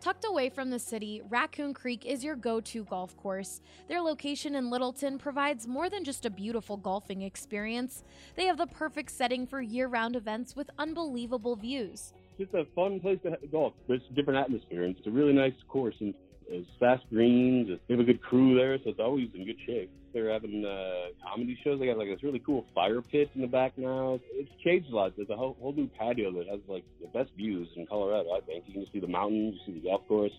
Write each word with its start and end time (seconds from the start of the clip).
Tucked 0.00 0.24
away 0.24 0.48
from 0.48 0.70
the 0.70 0.78
city, 0.78 1.20
Raccoon 1.28 1.74
Creek 1.74 2.06
is 2.06 2.24
your 2.24 2.34
go 2.34 2.58
to 2.62 2.84
golf 2.84 3.14
course. 3.18 3.60
Their 3.86 4.00
location 4.00 4.54
in 4.54 4.70
Littleton 4.70 5.18
provides 5.18 5.66
more 5.66 5.90
than 5.90 6.04
just 6.04 6.24
a 6.24 6.30
beautiful 6.30 6.78
golfing 6.78 7.20
experience, 7.20 8.02
they 8.34 8.46
have 8.46 8.56
the 8.56 8.66
perfect 8.66 9.10
setting 9.10 9.46
for 9.46 9.60
year 9.60 9.88
round 9.88 10.16
events 10.16 10.56
with 10.56 10.70
unbelievable 10.78 11.54
views. 11.54 12.14
It's 12.38 12.54
a 12.54 12.64
fun 12.74 13.00
place 13.00 13.18
to 13.24 13.36
golf. 13.52 13.74
It's 13.88 14.02
a 14.10 14.14
different 14.14 14.38
atmosphere, 14.38 14.84
and 14.84 14.96
it's 14.96 15.06
a 15.06 15.10
really 15.10 15.34
nice 15.34 15.52
course. 15.68 15.96
And 16.00 16.14
it's 16.48 16.66
fast 16.80 17.04
greens. 17.10 17.68
They 17.86 17.92
have 17.92 18.00
a 18.00 18.04
good 18.04 18.22
crew 18.22 18.56
there, 18.56 18.78
so 18.78 18.88
it's 18.88 19.00
always 19.00 19.28
in 19.34 19.44
good 19.44 19.58
shape. 19.66 19.90
They're 20.12 20.32
having 20.32 20.64
uh, 20.64 21.12
comedy 21.26 21.58
shows. 21.62 21.78
They 21.78 21.86
got 21.86 21.98
like 21.98 22.08
this 22.08 22.22
really 22.22 22.40
cool 22.40 22.66
fire 22.74 23.00
pit 23.00 23.30
in 23.34 23.40
the 23.40 23.46
back 23.46 23.76
now. 23.76 24.18
It's 24.32 24.50
changed 24.64 24.90
a 24.90 24.96
lot. 24.96 25.12
There's 25.16 25.30
a 25.30 25.36
whole, 25.36 25.56
whole 25.60 25.72
new 25.72 25.88
patio 25.88 26.32
that 26.32 26.48
has 26.48 26.60
like 26.68 26.84
the 27.00 27.08
best 27.08 27.30
views 27.36 27.68
in 27.76 27.86
Colorado. 27.86 28.30
I 28.30 28.40
think 28.40 28.64
you 28.66 28.74
can 28.74 28.86
see 28.92 29.00
the 29.00 29.08
mountains, 29.08 29.56
you 29.66 29.74
see 29.74 29.80
the 29.80 29.88
golf 29.88 30.06
course. 30.08 30.32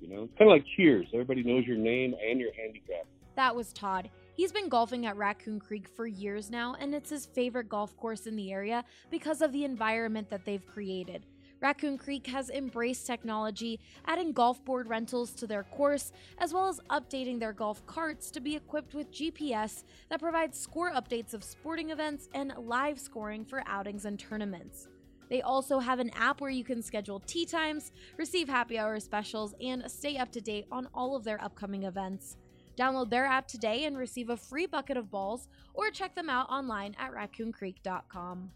You 0.00 0.08
know, 0.08 0.28
kind 0.38 0.42
of 0.42 0.48
like 0.48 0.64
Cheers. 0.76 1.06
Everybody 1.12 1.42
knows 1.42 1.64
your 1.66 1.76
name 1.76 2.14
and 2.24 2.38
your 2.38 2.50
handicap. 2.54 3.06
That 3.34 3.54
was 3.54 3.72
Todd. 3.72 4.10
He's 4.34 4.52
been 4.52 4.68
golfing 4.68 5.06
at 5.06 5.16
Raccoon 5.16 5.58
Creek 5.58 5.88
for 5.88 6.06
years 6.06 6.48
now, 6.50 6.76
and 6.78 6.94
it's 6.94 7.10
his 7.10 7.26
favorite 7.26 7.68
golf 7.68 7.96
course 7.96 8.26
in 8.28 8.36
the 8.36 8.52
area 8.52 8.84
because 9.10 9.42
of 9.42 9.52
the 9.52 9.64
environment 9.64 10.30
that 10.30 10.44
they've 10.44 10.64
created. 10.64 11.26
Raccoon 11.60 11.98
Creek 11.98 12.26
has 12.28 12.50
embraced 12.50 13.06
technology, 13.06 13.80
adding 14.06 14.32
golf 14.32 14.64
board 14.64 14.88
rentals 14.88 15.32
to 15.32 15.46
their 15.46 15.64
course, 15.64 16.12
as 16.38 16.52
well 16.52 16.68
as 16.68 16.80
updating 16.88 17.40
their 17.40 17.52
golf 17.52 17.84
carts 17.86 18.30
to 18.30 18.40
be 18.40 18.54
equipped 18.54 18.94
with 18.94 19.10
GPS 19.10 19.82
that 20.08 20.20
provides 20.20 20.58
score 20.58 20.92
updates 20.92 21.34
of 21.34 21.42
sporting 21.42 21.90
events 21.90 22.28
and 22.32 22.52
live 22.56 23.00
scoring 23.00 23.44
for 23.44 23.64
outings 23.66 24.04
and 24.04 24.20
tournaments. 24.20 24.86
They 25.28 25.42
also 25.42 25.78
have 25.78 25.98
an 25.98 26.10
app 26.10 26.40
where 26.40 26.50
you 26.50 26.64
can 26.64 26.80
schedule 26.80 27.20
tee 27.20 27.44
times, 27.44 27.92
receive 28.16 28.48
happy 28.48 28.78
hour 28.78 28.98
specials, 29.00 29.54
and 29.60 29.90
stay 29.90 30.16
up 30.16 30.30
to 30.32 30.40
date 30.40 30.66
on 30.70 30.88
all 30.94 31.16
of 31.16 31.24
their 31.24 31.42
upcoming 31.42 31.82
events. 31.82 32.36
Download 32.78 33.10
their 33.10 33.26
app 33.26 33.48
today 33.48 33.84
and 33.84 33.98
receive 33.98 34.30
a 34.30 34.36
free 34.36 34.66
bucket 34.66 34.96
of 34.96 35.10
balls, 35.10 35.48
or 35.74 35.90
check 35.90 36.14
them 36.14 36.30
out 36.30 36.48
online 36.48 36.94
at 36.98 37.12
raccooncreek.com. 37.12 38.52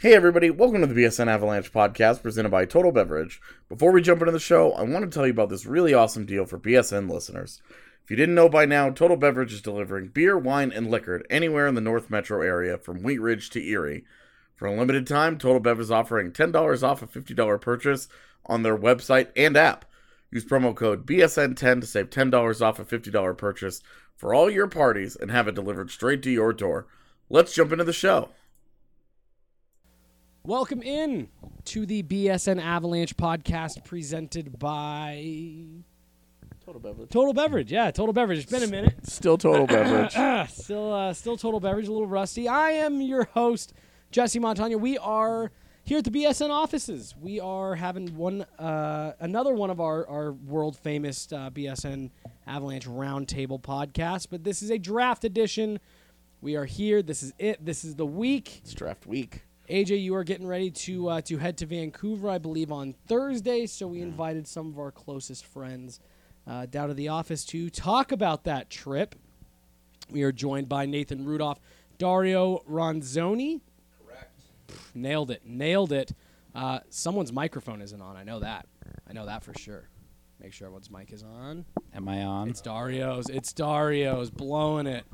Hey 0.00 0.14
everybody, 0.14 0.48
welcome 0.48 0.80
to 0.82 0.86
the 0.86 0.94
BSN 0.94 1.26
Avalanche 1.26 1.72
podcast 1.72 2.22
presented 2.22 2.50
by 2.50 2.66
Total 2.66 2.92
Beverage. 2.92 3.40
Before 3.68 3.90
we 3.90 4.00
jump 4.00 4.20
into 4.20 4.30
the 4.30 4.38
show, 4.38 4.70
I 4.74 4.82
want 4.82 5.04
to 5.04 5.10
tell 5.10 5.26
you 5.26 5.32
about 5.32 5.48
this 5.48 5.66
really 5.66 5.92
awesome 5.92 6.24
deal 6.24 6.46
for 6.46 6.56
BSN 6.56 7.10
listeners. 7.10 7.60
If 8.04 8.10
you 8.12 8.14
didn't 8.14 8.36
know 8.36 8.48
by 8.48 8.64
now, 8.64 8.90
Total 8.90 9.16
Beverage 9.16 9.52
is 9.52 9.60
delivering 9.60 10.10
beer, 10.10 10.38
wine, 10.38 10.70
and 10.70 10.88
liquor 10.88 11.24
anywhere 11.28 11.66
in 11.66 11.74
the 11.74 11.80
North 11.80 12.10
Metro 12.10 12.42
area 12.42 12.78
from 12.78 13.02
Wheat 13.02 13.18
Ridge 13.20 13.50
to 13.50 13.60
Erie. 13.60 14.04
For 14.54 14.66
a 14.66 14.72
limited 14.72 15.04
time, 15.04 15.36
Total 15.36 15.58
Bev 15.58 15.80
is 15.80 15.90
offering 15.90 16.30
$10 16.30 16.82
off 16.84 17.02
a 17.02 17.08
$50 17.08 17.60
purchase 17.60 18.08
on 18.46 18.62
their 18.62 18.78
website 18.78 19.30
and 19.34 19.56
app. 19.56 19.84
Use 20.30 20.44
promo 20.44 20.76
code 20.76 21.06
BSN10 21.06 21.80
to 21.80 21.86
save 21.88 22.10
$10 22.10 22.62
off 22.62 22.78
a 22.78 22.84
$50 22.84 23.36
purchase 23.36 23.82
for 24.14 24.32
all 24.32 24.48
your 24.48 24.68
parties 24.68 25.16
and 25.16 25.32
have 25.32 25.48
it 25.48 25.56
delivered 25.56 25.90
straight 25.90 26.22
to 26.22 26.30
your 26.30 26.52
door. 26.52 26.86
Let's 27.28 27.52
jump 27.52 27.72
into 27.72 27.82
the 27.82 27.92
show. 27.92 28.28
Welcome 30.48 30.80
in 30.80 31.28
to 31.66 31.84
the 31.84 32.02
BSN 32.02 32.58
Avalanche 32.58 33.14
podcast 33.18 33.84
presented 33.84 34.58
by 34.58 35.66
Total 36.64 36.80
Beverage. 36.80 37.10
Total 37.10 37.34
Beverage. 37.34 37.70
Yeah, 37.70 37.90
Total 37.90 38.14
Beverage. 38.14 38.38
It's 38.38 38.50
been 38.50 38.62
a 38.62 38.66
minute. 38.66 38.94
Still 39.06 39.36
Total 39.36 39.66
Beverage. 39.66 40.12
still, 40.50 40.90
uh, 40.90 41.12
still 41.12 41.36
Total 41.36 41.60
Beverage. 41.60 41.88
A 41.88 41.92
little 41.92 42.06
rusty. 42.06 42.48
I 42.48 42.70
am 42.70 43.02
your 43.02 43.24
host, 43.24 43.74
Jesse 44.10 44.38
Montano. 44.38 44.78
We 44.78 44.96
are 44.96 45.52
here 45.84 45.98
at 45.98 46.04
the 46.04 46.10
BSN 46.10 46.48
offices. 46.48 47.14
We 47.20 47.40
are 47.40 47.74
having 47.74 48.16
one, 48.16 48.46
uh, 48.58 49.12
another 49.20 49.52
one 49.52 49.68
of 49.68 49.82
our 49.82 50.08
our 50.08 50.32
world 50.32 50.78
famous 50.78 51.30
uh, 51.30 51.50
BSN 51.50 52.08
Avalanche 52.46 52.88
Roundtable 52.88 53.60
podcast, 53.60 54.28
but 54.30 54.44
this 54.44 54.62
is 54.62 54.70
a 54.70 54.78
draft 54.78 55.24
edition. 55.24 55.78
We 56.40 56.56
are 56.56 56.64
here. 56.64 57.02
This 57.02 57.22
is 57.22 57.34
it. 57.38 57.62
This 57.62 57.84
is 57.84 57.96
the 57.96 58.06
week. 58.06 58.62
It's 58.64 58.72
draft 58.72 59.06
week. 59.06 59.42
AJ, 59.68 60.02
you 60.02 60.14
are 60.14 60.24
getting 60.24 60.46
ready 60.46 60.70
to 60.70 61.08
uh, 61.08 61.20
to 61.22 61.36
head 61.38 61.58
to 61.58 61.66
Vancouver, 61.66 62.30
I 62.30 62.38
believe, 62.38 62.72
on 62.72 62.94
Thursday. 63.06 63.66
So 63.66 63.86
we 63.86 64.00
invited 64.00 64.46
some 64.48 64.68
of 64.68 64.78
our 64.78 64.90
closest 64.90 65.44
friends 65.44 66.00
uh, 66.46 66.66
down 66.66 66.88
to 66.88 66.94
the 66.94 67.08
office 67.08 67.44
to 67.46 67.68
talk 67.68 68.10
about 68.10 68.44
that 68.44 68.70
trip. 68.70 69.14
We 70.10 70.22
are 70.22 70.32
joined 70.32 70.68
by 70.70 70.86
Nathan 70.86 71.26
Rudolph, 71.26 71.60
Dario 71.98 72.62
Ronzoni. 72.70 73.60
Correct. 74.06 74.40
Nailed 74.94 75.30
it. 75.30 75.42
Nailed 75.44 75.92
it. 75.92 76.12
Uh, 76.54 76.80
someone's 76.88 77.32
microphone 77.32 77.82
isn't 77.82 78.00
on. 78.00 78.16
I 78.16 78.24
know 78.24 78.40
that. 78.40 78.66
I 79.08 79.12
know 79.12 79.26
that 79.26 79.44
for 79.44 79.52
sure. 79.58 79.88
Make 80.40 80.54
sure 80.54 80.66
everyone's 80.66 80.90
mic 80.90 81.12
is 81.12 81.22
on. 81.22 81.66
Am 81.94 82.08
I 82.08 82.22
on? 82.22 82.48
It's 82.48 82.62
Dario's. 82.62 83.28
It's 83.28 83.52
Dario's. 83.52 84.30
Blowing 84.30 84.86
it. 84.86 85.04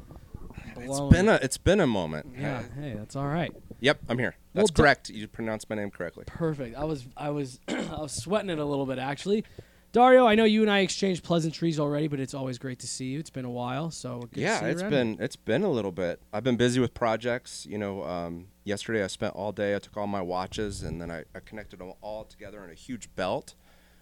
It's 0.76 0.86
Blowing 0.86 1.10
been 1.10 1.28
it. 1.28 1.42
a 1.42 1.44
it's 1.44 1.58
been 1.58 1.80
a 1.80 1.86
moment. 1.88 2.34
Yeah. 2.38 2.62
Hey, 2.78 2.94
that's 2.96 3.16
all 3.16 3.26
right. 3.26 3.52
Yep, 3.84 3.98
I'm 4.08 4.18
here. 4.18 4.34
Well, 4.54 4.62
That's 4.62 4.70
da- 4.70 4.82
correct. 4.82 5.10
You 5.10 5.28
pronounced 5.28 5.68
my 5.68 5.76
name 5.76 5.90
correctly. 5.90 6.24
Perfect. 6.26 6.74
I 6.74 6.84
was 6.84 7.06
I 7.18 7.28
was 7.28 7.60
I 7.68 8.00
was 8.00 8.12
sweating 8.12 8.48
it 8.48 8.58
a 8.58 8.64
little 8.64 8.86
bit 8.86 8.98
actually. 8.98 9.44
Dario, 9.92 10.26
I 10.26 10.34
know 10.34 10.44
you 10.44 10.62
and 10.62 10.70
I 10.70 10.78
exchanged 10.78 11.22
pleasantries 11.22 11.78
already, 11.78 12.08
but 12.08 12.18
it's 12.18 12.32
always 12.32 12.56
great 12.58 12.78
to 12.80 12.86
see 12.88 13.04
you. 13.10 13.18
It's 13.20 13.28
been 13.28 13.44
a 13.44 13.50
while, 13.50 13.90
so 13.90 14.20
good 14.20 14.34
to 14.36 14.40
yeah, 14.40 14.58
see 14.58 14.64
you 14.64 14.70
it's 14.72 14.82
been 14.82 15.18
it's 15.20 15.36
been 15.36 15.62
a 15.64 15.70
little 15.70 15.92
bit. 15.92 16.18
I've 16.32 16.42
been 16.42 16.56
busy 16.56 16.80
with 16.80 16.94
projects. 16.94 17.66
You 17.66 17.76
know, 17.76 18.02
um, 18.04 18.46
yesterday 18.64 19.04
I 19.04 19.06
spent 19.08 19.34
all 19.36 19.52
day. 19.52 19.76
I 19.76 19.78
took 19.80 19.98
all 19.98 20.06
my 20.06 20.22
watches 20.22 20.82
and 20.82 20.98
then 20.98 21.10
I, 21.10 21.24
I 21.34 21.40
connected 21.44 21.78
them 21.78 21.92
all 22.00 22.24
together 22.24 22.64
in 22.64 22.70
a 22.70 22.74
huge 22.74 23.14
belt. 23.14 23.54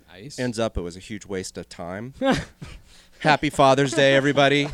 nice. 0.08 0.38
Ends 0.38 0.60
up 0.60 0.78
it 0.78 0.82
was 0.82 0.96
a 0.96 1.00
huge 1.00 1.26
waste 1.26 1.58
of 1.58 1.68
time. 1.68 2.14
Happy 3.18 3.50
Father's 3.50 3.92
Day, 3.92 4.14
everybody. 4.14 4.68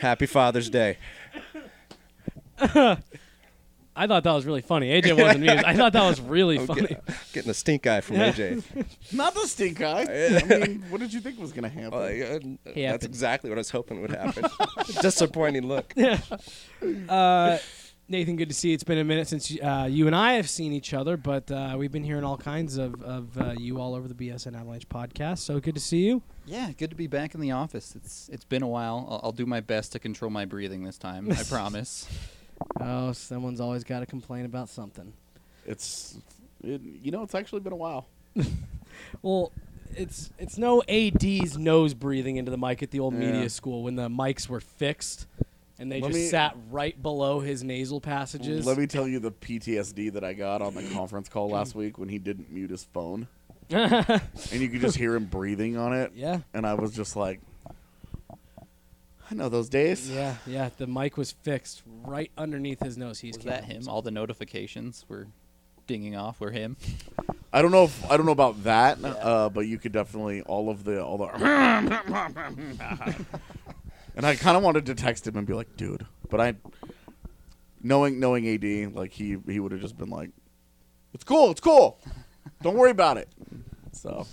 Happy 0.00 0.24
Father's 0.24 0.70
Day. 0.70 0.96
I 3.98 4.06
thought 4.06 4.22
that 4.24 4.32
was 4.32 4.46
really 4.46 4.60
funny. 4.62 4.88
AJ 4.90 5.12
wasn't 5.20 5.36
amused. 5.44 5.64
I 5.64 5.74
thought 5.74 5.92
that 5.92 6.08
was 6.08 6.20
really 6.20 6.58
I'm 6.58 6.66
funny. 6.72 6.86
get- 6.86 7.04
getting 7.32 7.50
a 7.50 7.54
stink 7.54 7.86
eye 7.86 8.00
from 8.00 8.16
AJ. 8.16 8.62
Not 9.12 9.34
the 9.34 9.46
stink 9.46 9.80
eye. 9.80 10.02
I 10.02 10.58
mean, 10.66 10.84
what 10.88 11.00
did 11.00 11.12
you 11.12 11.20
think 11.20 11.38
was 11.38 11.52
going 11.52 11.64
to 11.64 11.68
happen? 11.68 11.98
Uh, 11.98 12.06
yeah, 12.06 12.28
that's 12.28 12.76
happened. 12.76 13.04
exactly 13.04 13.50
what 13.50 13.58
I 13.58 13.60
was 13.60 13.70
hoping 13.70 14.00
would 14.00 14.10
happen. 14.12 14.44
Disappointing 15.02 15.66
look. 15.66 15.92
Uh, 17.08 17.58
Nathan, 18.10 18.36
good 18.36 18.48
to 18.48 18.54
see 18.54 18.68
you. 18.68 18.74
It's 18.74 18.84
been 18.84 18.96
a 18.98 19.04
minute 19.04 19.28
since 19.28 19.54
uh, 19.62 19.86
you 19.90 20.06
and 20.06 20.16
I 20.16 20.32
have 20.34 20.48
seen 20.48 20.72
each 20.72 20.94
other, 20.94 21.18
but 21.18 21.50
uh, 21.50 21.74
we've 21.76 21.92
been 21.92 22.04
hearing 22.04 22.24
all 22.24 22.38
kinds 22.38 22.78
of, 22.78 23.02
of 23.02 23.36
uh, 23.36 23.52
you 23.58 23.78
all 23.80 23.94
over 23.94 24.08
the 24.08 24.14
BSN 24.14 24.54
Avalanche 24.58 24.88
podcast. 24.88 25.38
So 25.40 25.60
good 25.60 25.74
to 25.74 25.80
see 25.80 26.06
you. 26.06 26.22
Yeah, 26.46 26.70
good 26.78 26.88
to 26.88 26.96
be 26.96 27.06
back 27.06 27.34
in 27.34 27.40
the 27.42 27.50
office. 27.50 27.94
It's 27.94 28.30
it's 28.32 28.44
been 28.44 28.62
a 28.62 28.66
while. 28.68 29.06
I'll, 29.10 29.20
I'll 29.24 29.32
do 29.32 29.44
my 29.44 29.60
best 29.60 29.92
to 29.92 29.98
control 29.98 30.30
my 30.30 30.46
breathing 30.46 30.84
this 30.84 30.96
time. 30.96 31.30
I 31.30 31.42
promise. 31.42 32.08
Oh, 32.80 33.12
someone's 33.12 33.60
always 33.60 33.84
got 33.84 34.00
to 34.00 34.06
complain 34.06 34.44
about 34.44 34.68
something. 34.68 35.12
It's, 35.66 36.18
it, 36.62 36.80
you 37.02 37.10
know, 37.10 37.22
it's 37.22 37.34
actually 37.34 37.60
been 37.60 37.72
a 37.72 37.76
while. 37.76 38.06
Well, 39.22 39.52
it's 39.94 40.30
it's 40.38 40.58
no 40.58 40.82
AD's 40.88 41.56
nose 41.56 41.94
breathing 41.94 42.36
into 42.36 42.50
the 42.50 42.58
mic 42.58 42.82
at 42.82 42.90
the 42.90 42.98
old 43.00 43.14
Yeah. 43.14 43.30
media 43.30 43.48
school 43.48 43.84
when 43.84 43.94
the 43.94 44.08
mics 44.08 44.48
were 44.48 44.60
fixed 44.60 45.26
and 45.78 45.90
they 45.92 46.00
Let 46.00 46.08
just 46.08 46.18
me- 46.20 46.26
sat 46.28 46.56
right 46.70 47.00
below 47.00 47.38
his 47.38 47.62
nasal 47.62 48.00
passages. 48.00 48.66
Let 48.66 48.76
me 48.76 48.86
tell 48.88 49.06
you 49.06 49.20
the 49.20 49.30
PTSD 49.30 50.12
that 50.14 50.24
I 50.24 50.32
got 50.32 50.62
on 50.62 50.74
the 50.74 50.82
conference 50.90 51.28
call 51.28 51.48
last 51.50 51.76
week 51.76 51.96
when 51.96 52.08
he 52.08 52.18
didn't 52.18 52.50
mute 52.50 52.70
his 52.70 52.82
phone, 52.84 53.28
and 53.70 54.20
you 54.52 54.68
could 54.68 54.80
just 54.80 54.96
hear 54.96 55.14
him 55.14 55.26
breathing 55.26 55.76
on 55.76 55.92
it. 55.92 56.12
yeah, 56.16 56.40
And 56.54 56.66
I 56.66 56.74
was 56.74 56.90
just 56.96 57.14
like, 57.14 57.40
I 59.30 59.34
know 59.34 59.48
those 59.48 59.68
days. 59.68 60.10
yeah, 60.10 60.36
yeah. 60.46 60.70
The 60.76 60.86
mic 60.86 61.16
was 61.16 61.32
fixed 61.32 61.82
right 61.86 62.30
underneath 62.38 62.82
his 62.82 62.96
nose. 62.96 63.20
He's 63.20 63.36
Was 63.36 63.44
that 63.44 63.64
him? 63.64 63.88
All 63.88 64.00
the 64.02 64.10
notifications 64.10 65.04
were 65.08 65.28
dinging 65.86 66.16
off. 66.16 66.40
Were 66.40 66.50
him? 66.50 66.76
I 67.52 67.62
don't 67.62 67.70
know 67.70 67.84
if 67.84 68.10
I 68.10 68.16
don't 68.16 68.26
know 68.26 68.32
about 68.32 68.64
that, 68.64 68.98
uh, 69.04 69.48
but 69.50 69.60
you 69.66 69.78
could 69.78 69.92
definitely 69.92 70.42
all 70.42 70.70
of 70.70 70.84
the 70.84 71.02
all 71.04 71.18
the. 71.18 71.26
and 74.16 74.26
I 74.26 74.36
kind 74.36 74.56
of 74.56 74.62
wanted 74.62 74.86
to 74.86 74.94
text 74.94 75.26
him 75.26 75.36
and 75.36 75.46
be 75.46 75.54
like, 75.54 75.76
dude, 75.76 76.06
but 76.30 76.40
I, 76.40 76.54
knowing 77.82 78.20
knowing 78.20 78.48
AD, 78.48 78.94
like 78.94 79.12
he 79.12 79.36
he 79.46 79.60
would 79.60 79.72
have 79.72 79.80
just 79.80 79.96
been 79.98 80.10
like, 80.10 80.30
it's 81.14 81.24
cool, 81.24 81.50
it's 81.50 81.60
cool, 81.60 81.98
don't 82.62 82.76
worry 82.76 82.90
about 82.90 83.16
it. 83.16 83.28
So 83.92 84.26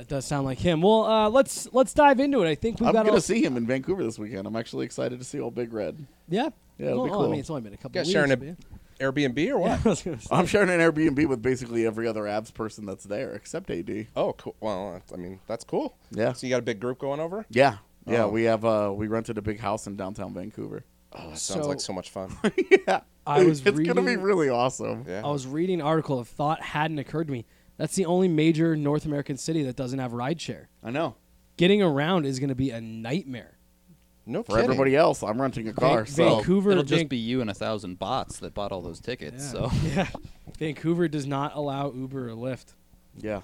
That 0.00 0.08
does 0.08 0.24
sound 0.24 0.46
like 0.46 0.56
him. 0.58 0.80
Well, 0.80 1.04
uh, 1.04 1.28
let's 1.28 1.68
let's 1.74 1.92
dive 1.92 2.20
into 2.20 2.42
it. 2.42 2.48
I 2.48 2.54
think 2.54 2.80
we've 2.80 2.88
I'm 2.88 2.94
got 2.94 3.04
gonna 3.04 3.20
see 3.20 3.44
him 3.44 3.58
in 3.58 3.66
Vancouver 3.66 4.02
this 4.02 4.18
weekend. 4.18 4.46
I'm 4.46 4.56
actually 4.56 4.86
excited 4.86 5.18
to 5.18 5.24
see 5.26 5.38
old 5.40 5.54
Big 5.54 5.74
Red. 5.74 6.06
Yeah, 6.26 6.48
Yeah, 6.78 6.86
it'll 6.86 7.00
well, 7.00 7.04
be 7.04 7.10
well, 7.10 7.24
I 7.26 7.28
mean, 7.28 7.40
it's 7.40 7.50
only 7.50 7.60
been 7.60 7.74
a 7.74 7.76
couple. 7.76 7.98
You 7.98 8.00
guys 8.00 8.06
weeks, 8.06 8.12
sharing 8.14 8.32
a- 8.32 8.36
but 8.38 8.46
yeah. 8.46 8.54
Airbnb 8.98 9.50
or 9.50 9.58
what? 9.60 9.72
I 9.84 9.88
was 9.90 10.02
gonna 10.02 10.18
say. 10.18 10.28
I'm 10.34 10.46
sharing 10.46 10.70
an 10.70 10.80
Airbnb 10.80 11.26
with 11.28 11.42
basically 11.42 11.84
every 11.84 12.06
other 12.08 12.26
abs 12.26 12.50
person 12.50 12.86
that's 12.86 13.04
there 13.04 13.34
except 13.34 13.70
AD. 13.70 14.06
Oh, 14.16 14.32
cool. 14.32 14.56
Well, 14.60 15.02
I 15.12 15.16
mean, 15.18 15.38
that's 15.46 15.64
cool. 15.64 15.98
Yeah. 16.12 16.32
So 16.32 16.46
you 16.46 16.50
got 16.50 16.60
a 16.60 16.62
big 16.62 16.80
group 16.80 16.98
going 16.98 17.20
over? 17.20 17.44
Yeah. 17.50 17.76
Yeah, 18.06 18.24
Oh. 18.24 18.28
we 18.30 18.44
have 18.44 18.64
uh 18.64 18.90
we 18.96 19.06
rented 19.06 19.36
a 19.36 19.42
big 19.42 19.60
house 19.60 19.86
in 19.86 19.96
downtown 19.96 20.32
Vancouver. 20.32 20.82
Oh, 21.12 21.28
that 21.28 21.38
sounds 21.38 21.64
So- 21.64 21.68
like 21.68 21.80
so 21.80 21.92
much 21.92 22.08
fun. 22.08 22.34
yeah. 22.88 23.00
I 23.26 23.44
was 23.44 23.60
it's 23.66 23.76
reading, 23.76 23.92
gonna 23.94 24.06
be 24.06 24.16
really 24.16 24.48
awesome. 24.48 25.04
Yeah. 25.06 25.20
I 25.22 25.30
was 25.30 25.46
reading 25.46 25.80
an 25.82 25.86
article. 25.86 26.20
A 26.20 26.24
thought 26.24 26.62
hadn't 26.62 26.98
occurred 26.98 27.26
to 27.26 27.32
me. 27.34 27.44
That's 27.80 27.94
the 27.94 28.04
only 28.04 28.28
major 28.28 28.76
North 28.76 29.06
American 29.06 29.38
city 29.38 29.62
that 29.62 29.74
doesn't 29.74 29.98
have 29.98 30.12
rideshare. 30.12 30.66
I 30.84 30.90
know. 30.90 31.14
Getting 31.56 31.80
around 31.80 32.26
is 32.26 32.38
going 32.38 32.50
to 32.50 32.54
be 32.54 32.68
a 32.70 32.78
nightmare. 32.80 33.56
no 34.26 34.42
For 34.42 34.52
kidding. 34.52 34.64
everybody 34.64 34.96
else, 34.96 35.22
I'm 35.22 35.40
renting 35.40 35.66
a 35.66 35.72
car. 35.72 36.04
Van- 36.04 36.06
so 36.14 36.34
Vancouver, 36.36 36.72
It'll 36.72 36.82
just 36.82 37.00
Van- 37.00 37.06
be 37.08 37.16
you 37.16 37.40
and 37.40 37.48
a 37.48 37.54
thousand 37.54 37.98
bots 37.98 38.38
that 38.40 38.52
bought 38.52 38.70
all 38.70 38.82
those 38.82 39.00
tickets. 39.00 39.50
So 39.50 39.70
yeah, 39.94 40.08
Vancouver 40.58 41.08
does 41.08 41.26
not 41.26 41.54
allow 41.56 41.90
Uber 41.90 42.28
or 42.28 42.32
Lyft 42.34 42.74
yeah, 43.16 43.40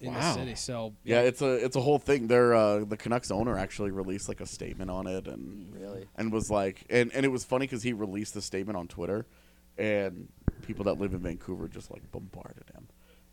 in 0.00 0.14
Wow. 0.14 0.20
the 0.20 0.38
city. 0.40 0.54
So 0.54 0.94
yeah, 1.02 1.22
it's 1.22 1.42
a 1.42 1.64
it's 1.64 1.74
a 1.74 1.80
whole 1.80 1.98
thing. 1.98 2.28
They're 2.28 2.54
uh, 2.54 2.84
the 2.84 2.96
Canucks 2.96 3.32
owner 3.32 3.58
actually 3.58 3.90
released 3.90 4.28
like 4.28 4.40
a 4.40 4.46
statement 4.46 4.88
on 4.88 5.08
it 5.08 5.26
and 5.26 5.74
really, 5.74 6.06
and 6.16 6.30
was 6.32 6.48
like 6.48 6.84
and 6.90 7.12
and 7.12 7.26
it 7.26 7.30
was 7.30 7.44
funny 7.44 7.66
because 7.66 7.82
he 7.82 7.92
released 7.92 8.34
the 8.34 8.42
statement 8.42 8.78
on 8.78 8.86
Twitter, 8.86 9.26
and 9.76 10.28
people 10.62 10.84
that 10.84 11.00
live 11.00 11.12
in 11.12 11.18
Vancouver 11.20 11.66
just 11.66 11.90
like 11.90 12.08
bombarded 12.12 12.70
him. 12.72 12.86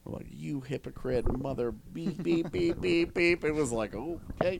We're 0.05 0.17
like, 0.17 0.27
you 0.31 0.61
hypocrite, 0.61 1.25
mother, 1.39 1.71
beep 1.71 2.21
beep 2.23 2.51
beep 2.51 2.81
beep 2.81 3.13
beep. 3.13 3.43
It 3.43 3.51
was 3.53 3.71
like, 3.71 3.93
okay, 3.95 4.59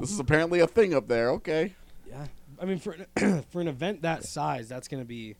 this 0.00 0.10
is 0.10 0.18
apparently 0.18 0.60
a 0.60 0.66
thing 0.66 0.94
up 0.94 1.06
there. 1.08 1.30
Okay. 1.32 1.74
yeah. 2.08 2.26
I 2.60 2.64
mean, 2.64 2.78
for 2.78 2.96
an, 3.16 3.42
for 3.50 3.60
an 3.60 3.68
event 3.68 4.02
that 4.02 4.24
size, 4.24 4.68
that's 4.68 4.88
going 4.88 5.02
to 5.02 5.06
be 5.06 5.36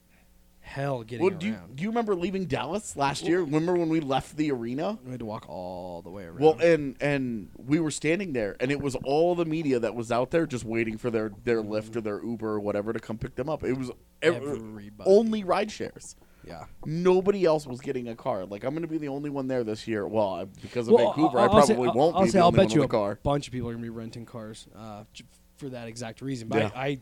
hell 0.61 1.03
getting 1.03 1.25
Well, 1.27 1.35
do 1.37 1.47
you, 1.49 1.53
around. 1.55 1.77
do 1.77 1.83
you 1.83 1.89
remember 1.89 2.15
leaving 2.15 2.45
Dallas 2.47 2.97
last 2.97 3.25
year? 3.25 3.41
Remember 3.41 3.75
when 3.75 3.89
we 3.89 3.99
left 4.01 4.37
the 4.37 4.51
arena? 4.53 4.99
We 5.05 5.11
had 5.11 5.21
to 5.21 5.27
walk 5.27 5.49
all 5.49 6.03
the 6.03 6.11
way 6.11 6.25
around. 6.25 6.39
Well, 6.41 6.57
and 6.61 6.97
and 7.01 7.51
we 7.57 7.81
were 7.81 7.91
standing 7.91 8.33
there, 8.33 8.57
and 8.61 8.71
it 8.71 8.81
was 8.81 8.95
all 9.05 9.35
the 9.35 9.45
media 9.45 9.81
that 9.81 9.95
was 9.97 10.11
out 10.13 10.31
there 10.31 10.47
just 10.47 10.65
waiting 10.65 10.97
for 10.99 11.11
their 11.11 11.33
their 11.45 11.61
Lyft 11.63 11.97
or 11.97 12.01
their 12.01 12.25
Uber 12.25 12.49
or 12.55 12.61
whatever 12.61 12.93
to 12.93 13.01
come 13.01 13.19
pick 13.19 13.35
them 13.35 13.49
up. 13.49 13.65
It 13.65 13.75
was 13.77 13.91
ev- 14.23 14.37
Everybody. 14.37 15.11
only 15.11 15.43
ride 15.45 15.71
shares. 15.73 16.15
Yeah. 16.47 16.65
Nobody 16.85 17.45
else 17.45 17.67
was 17.67 17.81
getting 17.81 18.09
a 18.09 18.15
car. 18.17 18.45
Like 18.47 18.65
I'm 18.65 18.71
going 18.71 18.83
to 18.83 18.89
be 18.89 18.99
the 18.99 19.09
only 19.09 19.31
one 19.31 19.47
there 19.49 19.65
this 19.65 19.87
year. 19.89 20.07
Well, 20.07 20.29
I- 20.35 20.45
because 20.45 20.89
of 20.89 20.95
Well, 20.95 21.07
Vancouver, 21.07 21.39
I'll- 21.39 21.51
I 21.51 21.53
I'll 21.59 21.67
say- 21.67 21.75
probably 21.75 21.89
I'll- 21.91 21.95
won't 21.95 22.17
I'll 22.17 22.23
be 22.23 22.29
say, 22.29 22.33
the 22.33 22.39
I'll 22.41 22.47
only 22.49 22.57
bet 22.59 22.67
one 22.69 22.75
you 22.75 22.81
with 22.81 22.91
a 22.91 22.93
car. 22.93 23.13
a 23.13 23.17
bunch 23.17 23.47
of 23.47 23.53
people 23.53 23.69
are 23.69 23.73
gonna 23.73 23.83
be 23.83 23.89
renting 23.91 24.27
cars 24.27 24.67
uh, 24.77 25.05
j- 25.13 25.25
for 25.57 25.69
that 25.71 25.89
exact 25.89 26.21
reason. 26.23 26.49
But 26.49 26.59
Yeah. 26.63 26.71
I, 26.75 26.87
I, 26.87 26.99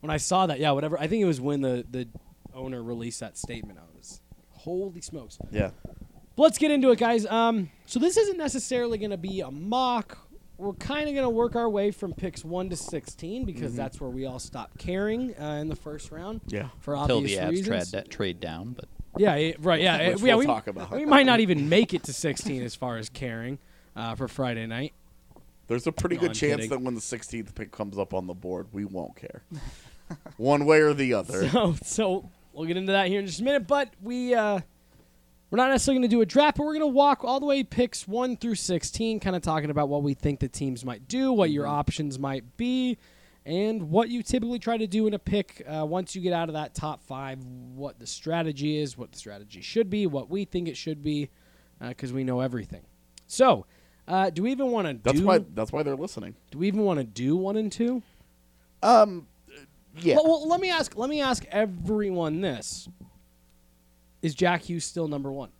when 0.00 0.10
I 0.10 0.16
saw 0.18 0.46
that, 0.46 0.60
yeah, 0.60 0.70
whatever. 0.72 0.98
I 1.00 1.06
think 1.06 1.22
it 1.22 1.26
was 1.26 1.40
when 1.40 1.60
the 1.62 1.84
the 1.90 2.08
owner 2.54 2.82
released 2.82 3.20
that 3.20 3.36
statement. 3.36 3.78
I 3.78 3.82
was, 3.96 4.20
holy 4.50 5.00
smokes. 5.00 5.38
Yeah. 5.50 5.70
But 6.36 6.42
let's 6.42 6.58
get 6.58 6.70
into 6.70 6.90
it, 6.90 6.98
guys. 6.98 7.24
Um, 7.26 7.70
so 7.86 7.98
this 7.98 8.16
isn't 8.16 8.36
necessarily 8.38 8.98
gonna 8.98 9.16
be 9.16 9.40
a 9.40 9.50
mock. 9.50 10.18
We're 10.58 10.72
kind 10.74 11.08
of 11.08 11.14
gonna 11.14 11.28
work 11.30 11.54
our 11.54 11.68
way 11.68 11.90
from 11.90 12.12
picks 12.14 12.44
one 12.44 12.70
to 12.70 12.76
sixteen 12.76 13.44
because 13.44 13.72
Mm-hmm. 13.72 13.76
that's 13.76 14.00
where 14.00 14.10
we 14.10 14.24
all 14.26 14.38
stopped 14.38 14.78
caring 14.78 15.34
uh, 15.38 15.58
in 15.60 15.68
the 15.68 15.76
first 15.76 16.10
round 16.10 16.40
Yeah. 16.46 16.68
for 16.80 16.94
until 16.94 17.18
obvious 17.18 17.38
the 17.38 17.46
Avs 17.46 17.50
reasons. 17.50 17.90
trade, 17.90 18.10
trade 18.10 18.40
down. 18.40 18.72
But 18.72 18.86
Yeah, 19.18 19.34
it- 19.34 19.62
right. 19.62 19.80
Yeah, 19.82 19.98
Which 20.08 20.16
it- 20.16 20.20
we'll 20.22 20.26
yeah. 20.28 20.36
We, 20.36 20.46
talk 20.46 20.66
about. 20.66 20.90
we 20.92 21.04
might 21.04 21.26
not 21.26 21.40
even 21.46 21.68
make 21.68 21.92
it 21.92 22.04
to 22.04 22.12
16 22.12 22.62
as 22.62 22.74
far 22.74 22.96
as 22.96 23.08
caring 23.10 23.58
uh, 23.94 24.14
for 24.14 24.28
Friday 24.28 24.66
night. 24.66 24.92
There's 25.68 25.86
a 25.86 25.92
pretty 25.92 26.14
No, 26.16 26.20
good 26.22 26.30
I'm 26.30 26.34
chance 26.34 26.54
kidding. 26.56 26.70
that 26.70 26.80
when 26.80 26.94
the 26.94 27.00
16th 27.00 27.54
pick 27.54 27.70
comes 27.72 27.98
up 27.98 28.14
on 28.14 28.26
the 28.26 28.34
board, 28.34 28.68
we 28.72 28.84
won't 28.84 29.16
care. 29.16 29.42
one 30.36 30.64
way 30.64 30.80
or 30.80 30.94
the 30.94 31.12
other. 31.14 31.48
So, 31.48 31.74
so 31.82 32.30
we'll 32.52 32.66
get 32.66 32.76
into 32.76 32.92
that 32.92 33.08
here 33.08 33.18
in 33.20 33.26
just 33.26 33.40
a 33.40 33.44
minute. 33.44 33.66
But 33.66 33.92
we 34.02 34.32
uh, 34.34 34.60
we're 35.56 35.62
not 35.62 35.70
necessarily 35.70 36.00
going 36.00 36.10
to 36.10 36.14
do 36.14 36.20
a 36.20 36.26
draft, 36.26 36.58
but 36.58 36.66
we're 36.66 36.74
going 36.74 36.80
to 36.80 36.86
walk 36.86 37.24
all 37.24 37.40
the 37.40 37.46
way 37.46 37.64
picks 37.64 38.06
one 38.06 38.36
through 38.36 38.56
16, 38.56 39.20
kind 39.20 39.34
of 39.34 39.40
talking 39.40 39.70
about 39.70 39.88
what 39.88 40.02
we 40.02 40.12
think 40.12 40.38
the 40.38 40.48
teams 40.48 40.84
might 40.84 41.08
do, 41.08 41.32
what 41.32 41.50
your 41.50 41.66
options 41.66 42.18
might 42.18 42.58
be, 42.58 42.98
and 43.46 43.88
what 43.88 44.10
you 44.10 44.22
typically 44.22 44.58
try 44.58 44.76
to 44.76 44.86
do 44.86 45.06
in 45.06 45.14
a 45.14 45.18
pick 45.18 45.62
uh, 45.66 45.86
once 45.86 46.14
you 46.14 46.20
get 46.20 46.34
out 46.34 46.50
of 46.50 46.52
that 46.52 46.74
top 46.74 47.02
five. 47.02 47.42
What 47.74 47.98
the 47.98 48.06
strategy 48.06 48.76
is, 48.76 48.98
what 48.98 49.12
the 49.12 49.18
strategy 49.18 49.62
should 49.62 49.88
be, 49.88 50.06
what 50.06 50.28
we 50.28 50.44
think 50.44 50.68
it 50.68 50.76
should 50.76 51.02
be, 51.02 51.30
because 51.80 52.12
we 52.12 52.22
know 52.22 52.40
everything. 52.40 52.82
So. 53.26 53.64
Uh, 54.08 54.30
do 54.30 54.44
we 54.44 54.52
even 54.52 54.70
want 54.70 54.86
to 54.86 54.94
That's 55.02 55.18
do? 55.18 55.26
why 55.26 55.38
that's 55.38 55.72
why 55.72 55.82
they're 55.82 55.96
listening. 55.96 56.36
Do 56.52 56.58
we 56.58 56.68
even 56.68 56.82
want 56.82 57.00
to 57.00 57.04
do 57.04 57.36
one 57.36 57.56
and 57.56 57.72
two? 57.72 58.04
Um 58.80 59.26
yeah. 59.98 60.14
Well, 60.14 60.26
well, 60.26 60.48
let 60.48 60.60
me 60.60 60.70
ask. 60.70 60.96
Let 60.96 61.10
me 61.10 61.20
ask 61.20 61.44
everyone 61.50 62.40
this: 62.40 62.88
Is 64.26 64.34
Jack 64.34 64.62
Hughes 64.62 64.84
still 64.84 65.06
number 65.06 65.30
one? 65.30 65.50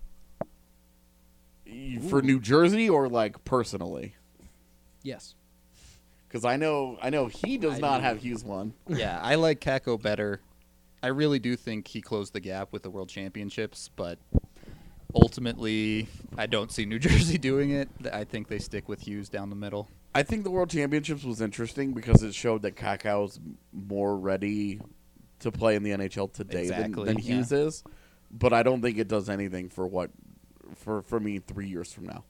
For 2.11 2.21
New 2.21 2.41
Jersey 2.41 2.91
or 2.91 3.09
like 3.09 3.45
personally? 3.45 4.17
Yes. 5.05 5.37
Because 6.27 6.45
I 6.45 6.57
know, 6.57 6.99
I 7.01 7.11
know 7.11 7.27
he 7.29 7.59
does 7.59 7.75
I 7.75 7.79
not 7.79 7.99
do. 7.99 8.03
have 8.03 8.19
Hughes 8.19 8.43
one. 8.43 8.75
yeah, 8.89 9.21
I 9.23 9.37
like 9.37 9.61
Kakko 9.61 10.03
better. 10.03 10.41
I 11.01 11.09
really 11.09 11.39
do 11.39 11.55
think 11.55 11.87
he 11.87 12.01
closed 12.01 12.33
the 12.33 12.41
gap 12.41 12.73
with 12.73 12.83
the 12.83 12.91
World 12.91 13.09
Championships, 13.09 13.89
but 13.95 14.19
ultimately, 15.15 16.09
I 16.37 16.47
don't 16.47 16.73
see 16.73 16.87
New 16.87 16.99
Jersey 17.09 17.39
doing 17.39 17.71
it. 17.71 17.89
I 18.13 18.25
think 18.25 18.49
they 18.49 18.59
stick 18.59 18.89
with 18.89 19.03
Hughes 19.03 19.29
down 19.29 19.49
the 19.49 19.55
middle. 19.55 19.89
I 20.13 20.25
think 20.25 20.43
the 20.43 20.51
World 20.51 20.71
Championships 20.71 21.23
was 21.23 21.41
interesting 21.41 21.93
because 21.93 22.25
it 22.25 22.35
showed 22.35 22.63
that 22.63 22.75
Kakko's 22.75 23.39
more 23.73 24.17
ready 24.19 24.81
to 25.39 25.53
play 25.53 25.77
in 25.77 25.85
the 25.85 25.91
NHL 25.93 26.33
today 26.33 26.67
than, 26.67 26.81
Exactly, 26.81 27.05
than 27.05 27.19
yeah. 27.19 27.23
Hughes 27.37 27.53
is. 27.53 27.85
But 28.39 28.53
I 28.53 28.63
don't 28.63 28.83
think 28.83 28.99
it 28.99 29.09
does 29.09 29.29
anything 29.29 29.69
for 29.69 29.87
what, 29.87 30.11
for 30.75 31.03
for 31.03 31.21
me, 31.21 31.39
three 31.39 31.69
years 31.69 31.93
from 31.93 32.07
now. 32.07 32.25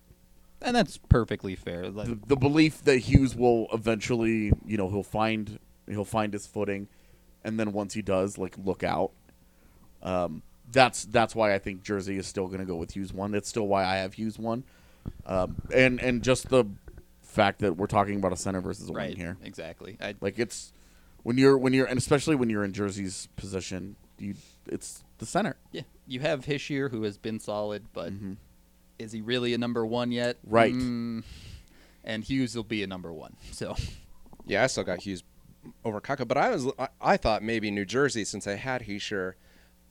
And 0.62 0.74
that's 0.74 0.96
perfectly 0.96 1.54
fair. 1.54 1.90
Like, 1.90 2.08
The, 2.08 2.18
the 2.28 2.36
belief 2.36 2.82
that 2.84 2.98
Hughes 2.98 3.34
will 3.34 3.66
eventually, 3.72 4.52
you 4.64 4.76
know, 4.76 4.88
he'll 4.88 5.02
find 5.02 5.58
he'll 5.88 6.04
find 6.04 6.32
his 6.32 6.46
footing, 6.46 6.88
and 7.44 7.58
then 7.58 7.72
once 7.72 7.94
he 7.94 8.02
does, 8.02 8.38
like 8.38 8.56
look 8.58 8.82
out. 8.82 9.12
Um, 10.02 10.42
that's 10.70 11.04
that's 11.04 11.34
why 11.34 11.54
I 11.54 11.58
think 11.58 11.82
Jersey 11.82 12.16
is 12.16 12.26
still 12.26 12.46
going 12.46 12.60
to 12.60 12.66
go 12.66 12.76
with 12.76 12.94
Hughes 12.94 13.12
one. 13.12 13.32
That's 13.32 13.48
still 13.48 13.66
why 13.66 13.84
I 13.84 13.96
have 13.96 14.14
Hughes 14.14 14.38
one, 14.38 14.64
um, 15.26 15.56
and 15.74 16.00
and 16.00 16.22
just 16.22 16.48
the 16.48 16.64
fact 17.22 17.60
that 17.60 17.76
we're 17.76 17.86
talking 17.86 18.16
about 18.16 18.32
a 18.32 18.36
center 18.36 18.60
versus 18.60 18.88
a 18.88 18.92
right 18.92 19.10
wing 19.10 19.16
here. 19.16 19.36
Exactly. 19.42 19.96
I, 20.00 20.14
Like 20.20 20.38
it's 20.38 20.72
when 21.22 21.38
you're 21.38 21.58
when 21.58 21.72
you're 21.72 21.86
and 21.86 21.98
especially 21.98 22.34
when 22.34 22.50
you're 22.50 22.64
in 22.64 22.72
Jersey's 22.72 23.28
position, 23.36 23.96
you 24.18 24.34
it's 24.68 25.04
the 25.18 25.26
center. 25.26 25.56
yeah, 25.72 25.82
you 26.06 26.20
have 26.20 26.44
Hischier 26.44 26.90
who 26.90 27.02
has 27.04 27.18
been 27.18 27.40
solid, 27.40 27.84
but 27.92 28.12
is 28.98 29.12
he 29.12 29.20
really 29.20 29.54
a 29.54 29.58
number 29.58 29.84
one 29.86 30.10
yet? 30.12 30.36
Mm-hmm. 30.38 30.54
Right. 30.54 30.74
Mm, 30.74 31.24
and 32.04 32.24
Hughes 32.24 32.54
will 32.56 32.64
be 32.64 32.82
a 32.82 32.86
number 32.86 33.12
one. 33.12 33.36
So 33.52 33.74
Yeah, 34.46 34.62
I 34.62 34.66
still 34.68 34.84
got 34.84 35.00
Hughes 35.00 35.22
over 35.84 36.00
Kakko, 36.00 36.26
but 36.28 36.36
I 36.36 36.50
was 36.50 36.66
I, 36.78 36.88
I 37.00 37.16
thought 37.16 37.42
maybe 37.42 37.70
New 37.70 37.84
Jersey 37.84 38.24
since 38.24 38.44
they 38.44 38.56
had 38.56 38.82
Hischier 38.82 39.34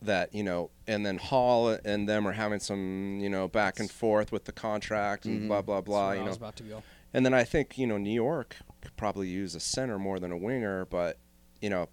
that 0.02 0.34
you 0.34 0.44
know, 0.44 0.70
and 0.88 1.06
then 1.06 1.18
Hall 1.18 1.70
and 1.84 2.08
them 2.08 2.28
are 2.28 2.32
having 2.34 2.60
some 2.60 3.20
you 3.20 3.30
know 3.30 3.48
back 3.48 3.80
and 3.80 3.90
forth 3.92 4.32
with 4.32 4.46
the 4.46 4.52
contract 4.52 5.26
and 5.26 5.48
blah 5.48 5.62
blah 5.62 5.82
blah. 5.82 6.10
That's 6.10 6.10
where 6.10 6.16
You 6.16 6.22
I 6.22 6.24
know, 6.26 6.30
was 6.30 6.38
about 6.38 6.56
to 6.58 6.64
go. 6.64 6.84
and 7.14 7.26
then 7.26 7.34
I 7.34 7.44
think 7.44 7.78
you 7.78 7.88
know 7.88 7.98
New 7.98 8.14
York 8.14 8.58
could 8.82 8.96
probably 8.98 9.28
use 9.28 9.56
a 9.56 9.60
center 9.60 9.98
more 10.00 10.20
than 10.20 10.32
a 10.32 10.38
winger, 10.38 10.86
but 10.86 11.18
you 11.62 11.70
know, 11.70 11.80
they're- 11.86 11.90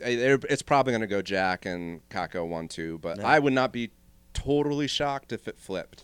it's 0.00 0.62
probably 0.62 0.92
going 0.92 1.00
to 1.02 1.06
go 1.06 1.22
Jack 1.22 1.66
and 1.66 2.06
Kakko 2.08 2.46
one 2.48 2.68
two. 2.68 2.98
But 2.98 3.18
Yeah. 3.18 3.26
I 3.26 3.38
would 3.38 3.52
not 3.52 3.72
be 3.72 3.90
totally 4.34 4.86
shocked 4.86 5.32
if 5.32 5.48
it 5.48 5.58
flipped. 5.58 6.02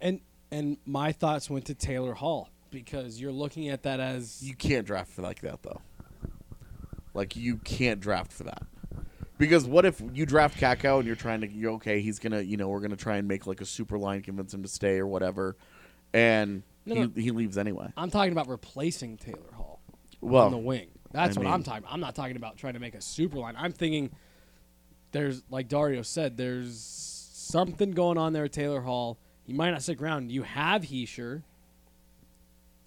And 0.00 0.20
and 0.50 0.76
my 0.86 1.12
thoughts 1.12 1.50
went 1.50 1.64
to 1.66 1.74
Taylor 1.74 2.14
Hall 2.14 2.48
because 2.70 3.20
you're 3.20 3.32
looking 3.32 3.68
at 3.68 3.82
that 3.84 4.00
as 4.00 4.42
You 4.42 4.54
can't 4.54 4.86
draft 4.86 5.10
for 5.10 5.22
like 5.22 5.40
that 5.42 5.62
though. 5.62 5.80
Like 7.12 7.36
you 7.36 7.56
can't 7.58 8.00
draft 8.00 8.32
for 8.32 8.44
that. 8.44 8.62
Because 9.36 9.64
what 9.66 9.84
if 9.84 10.00
you 10.12 10.26
draft 10.26 10.58
Kakko 10.58 10.98
and 10.98 11.06
you're 11.06 11.16
trying 11.16 11.40
to 11.40 11.48
you're 11.50 11.72
okay, 11.72 12.00
he's 12.00 12.18
gonna 12.18 12.40
you 12.40 12.56
know, 12.56 12.68
we're 12.68 12.80
gonna 12.80 12.96
try 12.96 13.16
and 13.16 13.26
make 13.28 13.46
like 13.46 13.60
a 13.60 13.66
super 13.66 13.98
line, 13.98 14.22
convince 14.22 14.54
him 14.54 14.62
to 14.62 14.68
stay 14.68 14.98
or 14.98 15.06
whatever. 15.06 15.56
And 16.12 16.62
No, 16.86 16.94
he, 16.94 17.00
no. 17.02 17.10
he 17.16 17.30
leaves 17.32 17.58
anyway. 17.58 17.92
I'm 17.96 18.10
talking 18.10 18.32
about 18.32 18.48
replacing 18.48 19.16
Taylor 19.16 19.52
Hall 19.54 19.80
Well 20.20 20.46
on 20.46 20.52
the 20.52 20.58
wing. 20.58 20.88
That's 21.14 21.36
I 21.36 21.40
what 21.40 21.46
I'm 21.46 21.52
mean- 21.60 21.62
talking. 21.64 21.86
I'm 21.90 22.00
not 22.00 22.14
talking 22.14 22.36
about 22.36 22.56
trying 22.58 22.74
to 22.74 22.80
make 22.80 22.94
a 22.94 23.00
super 23.00 23.38
line. 23.38 23.54
I'm 23.56 23.72
thinking 23.72 24.10
there's 25.12 25.42
like 25.48 25.68
Dario 25.68 26.02
said, 26.02 26.36
there's 26.36 26.78
something 27.32 27.92
going 27.92 28.18
on 28.18 28.32
there 28.32 28.42
with 28.42 28.52
Taylor 28.52 28.80
Hall. 28.82 29.18
He 29.46 29.52
might 29.52 29.70
not 29.70 29.82
stick 29.82 30.02
around. 30.02 30.32
You 30.32 30.42
have 30.42 30.82
Hischier. 30.82 31.42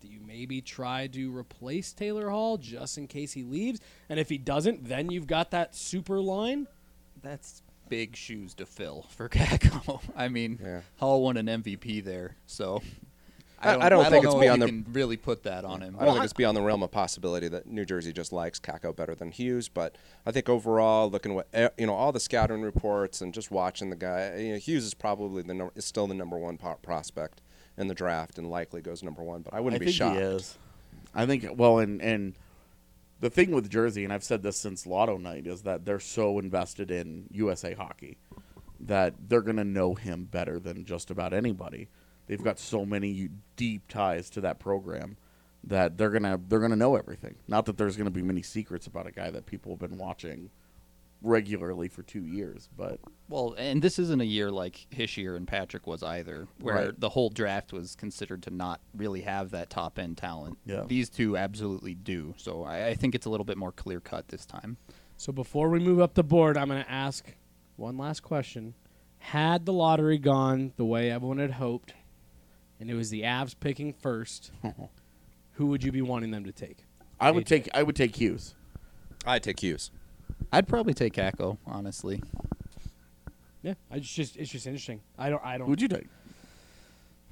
Do 0.01 0.07
you 0.07 0.19
maybe 0.25 0.61
try 0.61 1.07
to 1.07 1.35
replace 1.35 1.93
Taylor 1.93 2.29
Hall 2.29 2.57
just 2.57 2.97
in 2.97 3.07
case 3.07 3.33
he 3.33 3.43
leaves? 3.43 3.79
And 4.09 4.19
if 4.19 4.29
he 4.29 4.37
doesn't, 4.37 4.87
then 4.87 5.09
you've 5.09 5.27
got 5.27 5.51
that 5.51 5.75
super 5.75 6.19
line. 6.19 6.67
that's 7.23 7.63
big 7.89 8.15
shoes 8.17 8.53
to 8.55 8.65
fill 8.65 9.05
for 9.15 9.29
Kakko. 9.29 10.01
I 10.15 10.27
mean, 10.27 10.59
Yeah. 10.61 10.81
Hall 10.97 11.23
won 11.23 11.37
an 11.37 11.45
MVP 11.47 12.03
there, 12.03 12.35
so 12.45 12.81
I- 13.59 13.85
I 13.85 13.89
don't 13.89 14.05
think 14.09 14.23
it's 14.23 14.33
know 14.33 14.39
if 14.39 14.43
beyond 14.45 14.61
the- 14.61 14.65
can 14.67 14.85
really 14.91 15.17
put 15.17 15.43
that 15.43 15.65
on 15.65 15.81
him. 15.81 15.95
I 15.99 16.05
don't 16.05 16.13
think 16.13 16.25
it's 16.25 16.33
beyond 16.33 16.55
the 16.55 16.61
realm 16.61 16.83
of 16.83 16.91
possibility 16.91 17.47
that 17.47 17.65
New 17.67 17.85
Jersey 17.85 18.13
just 18.13 18.31
likes 18.31 18.59
Kakko 18.59 18.95
better 18.95 19.15
than 19.15 19.31
Hughes, 19.31 19.67
but 19.67 19.95
I 20.25 20.31
think 20.31 20.47
overall, 20.47 21.09
looking 21.09 21.31
at 21.31 21.35
what 21.35 21.47
eh, 21.53 21.69
you 21.77 21.87
know, 21.87 21.93
all 21.95 22.11
the 22.11 22.19
scouting 22.19 22.61
reports 22.61 23.21
and 23.21 23.33
just 23.33 23.49
watching 23.49 23.89
the 23.89 23.95
guy, 23.95 24.35
you 24.37 24.51
know, 24.53 24.57
Hughes 24.59 24.85
is 24.85 24.93
probably 24.93 25.41
the 25.43 25.53
num- 25.55 25.71
is 25.75 25.85
still 25.85 26.05
the 26.07 26.13
number 26.13 26.37
one 26.37 26.57
po- 26.57 26.77
prospect 26.81 27.41
in 27.77 27.87
the 27.87 27.95
draft 27.95 28.37
and 28.37 28.49
likely 28.49 28.81
goes 28.81 29.01
number 29.01 29.23
one. 29.23 29.41
But 29.41 29.53
I 29.53 29.57
I 29.57 29.59
wouldn't 29.61 29.79
think 29.81 29.89
be 29.89 29.93
shocked. 29.93 30.17
he 30.17 30.21
is. 30.21 30.57
I 31.15 31.25
think 31.25 31.47
well 31.55 31.79
and 31.79 32.01
and 32.01 32.35
the 33.19 33.31
thing 33.31 33.49
with 33.49 33.67
Jersey, 33.71 34.03
and 34.03 34.13
I've 34.13 34.23
said 34.23 34.43
this 34.43 34.57
since 34.57 34.85
Lotto 34.85 35.17
Night, 35.17 35.47
is 35.47 35.63
that 35.63 35.85
they're 35.85 35.99
so 35.99 36.37
invested 36.37 36.91
in 36.91 37.25
USA 37.31 37.73
hockey 37.73 38.19
that 38.79 39.15
they're 39.27 39.41
going 39.41 39.57
to 39.57 39.63
know 39.63 39.95
him 39.95 40.25
better 40.25 40.59
than 40.59 40.85
just 40.85 41.09
about 41.09 41.33
anybody. 41.33 41.89
They've 42.27 42.43
got 42.43 42.59
so 42.59 42.85
many 42.85 43.29
deep 43.55 43.87
ties 43.87 44.29
to 44.31 44.41
that 44.41 44.59
program 44.59 45.17
that 45.63 45.97
they're 45.97 46.11
gonna 46.11 46.39
they're 46.47 46.59
gonna 46.59 46.75
know 46.75 46.95
everything. 46.95 47.35
Not 47.47 47.65
that 47.65 47.77
there's 47.77 47.97
gonna 47.97 48.11
be 48.11 48.21
many 48.21 48.41
secrets 48.41 48.85
about 48.87 49.07
a 49.07 49.11
guy 49.11 49.31
that 49.31 49.45
people 49.45 49.71
have 49.71 49.79
been 49.79 49.97
watching 49.97 50.49
regularly 51.21 51.87
for 51.87 52.03
two 52.03 52.25
years, 52.25 52.69
but 52.77 52.99
Well, 53.27 53.55
and 53.57 53.81
this 53.81 53.97
isn't 53.97 54.21
a 54.21 54.25
year 54.25 54.51
like 54.51 54.85
Hischier 54.91 55.35
and 55.35 55.47
Patrick 55.47 55.87
was 55.87 56.03
either, 56.03 56.47
where 56.61 56.75
Right. 56.75 56.99
the 56.99 57.09
whole 57.09 57.29
draft 57.31 57.73
was 57.73 57.95
considered 57.95 58.43
to 58.43 58.51
not 58.51 58.81
really 58.95 59.21
have 59.21 59.49
that 59.49 59.69
top 59.71 59.97
end 59.97 60.17
talent. 60.17 60.59
Yeah. 60.65 60.83
These 60.87 61.09
two 61.09 61.35
absolutely 61.35 61.95
do. 61.95 62.35
So 62.37 62.63
I, 62.63 62.87
I 62.89 62.93
think 62.93 63.15
it's 63.15 63.25
a 63.25 63.29
little 63.31 63.45
bit 63.45 63.57
more 63.57 63.71
clear 63.71 63.99
cut 63.99 64.27
this 64.27 64.45
time. 64.45 64.77
So 65.17 65.33
before 65.33 65.69
we 65.69 65.79
move 65.79 65.99
up 65.99 66.13
the 66.13 66.23
board, 66.23 66.55
I'm 66.55 66.67
going 66.69 66.83
to 66.83 66.91
ask 66.91 67.35
one 67.77 67.97
last 67.97 68.21
question. 68.21 68.75
Had 69.17 69.65
the 69.65 69.73
lottery 69.73 70.19
gone 70.19 70.73
the 70.77 70.85
way 70.85 71.09
everyone 71.09 71.39
had 71.39 71.51
hoped, 71.53 71.93
and 72.79 72.89
it 72.89 72.93
was 72.93 73.09
the 73.09 73.21
Avs 73.23 73.55
picking 73.59 73.93
first, 73.93 74.51
who 75.53 75.65
would 75.67 75.83
you 75.83 75.91
be 75.91 76.01
wanting 76.01 76.31
them 76.31 76.45
to 76.45 76.51
take? 76.51 76.77
I 77.19 77.31
would 77.31 77.45
AJ. 77.45 77.47
take 77.47 77.69
I 77.73 77.83
would 77.83 77.95
take 77.95 78.15
Hughes. 78.15 78.53
I 79.25 79.39
take 79.39 79.59
Hughes. 79.61 79.91
I'd 80.51 80.67
probably 80.67 80.93
take 80.93 81.13
Kakko, 81.13 81.57
honestly. 81.65 82.21
Yeah, 83.63 83.73
I 83.91 83.99
just, 83.99 84.13
just 84.15 84.37
it's 84.37 84.51
just 84.51 84.67
interesting. 84.67 85.01
I 85.17 85.29
don't 85.29 85.43
I 85.43 85.53
Who 85.53 85.59
don't. 85.59 85.69
would 85.69 85.81
you 85.81 85.87
take? 85.87 86.07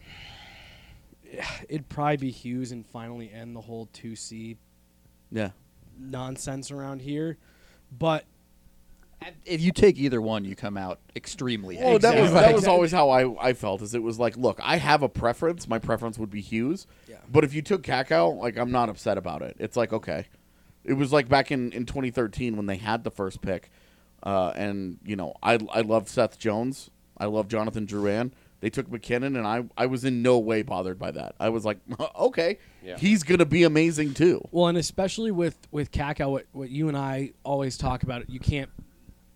It'd 1.69 1.89
probably 1.89 2.17
be 2.17 2.31
Hughes 2.31 2.71
and 2.71 2.85
finally 2.85 3.31
end 3.31 3.55
the 3.55 3.61
whole 3.61 3.87
two 3.93 4.15
C 4.15 4.57
Yeah. 5.31 5.51
nonsense 5.97 6.71
around 6.71 7.01
here, 7.01 7.37
but 7.97 8.25
If 9.43 9.61
you 9.61 9.71
take 9.71 9.97
either 9.97 10.21
one, 10.21 10.45
you 10.45 10.55
come 10.55 10.77
out 10.77 10.99
extremely 11.15 11.77
Well, 11.77 11.97
that 11.99 12.21
was 12.21 12.31
that 12.33 12.53
was 12.53 12.67
always 12.67 12.91
how 12.91 13.09
I, 13.09 13.49
I 13.49 13.53
felt. 13.53 13.81
Is 13.81 13.95
it 13.95 14.03
was 14.03 14.19
like, 14.19 14.37
look, 14.37 14.59
I 14.61 14.77
have 14.77 15.01
a 15.01 15.09
preference. 15.09 15.67
My 15.67 15.79
preference 15.79 16.19
would 16.19 16.29
be 16.29 16.41
Hughes. 16.41 16.85
Yeah. 17.07 17.15
But 17.31 17.43
if 17.43 17.53
you 17.53 17.61
took 17.61 17.81
Kakko, 17.81 18.37
like 18.37 18.57
I'm 18.57 18.71
not 18.71 18.89
upset 18.89 19.17
about 19.17 19.41
it. 19.41 19.55
It's 19.59 19.75
like 19.77 19.93
okay, 19.93 20.27
it 20.83 20.93
was 20.93 21.11
like 21.11 21.27
back 21.27 21.51
in, 21.51 21.71
in 21.71 21.85
2013 21.85 22.55
when 22.55 22.67
they 22.67 22.77
had 22.77 23.03
the 23.03 23.09
first 23.11 23.41
pick, 23.41 23.71
uh, 24.23 24.51
and 24.55 24.99
you 25.03 25.15
know 25.15 25.33
I 25.41 25.59
I 25.73 25.81
love 25.81 26.07
Seth 26.07 26.37
Jones. 26.37 26.91
I 27.17 27.25
love 27.25 27.47
Jonathan 27.47 27.87
Drouin. 27.87 28.31
They 28.61 28.69
took 28.69 28.91
MacKinnon, 28.91 29.35
and 29.35 29.47
I 29.47 29.63
I 29.77 29.87
was 29.87 30.05
in 30.05 30.21
no 30.21 30.37
way 30.37 30.61
bothered 30.61 30.99
by 30.99 31.11
that. 31.11 31.35
I 31.39 31.49
was 31.49 31.65
like, 31.65 31.79
okay, 32.19 32.57
Yeah. 32.83 32.97
he's 32.97 33.23
gonna 33.23 33.45
be 33.45 33.63
amazing 33.63 34.13
too. 34.13 34.47
Well, 34.51 34.67
and 34.67 34.77
especially 34.77 35.31
with 35.31 35.57
with 35.71 35.91
Kakko, 35.91 36.29
what, 36.31 36.45
what 36.51 36.69
you 36.69 36.87
and 36.89 36.97
I 36.97 37.31
always 37.43 37.77
talk 37.77 38.03
about, 38.03 38.29
you 38.29 38.39
can't. 38.39 38.69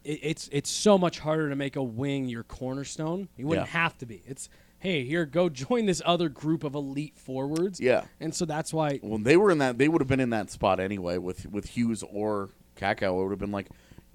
It, 0.03 0.19
it's 0.23 0.49
it's 0.51 0.69
so 0.69 0.97
much 0.97 1.19
harder 1.19 1.49
to 1.49 1.55
make 1.55 1.75
a 1.75 1.83
wing 1.83 2.29
your 2.29 2.43
cornerstone. 2.43 3.27
You 3.37 3.47
wouldn't 3.47 3.67
Yeah. 3.67 3.71
have 3.73 3.97
to 3.99 4.05
be. 4.05 4.21
It's 4.25 4.49
hey, 4.79 5.03
here, 5.03 5.25
go 5.25 5.49
join 5.49 5.85
this 5.85 6.01
other 6.05 6.29
group 6.29 6.63
of 6.63 6.73
elite 6.73 7.17
forwards. 7.17 7.79
Yeah. 7.81 8.05
and 8.19 8.33
so 8.33 8.45
that's 8.45 8.73
why. 8.73 8.99
Well, 9.03 9.19
they 9.19 9.35
were 9.37 9.51
in 9.51 9.57
that. 9.57 9.77
They 9.77 9.87
would 9.89 10.01
have 10.01 10.07
been 10.07 10.21
in 10.21 10.29
that 10.29 10.49
spot 10.51 10.79
anyway 10.79 11.17
with 11.17 11.45
with 11.47 11.69
Hughes 11.71 12.03
or 12.09 12.49
Kakko. 12.77 13.19
It 13.19 13.23
would 13.23 13.31
have 13.31 13.39
been 13.39 13.51
like, 13.51 13.67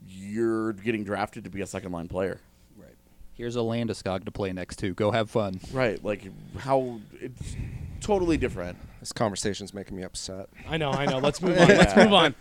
you're 0.06 0.72
getting 0.72 1.04
drafted 1.04 1.44
to 1.44 1.50
be 1.50 1.60
a 1.60 1.66
second 1.66 1.92
line 1.92 2.08
player. 2.08 2.40
Right. 2.76 2.94
Here's 3.34 3.56
a 3.56 3.60
Landeskog 3.60 4.24
to 4.24 4.30
play 4.30 4.52
next 4.52 4.76
to. 4.80 4.94
Go 4.94 5.10
have 5.10 5.30
fun. 5.30 5.60
Right, 5.72 6.02
like 6.04 6.22
how 6.58 7.00
it's 7.20 7.56
totally 8.00 8.36
different. 8.38 8.78
This 9.04 9.12
conversation's 9.12 9.74
making 9.74 9.98
me 9.98 10.02
upset. 10.02 10.48
I 10.66 10.78
know, 10.78 10.90
I 10.90 11.04
know. 11.04 11.18
Let's 11.18 11.42
move 11.42 11.58
on. 11.58 11.68
Let's 11.68 11.94
move 12.04 12.14
on. 12.14 12.34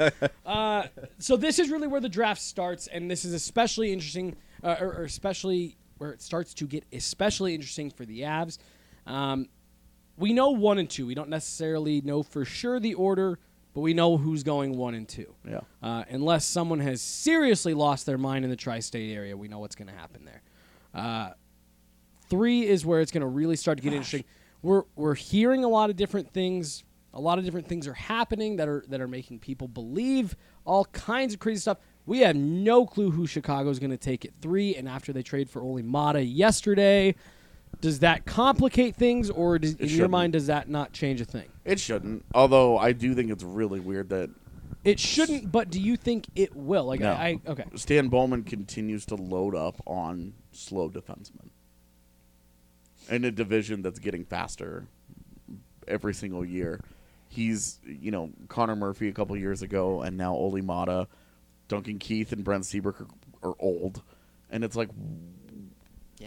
Uh, 0.46 0.88
so 1.20 1.36
this 1.36 1.60
is 1.60 1.70
really 1.70 1.88
where 1.88 2.00
the 2.00 2.08
draft 2.08 2.42
starts, 2.42 2.88
and 2.88 3.12
this 3.12 3.26
is 3.26 3.34
especially 3.34 3.92
interesting, 3.92 4.38
uh, 4.64 4.78
or, 4.80 4.94
or 4.94 5.04
especially 5.04 5.76
where 5.98 6.12
it 6.12 6.22
starts 6.22 6.54
to 6.54 6.66
get 6.66 6.86
especially 6.94 7.54
interesting 7.54 7.90
for 7.90 8.06
the 8.06 8.22
Avs. 8.22 8.60
Um, 9.06 9.50
we 10.16 10.32
know 10.32 10.52
one 10.52 10.78
and 10.78 10.90
two. 10.90 11.06
We 11.06 11.16
don't 11.16 11.28
necessarily 11.28 12.00
know 12.00 12.24
for 12.24 12.46
sure 12.46 12.80
the 12.80 12.94
order, 12.94 13.40
but 13.74 13.82
we 13.82 13.94
know 13.94 14.16
who's 14.16 14.44
going 14.44 14.78
one 14.78 14.94
and 14.94 15.06
two. 15.06 15.36
Yeah. 15.46 15.60
Uh, 15.82 16.06
unless 16.12 16.46
someone 16.46 16.80
has 16.80 17.02
seriously 17.02 17.74
lost 17.74 18.06
their 18.06 18.18
mind 18.18 18.46
in 18.46 18.50
the 18.50 18.56
tri-state 18.56 19.14
area, 19.14 19.36
we 19.36 19.50
know 19.50 19.60
what's 19.60 19.76
going 19.76 19.90
to 19.90 19.94
happen 19.94 20.24
there. 20.24 20.42
Uh, 20.94 21.32
three 22.30 22.66
is 22.66 22.86
where 22.86 23.02
it's 23.02 23.12
going 23.12 23.20
to 23.20 23.28
really 23.28 23.58
start 23.58 23.80
to 23.80 23.84
get 23.84 23.92
interesting. 23.92 24.24
We're 24.64 24.84
we're 24.96 25.14
hearing 25.14 25.64
a 25.64 25.68
lot 25.68 25.90
of 25.92 25.96
different 25.96 26.32
things. 26.34 26.84
A 27.14 27.22
lot 27.22 27.38
of 27.38 27.46
different 27.46 27.68
things 27.68 27.86
are 27.86 27.94
happening 27.94 28.56
that 28.56 28.68
are 28.68 28.84
that 28.88 29.00
are 29.00 29.08
making 29.08 29.40
people 29.40 29.68
believe 29.68 30.36
all 30.66 30.86
kinds 30.86 31.34
of 31.36 31.40
crazy 31.40 31.60
stuff. 31.60 31.78
We 32.06 32.20
have 32.22 32.36
no 32.36 32.86
clue 32.86 33.12
who 33.12 33.28
Chicago 33.28 33.70
is 33.70 33.78
going 33.80 33.92
to 33.92 33.98
take 33.98 34.26
at 34.26 34.32
three, 34.42 34.76
and 34.76 34.90
after 34.90 35.14
they 35.14 35.22
trade 35.22 35.50
for 35.50 35.62
Olli 35.62 35.84
Maatta 35.84 36.26
yesterday, 36.26 37.14
does 37.82 38.00
that 38.00 38.26
complicate 38.26 38.96
things, 38.96 39.30
or 39.30 39.60
does, 39.60 39.74
in 39.74 39.82
your 39.82 39.90
shouldn't. 39.90 40.12
mind 40.12 40.34
does 40.34 40.48
that 40.48 40.70
not 40.70 40.92
change 40.92 41.22
a 41.22 41.26
thing? 41.26 41.50
It 41.66 41.80
shouldn't. 41.80 42.26
Although 42.34 42.78
I 42.78 42.94
do 42.94 43.14
think 43.14 43.30
it's 43.32 43.44
really 43.44 43.80
weird 43.80 44.10
that 44.10 44.32
It 44.84 45.00
shouldn't, 45.00 45.52
but 45.52 45.70
do 45.70 45.80
you 45.80 45.96
think 45.96 46.28
it 46.36 46.56
will? 46.56 46.86
Like 46.86 47.02
No. 47.02 47.12
I, 47.12 47.40
I 47.48 47.52
okay. 47.52 47.66
Stan 47.76 48.08
Bowman 48.08 48.44
continues 48.44 49.06
to 49.08 49.16
load 49.16 49.56
up 49.56 49.82
on 49.86 50.34
slow 50.52 50.90
defensemen 50.90 51.50
in 53.10 53.26
a 53.26 53.32
division 53.32 53.82
that's 53.82 54.00
getting 54.00 54.26
faster 54.26 54.88
every 55.88 56.14
single 56.14 56.46
year. 56.46 56.80
He's, 57.28 57.80
you 57.86 58.12
know, 58.12 58.32
Connor 58.48 58.76
Murphy 58.76 59.08
a 59.08 59.12
couple 59.12 59.36
years 59.36 59.62
ago, 59.62 60.02
and 60.02 60.18
now 60.18 60.34
Olli 60.34 60.62
Maatta, 60.62 61.08
Duncan 61.68 61.98
Keith, 62.00 62.32
and 62.32 62.44
Brent 62.44 62.66
Seabrook 62.66 63.02
are, 63.02 63.50
are 63.50 63.56
old, 63.60 64.04
and 64.52 64.64
it's 64.64 64.76
like, 64.76 64.90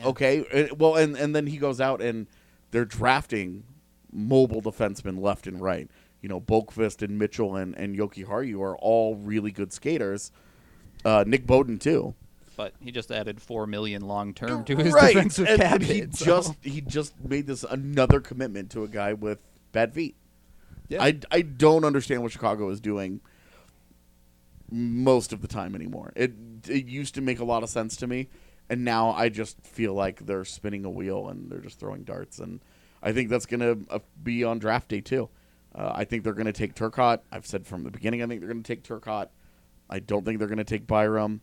okay, 0.04 0.44
uh, 0.52 0.74
well, 0.74 0.96
and 0.96 1.16
and 1.16 1.34
then 1.34 1.46
he 1.46 1.56
goes 1.58 1.80
out 1.80 2.02
and 2.02 2.26
they're 2.70 2.84
drafting 2.84 3.64
mobile 4.12 4.62
defensemen 4.62 5.20
left 5.20 5.46
and 5.46 5.60
right. 5.60 5.88
You 6.20 6.28
know, 6.28 6.40
Boqvist 6.40 7.02
and 7.02 7.18
Mitchell 7.18 7.54
and 7.56 7.74
and 7.76 7.96
Jokiharju 7.96 8.60
are 8.60 8.76
all 8.76 9.14
really 9.14 9.52
good 9.52 9.72
skaters. 9.72 10.32
Uh, 11.04 11.24
Nick 11.26 11.46
Beaudin 11.46 11.78
too. 11.80 12.14
But 12.56 12.72
he 12.80 12.90
just 12.90 13.10
added 13.10 13.40
four 13.40 13.66
million 13.66 14.02
long 14.02 14.32
term 14.32 14.64
to 14.64 14.76
his 14.76 14.92
right. 14.92 15.14
defensive 15.14 15.46
and, 15.46 15.60
cap 15.60 15.82
he 15.82 16.06
so- 16.10 16.24
just 16.24 16.54
he 16.62 16.80
just 16.80 17.14
made 17.22 17.46
this 17.46 17.64
another 17.64 18.20
commitment 18.20 18.70
to 18.70 18.82
a 18.82 18.88
guy 18.88 19.12
with 19.12 19.38
bad 19.72 19.92
feet. 19.92 20.16
Yeah. 20.88 21.02
I, 21.02 21.18
I 21.30 21.42
don't 21.42 21.84
understand 21.84 22.22
what 22.22 22.32
Chicago 22.32 22.70
is 22.70 22.80
doing 22.80 23.20
most 24.70 25.32
of 25.32 25.42
the 25.42 25.48
time 25.48 25.74
anymore. 25.74 26.12
It 26.16 26.32
it 26.68 26.86
used 26.86 27.14
to 27.16 27.20
make 27.20 27.40
a 27.40 27.44
lot 27.44 27.62
of 27.62 27.68
sense 27.68 27.96
to 27.96 28.06
me, 28.06 28.28
and 28.68 28.84
now 28.84 29.10
I 29.10 29.28
just 29.28 29.60
feel 29.62 29.94
like 29.94 30.26
they're 30.26 30.44
spinning 30.44 30.84
a 30.84 30.90
wheel 30.90 31.28
and 31.28 31.50
they're 31.50 31.60
just 31.60 31.78
throwing 31.78 32.04
darts. 32.04 32.38
And 32.38 32.60
I 33.02 33.12
think 33.12 33.28
that's 33.28 33.46
going 33.46 33.60
to 33.60 33.94
uh, 33.94 33.98
be 34.22 34.44
on 34.44 34.58
draft 34.58 34.88
day 34.88 35.00
too. 35.00 35.28
Uh, 35.74 35.92
I 35.94 36.04
think 36.04 36.24
they're 36.24 36.32
going 36.32 36.46
to 36.46 36.52
take 36.52 36.74
Turcotte. 36.74 37.20
I've 37.30 37.46
said 37.46 37.66
from 37.66 37.84
the 37.84 37.90
beginning 37.90 38.22
I 38.22 38.26
think 38.26 38.40
they're 38.40 38.50
going 38.50 38.62
to 38.62 38.74
take 38.74 38.82
Turcotte. 38.82 39.28
I 39.88 39.98
don't 40.00 40.24
think 40.24 40.38
they're 40.38 40.48
going 40.48 40.58
to 40.58 40.64
take 40.64 40.86
Byram. 40.86 41.42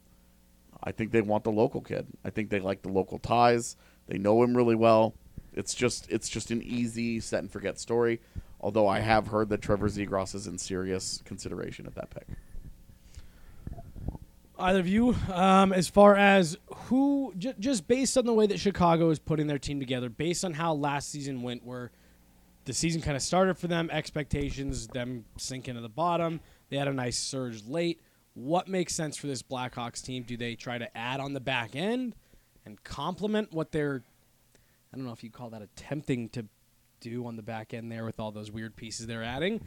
I 0.84 0.92
think 0.92 1.12
they 1.12 1.22
want 1.22 1.44
the 1.44 1.52
local 1.52 1.82
kid. 1.82 2.08
I 2.26 2.30
think 2.30 2.50
they 2.50 2.60
like 2.60 2.82
the 2.82 2.90
local 2.90 3.20
ties. 3.20 3.76
They 4.08 4.18
know 4.18 4.42
him 4.44 4.56
really 4.56 4.76
well. 4.76 5.14
It's 5.54 5.74
just 5.74 6.10
it's 6.10 6.30
just 6.30 6.52
an 6.52 6.62
easy 6.62 7.20
set 7.20 7.40
and 7.40 7.52
forget 7.52 7.80
story. 7.80 8.20
Although 8.60 8.88
I 8.88 9.00
have 9.00 9.28
heard 9.28 9.50
that 9.50 9.62
Trevor 9.62 9.90
Zegras 9.90 10.34
is 10.36 10.48
in 10.48 10.58
serious 10.58 11.22
consideration 11.26 11.86
at 11.86 11.96
that 11.96 12.10
pick. 12.10 12.28
Either 14.58 14.80
of 14.80 14.88
you, 14.88 15.16
um, 15.32 15.74
as 15.74 15.90
far 15.90 16.16
as 16.16 16.58
who, 16.86 17.34
j- 17.38 17.56
just 17.60 17.88
based 17.88 18.18
on 18.18 18.26
the 18.26 18.34
way 18.34 18.48
that 18.48 18.60
Chicago 18.60 19.10
is 19.10 19.20
putting 19.20 19.48
their 19.48 19.60
team 19.60 19.80
together, 19.80 20.10
based 20.10 20.46
on 20.46 20.54
how 20.54 20.74
last 20.74 21.10
season 21.10 21.42
went, 21.42 21.66
where 21.66 21.92
the 22.66 22.74
season 22.74 23.02
kind 23.02 23.18
of 23.18 23.24
started 23.24 23.58
for 23.58 23.68
them, 23.68 23.90
expectations, 23.92 24.88
them 24.88 25.26
sinking 25.38 25.74
to 25.74 25.82
the 25.82 25.90
bottom. 25.90 26.40
They 26.70 26.78
had 26.78 26.88
a 26.88 26.94
nice 26.94 27.18
surge 27.18 27.66
late. 27.68 28.00
What 28.34 28.68
makes 28.68 28.96
sense 28.96 29.16
for 29.16 29.28
this 29.28 29.44
Blackhawks 29.44 30.04
team? 30.04 30.24
Do 30.24 30.38
they 30.38 30.56
try 30.56 30.78
to 30.78 30.98
add 30.98 31.20
on 31.20 31.34
the 31.34 31.40
back 31.40 31.76
end 31.76 32.16
and 32.66 32.84
complement 32.84 33.54
what 33.54 33.72
they're, 33.72 34.04
I 34.92 34.98
don't 34.98 35.06
know 35.06 35.12
if 35.12 35.24
you 35.24 35.30
call 35.30 35.50
that 35.52 35.62
attempting 35.62 36.30
to 36.30 36.46
do 37.00 37.28
on 37.28 37.36
the 37.36 37.44
back 37.44 37.74
end 37.74 37.92
there 37.92 38.06
with 38.06 38.20
all 38.20 38.32
those 38.32 38.52
weird 38.52 38.76
pieces 38.76 39.06
they're 39.06 39.24
adding? 39.24 39.62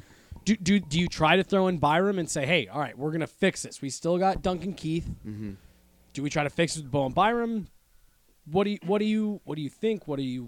Do, 0.44 0.56
do, 0.56 0.80
do 0.80 0.98
you 0.98 1.08
try 1.08 1.36
to 1.36 1.44
throw 1.44 1.68
in 1.68 1.78
Byram 1.78 2.18
and 2.18 2.28
say, 2.28 2.46
hey, 2.46 2.66
all 2.68 2.80
right, 2.80 2.96
we're 2.96 3.10
going 3.10 3.20
to 3.20 3.26
fix 3.26 3.62
this? 3.62 3.80
We 3.80 3.90
still 3.90 4.18
got 4.18 4.42
Duncan 4.42 4.74
Keith. 4.74 5.08
Mm-hmm. 5.26 5.52
Do 6.12 6.22
we 6.22 6.30
try 6.30 6.44
to 6.44 6.50
fix 6.50 6.76
it 6.76 6.82
with 6.82 6.90
Bo 6.90 7.06
and 7.06 7.14
Byram? 7.14 7.68
What 8.50 8.64
do 8.64 8.70
you 8.70 8.78
what 8.86 8.98
do 8.98 9.04
you 9.04 9.40
what 9.44 9.56
do 9.56 9.62
you 9.62 9.68
think? 9.68 10.06
What 10.06 10.16
do 10.16 10.22
you 10.22 10.46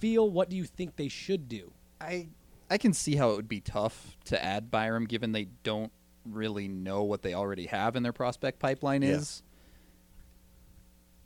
feel? 0.00 0.28
What 0.28 0.48
do 0.48 0.56
you 0.56 0.64
think 0.64 0.96
they 0.96 1.08
should 1.08 1.48
do? 1.48 1.72
I 2.00 2.28
I 2.70 2.78
can 2.78 2.92
see 2.92 3.16
how 3.16 3.30
it 3.30 3.36
would 3.36 3.48
be 3.48 3.60
tough 3.60 4.16
to 4.24 4.42
add 4.42 4.70
Byram 4.70 5.04
given 5.04 5.32
they 5.32 5.44
don't 5.62 5.92
really 6.24 6.68
know 6.68 7.02
what 7.02 7.22
they 7.22 7.34
already 7.34 7.66
have 7.66 7.96
in 7.96 8.02
their 8.02 8.12
prospect 8.12 8.58
pipeline 8.58 9.02
Yeah. 9.02 9.10
is. 9.16 9.42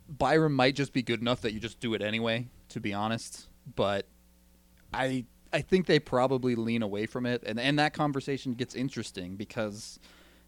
Byram 0.07 0.53
might 0.55 0.75
just 0.75 0.91
be 0.93 1.01
good 1.03 1.21
enough 1.21 1.41
that 1.41 1.53
you 1.53 1.59
just 1.59 1.79
do 1.79 1.93
it 1.93 2.01
anyway, 2.01 2.47
to 2.69 2.79
be 2.79 2.93
honest. 2.93 3.47
But 3.75 4.07
I 4.93 5.25
I 5.51 5.61
think 5.61 5.85
they 5.87 5.99
probably 5.99 6.55
lean 6.55 6.83
away 6.83 7.05
from 7.07 7.25
it 7.25 7.43
and, 7.45 7.59
and 7.59 7.79
that 7.79 7.93
conversation 7.93 8.53
gets 8.53 8.75
interesting 8.75 9.35
because 9.35 9.99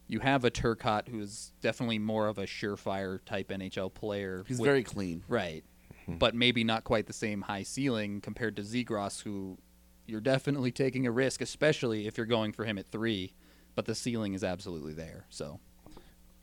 you 0.07 0.19
have 0.19 0.43
a 0.45 0.51
Turcotte 0.51 1.07
who's 1.07 1.53
definitely 1.61 1.97
more 1.97 2.27
of 2.27 2.37
a 2.37 2.43
surefire 2.43 3.19
type 3.25 3.49
NHL 3.49 3.93
player. 3.93 4.43
He's 4.47 4.59
with- 4.59 4.67
very 4.67 4.83
clean. 4.83 5.23
right, 5.27 5.63
mm-hmm. 6.03 6.17
but 6.17 6.35
maybe 6.35 6.63
not 6.63 6.83
quite 6.83 7.05
the 7.07 7.13
same 7.13 7.41
high 7.43 7.63
ceiling 7.63 8.19
compared 8.21 8.55
to 8.57 8.61
Zegras, 8.63 9.23
who 9.23 9.57
you're 10.05 10.21
definitely 10.21 10.71
taking 10.71 11.07
a 11.07 11.11
risk, 11.11 11.41
especially 11.41 12.05
if 12.07 12.17
you're 12.17 12.25
going 12.25 12.51
for 12.51 12.65
him 12.65 12.77
at 12.77 12.87
three. 12.91 13.33
But 13.75 13.85
the 13.85 13.95
ceiling 13.95 14.33
is 14.33 14.43
absolutely 14.43 14.93
there. 14.93 15.25
So 15.29 15.59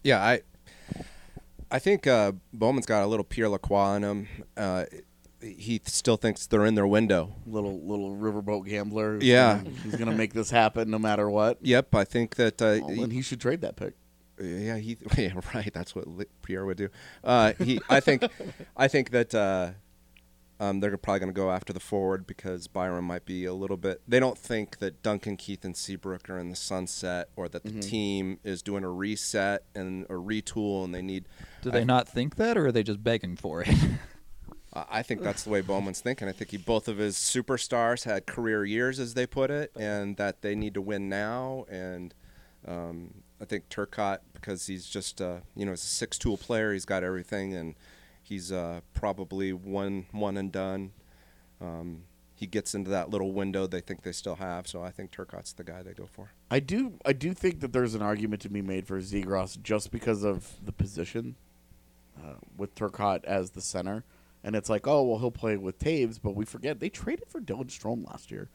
Yeah, 0.02 0.22
I 0.22 0.40
I 1.70 1.78
think 1.78 2.06
uh, 2.06 2.32
Bowman's 2.52 2.86
got 2.86 3.02
a 3.02 3.06
little 3.06 3.24
Pierre 3.24 3.48
Lacroix 3.48 3.94
in 3.96 4.02
him. 4.02 4.28
Uh, 4.56 4.84
he 5.40 5.80
still 5.84 6.16
thinks 6.16 6.46
they're 6.46 6.64
in 6.66 6.74
their 6.74 6.86
window. 6.86 7.34
Little 7.46 7.78
little 7.80 8.16
riverboat 8.16 8.66
gambler. 8.66 9.14
who's 9.14 9.24
Yeah. 9.24 9.58
gonna- 9.58 9.70
he's 9.84 9.96
gonna 9.96 10.16
make 10.16 10.32
this 10.32 10.50
happen 10.50 10.90
no 10.90 10.98
matter 10.98 11.28
what. 11.30 11.58
Yep, 11.62 11.94
I 11.94 12.04
think 12.04 12.36
that. 12.36 12.60
Uh, 12.62 12.78
Well, 12.82 12.96
then 12.96 13.10
he 13.10 13.22
should 13.22 13.40
trade 13.40 13.60
that 13.60 13.76
pick. 13.76 13.94
Yeah, 14.40 14.76
he. 14.78 14.96
Yeah, 15.18 15.34
right. 15.54 15.72
That's 15.72 15.94
what 15.94 16.06
Pierre 16.42 16.64
would 16.64 16.76
do. 16.78 16.88
Uh, 17.22 17.52
he. 17.62 17.80
I 17.88 18.00
think. 18.00 18.24
I 18.76 18.88
think 18.88 19.10
that 19.10 19.34
uh, 19.34 19.72
um, 20.60 20.80
they're 20.80 20.96
probably 20.96 21.20
going 21.20 21.32
to 21.32 21.36
go 21.40 21.50
after 21.50 21.72
the 21.72 21.80
forward 21.80 22.26
because 22.26 22.66
Byram 22.66 23.04
might 23.04 23.24
be 23.24 23.44
a 23.44 23.54
little 23.54 23.76
bit. 23.76 24.00
They 24.08 24.18
don't 24.18 24.36
think 24.38 24.78
that 24.78 25.02
Duncan, 25.02 25.36
Keith, 25.36 25.64
and 25.64 25.76
Seabrook 25.76 26.28
are 26.28 26.38
in 26.38 26.50
the 26.50 26.56
sunset, 26.56 27.28
or 27.36 27.48
that 27.48 27.62
the 27.62 27.70
Mm-hmm. 27.70 27.80
team 27.80 28.38
is 28.42 28.60
doing 28.62 28.82
a 28.84 28.90
reset 28.90 29.64
and 29.74 30.04
a 30.06 30.14
retool, 30.14 30.84
and 30.84 30.94
they 30.94 31.02
need. 31.02 31.26
do 31.62 31.70
they 31.70 31.82
I- 31.82 31.84
not 31.84 32.08
think 32.08 32.36
that, 32.36 32.56
or 32.58 32.66
are 32.66 32.72
they 32.72 32.82
just 32.82 33.02
begging 33.04 33.36
for 33.36 33.62
it? 33.62 33.68
I 34.74 35.02
think 35.02 35.22
that's 35.22 35.44
the 35.44 35.50
way 35.50 35.60
Bowman's 35.62 36.00
thinking. 36.00 36.28
I 36.28 36.32
think 36.32 36.50
he, 36.50 36.56
both 36.56 36.88
of 36.88 36.98
his 36.98 37.16
superstars 37.16 38.04
had 38.04 38.26
career 38.26 38.64
years, 38.64 39.00
as 39.00 39.14
they 39.14 39.26
put 39.26 39.50
it, 39.50 39.72
and 39.78 40.16
that 40.18 40.42
they 40.42 40.54
need 40.54 40.74
to 40.74 40.80
win 40.82 41.08
now. 41.08 41.64
And 41.70 42.14
um, 42.66 43.14
I 43.40 43.44
think 43.44 43.68
Turcotte, 43.70 44.18
because 44.34 44.66
he's 44.66 44.86
just 44.86 45.20
uh, 45.22 45.38
you 45.56 45.64
know 45.64 45.72
he's 45.72 45.82
a 45.82 45.86
six-tool 45.86 46.36
player, 46.36 46.72
he's 46.72 46.84
got 46.84 47.02
everything, 47.02 47.54
and 47.54 47.74
he's 48.28 48.52
uh, 48.52 48.80
probably 48.94 49.52
one 49.52 50.06
one 50.12 50.36
and 50.36 50.52
done. 50.52 50.92
Um, 51.60 52.02
he 52.34 52.46
gets 52.46 52.72
into 52.74 52.90
that 52.90 53.10
little 53.10 53.32
window 53.32 53.66
they 53.66 53.80
think 53.80 54.02
they 54.02 54.12
still 54.12 54.36
have, 54.36 54.68
so 54.68 54.80
I 54.80 54.90
think 54.90 55.10
Turcotte's 55.10 55.52
the 55.52 55.64
guy 55.64 55.82
they 55.82 55.92
go 55.92 56.06
for. 56.06 56.30
I 56.50 56.60
do 56.60 56.94
I 57.04 57.12
do 57.12 57.34
think 57.34 57.60
that 57.60 57.72
there's 57.72 57.94
an 57.94 58.02
argument 58.02 58.42
to 58.42 58.48
be 58.48 58.62
made 58.62 58.86
for 58.86 59.00
Zegras 59.00 59.60
just 59.60 59.90
because 59.90 60.24
of 60.24 60.64
the 60.64 60.72
position 60.72 61.36
uh, 62.16 62.34
with 62.56 62.74
Turcotte 62.74 63.24
as 63.24 63.50
the 63.50 63.60
center, 63.60 64.04
and 64.44 64.54
it's 64.54 64.70
like, 64.70 64.86
oh 64.86 65.02
well, 65.02 65.18
he'll 65.18 65.30
play 65.30 65.56
with 65.56 65.78
Toews, 65.78 66.20
but 66.22 66.36
we 66.36 66.44
forget 66.44 66.78
they 66.78 66.90
traded 66.90 67.28
for 67.28 67.40
Dylan 67.40 67.66
Strome 67.66 68.06
last 68.06 68.30
year, 68.30 68.50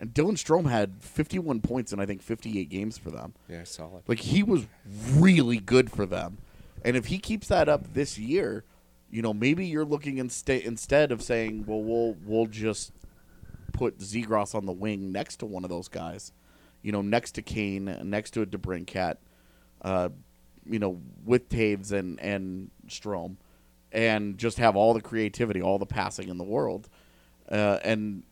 and 0.00 0.12
Dylan 0.12 0.32
Strome 0.32 0.68
had 0.68 1.00
51 1.00 1.60
points 1.60 1.92
in 1.92 2.00
I 2.00 2.06
think 2.06 2.22
58 2.22 2.68
games 2.68 2.98
for 2.98 3.10
them. 3.10 3.34
Yeah, 3.48 3.64
solid. 3.64 4.02
Like 4.08 4.20
he 4.20 4.42
was 4.42 4.66
really 5.12 5.58
good 5.58 5.92
for 5.92 6.06
them, 6.06 6.38
and 6.84 6.96
if 6.96 7.06
he 7.06 7.18
keeps 7.18 7.46
that 7.48 7.68
up 7.68 7.94
this 7.94 8.18
year, 8.18 8.64
you 9.10 9.22
know 9.22 9.32
maybe 9.32 9.66
you're 9.66 9.84
looking 9.84 10.16
insta- 10.16 10.64
instead 10.64 11.12
of 11.12 11.22
saying, 11.22 11.64
well, 11.66 11.82
we'll 11.82 12.16
we'll 12.24 12.46
just 12.46 12.92
put 13.72 13.98
Zegras 13.98 14.54
on 14.54 14.66
the 14.66 14.72
wing 14.72 15.12
next 15.12 15.36
to 15.36 15.46
one 15.46 15.64
of 15.64 15.70
those 15.70 15.88
guys, 15.88 16.32
you 16.82 16.92
know, 16.92 17.02
next 17.02 17.32
to 17.32 17.42
Kane, 17.42 17.84
next 18.04 18.32
to 18.32 18.42
a 18.42 18.46
DeBrincat, 18.46 19.16
uh, 19.82 20.08
you 20.66 20.78
know, 20.78 21.00
with 21.24 21.48
Toews 21.48 21.92
and 21.92 22.20
and 22.20 22.70
Strome, 22.88 23.36
and 23.92 24.36
just 24.36 24.58
have 24.58 24.76
all 24.76 24.94
the 24.94 25.00
creativity, 25.00 25.62
all 25.62 25.78
the 25.78 25.86
passing 25.86 26.28
in 26.28 26.38
the 26.38 26.44
world, 26.44 26.88
uh, 27.50 27.78
and 27.82 28.24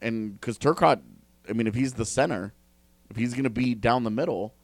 and 0.00 0.40
because 0.40 0.58
Turcotte, 0.58 1.00
I 1.48 1.52
mean, 1.52 1.66
if 1.66 1.74
he's 1.74 1.94
the 1.94 2.06
center, 2.06 2.52
if 3.10 3.16
he's 3.16 3.32
going 3.32 3.44
to 3.44 3.50
be 3.50 3.74
down 3.74 4.04
the 4.04 4.10
middle, 4.10 4.54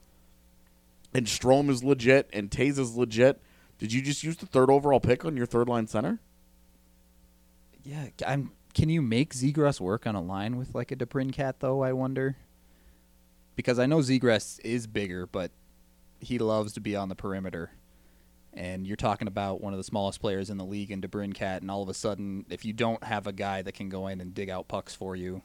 and 1.13 1.25
Strome 1.25 1.69
is 1.69 1.83
legit 1.83 2.29
and 2.33 2.49
Toews 2.49 2.79
is 2.79 2.95
legit, 2.95 3.41
did 3.83 3.91
you 3.91 4.01
just 4.01 4.23
use 4.23 4.37
the 4.37 4.45
third 4.45 4.69
overall 4.69 5.01
pick 5.01 5.25
on 5.25 5.35
your 5.35 5.45
third 5.45 5.67
line 5.67 5.87
center? 5.87 6.21
yeah, 7.83 8.05
I'm. 8.25 8.51
Can 8.73 8.87
you 8.87 9.01
make 9.01 9.33
Zegras 9.33 9.81
work 9.81 10.07
on 10.07 10.15
a 10.15 10.21
line 10.21 10.55
with 10.55 10.73
like 10.73 10.93
a 10.93 10.95
Cat 11.33 11.59
though? 11.59 11.83
I 11.83 11.91
wonder. 11.91 12.37
Because 13.57 13.79
I 13.79 13.85
know 13.85 13.97
Zegras 13.97 14.57
is 14.63 14.87
bigger, 14.87 15.27
but 15.27 15.51
he 16.21 16.39
loves 16.39 16.71
to 16.73 16.79
be 16.79 16.95
on 16.95 17.09
the 17.09 17.15
perimeter. 17.15 17.71
And 18.53 18.87
you're 18.87 18.95
talking 18.95 19.27
about 19.27 19.59
one 19.59 19.73
of 19.73 19.77
the 19.77 19.83
smallest 19.83 20.21
players 20.21 20.49
in 20.49 20.57
the 20.57 20.63
league 20.63 20.89
in 20.89 21.01
Cat, 21.33 21.61
and 21.61 21.69
all 21.69 21.83
of 21.83 21.89
a 21.89 21.93
sudden, 21.93 22.45
if 22.49 22.63
you 22.63 22.71
don't 22.71 23.03
have 23.03 23.27
a 23.27 23.33
guy 23.33 23.63
that 23.63 23.73
can 23.73 23.89
go 23.89 24.07
in 24.07 24.21
and 24.21 24.33
dig 24.33 24.49
out 24.49 24.69
pucks 24.69 24.95
for 24.95 25.13
you, 25.13 25.41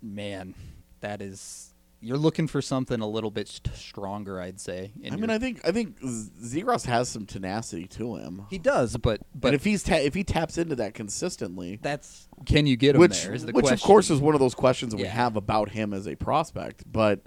man, 0.00 0.54
that 1.00 1.20
is 1.20 1.74
you're 2.00 2.16
looking 2.18 2.46
for 2.46 2.62
something 2.62 3.00
a 3.00 3.06
little 3.08 3.30
bit 3.30 3.48
st- 3.48 3.74
stronger, 3.74 4.40
I'd 4.40 4.60
say. 4.60 4.92
I 5.04 5.10
mean, 5.10 5.18
your- 5.20 5.30
I 5.32 5.38
think 5.38 5.60
I 5.66 5.72
think 5.72 5.98
Z- 6.04 6.30
Zegras 6.62 6.84
has 6.86 7.08
some 7.08 7.26
tenacity 7.26 7.86
to 7.88 8.16
him. 8.16 8.46
he 8.50 8.58
does, 8.58 8.92
but 8.96 9.20
But 9.32 9.40
but 9.40 9.54
if 9.54 9.64
he's 9.64 9.82
ta- 9.82 9.96
if 9.96 10.14
he 10.14 10.22
taps 10.24 10.58
into 10.58 10.76
that 10.76 10.94
consistently, 10.94 11.78
that's 11.82 12.28
can 12.46 12.66
you 12.66 12.76
get 12.76 12.94
him 12.94 13.00
which 13.00 13.24
there? 13.24 13.34
Is 13.34 13.44
the 13.46 13.52
which 13.52 13.64
question. 13.64 13.74
of 13.74 13.82
course 13.82 14.10
is 14.10 14.20
one 14.20 14.34
of 14.34 14.40
those 14.40 14.54
questions 14.54 14.92
that 14.92 14.98
we 15.00 15.06
have 15.08 15.36
about 15.36 15.70
him 15.70 15.92
as 15.92 16.06
a 16.06 16.14
prospect. 16.14 16.84
But 16.90 17.22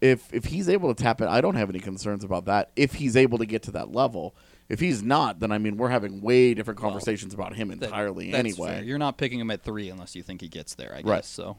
if 0.00 0.32
if 0.32 0.46
he's 0.46 0.68
able 0.70 0.94
to 0.94 1.02
tap 1.02 1.20
it, 1.20 1.28
I 1.28 1.40
don't 1.42 1.56
have 1.56 1.68
any 1.68 1.80
concerns 1.80 2.24
about 2.24 2.46
that. 2.46 2.70
If 2.76 2.94
he's 2.94 3.16
able 3.16 3.36
to 3.38 3.44
get 3.46 3.64
to 3.64 3.70
that 3.72 3.92
level, 3.92 4.34
if 4.70 4.80
he's 4.80 5.02
not, 5.02 5.40
then 5.40 5.52
I 5.52 5.58
mean 5.58 5.76
we're 5.76 5.90
having 5.90 6.22
way 6.22 6.54
different 6.54 6.80
Well, 6.80 6.90
conversations 6.90 7.34
about 7.34 7.54
him 7.54 7.70
entirely 7.70 8.30
that's 8.30 8.38
anyway. 8.38 8.68
fair. 8.76 8.82
You're 8.82 8.96
not 8.98 9.18
picking 9.18 9.40
him 9.40 9.50
at 9.50 9.62
three 9.62 9.90
unless 9.90 10.16
you 10.16 10.22
think 10.22 10.40
he 10.40 10.48
gets 10.48 10.74
there. 10.74 10.92
I 10.94 11.02
guess 11.02 11.06
Right. 11.06 11.24
so. 11.26 11.58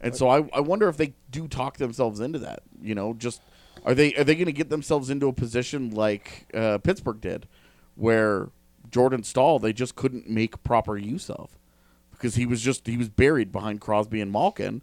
And 0.00 0.16
so 0.16 0.28
I, 0.28 0.48
I 0.54 0.60
wonder 0.60 0.88
if 0.88 0.96
they 0.96 1.14
do 1.30 1.46
talk 1.46 1.76
themselves 1.76 2.20
into 2.20 2.38
that. 2.40 2.62
You 2.80 2.94
know, 2.94 3.12
just 3.12 3.42
are 3.84 3.94
they 3.94 4.14
are 4.14 4.24
they 4.24 4.34
going 4.34 4.46
to 4.46 4.52
get 4.52 4.70
themselves 4.70 5.10
into 5.10 5.28
a 5.28 5.32
position 5.32 5.90
like 5.90 6.50
uh, 6.54 6.78
Pittsburgh 6.78 7.20
did, 7.20 7.46
where 7.96 8.48
Jordan 8.90 9.22
Staal 9.22 9.58
they 9.58 9.72
just 9.72 9.96
couldn't 9.96 10.28
make 10.28 10.62
proper 10.62 10.96
use 10.96 11.28
of 11.28 11.58
because 12.12 12.34
he 12.34 12.46
was 12.46 12.60
just 12.62 12.86
he 12.86 12.96
was 12.96 13.08
buried 13.08 13.52
behind 13.52 13.80
Crosby 13.80 14.20
and 14.20 14.32
Malkin, 14.32 14.80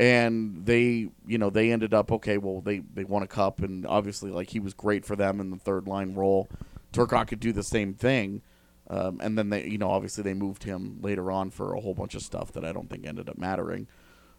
and 0.00 0.66
they 0.66 1.08
you 1.26 1.38
know 1.38 1.50
they 1.50 1.70
ended 1.70 1.94
up 1.94 2.10
okay. 2.10 2.38
Well, 2.38 2.60
they 2.60 2.80
they 2.80 3.04
won 3.04 3.22
a 3.22 3.28
cup, 3.28 3.60
and 3.60 3.86
obviously 3.86 4.30
like 4.30 4.50
he 4.50 4.60
was 4.60 4.74
great 4.74 5.04
for 5.04 5.14
them 5.14 5.40
in 5.40 5.50
the 5.50 5.56
third 5.56 5.86
line 5.86 6.14
role. 6.14 6.48
Turcotte 6.92 7.28
could 7.28 7.40
do 7.40 7.52
the 7.52 7.62
same 7.62 7.94
thing. 7.94 8.42
Um, 8.90 9.20
and 9.22 9.38
then 9.38 9.48
they, 9.48 9.66
you 9.66 9.78
know, 9.78 9.88
obviously 9.88 10.22
they 10.22 10.34
moved 10.34 10.64
him 10.64 10.98
later 11.00 11.30
on 11.30 11.50
for 11.50 11.72
a 11.72 11.80
whole 11.80 11.94
bunch 11.94 12.14
of 12.14 12.20
stuff 12.20 12.52
that 12.52 12.64
I 12.64 12.72
don't 12.72 12.90
think 12.90 13.06
ended 13.06 13.30
up 13.30 13.38
mattering 13.38 13.86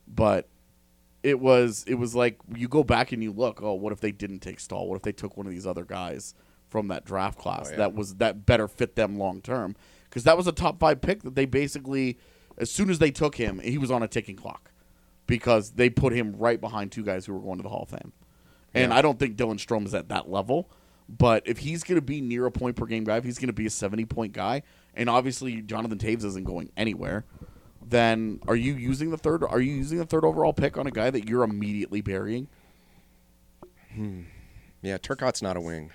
but 0.08 0.50
it 1.24 1.40
was 1.40 1.86
it 1.88 1.96
was 1.96 2.14
like 2.14 2.38
you 2.54 2.68
go 2.68 2.84
back 2.84 3.12
and 3.12 3.24
you 3.24 3.32
look 3.32 3.62
oh 3.64 3.74
what 3.74 3.94
if 3.94 4.02
they 4.02 4.12
didn't 4.12 4.40
take 4.40 4.60
Staal? 4.60 4.88
what 4.88 4.96
if 4.98 5.02
they 5.02 5.12
took 5.12 5.38
one 5.38 5.46
of 5.48 5.52
these 5.52 5.66
other 5.66 5.86
guys 5.86 6.36
from 6.68 6.90
that 6.90 7.06
draft 7.06 7.40
class 7.40 7.68
oh, 7.68 7.72
yeah. 7.72 7.78
that 7.78 7.96
was 7.96 8.16
that 8.16 8.46
better 8.46 8.68
fit 8.68 8.96
them 8.96 9.18
long 9.18 9.42
term 9.42 9.76
because 10.10 10.24
that 10.26 10.38
was 10.38 10.48
a 10.48 10.52
top 10.52 10.80
five 10.80 11.02
pick 11.02 11.24
that 11.24 11.36
they 11.36 11.46
basically 11.46 12.18
as 12.58 12.70
soon 12.70 12.90
as 12.90 13.00
they 13.00 13.12
took 13.12 13.36
him 13.36 13.60
he 13.60 13.78
was 13.78 13.90
on 13.90 14.04
a 14.04 14.08
ticking 14.08 14.36
clock 14.36 14.72
because 15.26 15.72
they 15.72 15.90
put 15.90 16.14
him 16.14 16.36
right 16.38 16.60
behind 16.60 16.92
two 16.92 17.04
guys 17.04 17.26
who 17.26 17.34
were 17.34 17.40
going 17.40 17.58
to 17.58 17.64
the 17.64 17.70
Hall 17.70 17.84
of 17.84 17.90
Fame 17.90 18.12
and 18.74 18.92
Yeah. 18.92 18.98
I 18.98 19.02
don't 19.02 19.18
think 19.18 19.38
Dylan 19.38 19.56
Strome 19.56 19.86
is 19.86 19.94
at 19.94 20.10
that 20.10 20.30
level 20.30 20.70
but 21.08 21.44
if 21.46 21.60
he's 21.60 21.84
going 21.84 21.98
to 21.98 22.06
be 22.06 22.22
near 22.22 22.46
a 22.46 22.52
point 22.52 22.76
per 22.76 22.86
game 22.86 23.06
guy 23.06 23.18
if 23.18 23.24
he's 23.24 23.38
going 23.38 23.48
to 23.48 23.54
be 23.54 23.66
a 23.66 23.72
70 23.72 24.06
point 24.06 24.34
guy 24.34 24.64
and 24.94 25.10
obviously 25.10 25.62
Jonathan 25.62 25.98
Toews 25.98 26.26
isn't 26.26 26.44
going 26.44 26.70
anywhere 26.76 27.26
then 27.90 28.40
are 28.48 28.56
you 28.56 28.74
using 28.74 29.12
the 29.12 29.18
third 29.18 29.44
are 29.44 29.62
you 29.62 29.74
using 29.74 29.98
the 29.98 30.06
third 30.06 30.26
overall 30.26 30.54
pick 30.54 30.78
on 30.78 30.88
a 30.88 30.92
guy 30.92 31.10
that 31.10 31.28
you're 31.28 31.44
immediately 31.44 32.02
burying? 32.02 32.48
Hmm. 33.94 34.24
Yeah, 34.82 34.98
Turcotte's 34.98 35.42
not 35.42 35.58
a 35.58 35.62
wing. 35.62 35.92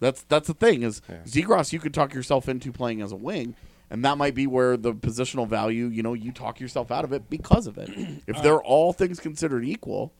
That's 0.00 0.22
that's 0.22 0.48
the 0.48 0.54
thing 0.54 0.82
is 0.82 1.00
Yeah. 1.08 1.22
Zegras 1.24 1.72
you 1.72 1.80
could 1.80 1.94
talk 1.94 2.14
yourself 2.14 2.48
into 2.48 2.72
playing 2.72 3.02
as 3.02 3.12
a 3.12 3.16
wing 3.16 3.56
and 3.92 4.02
that 4.06 4.16
might 4.16 4.34
be 4.34 4.46
where 4.46 4.78
the 4.78 4.94
positional 4.94 5.46
value, 5.46 5.84
you 5.84 6.02
know, 6.02 6.14
you 6.14 6.32
talk 6.32 6.58
yourself 6.60 6.90
out 6.90 7.04
of 7.04 7.12
it 7.12 7.28
because 7.28 7.66
of 7.66 7.76
it. 7.76 7.90
if 8.26 8.38
uh, 8.38 8.40
they're 8.40 8.62
all 8.62 8.94
things 8.94 9.20
considered 9.20 9.66
equal, 9.66 10.14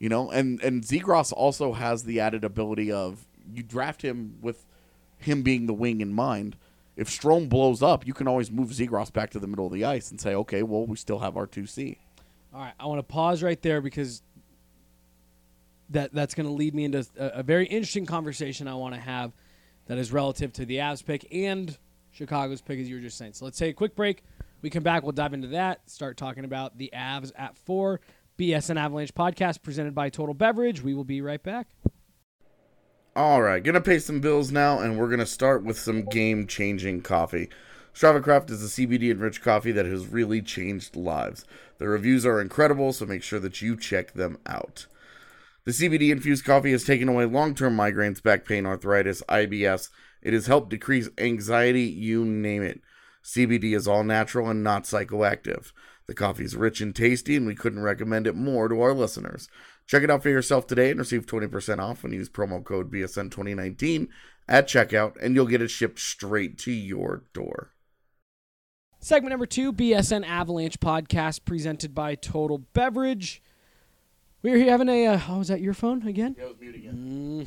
you 0.00 0.08
know, 0.08 0.28
and 0.30 0.60
and 0.60 0.82
Zegras 0.82 1.32
also 1.32 1.72
has 1.72 2.02
the 2.02 2.18
added 2.18 2.42
ability 2.42 2.90
of 2.90 3.24
you 3.54 3.62
draft 3.62 4.02
him 4.02 4.38
with 4.42 4.66
him 5.18 5.42
being 5.42 5.66
the 5.66 5.72
wing 5.72 6.00
in 6.00 6.12
mind. 6.12 6.56
If 6.96 7.08
Strome 7.08 7.48
blows 7.48 7.82
up, 7.82 8.06
you 8.06 8.14
can 8.14 8.26
always 8.26 8.50
move 8.50 8.70
Zegras 8.70 9.12
back 9.12 9.30
to 9.30 9.38
the 9.38 9.46
middle 9.46 9.66
of 9.66 9.72
the 9.72 9.84
ice 9.84 10.10
and 10.10 10.20
say, 10.20 10.34
okay, 10.34 10.62
well, 10.62 10.86
we 10.86 10.96
still 10.96 11.18
have 11.18 11.36
our 11.36 11.46
two 11.46 11.66
C. 11.66 11.98
All 12.54 12.60
right, 12.60 12.72
I 12.80 12.86
want 12.86 12.98
to 12.98 13.02
pause 13.02 13.42
right 13.42 13.60
there 13.60 13.80
because 13.82 14.22
that 15.90 16.12
that's 16.14 16.34
going 16.34 16.46
to 16.46 16.52
lead 16.52 16.74
me 16.74 16.84
into 16.84 17.06
a, 17.18 17.26
a 17.26 17.42
very 17.42 17.66
interesting 17.66 18.06
conversation 18.06 18.66
I 18.66 18.74
want 18.74 18.94
to 18.94 19.00
have 19.00 19.32
that 19.86 19.98
is 19.98 20.10
relative 20.10 20.52
to 20.54 20.64
the 20.64 20.78
Avs 20.78 21.04
pick 21.04 21.26
and 21.30 21.76
Chicago's 22.12 22.62
pick, 22.62 22.80
as 22.80 22.88
you 22.88 22.96
were 22.96 23.02
just 23.02 23.18
saying. 23.18 23.34
So 23.34 23.44
let's 23.44 23.58
take 23.58 23.72
a 23.72 23.76
quick 23.76 23.94
break. 23.94 24.24
We 24.62 24.70
come 24.70 24.82
back, 24.82 25.02
we'll 25.02 25.12
dive 25.12 25.34
into 25.34 25.48
that, 25.48 25.88
start 25.88 26.16
talking 26.16 26.44
about 26.44 26.78
the 26.78 26.90
Avs 26.94 27.30
at 27.36 27.56
four. 27.58 28.00
BSN 28.38 28.76
Avalanche 28.76 29.14
podcast 29.14 29.62
presented 29.62 29.94
by 29.94 30.10
Total 30.10 30.34
Beverage. 30.34 30.82
We 30.82 30.92
will 30.92 31.04
be 31.04 31.22
right 31.22 31.42
back. 31.42 31.68
All 33.16 33.40
right, 33.40 33.64
gonna 33.64 33.80
pay 33.80 33.98
some 33.98 34.20
bills 34.20 34.52
now, 34.52 34.78
and 34.78 34.98
we're 34.98 35.08
gonna 35.08 35.24
start 35.24 35.64
with 35.64 35.78
some 35.78 36.02
game 36.04 36.46
changing 36.46 37.00
coffee. 37.00 37.48
Strava 37.94 38.22
Craft 38.22 38.50
is 38.50 38.62
a 38.62 38.68
CBD 38.68 39.10
enriched 39.10 39.40
coffee 39.40 39.72
that 39.72 39.86
has 39.86 40.06
really 40.06 40.42
changed 40.42 40.96
lives. 40.96 41.46
The 41.78 41.88
reviews 41.88 42.26
are 42.26 42.42
incredible, 42.42 42.92
so 42.92 43.06
make 43.06 43.22
sure 43.22 43.40
that 43.40 43.62
you 43.62 43.74
check 43.74 44.12
them 44.12 44.36
out. 44.44 44.84
The 45.64 45.72
CBD 45.72 46.10
infused 46.10 46.44
coffee 46.44 46.72
has 46.72 46.84
taken 46.84 47.08
away 47.08 47.24
long 47.24 47.54
term 47.54 47.74
migraines, 47.74 48.22
back 48.22 48.44
pain, 48.44 48.66
arthritis, 48.66 49.22
IBS. 49.30 49.88
It 50.20 50.34
has 50.34 50.46
helped 50.46 50.68
decrease 50.68 51.08
anxiety, 51.16 51.84
you 51.84 52.22
name 52.22 52.62
it. 52.62 52.82
CBD 53.24 53.74
is 53.74 53.88
all 53.88 54.04
natural 54.04 54.50
and 54.50 54.62
not 54.62 54.84
psychoactive. 54.84 55.72
The 56.06 56.14
coffee 56.14 56.44
is 56.44 56.54
rich 56.54 56.82
and 56.82 56.94
tasty, 56.94 57.34
and 57.34 57.46
we 57.46 57.54
couldn't 57.54 57.82
recommend 57.82 58.26
it 58.26 58.36
more 58.36 58.68
to 58.68 58.80
our 58.82 58.92
listeners. 58.92 59.48
Check 59.86 60.02
it 60.02 60.10
out 60.10 60.22
for 60.22 60.30
yourself 60.30 60.66
today 60.66 60.90
and 60.90 60.98
receive 60.98 61.26
20% 61.26 61.78
off 61.78 62.02
when 62.02 62.12
you 62.12 62.18
use 62.18 62.28
promo 62.28 62.62
code 62.62 62.90
BSN2019 62.90 64.08
at 64.48 64.66
checkout, 64.66 65.14
and 65.22 65.34
you'll 65.34 65.46
get 65.46 65.62
it 65.62 65.68
shipped 65.70 65.98
straight 66.00 66.58
to 66.58 66.72
your 66.72 67.22
door. 67.32 67.70
Segment 68.98 69.30
number 69.30 69.46
two, 69.46 69.72
BSN 69.72 70.26
Avalanche 70.26 70.80
podcast 70.80 71.44
presented 71.44 71.94
by 71.94 72.16
Total 72.16 72.58
Beverage. 72.58 73.42
We're 74.42 74.56
here 74.56 74.70
having 74.70 74.88
a. 74.88 75.06
Uh, 75.06 75.20
oh, 75.28 75.40
is 75.40 75.48
that 75.48 75.60
your 75.60 75.74
phone 75.74 76.06
again? 76.06 76.34
Yeah, 76.38 76.44
it 76.44 76.48
was 76.48 76.56
mute 76.60 76.74
again. 76.76 77.46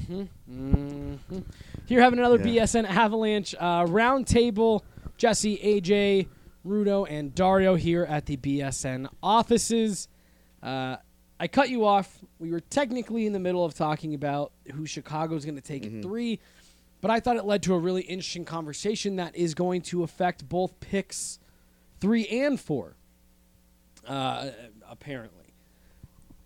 Mm-hmm. 0.49 0.75
Mm-hmm. 0.75 1.39
Here 1.85 2.01
having 2.01 2.19
another 2.19 2.37
Yeah. 2.37 2.63
BSN 2.63 2.85
Avalanche 2.89 3.55
uh, 3.59 3.85
roundtable. 3.85 4.81
Jesse, 5.17 5.57
AJ, 5.57 6.27
Rudo, 6.65 7.05
and 7.09 7.35
Dario 7.35 7.75
here 7.75 8.03
at 8.05 8.25
the 8.25 8.37
BSN 8.37 9.07
offices. 9.21 10.07
Uh, 10.63 10.97
I 11.39 11.47
cut 11.47 11.69
you 11.69 11.85
off. 11.85 12.19
We 12.37 12.51
were 12.51 12.59
technically 12.59 13.25
in 13.25 13.33
the 13.33 13.39
middle 13.39 13.63
of 13.63 13.73
talking 13.73 14.13
about 14.13 14.51
who 14.73 14.85
Chicago's 14.85 15.45
going 15.45 15.55
to 15.55 15.61
take 15.61 15.85
at 15.85 16.01
three, 16.01 16.39
but 17.01 17.09
I 17.09 17.19
thought 17.19 17.37
it 17.37 17.45
led 17.45 17.63
to 17.63 17.73
a 17.73 17.79
really 17.79 18.01
interesting 18.01 18.43
conversation 18.43 19.15
that 19.15 19.35
is 19.35 19.53
going 19.53 19.81
to 19.83 20.03
affect 20.03 20.47
both 20.49 20.79
picks 20.81 21.39
three 22.01 22.27
and 22.27 22.59
four, 22.59 22.95
uh, 24.05 24.49
apparently. 24.89 25.53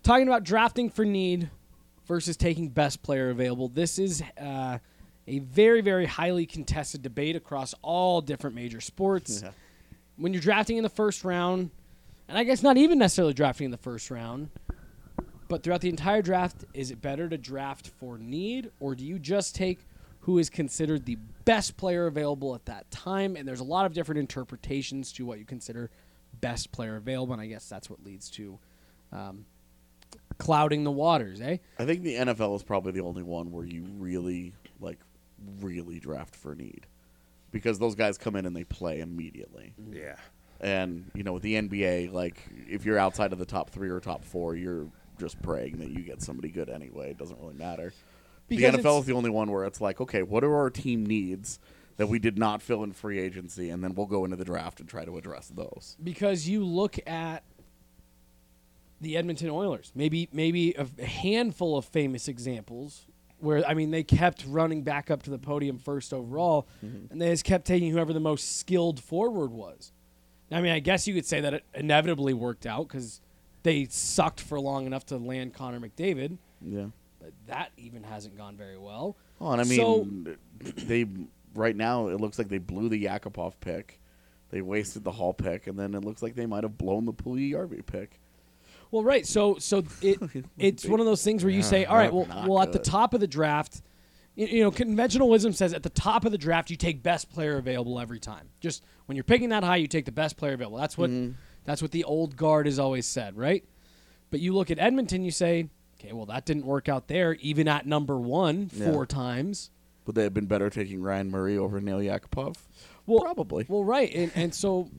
Talking 0.04 0.28
about 0.28 0.44
drafting 0.44 0.90
for 0.90 1.06
need 1.06 1.50
versus 2.06 2.38
taking 2.38 2.70
best 2.70 3.02
player 3.02 3.30
available. 3.30 3.70
This 3.70 3.98
is 3.98 4.22
uh, 4.40 4.78
a 5.28 5.40
very, 5.40 5.82
very 5.82 6.06
highly 6.06 6.46
contested 6.46 7.02
debate 7.02 7.36
across 7.36 7.74
all 7.82 8.22
different 8.22 8.56
major 8.56 8.82
sports. 8.82 9.42
Yeah. 9.42 9.52
When 10.18 10.34
you're 10.34 10.42
drafting 10.42 10.78
in 10.78 10.84
the 10.84 10.90
first 10.90 11.24
round, 11.24 11.72
and 12.28 12.38
I 12.38 12.44
guess 12.44 12.62
not 12.62 12.78
even 12.78 13.00
necessarily 13.00 13.34
drafting 13.34 13.66
in 13.66 13.72
the 13.72 13.78
first 13.78 14.12
round, 14.12 14.50
but 15.54 15.62
throughout 15.62 15.82
the 15.82 15.90
entire 15.90 16.24
draft, 16.24 16.66
is 16.74 16.90
it 16.90 17.00
better 17.00 17.30
to 17.30 17.38
draft 17.38 17.92
for 18.00 18.18
need, 18.18 18.72
or 18.80 18.96
do 18.96 19.06
you 19.06 19.20
just 19.20 19.54
take 19.54 19.86
who 20.22 20.40
is 20.40 20.50
considered 20.50 21.06
the 21.06 21.16
best 21.46 21.78
player 21.78 22.08
available 22.08 22.56
at 22.56 22.66
that 22.66 22.90
time? 22.90 23.36
And 23.36 23.48
there's 23.48 23.60
a 23.60 23.64
lot 23.64 23.86
of 23.86 23.94
different 23.94 24.18
interpretations 24.18 25.12
to 25.12 25.28
what 25.28 25.38
you 25.38 25.46
consider 25.46 25.92
best 26.42 26.72
player 26.72 26.96
available, 26.96 27.34
and 27.34 27.42
I 27.42 27.46
guess 27.46 27.70
that's 27.70 27.88
what 27.88 28.04
leads 28.04 28.32
to 28.32 28.58
um, 29.12 29.46
clouding 30.40 30.86
the 30.86 30.92
waters, 30.92 31.40
eh? 31.40 31.58
I 31.78 31.86
think 31.86 32.02
the 32.02 32.16
NFL 32.16 32.56
is 32.56 32.64
probably 32.64 32.92
the 32.92 33.02
only 33.02 33.22
one 33.22 33.52
where 33.52 33.68
you 33.68 33.86
really, 34.00 34.56
like, 34.80 34.98
really 35.62 36.00
draft 36.00 36.36
for 36.36 36.56
need. 36.56 36.88
Because 37.52 37.78
those 37.78 37.94
guys 37.94 38.18
come 38.18 38.36
in 38.36 38.48
and 38.48 38.56
they 38.56 38.64
play 38.64 39.02
immediately. 39.02 39.76
Yeah. 39.92 40.16
And, 40.60 41.12
you 41.14 41.22
know, 41.22 41.34
with 41.34 41.44
the 41.44 41.54
NBA, 41.54 42.12
like, 42.12 42.38
if 42.68 42.86
you're 42.86 42.98
outside 42.98 43.34
of 43.34 43.38
the 43.38 43.46
top 43.46 43.70
three 43.70 43.90
or 43.90 44.00
top 44.00 44.26
four, 44.26 44.56
you're 44.56 44.88
just 45.24 45.42
praying 45.42 45.78
that 45.78 45.90
you 45.90 46.02
get 46.02 46.22
somebody 46.22 46.50
good 46.50 46.70
anyway. 46.70 47.12
It 47.12 47.18
doesn't 47.18 47.40
really 47.40 47.56
matter. 47.56 47.94
Because 48.48 48.74
the 48.74 48.82
NFL 48.82 49.00
is 49.00 49.06
the 49.06 49.14
only 49.14 49.30
one 49.30 49.50
where 49.52 49.64
it's 49.64 49.82
like, 49.82 50.02
okay, 50.02 50.22
what 50.22 50.44
are 50.44 50.56
our 50.56 50.70
team 50.70 51.06
needs 51.06 51.60
that 51.98 52.08
we 52.08 52.20
did 52.20 52.38
not 52.38 52.62
fill 52.62 52.84
in 52.84 52.92
free 52.92 53.20
agency? 53.20 53.70
And 53.70 53.84
then 53.84 53.96
we'll 53.96 54.06
go 54.06 54.26
into 54.26 54.36
the 54.36 54.46
draft 54.46 54.80
and 54.80 54.90
try 54.90 55.06
to 55.06 55.18
address 55.18 55.48
those. 55.48 55.96
because 56.04 56.48
you 56.48 56.64
look 56.64 56.98
at 57.08 57.44
the 59.02 59.18
Edmonton 59.18 59.50
Oilers, 59.50 59.92
maybe 59.96 60.30
maybe 60.32 60.74
a 60.74 61.06
handful 61.06 61.78
of 61.78 61.86
famous 61.86 62.28
examples 62.28 63.06
where 63.40 63.68
I 63.68 63.74
mean 63.74 63.92
they 63.92 64.04
kept 64.04 64.46
running 64.48 64.82
back 64.84 65.12
up 65.12 65.24
to 65.24 65.30
the 65.30 65.38
podium 65.38 65.78
first 65.78 66.14
overall, 66.14 66.68
mm-hmm. 66.84 67.12
and 67.12 67.22
they 67.22 67.30
just 67.30 67.44
kept 67.44 67.66
taking 67.66 67.92
whoever 67.92 68.14
the 68.14 68.22
most 68.22 68.60
skilled 68.60 69.00
forward 69.02 69.52
was. 69.52 69.92
I 70.52 70.62
mean, 70.62 70.72
I 70.72 70.80
guess 70.80 71.08
you 71.08 71.14
could 71.14 71.26
say 71.26 71.42
that 71.42 71.54
it 71.54 71.66
inevitably 71.74 72.34
worked 72.34 72.66
out 72.66 72.88
because 72.88 73.22
they 73.64 73.86
sucked 73.86 74.42
for 74.42 74.60
long 74.60 74.86
enough 74.86 75.06
to 75.08 75.18
land 75.18 75.54
Connor 75.54 75.80
McDavid, 75.80 76.38
Yeah. 76.62 76.88
but 77.20 77.32
that 77.48 77.72
even 77.78 78.04
hasn't 78.04 78.38
gone 78.38 78.56
very 78.56 78.78
well. 78.78 79.18
Oh, 79.42 79.52
and 79.52 79.62
I 79.62 79.64
So- 79.64 80.06
mean, 80.06 80.38
they 80.60 81.06
right 81.56 81.76
now 81.76 82.08
it 82.08 82.20
looks 82.20 82.38
like 82.38 82.50
they 82.50 82.58
blew 82.58 82.90
the 82.90 83.06
Yakupov 83.06 83.54
pick, 83.60 84.00
they 84.50 84.62
wasted 84.62 85.04
the 85.04 85.12
Hall 85.12 85.34
pick, 85.34 85.68
and 85.68 85.80
then 85.80 85.94
it 85.94 86.04
looks 86.04 86.22
like 86.22 86.36
they 86.36 86.46
might 86.46 86.64
have 86.64 86.78
blown 86.78 87.06
the 87.06 87.14
Puljujarvi 87.14 87.86
pick. 87.86 88.20
Well, 88.92 89.04
right. 89.04 89.26
So, 89.26 89.58
so 89.58 89.84
it 90.02 90.20
it's 90.60 90.86
one 90.86 91.00
of 91.00 91.08
those 91.08 91.24
things 91.24 91.44
where 91.44 91.52
you 91.52 91.64
say, 91.64 91.86
all 91.86 91.98
right, 91.98 92.14
well, 92.14 92.28
well, 92.48 92.62
at 92.62 92.72
the 92.72 92.80
top 92.80 93.16
of 93.16 93.22
the 93.22 93.28
draft, 93.28 93.82
you, 94.36 94.46
you 94.46 94.64
know, 94.64 94.70
conventional 94.70 95.30
wisdom 95.30 95.54
says 95.54 95.74
at 95.74 95.82
the 95.82 95.90
top 95.90 96.26
of 96.26 96.32
the 96.32 96.38
draft 96.38 96.70
you 96.70 96.78
take 96.78 97.02
best 97.02 97.32
player 97.32 97.58
available 97.58 98.00
every 98.00 98.20
time. 98.20 98.50
Just 98.60 98.84
when 99.08 99.16
you're 99.16 99.24
picking 99.24 99.50
that 99.50 99.64
high, 99.64 99.78
you 99.78 99.88
take 99.88 100.06
the 100.06 100.12
best 100.12 100.38
player 100.38 100.54
available. 100.54 100.78
That's 100.78 100.98
what 100.98 101.10
mm-hmm. 101.10 101.34
That's 101.66 101.82
what 101.82 101.92
the 101.92 102.04
old 102.04 102.36
guard 102.36 102.66
has 102.66 102.80
always 102.80 103.06
said, 103.06 103.38
right? 103.38 103.64
But 104.32 104.40
you 104.40 104.54
look 104.54 104.72
at 104.72 104.80
Edmonton, 104.80 105.24
you 105.24 105.32
say, 105.32 105.70
okay, 106.00 106.14
well, 106.14 106.26
that 106.28 106.46
didn't 106.46 106.66
work 106.66 106.90
out 106.90 107.08
there, 107.08 107.34
even 107.36 107.68
at 107.68 107.86
number 107.86 108.18
one 108.20 108.70
Yeah. 108.74 108.92
four 108.92 109.06
times. 109.06 109.70
Would 110.06 110.16
they 110.16 110.24
have 110.24 110.34
been 110.34 110.48
better 110.48 110.70
taking 110.70 111.02
Ryan 111.02 111.30
Murray 111.32 111.58
over 111.58 111.80
Neil 111.80 112.00
Yakupov? 112.00 112.58
Well, 113.06 113.22
Probably. 113.22 113.66
Well, 113.68 113.84
right, 113.84 114.14
and 114.14 114.32
and 114.36 114.54
so 114.56 114.90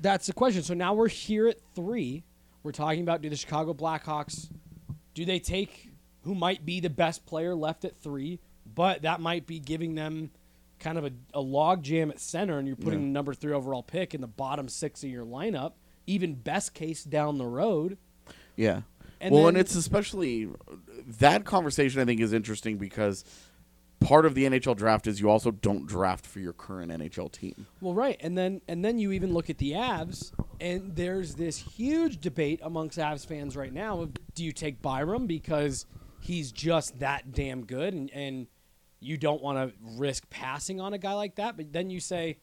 that's 0.00 0.26
the 0.26 0.32
question. 0.32 0.62
So 0.62 0.74
now 0.74 0.92
we're 0.94 1.08
here 1.08 1.46
at 1.48 1.58
three. 1.74 2.24
We're 2.62 2.72
talking 2.72 3.00
about 3.02 3.22
do 3.22 3.30
the 3.30 3.36
Chicago 3.36 3.72
Blackhawks 3.74 4.50
do 5.14 5.24
they 5.24 5.38
take 5.40 5.88
who 6.22 6.34
might 6.34 6.64
be 6.66 6.80
the 6.80 6.90
best 6.90 7.24
player 7.26 7.54
left 7.54 7.84
at 7.84 7.96
three, 7.96 8.38
but 8.74 9.02
that 9.02 9.20
might 9.20 9.46
be 9.46 9.58
giving 9.58 9.94
them 9.94 10.30
kind 10.78 10.96
of 10.98 11.04
a, 11.06 11.10
a 11.34 11.40
log 11.40 11.82
jam 11.82 12.10
at 12.10 12.20
center, 12.20 12.58
and 12.58 12.66
you're 12.66 12.76
putting 12.76 13.00
Yeah. 13.00 13.06
the 13.06 13.12
number 13.12 13.34
three 13.34 13.52
overall 13.52 13.82
pick 13.82 14.14
in 14.14 14.20
the 14.20 14.26
bottom 14.26 14.68
six 14.68 15.02
of 15.02 15.10
your 15.10 15.24
lineup. 15.24 15.72
Even 16.10 16.34
best 16.34 16.74
case 16.74 17.04
down 17.04 17.38
the 17.38 17.46
road. 17.46 17.96
Yeah. 18.56 18.82
And 19.20 19.32
well, 19.32 19.44
then- 19.44 19.50
and 19.50 19.58
it's 19.58 19.74
especially 19.74 20.48
that 21.18 21.44
conversation 21.44 22.00
I 22.00 22.04
think 22.04 22.20
is 22.20 22.32
interesting 22.32 22.78
because 22.78 23.24
part 24.00 24.24
of 24.26 24.34
the 24.34 24.44
NHL 24.46 24.76
draft 24.76 25.06
is 25.06 25.20
you 25.20 25.28
also 25.30 25.50
don't 25.50 25.86
draft 25.86 26.26
for 26.26 26.40
your 26.40 26.52
current 26.52 26.90
NHL 26.90 27.30
team. 27.30 27.66
Well, 27.80 27.94
right, 27.94 28.16
and 28.20 28.36
then 28.36 28.62
and 28.66 28.84
then 28.84 28.98
you 28.98 29.12
even 29.12 29.32
look 29.34 29.50
at 29.50 29.58
the 29.58 29.72
Avs, 29.72 30.32
and 30.60 30.96
there's 30.96 31.34
this 31.34 31.58
huge 31.58 32.20
debate 32.20 32.60
amongst 32.62 32.98
Avs 32.98 33.26
fans 33.26 33.56
right 33.56 33.72
now 33.72 34.00
of 34.00 34.12
do 34.34 34.44
you 34.44 34.52
take 34.52 34.82
Byram 34.82 35.26
because 35.26 35.86
he's 36.20 36.50
just 36.50 36.98
that 37.00 37.32
damn 37.32 37.64
good, 37.64 37.94
and, 37.94 38.10
and 38.10 38.46
you 39.00 39.16
don't 39.16 39.42
want 39.42 39.58
to 39.58 39.74
risk 39.98 40.28
passing 40.30 40.80
on 40.80 40.92
a 40.92 40.98
guy 40.98 41.12
like 41.12 41.36
that, 41.36 41.56
but 41.56 41.72
then 41.72 41.88
you 41.90 42.00
say, 42.00 42.38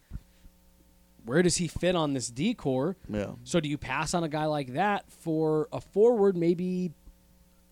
where 1.27 1.43
does 1.43 1.57
he 1.57 1.67
fit 1.67 1.95
on 1.95 2.13
this 2.13 2.29
D 2.29 2.53
corps? 2.53 2.95
Yeah. 3.09 3.31
So 3.43 3.59
do 3.59 3.67
you 3.67 3.77
pass 3.77 4.13
on 4.13 4.23
a 4.23 4.29
guy 4.29 4.45
like 4.45 4.73
that 4.73 5.11
for 5.11 5.67
a 5.73 5.81
forward, 5.81 6.37
maybe 6.37 6.93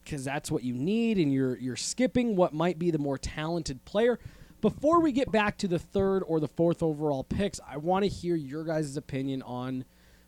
because 0.03 0.25
that's 0.25 0.51
what 0.51 0.63
you 0.63 0.73
need, 0.73 1.17
and 1.17 1.33
you're 1.33 1.57
you're 1.57 1.77
skipping 1.77 2.35
what 2.35 2.53
might 2.53 2.77
be 2.77 2.91
the 2.91 2.99
more 2.99 3.17
talented 3.17 3.83
player. 3.85 4.19
Before 4.61 4.99
we 4.99 5.11
get 5.11 5.31
back 5.31 5.57
to 5.59 5.67
the 5.67 5.79
third 5.79 6.23
or 6.27 6.39
the 6.39 6.47
fourth 6.47 6.83
overall 6.83 7.23
picks, 7.23 7.59
I 7.67 7.77
want 7.77 8.03
to 8.03 8.09
hear 8.09 8.35
your 8.35 8.65
guys' 8.65 8.97
opinion 8.97 9.41
on: 9.43 9.85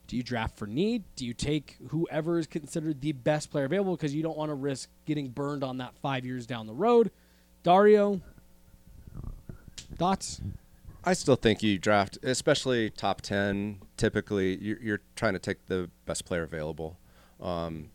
Do 0.07 0.15
you 0.15 0.23
draft 0.23 0.57
for 0.57 0.65
need? 0.65 1.03
Do 1.17 1.25
you 1.25 1.33
take 1.33 1.77
whoever 1.89 2.39
is 2.39 2.47
considered 2.47 3.01
the 3.01 3.11
best 3.11 3.51
player 3.51 3.65
available 3.65 3.95
because 3.95 4.15
you 4.15 4.23
don't 4.23 4.37
want 4.37 4.49
to 4.49 4.55
risk 4.55 4.89
getting 5.05 5.29
burned 5.29 5.65
on 5.65 5.79
that 5.79 5.95
five 6.01 6.25
years 6.25 6.47
down 6.47 6.65
the 6.65 6.73
road? 6.73 7.11
Dario, 7.63 8.21
thoughts? 9.97 10.39
I 11.07 11.13
still 11.13 11.35
think 11.35 11.63
you 11.63 11.77
draft, 11.79 12.17
especially 12.23 12.89
top 12.89 13.21
ten. 13.21 13.79
Typically, 13.95 14.57
you're, 14.61 14.79
you're 14.81 15.01
trying 15.15 15.33
to 15.33 15.39
take 15.39 15.65
the 15.67 15.89
best 16.05 16.25
player 16.25 16.43
available. 16.43 16.97
Um, 17.41 17.89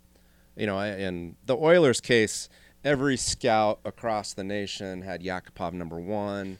you 0.56 0.66
know, 0.66 0.80
in 0.80 1.36
the 1.46 1.56
Oilers' 1.56 2.00
case, 2.00 2.48
every 2.84 3.16
scout 3.16 3.80
across 3.84 4.32
the 4.34 4.44
nation 4.44 5.02
had 5.02 5.22
Yakupov 5.22 5.72
number 5.72 5.98
one. 6.00 6.58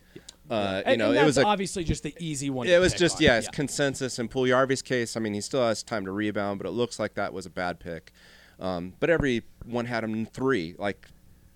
Uh, 0.50 0.82
you 0.86 0.96
know, 0.96 1.10
and 1.10 1.18
it 1.18 1.24
was 1.24 1.38
a, 1.38 1.44
obviously 1.46 1.84
just 1.84 2.02
the 2.02 2.14
easy 2.18 2.50
one. 2.50 2.66
it 2.66 2.78
was 2.80 2.92
just 2.92 3.16
on. 3.16 3.22
yeah, 3.22 3.38
it's 3.38 3.48
consensus. 3.48 4.18
In 4.18 4.28
Puljujarvi's 4.28 4.82
case, 4.82 5.16
I 5.16 5.20
mean, 5.20 5.34
he 5.34 5.40
still 5.40 5.66
has 5.66 5.82
time 5.82 6.04
to 6.04 6.10
rebound, 6.12 6.58
but 6.58 6.66
it 6.68 6.72
looks 6.72 6.98
like 6.98 7.14
that 7.14 7.32
was 7.32 7.46
a 7.46 7.50
bad 7.50 7.80
pick. 7.80 8.12
Um, 8.60 8.92
but 9.00 9.08
everyone 9.08 9.86
had 9.86 10.04
him 10.04 10.12
in 10.14 10.26
three, 10.26 10.74
like 10.78 11.08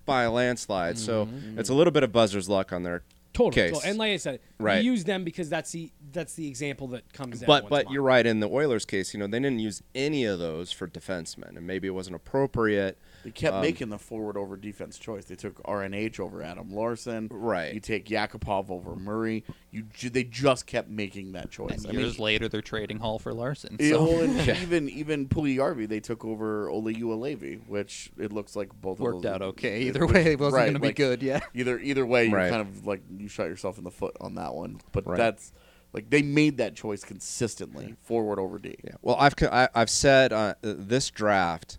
by 0.05 0.23
a 0.23 0.31
landslide. 0.31 0.97
So 0.97 1.25
Mm-hmm. 1.25 1.59
it's 1.59 1.69
a 1.69 1.73
little 1.73 1.91
bit 1.91 2.03
of 2.03 2.11
buzzer's 2.11 2.49
luck 2.49 2.71
on 2.73 2.83
their 2.83 3.03
Totally. 3.37 3.71
case. 3.71 3.85
And 3.85 3.97
like 3.97 4.11
I 4.11 4.17
said, 4.17 4.39
Right. 4.59 4.83
you 4.83 4.91
use 4.91 5.03
them 5.03 5.23
because 5.23 5.49
that's 5.49 5.71
the 5.71 5.91
that's 6.11 6.33
the 6.33 6.47
example 6.47 6.87
that 6.89 7.13
comes. 7.13 7.43
But 7.43 7.69
but 7.69 7.91
you're 7.91 8.01
right. 8.01 8.25
In 8.25 8.39
the 8.39 8.49
Oilers 8.49 8.85
case, 8.85 9.13
you 9.13 9.19
know, 9.19 9.27
they 9.27 9.39
didn't 9.39 9.59
use 9.59 9.83
any 9.93 10.25
of 10.25 10.39
those 10.39 10.71
for 10.71 10.87
defensemen, 10.87 11.55
and 11.55 11.67
maybe 11.67 11.87
it 11.87 11.91
wasn't 11.91 12.15
appropriate. 12.15 12.97
They 13.27 13.31
kept 13.31 13.55
Um, 13.55 13.61
making 13.61 13.89
the 13.89 13.97
forward 13.97 14.37
over 14.37 14.55
defense 14.55 14.97
choice. 14.97 15.25
They 15.25 15.35
took 15.35 15.61
RNH 15.63 16.17
over 16.17 16.41
Adam 16.41 16.69
Larsson. 16.73 17.27
Right. 17.29 17.73
You 17.73 17.81
take 17.81 18.05
Yakupov 18.05 18.69
over 18.69 18.95
Murray. 18.95 19.43
You 19.69 19.83
ju- 19.93 20.09
they 20.09 20.23
just 20.23 20.65
kept 20.65 20.87
making 20.89 21.33
that 21.33 21.51
choice. 21.51 21.83
And 21.83 21.93
years 21.93 22.19
later, 22.19 22.47
they're 22.47 22.61
trading 22.61 22.99
Hall 22.99 23.19
for 23.19 23.33
Larsson. 23.33 23.75
Yeah, 23.81 23.89
So 23.89 24.03
well, 24.05 24.21
and 24.21 24.47
even 24.61 24.87
even 24.87 25.27
Puljujarvi, 25.27 25.89
they 25.89 25.99
took 25.99 26.23
over 26.23 26.69
Olli 26.69 26.95
Juolevi, 26.95 27.67
which 27.67 28.11
it 28.17 28.31
looks 28.31 28.55
like 28.55 28.69
both 28.79 28.97
worked 29.01 29.17
of 29.17 29.23
those, 29.23 29.31
out 29.33 29.41
okay. 29.41 29.81
it- 29.81 29.87
Either 29.87 30.07
way, 30.07 30.31
it 30.31 30.39
wasn't 30.39 30.55
right, 30.55 30.63
going 30.67 30.73
to 30.75 30.79
be 30.79 30.87
like, 30.87 30.95
good. 30.95 31.21
Yeah. 31.21 31.41
Either 31.53 31.77
either 31.79 32.05
way, 32.05 32.27
you 32.27 32.33
Right. 32.33 32.49
kind 32.49 32.61
of 32.61 32.87
like 32.87 33.01
you 33.17 33.27
shot 33.27 33.49
yourself 33.49 33.77
in 33.77 33.83
the 33.83 33.91
foot 33.91 34.15
on 34.21 34.35
that 34.35 34.53
one. 34.55 34.79
But 34.93 35.05
Right. 35.05 35.17
that's 35.17 35.51
like 35.91 36.09
they 36.11 36.21
made 36.21 36.55
that 36.59 36.75
choice 36.75 37.03
consistently, 37.03 37.95
forward 38.03 38.39
over 38.39 38.57
D. 38.57 38.77
Yeah. 38.85 38.91
Well, 39.01 39.17
I've 39.19 39.35
co- 39.35 39.49
I, 39.51 39.67
I've 39.75 39.89
said 39.89 40.31
uh, 40.31 40.53
this 40.61 41.09
draft 41.09 41.77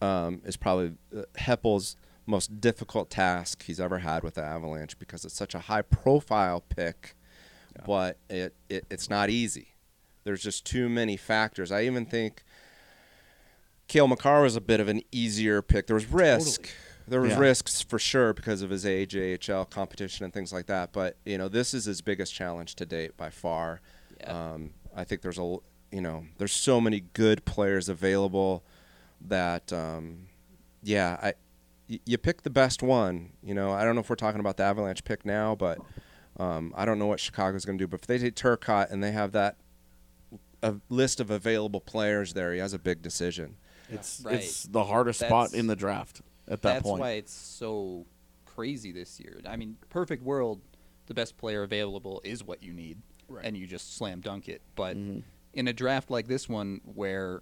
um, 0.00 0.40
is 0.44 0.56
probably 0.56 0.92
uh, 1.16 1.22
Hepple's 1.36 1.96
most 2.26 2.60
difficult 2.60 3.08
task 3.10 3.62
he's 3.64 3.80
ever 3.80 3.98
had 4.00 4.22
with 4.22 4.34
the 4.34 4.42
Avalanche 4.42 4.98
because 4.98 5.24
it's 5.24 5.34
such 5.34 5.54
a 5.54 5.60
high 5.60 5.82
profile 5.82 6.60
pick, 6.60 7.14
but 7.86 8.18
it, 8.28 8.54
it 8.68 8.84
it's 8.90 9.08
not 9.08 9.30
easy. 9.30 9.68
There's 10.24 10.42
just 10.42 10.66
too 10.66 10.88
many 10.88 11.16
factors. 11.16 11.72
I 11.72 11.84
even 11.84 12.04
think 12.04 12.42
Cale 13.86 14.06
Makar 14.08 14.42
was 14.42 14.56
a 14.56 14.60
bit 14.60 14.80
of 14.80 14.88
an 14.88 15.02
easier 15.10 15.62
pick. 15.62 15.86
There 15.86 15.94
was 15.94 16.06
risk. 16.10 16.68
There 17.06 17.22
was 17.22 17.30
Yeah. 17.32 17.38
risks 17.38 17.80
for 17.80 17.98
sure 17.98 18.34
because 18.34 18.60
of 18.60 18.68
his 18.68 18.84
age, 18.84 19.16
AHL 19.16 19.64
competition, 19.64 20.24
and 20.24 20.34
things 20.34 20.52
like 20.52 20.66
that. 20.66 20.92
But 20.92 21.16
you 21.24 21.38
know, 21.38 21.48
this 21.48 21.72
is 21.72 21.86
his 21.86 22.02
biggest 22.02 22.34
challenge 22.34 22.74
to 22.76 22.84
date 22.86 23.16
by 23.16 23.30
far. 23.30 23.80
Yeah. 24.20 24.52
Um, 24.52 24.74
I 24.94 25.04
think 25.04 25.22
there's 25.22 25.38
a 25.38 25.56
you 25.90 26.02
know 26.02 26.24
there's 26.36 26.52
so 26.52 26.80
many 26.82 27.00
good 27.14 27.46
players 27.46 27.88
available 27.88 28.62
that 29.20 29.72
um, 29.72 30.26
yeah 30.82 31.18
I 31.22 31.34
y- 31.88 32.00
you 32.06 32.18
pick 32.18 32.42
the 32.42 32.50
best 32.50 32.82
one. 32.82 33.30
You 33.42 33.54
know 33.54 33.72
I 33.72 33.84
don't 33.84 33.94
know 33.94 34.00
if 34.00 34.10
we're 34.10 34.16
talking 34.16 34.40
about 34.40 34.56
the 34.56 34.62
Avalanche 34.64 35.04
pick 35.04 35.24
now, 35.26 35.54
but 35.54 35.78
um, 36.38 36.72
I 36.76 36.84
don't 36.84 36.98
know 36.98 37.06
what 37.06 37.20
Chicago's 37.20 37.64
going 37.64 37.78
to 37.78 37.82
do. 37.82 37.88
But 37.88 38.00
if 38.02 38.06
they 38.06 38.18
take 38.18 38.34
Turcotte 38.34 38.90
and 38.90 39.02
they 39.02 39.12
have 39.12 39.32
that 39.32 39.56
a 40.62 40.74
list 40.88 41.20
of 41.20 41.30
available 41.30 41.80
players 41.80 42.32
there, 42.34 42.52
he 42.52 42.58
has 42.58 42.72
a 42.72 42.78
big 42.78 43.02
decision. 43.02 43.56
It's 43.88 44.20
Right. 44.24 44.36
it's 44.36 44.64
the 44.64 44.84
hardest 44.84 45.20
spot 45.20 45.54
in 45.54 45.66
the 45.66 45.76
draft 45.76 46.20
at 46.46 46.62
that 46.62 46.74
That's 46.74 46.82
point. 46.82 47.00
That's 47.00 47.08
why 47.08 47.12
it's 47.12 47.32
so 47.32 48.06
crazy 48.44 48.92
this 48.92 49.18
year. 49.20 49.40
I 49.46 49.56
mean, 49.56 49.76
perfect 49.88 50.22
world, 50.22 50.60
the 51.06 51.14
best 51.14 51.36
player 51.38 51.62
available 51.62 52.20
is 52.24 52.44
what 52.44 52.62
you 52.62 52.72
need, 52.72 52.98
Right. 53.28 53.44
and 53.44 53.56
you 53.56 53.66
just 53.66 53.96
slam 53.96 54.20
dunk 54.20 54.48
it. 54.48 54.60
But 54.74 54.96
Mhm. 54.96 55.22
in 55.54 55.68
a 55.68 55.72
draft 55.72 56.10
like 56.10 56.26
this 56.28 56.48
one, 56.48 56.80
where 56.84 57.40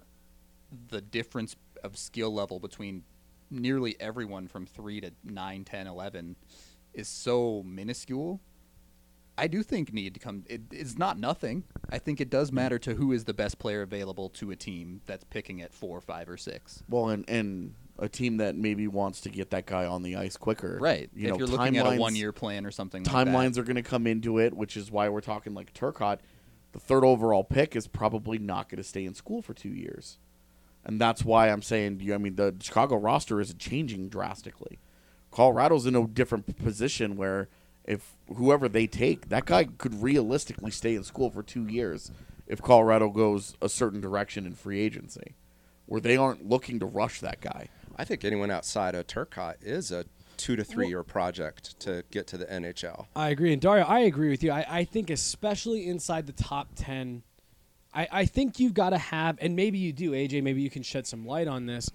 the 0.89 1.01
difference 1.01 1.55
of 1.83 1.97
skill 1.97 2.33
level 2.33 2.59
between 2.59 3.03
nearly 3.49 3.95
everyone 3.99 4.47
from 4.47 4.65
3 4.65 5.01
to 5.01 5.11
9, 5.23 5.63
10, 5.63 5.87
11 5.87 6.35
is 6.93 7.07
so 7.07 7.63
minuscule, 7.65 8.41
I 9.37 9.47
do 9.47 9.61
think 9.61 9.93
need 9.93 10.15
to 10.15 10.19
come. 10.19 10.43
It, 10.47 10.61
it's 10.71 10.97
not 10.97 11.19
nothing. 11.19 11.63
I 11.89 11.99
think 11.99 12.19
it 12.19 12.29
does 12.29 12.51
matter 12.51 12.79
to 12.79 12.95
who 12.95 13.11
is 13.11 13.25
the 13.25 13.33
best 13.33 13.59
player 13.59 13.83
available 13.83 14.29
to 14.31 14.49
a 14.49 14.55
team 14.55 15.01
that's 15.05 15.23
picking 15.25 15.61
at 15.61 15.73
four, 15.73 16.01
five, 16.01 16.27
or 16.27 16.37
six. 16.37 16.83
Well, 16.89 17.09
and 17.09 17.23
and 17.29 17.75
a 17.99 18.09
team 18.09 18.37
that 18.37 18.55
maybe 18.55 18.87
wants 18.87 19.21
to 19.21 19.29
get 19.29 19.51
that 19.51 19.65
guy 19.65 19.85
on 19.85 20.03
the 20.03 20.15
ice 20.15 20.37
quicker. 20.37 20.77
Right. 20.79 21.09
You 21.15 21.27
if 21.27 21.31
know, 21.31 21.37
you're 21.39 21.47
looking 21.47 21.77
at 21.77 21.85
a 21.85 21.89
timelines- 21.89 21.99
one-year 21.99 22.31
plan 22.31 22.65
or 22.65 22.71
something 22.71 23.03
like 23.03 23.13
timelines 23.13 23.57
are 23.57 23.63
going 23.63 23.75
to 23.75 23.83
come 23.83 24.07
into 24.07 24.39
it, 24.39 24.53
which 24.53 24.77
is 24.77 24.91
why 24.91 25.09
we're 25.09 25.21
talking 25.21 25.53
like 25.53 25.73
Turcotte. 25.73 26.19
The 26.73 26.79
third 26.79 27.03
overall 27.03 27.43
pick 27.43 27.75
is 27.75 27.87
probably 27.87 28.37
not 28.37 28.69
going 28.69 28.77
to 28.77 28.83
stay 28.83 29.05
in 29.05 29.13
school 29.13 29.41
for 29.41 29.53
two 29.53 29.69
years, 29.73 30.19
and 30.87 30.99
that's 30.99 31.23
why 31.23 31.49
I'm 31.49 31.61
saying. 31.61 31.99
you- 31.99 32.15
I 32.15 32.17
mean, 32.17 32.35
the 32.35 32.55
Chicago 32.61 32.95
roster 32.95 33.39
is 33.39 33.53
changing 33.53 34.07
drastically. 34.09 34.79
Colorado's 35.29 35.85
in 35.85 35.95
a 35.95 36.07
different 36.07 36.57
position 36.57 37.17
where 37.17 37.49
if 37.83 38.15
whoever 38.33 38.67
they 38.67 38.87
take, 38.87 39.29
that 39.29 39.45
guy 39.45 39.65
could 39.65 40.01
realistically 40.01 40.71
stay 40.71 40.95
in 40.95 41.03
school 41.03 41.29
for 41.29 41.43
two 41.43 41.67
years 41.67 42.11
if 42.47 42.61
Colorado 42.61 43.09
goes 43.09 43.55
a 43.61 43.69
certain 43.69 43.99
direction 44.01 44.45
in 44.45 44.53
free 44.55 44.79
agency, 44.79 45.35
where 45.85 45.99
they 46.01 46.15
aren't 46.17 46.47
looking 46.47 46.79
to 46.79 46.85
rush 46.85 47.19
that 47.19 47.41
guy. 47.41 47.67
I 47.97 48.05
think 48.05 48.23
anyone 48.23 48.49
outside 48.51 48.95
of 48.95 49.05
Turcotte 49.07 49.57
is 49.61 49.91
a 49.91 50.05
two 50.37 50.55
to 50.55 50.63
three 50.63 50.87
year 50.87 51.03
project 51.03 51.77
to 51.81 52.03
get 52.11 52.27
to 52.27 52.37
the 52.37 52.45
NHL. 52.45 53.07
I 53.15 53.29
agree, 53.29 53.51
and 53.51 53.61
Dario, 53.61 53.83
I 53.85 53.99
agree 54.01 54.29
with 54.29 54.43
you. 54.43 54.51
I, 54.51 54.65
I 54.69 54.83
think 54.85 55.09
especially 55.09 55.87
inside 55.87 56.27
the 56.27 56.33
top 56.33 56.69
ten, 56.75 57.23
I, 57.93 58.07
I 58.11 58.25
think 58.25 58.59
you've 58.59 58.73
got 58.73 58.91
to 58.91 58.97
have, 58.97 59.37
and 59.41 59.55
maybe 59.55 59.77
you 59.77 59.93
do, 59.93 60.11
AJ. 60.11 60.43
Maybe 60.43 60.61
you 60.61 60.69
can 60.69 60.83
shed 60.83 61.07
some 61.07 61.25
light 61.25 61.47
on 61.47 61.65
this. 61.65 61.89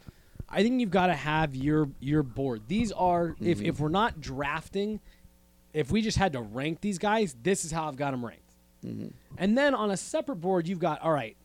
I 0.48 0.62
think 0.62 0.80
you've 0.80 0.90
got 0.90 1.06
to 1.06 1.14
have 1.14 1.54
your 1.54 1.88
your 1.98 2.22
board. 2.22 2.62
These 2.68 2.92
are 2.92 3.36
if 3.40 3.58
mm-hmm. 3.58 3.66
if 3.66 3.80
we're 3.80 3.88
not 3.88 4.20
drafting, 4.20 5.00
if 5.72 5.90
we 5.90 6.02
just 6.02 6.18
had 6.18 6.34
to 6.34 6.42
rank 6.42 6.80
these 6.80 6.98
guys, 6.98 7.34
this 7.42 7.64
is 7.64 7.70
how 7.70 7.88
I've 7.88 7.96
got 7.96 8.10
them 8.10 8.24
ranked. 8.24 8.54
Mm-hmm. 8.84 9.08
And 9.38 9.56
then 9.56 9.74
on 9.74 9.90
a 9.90 9.96
separate 9.96 10.36
board, 10.36 10.68
you've 10.68 10.78
got 10.78 11.00
all 11.00 11.12
right, 11.12 11.36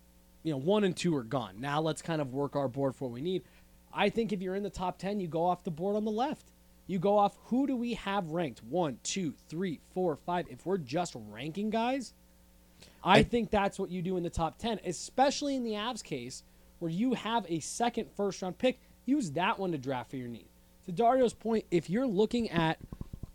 you 0.43 0.51
know, 0.51 0.57
one 0.57 0.83
and 0.83 0.95
two 0.95 1.15
are 1.15 1.23
gone. 1.23 1.59
Now 1.59 1.79
let's 1.81 2.01
kind 2.01 2.21
of 2.21 2.33
work 2.33 2.55
our 2.55 2.67
board 2.67 2.95
for 2.95 3.05
what 3.05 3.13
we 3.13 3.21
need. 3.21 3.43
I 3.93 4.09
think 4.09 4.33
if 4.33 4.41
you're 4.41 4.55
in 4.55 4.63
the 4.63 4.69
top 4.69 4.97
ten, 4.97 5.19
you 5.19 5.27
go 5.27 5.45
off 5.45 5.63
the 5.63 5.71
board 5.71 5.95
on 5.95 6.03
the 6.03 6.11
left. 6.11 6.51
You 6.87 6.99
go 6.99 7.17
off 7.17 7.37
who 7.45 7.67
do 7.67 7.75
we 7.75 7.93
have 7.93 8.31
ranked? 8.31 8.63
One, 8.63 8.99
two, 9.03 9.33
three, 9.47 9.79
four, 9.93 10.17
five. 10.17 10.47
If 10.49 10.65
we're 10.65 10.77
just 10.77 11.15
ranking 11.15 11.69
guys, 11.69 12.13
I, 13.07 13.19
I- 13.19 13.23
think 13.23 13.49
that's 13.49 13.79
what 13.79 13.89
you 13.89 14.01
do 14.01 14.17
in 14.17 14.23
the 14.23 14.29
top 14.29 14.57
ten, 14.57 14.79
especially 14.85 15.55
in 15.55 15.63
the 15.63 15.71
Avs 15.71 16.03
case 16.03 16.43
where 16.79 16.91
you 16.91 17.13
have 17.13 17.45
a 17.49 17.59
second 17.59 18.07
first 18.15 18.41
round 18.41 18.57
pick. 18.57 18.79
Use 19.05 19.31
that 19.31 19.57
one 19.57 19.71
to 19.71 19.77
draft 19.77 20.11
for 20.11 20.17
your 20.17 20.27
need. 20.27 20.47
To 20.85 20.91
Dario's 20.91 21.33
point, 21.33 21.65
if 21.71 21.89
you're 21.89 22.05
looking 22.07 22.49
at 22.49 22.77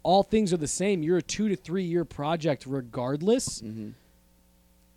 all 0.03 0.23
things 0.23 0.53
are 0.53 0.59
the 0.59 0.69
same, 0.69 1.03
you're 1.03 1.19
a 1.19 1.23
two 1.23 1.49
to 1.49 1.57
three 1.57 1.85
year 1.85 2.05
project 2.05 2.65
regardless. 2.67 3.63
Mm-hmm. 3.63 3.91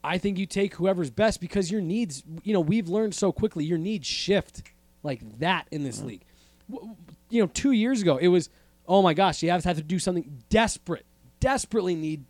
I 0.04 0.18
think 0.20 0.38
you 0.38 0.46
take 0.46 0.76
whoever's 0.76 1.10
best 1.10 1.42
because 1.42 1.72
your 1.72 1.82
needs, 1.82 2.24
you 2.44 2.54
know, 2.54 2.60
we've 2.60 2.88
learned 2.88 3.16
so 3.16 3.32
quickly, 3.32 3.66
your 3.66 3.80
needs 3.80 4.06
shift 4.06 4.62
like 5.02 5.40
that 5.40 5.68
in 5.72 5.84
this 5.84 5.98
mm-hmm. 5.98 6.08
league. 6.08 6.26
W- 6.70 6.90
w- 6.90 7.08
You 7.30 7.42
know, 7.42 7.48
two 7.48 7.72
years 7.72 8.02
ago, 8.02 8.18
it 8.18 8.28
was, 8.28 8.50
oh 8.88 9.02
my 9.02 9.14
gosh, 9.16 9.40
the 9.40 9.48
Avs 9.48 9.64
have 9.64 9.78
to 9.78 9.84
do 9.84 9.98
something 9.98 10.44
desperate, 10.50 11.06
desperately 11.40 11.96
need 11.96 12.24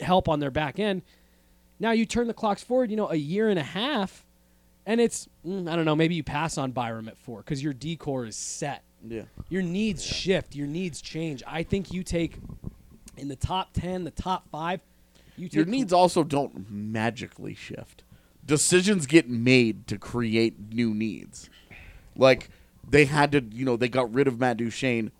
help 0.00 0.28
on 0.28 0.40
their 0.40 0.50
back 0.50 0.80
end. 0.80 1.02
Now 1.82 1.90
you 1.90 2.06
turn 2.06 2.28
the 2.28 2.34
clocks 2.34 2.62
forward, 2.62 2.92
you 2.92 2.96
know, 2.96 3.10
a 3.10 3.16
year 3.16 3.48
and 3.48 3.58
a 3.58 3.64
half, 3.64 4.24
and 4.86 5.00
it's, 5.00 5.28
mm, 5.44 5.68
I 5.68 5.74
don't 5.74 5.84
know, 5.84 5.96
maybe 5.96 6.14
you 6.14 6.22
pass 6.22 6.56
on 6.56 6.70
Byram 6.70 7.08
at 7.08 7.18
four 7.18 7.38
because 7.38 7.60
your 7.60 7.72
D 7.72 7.96
corps 7.96 8.24
is 8.24 8.36
set. 8.36 8.84
Yeah. 9.04 9.22
Your 9.48 9.62
needs 9.62 10.04
shift, 10.04 10.54
your 10.54 10.68
needs 10.68 11.02
change. 11.02 11.42
I 11.44 11.64
think 11.64 11.92
you 11.92 12.04
take 12.04 12.38
in 13.16 13.26
the 13.26 13.34
top 13.34 13.72
10, 13.72 14.04
the 14.04 14.12
top 14.12 14.48
five, 14.48 14.80
you 15.36 15.48
take 15.48 15.56
Your 15.56 15.64
needs 15.64 15.92
also 15.92 16.22
don't 16.22 16.70
magically 16.70 17.54
shift. 17.54 18.04
Decisions 18.46 19.06
get 19.06 19.28
made 19.28 19.88
to 19.88 19.98
create 19.98 20.72
new 20.72 20.94
needs. 20.94 21.50
Like 22.14 22.48
they 22.88 23.06
had 23.06 23.32
to, 23.32 23.42
you 23.50 23.64
know, 23.64 23.76
they 23.76 23.88
got 23.88 24.14
rid 24.14 24.28
of 24.28 24.38
Matt 24.38 24.58
Duchene 24.58 25.10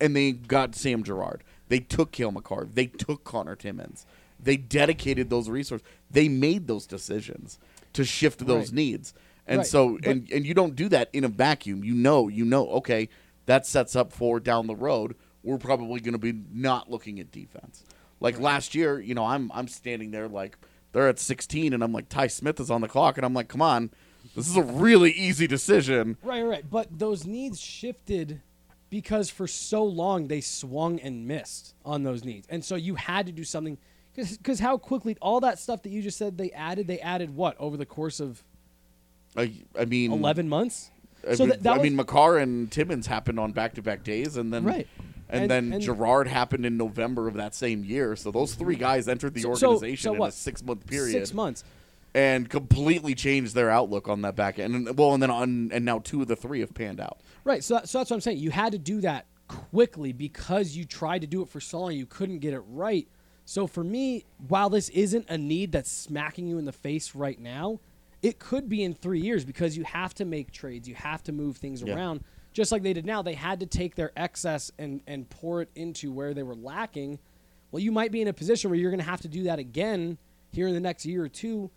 and 0.00 0.16
they 0.16 0.32
got 0.32 0.74
Sam 0.74 1.04
Girard. 1.04 1.44
They 1.68 1.78
took 1.78 2.10
Cale 2.10 2.32
Makar. 2.32 2.66
They 2.72 2.86
took 2.86 3.22
Connor 3.22 3.54
Timmins. 3.54 4.04
They 4.40 4.56
dedicated 4.56 5.30
those 5.30 5.48
resources. 5.48 5.86
They 6.10 6.28
made 6.28 6.66
those 6.66 6.86
decisions 6.86 7.58
to 7.94 8.04
shift 8.04 8.46
those 8.46 8.66
Right. 8.68 8.74
needs. 8.74 9.14
And 9.46 9.58
Right, 9.58 9.66
so 9.66 9.98
but- 9.98 10.06
and 10.06 10.30
and 10.30 10.46
you 10.46 10.54
don't 10.54 10.76
do 10.76 10.88
that 10.90 11.08
in 11.12 11.24
a 11.24 11.28
vacuum. 11.28 11.82
You 11.84 11.94
know, 11.94 12.28
you 12.28 12.44
know, 12.44 12.68
okay, 12.70 13.08
that 13.46 13.66
sets 13.66 13.96
up 13.96 14.12
for 14.12 14.38
down 14.40 14.66
the 14.66 14.76
road. 14.76 15.16
We're 15.42 15.58
probably 15.58 16.00
going 16.00 16.12
to 16.12 16.18
be 16.18 16.34
not 16.52 16.90
looking 16.90 17.18
at 17.18 17.30
defense. 17.32 17.84
Like 18.20 18.38
last 18.38 18.74
year, 18.74 19.00
you 19.00 19.14
know, 19.14 19.24
I'm 19.24 19.50
I'm 19.54 19.68
standing 19.68 20.10
there 20.10 20.28
like 20.28 20.58
they're 20.92 21.08
at 21.08 21.18
16 21.18 21.72
and 21.72 21.82
I'm 21.82 21.92
like 21.92 22.08
Ty 22.08 22.26
Smith 22.26 22.60
is 22.60 22.70
on 22.70 22.80
the 22.82 22.88
clock 22.88 23.16
and 23.16 23.24
I'm 23.24 23.34
like, 23.34 23.48
"Come 23.48 23.62
on. 23.62 23.90
This 24.36 24.48
is 24.48 24.56
a 24.56 24.62
really 24.62 25.12
easy 25.12 25.46
decision." 25.46 26.16
Right, 26.22 26.42
right. 26.42 26.68
But 26.68 26.98
those 26.98 27.24
needs 27.26 27.60
shifted 27.60 28.42
because 28.90 29.30
for 29.30 29.46
so 29.46 29.84
long 29.84 30.28
they 30.28 30.40
swung 30.40 30.98
and 31.00 31.26
missed 31.26 31.74
on 31.84 32.02
those 32.02 32.24
needs. 32.24 32.46
And 32.50 32.64
so 32.64 32.74
you 32.74 32.96
had 32.96 33.26
to 33.26 33.32
do 33.32 33.44
something 33.44 33.78
because 34.18 34.60
how 34.60 34.76
quickly 34.76 35.16
all 35.20 35.40
that 35.40 35.58
stuff 35.58 35.82
that 35.82 35.90
you 35.90 36.02
just 36.02 36.18
said 36.18 36.36
they 36.38 36.50
added, 36.52 36.86
they 36.86 37.00
added 37.00 37.34
what 37.34 37.56
over 37.58 37.76
the 37.76 37.86
course 37.86 38.20
of 38.20 38.42
I 39.36 39.52
I 39.78 39.84
mean 39.84 40.12
11 40.12 40.48
months? 40.48 40.90
I 41.28 41.34
so 41.34 41.44
mean, 41.44 41.50
that, 41.50 41.62
that 41.64 41.72
I 41.74 41.76
was, 41.78 41.82
mean 41.82 41.96
Makar 41.96 42.38
and 42.38 42.70
Timmins 42.70 43.06
happened 43.06 43.40
on 43.40 43.52
back-to-back 43.52 44.04
days 44.04 44.36
and 44.36 44.52
then 44.52 44.64
Right. 44.64 44.86
And, 45.30 45.42
And- 45.42 45.50
then 45.50 45.72
and- 45.74 45.82
Girard 45.82 46.26
happened 46.28 46.64
in 46.64 46.76
November 46.78 47.28
of 47.28 47.34
that 47.34 47.54
same 47.54 47.84
year. 47.84 48.16
So 48.16 48.30
those 48.30 48.54
three 48.54 48.76
guys 48.76 49.08
entered 49.08 49.34
the 49.34 49.42
So- 49.42 49.54
so- 49.54 49.66
organization 49.74 50.12
so 50.12 50.22
in 50.24 50.28
a 50.28 50.32
six-month 50.32 50.86
period. 50.86 51.12
six 51.12 51.34
months. 51.34 51.64
and 52.14 52.48
completely 52.48 53.14
changed 53.14 53.54
their 53.54 53.68
outlook 53.68 54.08
on 54.08 54.22
that 54.22 54.34
back 54.34 54.58
end. 54.58 54.74
And 54.74 54.96
well, 54.98 55.12
and 55.12 55.22
then 55.22 55.30
on 55.30 55.70
and 55.72 55.84
now 55.84 55.98
two 55.98 56.22
of 56.22 56.28
the 56.28 56.36
three 56.36 56.60
have 56.60 56.72
panned 56.72 57.00
out. 57.00 57.18
Right. 57.44 57.62
So, 57.62 57.74
that, 57.74 57.88
so 57.88 57.98
that's 57.98 58.10
what 58.10 58.16
I'm 58.16 58.20
saying. 58.22 58.38
You 58.38 58.50
had 58.50 58.72
to 58.72 58.78
do 58.78 59.02
that 59.02 59.26
quickly 59.46 60.12
because 60.12 60.74
you 60.74 60.84
tried 60.86 61.20
to 61.20 61.26
do 61.26 61.42
it 61.42 61.48
for 61.50 61.60
so 61.60 61.80
long. 61.80 61.92
You 61.92 62.06
couldn't 62.06 62.38
get 62.38 62.54
it 62.54 62.60
right. 62.68 63.06
So 63.48 63.66
for 63.66 63.82
me, 63.82 64.26
while 64.46 64.68
this 64.68 64.90
isn't 64.90 65.30
a 65.30 65.38
need 65.38 65.72
that's 65.72 65.90
smacking 65.90 66.48
you 66.48 66.58
in 66.58 66.66
the 66.66 66.72
face 66.72 67.14
right 67.14 67.40
now, 67.40 67.80
it 68.20 68.38
could 68.38 68.68
be 68.68 68.84
in 68.84 68.92
three 68.92 69.20
years 69.22 69.42
because 69.42 69.74
you 69.74 69.84
have 69.84 70.12
to 70.16 70.26
make 70.26 70.52
trades, 70.52 70.86
you 70.86 70.94
have 70.94 71.22
to 71.22 71.32
move 71.32 71.56
things 71.56 71.80
Yeah. 71.80 71.94
around. 71.94 72.24
Just 72.52 72.72
like 72.72 72.82
they 72.82 72.92
did 72.92 73.06
now, 73.06 73.22
they 73.22 73.32
had 73.32 73.60
to 73.60 73.66
take 73.66 73.94
their 73.94 74.12
excess 74.18 74.70
and 74.78 75.00
and 75.06 75.30
pour 75.30 75.62
it 75.62 75.70
into 75.74 76.12
where 76.12 76.34
they 76.34 76.42
were 76.42 76.54
lacking. 76.54 77.20
Well, 77.70 77.82
you 77.82 77.90
might 77.90 78.12
be 78.12 78.20
in 78.20 78.28
a 78.28 78.34
position 78.34 78.68
where 78.68 78.78
you're 78.78 78.90
going 78.90 79.00
to 79.00 79.10
have 79.10 79.22
to 79.22 79.28
do 79.28 79.44
that 79.44 79.58
again 79.58 80.18
here 80.52 80.68
in 80.68 80.74
the 80.74 80.80
next 80.80 81.06
year 81.06 81.24
or 81.24 81.28
two. 81.30 81.70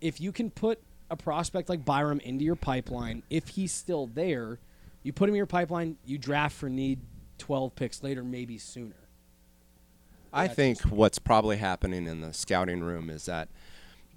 If 0.00 0.20
you 0.20 0.32
can 0.32 0.50
put 0.50 0.82
a 1.10 1.16
prospect 1.16 1.68
like 1.68 1.84
Byram 1.84 2.18
into 2.18 2.44
your 2.44 2.56
pipeline, 2.56 3.22
if 3.30 3.46
he's 3.50 3.70
still 3.70 4.08
there, 4.08 4.58
you 5.04 5.12
put 5.12 5.28
him 5.28 5.36
in 5.36 5.36
your 5.36 5.46
pipeline, 5.46 5.96
you 6.04 6.18
draft 6.18 6.56
for 6.56 6.68
need 6.68 6.98
12 7.38 7.76
picks 7.76 8.02
later, 8.02 8.24
maybe 8.24 8.58
sooner. 8.58 8.96
I 10.34 10.48
think 10.48 10.80
what's 10.82 11.18
probably 11.18 11.56
happening 11.56 12.06
in 12.06 12.20
the 12.20 12.32
scouting 12.32 12.82
room 12.82 13.08
is 13.10 13.26
that 13.26 13.48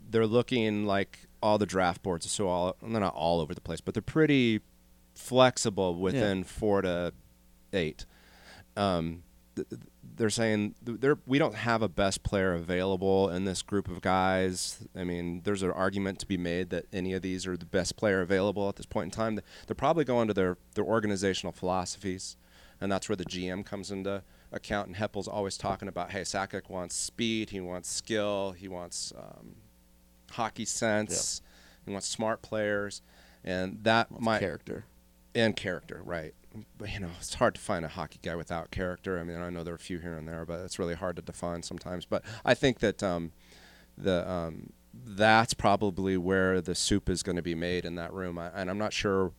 they're 0.10 0.28
looking 0.28 0.86
like 0.86 1.20
all 1.42 1.58
the 1.58 1.66
draft 1.66 2.02
boards 2.02 2.26
are 2.26 2.30
so 2.30 2.48
all 2.48 2.76
they're 2.82 3.00
not 3.00 3.14
all 3.14 3.40
over 3.40 3.54
the 3.54 3.62
place, 3.62 3.82
but 3.82 3.94
they're 3.94 4.02
pretty 4.02 4.62
flexible 5.16 5.96
within 5.96 6.44
four 6.44 6.82
to 6.82 7.14
eight. 7.74 8.06
Um, 8.76 9.24
th- 9.56 9.68
th- 9.70 9.82
they're 10.16 10.30
saying 10.30 10.74
th- 10.86 11.18
we 11.28 11.38
don't 11.38 11.56
have 11.56 11.82
a 11.82 11.88
best 11.90 12.24
player 12.24 12.54
available 12.54 13.30
in 13.30 13.46
this 13.46 13.62
group 13.62 13.88
of 13.88 14.02
guys. 14.02 14.80
I 14.96 15.04
mean, 15.04 15.42
there's 15.44 15.62
an 15.64 15.72
argument 15.72 16.20
to 16.20 16.26
be 16.26 16.38
made 16.38 16.70
that 16.72 16.86
any 16.92 17.14
of 17.14 17.22
these 17.22 17.46
are 17.46 17.58
the 17.58 17.66
best 17.66 17.98
player 17.98 18.22
available 18.22 18.68
at 18.70 18.78
this 18.78 18.86
point 18.86 19.06
in 19.06 19.12
time. 19.12 19.40
They're 19.68 19.76
probably 19.76 20.06
going 20.06 20.28
to 20.28 20.34
their, 20.34 20.58
their 20.74 20.86
organizational 20.86 21.52
philosophies, 21.52 22.38
and 22.82 22.92
that's 22.92 23.08
where 23.10 23.16
the 23.16 23.26
GM 23.26 23.64
comes 23.66 23.92
into 23.92 24.24
account. 24.52 24.88
And 24.88 24.96
Hepple's 24.96 25.28
always 25.28 25.58
talking 25.58 25.88
about, 25.88 26.12
hey, 26.12 26.22
Sakic 26.22 26.70
wants 26.70 26.96
speed, 26.96 27.50
he 27.52 27.60
wants 27.60 27.90
skill, 27.90 28.52
he 28.52 28.68
wants 28.68 29.14
um, 29.18 29.56
hockey 30.32 30.66
sense, 30.66 31.42
he 31.86 31.92
wants 31.92 32.08
smart 32.08 32.42
players, 32.42 33.02
and 33.44 33.80
that 33.84 34.20
might 34.20 34.40
character. 34.40 34.86
and 35.36 35.56
character, 35.56 36.02
right? 36.04 36.34
But 36.78 36.92
you 36.94 37.00
know, 37.00 37.10
it's 37.20 37.36
hard 37.36 37.56
to 37.56 37.62
find 37.62 37.86
a 37.86 37.90
hockey 37.90 38.20
guy 38.24 38.36
without 38.36 38.72
character. 38.72 39.20
I 39.20 39.24
mean, 39.24 39.38
I 39.38 39.50
know 39.50 39.64
there 39.64 39.74
are 39.74 39.76
a 39.76 39.80
few 39.80 40.00
here 40.00 40.18
and 40.18 40.28
there, 40.28 40.46
but 40.46 40.62
it's 40.62 40.80
really 40.80 40.96
hard 40.96 41.16
to 41.18 41.22
define 41.22 41.62
sometimes. 41.64 42.06
But 42.06 42.24
I 42.44 42.54
think 42.56 42.80
that 42.80 43.04
um, 43.04 43.32
the 43.98 44.28
um, 44.30 44.72
that's 44.94 45.54
probably 45.54 46.18
where 46.18 46.60
the 46.62 46.74
soup 46.74 47.10
is 47.10 47.22
going 47.22 47.36
to 47.36 47.44
be 47.44 47.54
made 47.54 47.86
in 47.86 47.96
that 47.96 48.12
room, 48.12 48.40
I, 48.40 48.48
and 48.56 48.70
I'm 48.72 48.80
not 48.80 48.92
sure 48.94 49.34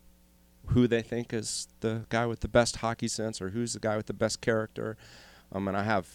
who 0.68 0.86
they 0.86 1.02
think 1.02 1.32
is 1.32 1.68
the 1.80 2.04
guy 2.08 2.26
with 2.26 2.40
the 2.40 2.48
best 2.48 2.76
hockey 2.76 3.08
sense 3.08 3.40
or 3.40 3.50
who's 3.50 3.72
the 3.72 3.80
guy 3.80 3.96
with 3.96 4.06
the 4.06 4.12
best 4.12 4.40
character. 4.40 4.96
Um, 5.52 5.68
and 5.68 5.76
I 5.76 5.82
have 5.82 6.06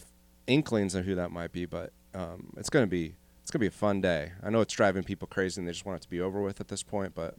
inklings 0.46 0.94
of 0.94 1.04
who 1.04 1.14
that 1.14 1.30
might 1.30 1.52
be, 1.52 1.64
but 1.64 1.92
um, 2.14 2.52
it's 2.56 2.70
going 2.70 2.84
to 2.84 2.90
be 2.90 3.14
it's 3.42 3.50
going 3.50 3.58
to 3.58 3.64
be 3.64 3.66
a 3.66 3.70
fun 3.70 4.00
day. 4.00 4.32
I 4.42 4.48
know 4.48 4.62
it's 4.62 4.72
driving 4.72 5.02
people 5.02 5.28
crazy 5.28 5.60
and 5.60 5.68
they 5.68 5.72
just 5.72 5.84
want 5.84 5.96
it 5.96 6.02
to 6.02 6.08
be 6.08 6.18
over 6.18 6.40
with 6.40 6.62
at 6.62 6.68
this 6.68 6.82
point, 6.82 7.14
but 7.14 7.34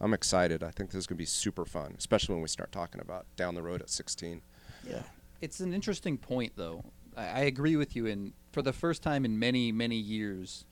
I'm 0.00 0.14
excited. 0.14 0.62
I 0.62 0.70
think 0.70 0.90
this 0.90 1.00
is 1.00 1.06
going 1.06 1.16
to 1.16 1.22
be 1.22 1.26
super 1.26 1.66
fun, 1.66 1.94
especially 1.98 2.34
when 2.34 2.40
we 2.40 2.48
start 2.48 2.72
talking 2.72 2.98
about 2.98 3.26
down 3.36 3.54
the 3.54 3.62
road 3.62 3.82
at 3.82 3.90
16. 3.90 4.40
Yeah. 4.88 5.02
It's 5.42 5.60
an 5.60 5.74
interesting 5.74 6.16
point, 6.16 6.54
though. 6.56 6.84
I, 7.14 7.26
I 7.26 7.38
agree 7.40 7.76
with 7.76 7.94
you. 7.94 8.06
And 8.06 8.32
for 8.52 8.62
the 8.62 8.72
first 8.72 9.02
time 9.02 9.26
in 9.26 9.38
many, 9.38 9.70
many 9.70 9.96
years, 9.96 10.64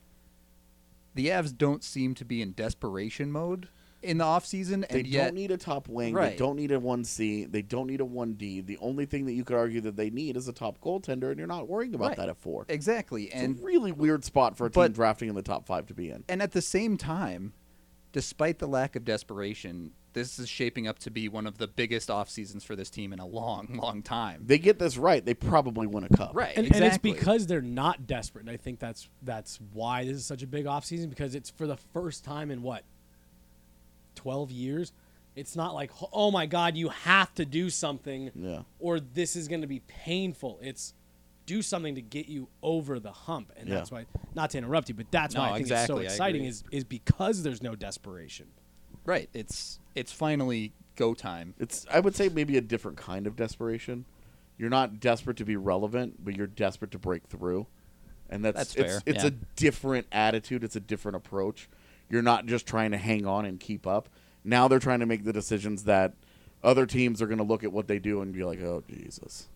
the 1.13 1.27
Avs 1.27 1.55
don't 1.55 1.83
seem 1.83 2.15
to 2.15 2.25
be 2.25 2.41
in 2.41 2.53
desperation 2.53 3.31
mode 3.31 3.67
in 4.01 4.17
the 4.17 4.23
offseason. 4.23 4.87
They 4.89 4.99
and 4.99 5.07
yet, 5.07 5.25
don't 5.25 5.35
need 5.35 5.51
a 5.51 5.57
top 5.57 5.87
wing. 5.87 6.13
They 6.15 6.35
don't 6.37 6.55
need 6.55 6.71
a 6.71 6.79
one 6.79 7.03
C. 7.03 7.45
They 7.45 7.61
don't 7.61 7.87
need 7.87 8.01
a 8.01 8.05
one 8.05 8.33
D. 8.33 8.61
The 8.61 8.77
only 8.79 9.05
thing 9.05 9.25
that 9.25 9.33
you 9.33 9.43
could 9.43 9.55
argue 9.57 9.81
that 9.81 9.95
they 9.95 10.09
need 10.09 10.37
is 10.37 10.47
a 10.47 10.53
top 10.53 10.79
goaltender, 10.81 11.29
and 11.29 11.37
you're 11.37 11.47
not 11.47 11.67
worrying 11.67 11.93
about 11.95 12.09
Right. 12.09 12.17
that 12.17 12.29
at 12.29 12.37
four. 12.37 12.65
exactly. 12.69 13.25
It's 13.25 13.35
And 13.35 13.59
a 13.59 13.61
really 13.63 13.91
weird 13.91 14.23
spot 14.23 14.55
for 14.57 14.65
a 14.67 14.69
team 14.69 14.81
but- 14.83 14.93
drafting 14.93 15.29
in 15.29 15.35
the 15.35 15.41
top 15.41 15.65
five 15.65 15.85
to 15.87 15.93
be 15.93 16.09
in. 16.09 16.23
and 16.29 16.41
at 16.41 16.51
the 16.53 16.61
same 16.61 16.97
time, 16.97 17.53
despite 18.11 18.59
the 18.59 18.67
lack 18.67 18.95
of 18.95 19.05
desperation, 19.05 19.91
this 20.13 20.39
is 20.39 20.49
shaping 20.49 20.87
up 20.87 20.97
to 20.97 21.11
be 21.11 21.29
one 21.29 21.45
of 21.45 21.59
the 21.59 21.67
biggest 21.67 22.09
off 22.09 22.29
seasons 22.29 22.63
for 22.63 22.75
this 22.75 22.89
team 22.89 23.13
in 23.13 23.19
a 23.19 23.25
long, 23.27 23.67
long 23.83 24.01
time. 24.01 24.43
They 24.47 24.57
get 24.57 24.79
this 24.79 24.97
right, 24.97 25.23
they 25.23 25.35
probably 25.35 25.85
win 25.85 26.03
a 26.03 26.09
cup. 26.09 26.31
right, 26.35 26.57
and, 26.57 26.65
exactly. 26.65 26.85
and 26.85 26.85
it's 26.87 26.97
because 26.97 27.45
they're 27.45 27.61
not 27.61 28.07
desperate. 28.07 28.41
And 28.45 28.49
I 28.49 28.57
think 28.57 28.79
that's 28.79 29.07
that's 29.21 29.59
why 29.73 30.05
this 30.05 30.17
is 30.17 30.25
such 30.25 30.41
a 30.41 30.47
big 30.47 30.65
offseason 30.65 31.09
because 31.09 31.35
it's 31.35 31.51
for 31.51 31.67
the 31.67 31.77
first 31.77 32.23
time 32.23 32.49
in 32.49 32.63
what 32.63 32.83
twelve 34.15 34.51
years. 34.51 34.91
It's 35.35 35.55
not 35.55 35.73
like 35.73 35.91
oh 36.13 36.31
my 36.31 36.45
god, 36.45 36.75
you 36.75 36.89
have 36.89 37.33
to 37.35 37.45
do 37.45 37.69
something, 37.69 38.31
Yeah. 38.35 38.63
or 38.79 38.99
this 38.99 39.35
is 39.35 39.47
going 39.47 39.61
to 39.61 39.67
be 39.67 39.79
painful. 39.81 40.59
It's 40.61 40.93
do 41.45 41.61
something 41.63 41.95
to 41.95 42.01
get 42.01 42.27
you 42.27 42.47
over 42.61 42.99
the 42.99 43.11
hump, 43.11 43.51
and 43.57 43.67
Yeah. 43.67 43.75
that's 43.75 43.91
why. 43.91 44.05
Not 44.35 44.51
to 44.51 44.57
interrupt 44.59 44.89
you, 44.89 44.95
but 44.95 45.09
that's 45.11 45.33
No, 45.35 45.41
why 45.41 45.47
I 45.47 45.53
think 45.53 45.61
exactly, 45.61 46.05
it's 46.05 46.13
so 46.13 46.23
exciting. 46.23 46.45
Is 46.45 46.63
is 46.71 46.83
because 46.83 47.43
there's 47.43 47.63
no 47.63 47.75
desperation. 47.75 48.47
right. 49.05 49.29
It's 49.33 49.79
it's 49.95 50.11
finally 50.11 50.73
go 50.95 51.13
time. 51.13 51.53
It's 51.57 51.85
I 51.89 51.99
would 52.01 52.15
say 52.15 52.29
maybe 52.29 52.57
a 52.57 52.61
different 52.61 52.97
kind 52.97 53.25
of 53.25 53.35
desperation. 53.35 54.05
You're 54.57 54.69
not 54.69 54.99
desperate 54.99 55.37
to 55.37 55.45
be 55.45 55.55
relevant, 55.55 56.23
but 56.25 56.35
you're 56.35 56.45
desperate 56.47 56.91
to 56.91 56.99
break 56.99 57.27
through. 57.27 57.65
And 58.29 58.43
that's, 58.45 58.57
That's 58.57 58.75
it's 58.75 58.91
fair, 58.91 59.01
it's 59.07 59.23
yeah. 59.23 59.29
a 59.29 59.33
different 59.55 60.05
attitude, 60.11 60.63
it's 60.63 60.75
a 60.75 60.79
different 60.81 61.15
approach. 61.15 61.67
You're 62.09 62.21
not 62.21 62.45
just 62.45 62.65
trying 62.65 62.91
to 62.91 62.97
hang 62.97 63.25
on 63.25 63.45
and 63.45 63.59
keep 63.59 63.85
up. 63.85 64.09
Now 64.43 64.67
they're 64.67 64.79
trying 64.79 64.99
to 65.01 65.05
make 65.05 65.23
the 65.25 65.33
decisions 65.33 65.83
that 65.83 66.13
other 66.63 66.85
teams 66.85 67.21
are 67.21 67.27
going 67.27 67.37
to 67.37 67.43
look 67.43 67.63
at 67.63 67.71
what 67.71 67.87
they 67.87 67.99
do 67.99 68.21
and 68.21 68.33
be 68.33 68.43
like, 68.43 68.61
"Oh 68.61 68.83
Jesus." 68.89 69.47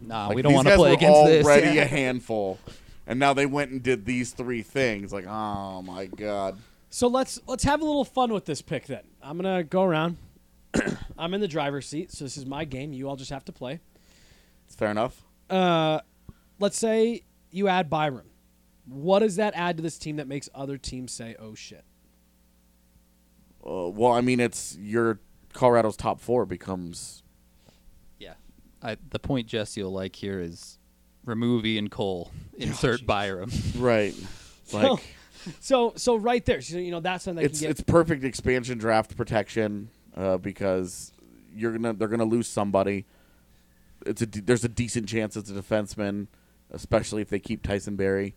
Nah, 0.00 0.28
Like, 0.28 0.36
we 0.36 0.42
don't 0.42 0.52
want 0.54 0.68
to 0.68 0.76
play 0.76 0.92
against 0.92 1.24
this. 1.26 1.44
already 1.44 1.76
Yeah. 1.76 1.82
a 1.82 1.86
handful. 1.88 2.58
And 3.06 3.18
now 3.18 3.32
they 3.34 3.46
went 3.46 3.72
and 3.72 3.82
did 3.82 4.04
these 4.06 4.30
three 4.30 4.62
things. 4.62 5.12
Like, 5.12 5.26
oh 5.26 5.82
my 5.82 6.06
god. 6.06 6.58
So 6.90 7.08
let's 7.08 7.40
let's 7.46 7.64
have 7.64 7.80
a 7.80 7.84
little 7.84 8.04
fun 8.04 8.32
with 8.32 8.44
this 8.44 8.62
pick 8.62 8.86
then. 8.86 9.02
I'm 9.22 9.36
gonna 9.36 9.64
go 9.64 9.82
around. 9.82 10.18
I'm 11.18 11.34
in 11.34 11.40
the 11.40 11.48
driver's 11.48 11.86
seat, 11.86 12.12
so 12.12 12.24
this 12.24 12.36
is 12.36 12.46
my 12.46 12.64
game. 12.64 12.92
You 12.92 13.08
all 13.08 13.16
just 13.16 13.30
have 13.30 13.44
to 13.46 13.52
play. 13.52 13.80
It's 14.66 14.76
fair 14.76 14.90
enough. 14.90 15.22
Uh, 15.50 16.00
let's 16.60 16.78
say 16.78 17.22
you 17.50 17.66
add 17.68 17.90
Byram. 17.90 18.26
What 18.86 19.20
does 19.20 19.36
that 19.36 19.54
add 19.54 19.76
to 19.76 19.82
this 19.82 19.98
team 19.98 20.16
that 20.16 20.26
makes 20.26 20.48
other 20.54 20.76
teams 20.78 21.12
say, 21.12 21.36
"Oh 21.38 21.54
shit"? 21.54 21.84
Uh, 23.64 23.88
well, 23.88 24.12
I 24.12 24.20
mean, 24.20 24.40
it's 24.40 24.76
your 24.80 25.20
Colorado's 25.52 25.96
top 25.96 26.20
four 26.20 26.44
becomes 26.46 27.22
Yeah. 28.18 28.34
I, 28.82 28.96
the 29.10 29.18
point 29.18 29.46
Jesse 29.46 29.82
will 29.82 29.92
like 29.92 30.16
here 30.16 30.40
is 30.40 30.78
remove 31.24 31.64
Ian 31.64 31.88
Cole, 31.88 32.32
insert 32.58 33.06
Byram. 33.06 33.50
right. 33.76 34.14
So- 34.64 34.78
Like 34.94 35.00
So 35.60 35.92
so 35.96 36.16
right 36.16 36.44
there, 36.44 36.60
so, 36.60 36.78
you 36.78 36.90
know 36.92 37.00
that's 37.00 37.24
something 37.24 37.42
they 37.42 37.46
it's 37.46 37.58
can 37.60 37.66
get. 37.68 37.70
it's 37.72 37.80
perfect 37.82 38.22
expansion 38.24 38.78
draft 38.78 39.16
protection 39.16 39.90
uh, 40.16 40.38
because 40.38 41.12
you're 41.54 41.72
gonna 41.72 41.92
they're 41.94 42.08
gonna 42.08 42.24
lose 42.24 42.46
somebody. 42.48 43.06
It's 44.06 44.22
a 44.22 44.26
de- 44.26 44.40
there's 44.40 44.64
a 44.64 44.68
decent 44.68 45.08
chance 45.08 45.36
it's 45.36 45.50
a 45.50 45.54
defenseman, 45.54 46.28
especially 46.70 47.22
if 47.22 47.28
they 47.28 47.38
keep 47.40 47.62
Tyson 47.62 47.96
Barrie. 47.96 48.34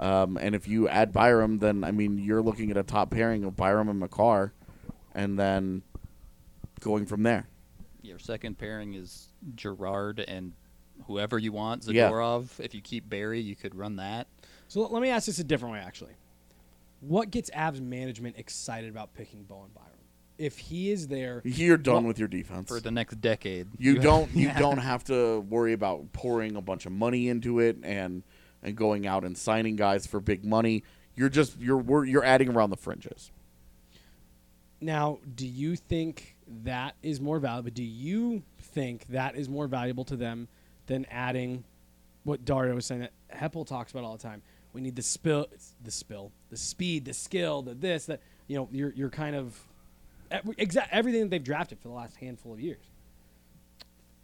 Um, 0.00 0.36
and 0.36 0.54
if 0.54 0.66
you 0.66 0.88
add 0.88 1.12
Byram, 1.12 1.58
then 1.58 1.84
I 1.84 1.90
mean 1.92 2.18
you're 2.18 2.42
looking 2.42 2.70
at 2.70 2.76
a 2.76 2.82
top 2.82 3.10
pairing 3.10 3.44
of 3.44 3.56
Byram 3.56 3.88
and 3.88 4.00
Makar, 4.00 4.52
and 5.14 5.38
then 5.38 5.82
going 6.80 7.06
from 7.06 7.22
there. 7.22 7.46
Your 8.02 8.18
second 8.18 8.58
pairing 8.58 8.94
is 8.94 9.28
Girard 9.54 10.18
and 10.20 10.52
whoever 11.06 11.38
you 11.38 11.52
want, 11.52 11.86
Yeah. 11.86 12.10
Zadorov. 12.10 12.58
If 12.58 12.74
you 12.74 12.80
keep 12.80 13.08
Barrie, 13.08 13.40
you 13.40 13.54
could 13.56 13.74
run 13.74 13.96
that. 13.96 14.26
so 14.68 14.80
let 14.86 15.02
me 15.02 15.08
ask 15.10 15.26
this 15.26 15.38
a 15.38 15.44
different 15.44 15.74
way, 15.74 15.80
actually. 15.80 16.12
What 17.00 17.30
gets 17.30 17.50
Avs 17.50 17.80
management 17.80 18.36
excited 18.38 18.88
about 18.90 19.12
picking 19.14 19.42
Bowen 19.44 19.70
Byram? 19.74 19.88
If 20.38 20.58
he 20.58 20.90
is 20.90 21.08
there, 21.08 21.42
You're 21.44 21.76
done 21.76 21.94
Well, 21.96 22.04
with 22.04 22.18
your 22.18 22.28
defense. 22.28 22.68
for 22.68 22.80
the 22.80 22.90
next 22.90 23.20
decade. 23.20 23.68
you 23.78 23.94
have- 23.94 24.02
don't 24.10 24.34
you 24.34 24.46
Yeah. 24.48 24.58
don't 24.58 24.78
have 24.78 25.04
to 25.04 25.40
worry 25.40 25.72
about 25.72 26.12
pouring 26.12 26.56
a 26.56 26.60
bunch 26.62 26.86
of 26.86 26.92
money 26.92 27.28
into 27.28 27.60
it 27.60 27.76
and 27.84 28.22
and 28.62 28.76
going 28.76 29.06
out 29.06 29.24
and 29.24 29.36
signing 29.36 29.76
guys 29.76 30.06
for 30.06 30.20
big 30.20 30.44
money. 30.44 30.84
You're 31.14 31.28
just 31.28 31.58
you're 31.60 32.04
you're 32.04 32.24
adding 32.24 32.48
around 32.48 32.70
the 32.70 32.76
fringes. 32.76 33.30
now, 34.80 35.18
do 35.34 35.46
you 35.46 35.76
think 35.76 36.36
that 36.64 36.94
is 37.02 37.20
more 37.20 37.38
valuable? 37.38 37.70
Do 37.70 37.82
you 37.84 38.42
think 38.60 39.06
that 39.08 39.36
is 39.36 39.48
more 39.48 39.66
valuable 39.66 40.04
to 40.06 40.16
them 40.16 40.48
than 40.86 41.06
adding 41.10 41.64
what 42.24 42.44
Dario 42.44 42.74
was 42.74 42.86
saying 42.86 43.02
that 43.02 43.12
Hepple 43.34 43.66
talks 43.66 43.92
about 43.92 44.04
all 44.04 44.16
the 44.16 44.22
time? 44.22 44.42
We 44.72 44.80
need 44.80 44.96
the 44.96 45.02
spill, 45.02 45.46
the 45.82 45.90
spill, 45.90 46.32
the 46.50 46.56
speed, 46.56 47.04
the 47.04 47.12
skill, 47.12 47.62
the 47.62 47.74
this, 47.74 48.06
that 48.06 48.20
you 48.48 48.56
know, 48.56 48.68
you're 48.72 48.92
you're 48.92 49.10
kind 49.10 49.36
of 49.36 49.58
exact 50.56 50.88
everything 50.92 51.20
that 51.22 51.30
they've 51.30 51.44
drafted 51.44 51.78
for 51.78 51.88
the 51.88 51.94
last 51.94 52.16
handful 52.16 52.52
of 52.54 52.60
years. 52.60 52.84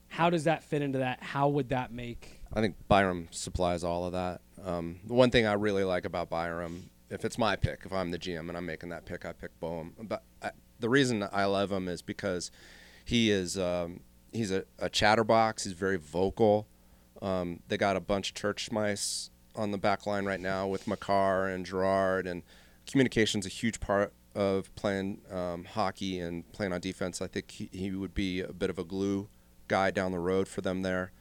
How 0.08 0.30
does 0.30 0.44
that 0.44 0.62
fit 0.64 0.80
into 0.80 0.98
that? 1.00 1.22
How 1.22 1.48
would 1.48 1.68
that 1.68 1.92
make? 1.92 2.37
I 2.52 2.60
think 2.60 2.76
Byram 2.88 3.28
supplies 3.30 3.84
all 3.84 4.06
of 4.06 4.12
that. 4.12 4.40
Um, 4.64 5.00
the 5.06 5.14
one 5.14 5.30
thing 5.30 5.46
I 5.46 5.52
really 5.52 5.84
like 5.84 6.04
about 6.04 6.30
Byram, 6.30 6.90
if 7.10 7.24
it's 7.24 7.38
my 7.38 7.56
pick, 7.56 7.82
if 7.84 7.92
I'm 7.92 8.10
the 8.10 8.18
GM 8.18 8.48
and 8.48 8.56
I'm 8.56 8.66
making 8.66 8.88
that 8.90 9.04
pick, 9.04 9.24
I 9.24 9.32
pick 9.32 9.58
Boehm. 9.60 9.94
But 10.00 10.22
I, 10.42 10.50
the 10.80 10.88
reason 10.88 11.26
I 11.32 11.44
love 11.44 11.70
him 11.70 11.88
is 11.88 12.02
because 12.02 12.50
he 13.04 13.30
is 13.30 13.58
um, 13.58 14.00
he's 14.32 14.50
a, 14.50 14.64
a 14.78 14.88
chatterbox. 14.88 15.64
He's 15.64 15.72
very 15.72 15.96
vocal. 15.96 16.66
Um, 17.20 17.60
they 17.68 17.76
got 17.76 17.96
a 17.96 18.00
bunch 18.00 18.30
of 18.30 18.34
church 18.34 18.70
mice 18.70 19.30
on 19.56 19.70
the 19.70 19.78
back 19.78 20.06
line 20.06 20.24
right 20.24 20.40
now 20.40 20.66
with 20.66 20.86
Makar 20.86 21.48
and 21.48 21.66
Girard, 21.66 22.26
and 22.26 22.42
communication's 22.86 23.44
a 23.44 23.48
huge 23.48 23.80
part 23.80 24.12
of 24.34 24.72
playing 24.76 25.20
um, 25.32 25.64
hockey 25.64 26.20
and 26.20 26.50
playing 26.52 26.72
on 26.72 26.80
defense. 26.80 27.20
I 27.20 27.26
think 27.26 27.50
he, 27.50 27.68
he 27.72 27.90
would 27.90 28.14
be 28.14 28.40
a 28.40 28.52
bit 28.52 28.70
of 28.70 28.78
a 28.78 28.84
glue 28.84 29.28
guy 29.66 29.90
down 29.90 30.12
the 30.12 30.20
road 30.20 30.46
for 30.46 30.60
them 30.60 30.82
there. 30.82 31.12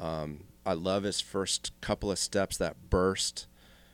Um, 0.00 0.44
I 0.66 0.72
love 0.72 1.02
his 1.02 1.20
first 1.20 1.72
couple 1.80 2.10
of 2.10 2.18
steps. 2.18 2.56
That 2.56 2.90
burst 2.90 3.46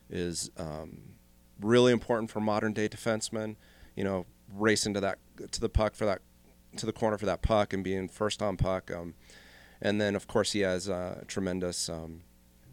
is 0.08 0.50
um, 0.56 1.14
really 1.60 1.92
important 1.92 2.30
for 2.30 2.40
modern 2.40 2.72
day 2.72 2.88
defensemen. 2.88 3.56
You 3.96 4.04
know, 4.04 4.26
racing 4.54 4.94
to 4.94 5.00
that 5.00 5.18
to 5.50 5.60
the 5.60 5.68
puck 5.68 5.94
for 5.94 6.06
that 6.06 6.22
to 6.76 6.86
the 6.86 6.92
corner 6.92 7.18
for 7.18 7.26
that 7.26 7.42
puck 7.42 7.72
and 7.72 7.82
being 7.82 8.08
first 8.08 8.42
on 8.42 8.56
puck. 8.56 8.90
Um, 8.90 9.14
and 9.82 10.00
then 10.00 10.14
of 10.14 10.26
course 10.26 10.52
he 10.52 10.60
has 10.60 10.88
uh, 10.88 11.24
tremendous 11.26 11.88
um, 11.88 12.22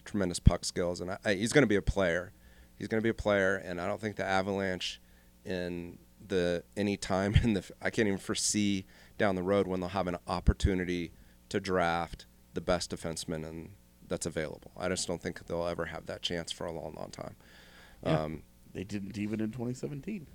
tremendous 0.06 0.40
puck 0.40 0.66
skills, 0.66 1.02
and 1.02 1.12
I, 1.12 1.18
I, 1.26 1.34
he's 1.36 1.54
going 1.54 1.64
to 1.64 1.68
be 1.68 1.76
a 1.76 1.82
player. 1.82 2.34
He's 2.78 2.88
going 2.88 3.02
to 3.02 3.04
be 3.04 3.10
a 3.10 3.14
player, 3.14 3.56
and 3.56 3.82
I 3.82 3.88
don't 3.88 4.00
think 4.00 4.16
the 4.16 4.26
Avalanche 4.26 5.02
in 5.46 5.98
the 6.26 6.64
any 6.76 6.98
time 6.98 7.36
in 7.44 7.54
the 7.54 7.64
I 7.82 7.90
can't 7.90 8.08
even 8.08 8.20
foresee 8.20 8.86
down 9.18 9.36
the 9.36 9.44
road 9.44 9.68
when 9.68 9.80
they'll 9.80 9.90
have 9.90 10.08
an 10.08 10.18
opportunity 10.28 11.12
to 11.50 11.60
draft 11.60 12.26
the 12.54 12.62
best 12.62 12.92
defenseman 12.92 13.48
and 13.48 13.70
that's 14.08 14.26
available. 14.26 14.72
I 14.78 14.88
just 14.90 15.08
don't 15.08 15.22
think 15.22 15.46
they'll 15.48 15.68
ever 15.68 15.86
have 15.86 16.06
that 16.08 16.22
chance 16.22 16.52
for 16.52 16.66
a 16.66 16.72
long, 16.72 16.96
long 16.98 17.10
time. 17.12 17.36
Yeah. 18.04 18.22
Um, 18.24 18.44
They 18.74 18.84
didn't 18.84 19.18
even 19.18 19.40
in 19.42 19.52
2017. 19.52 20.28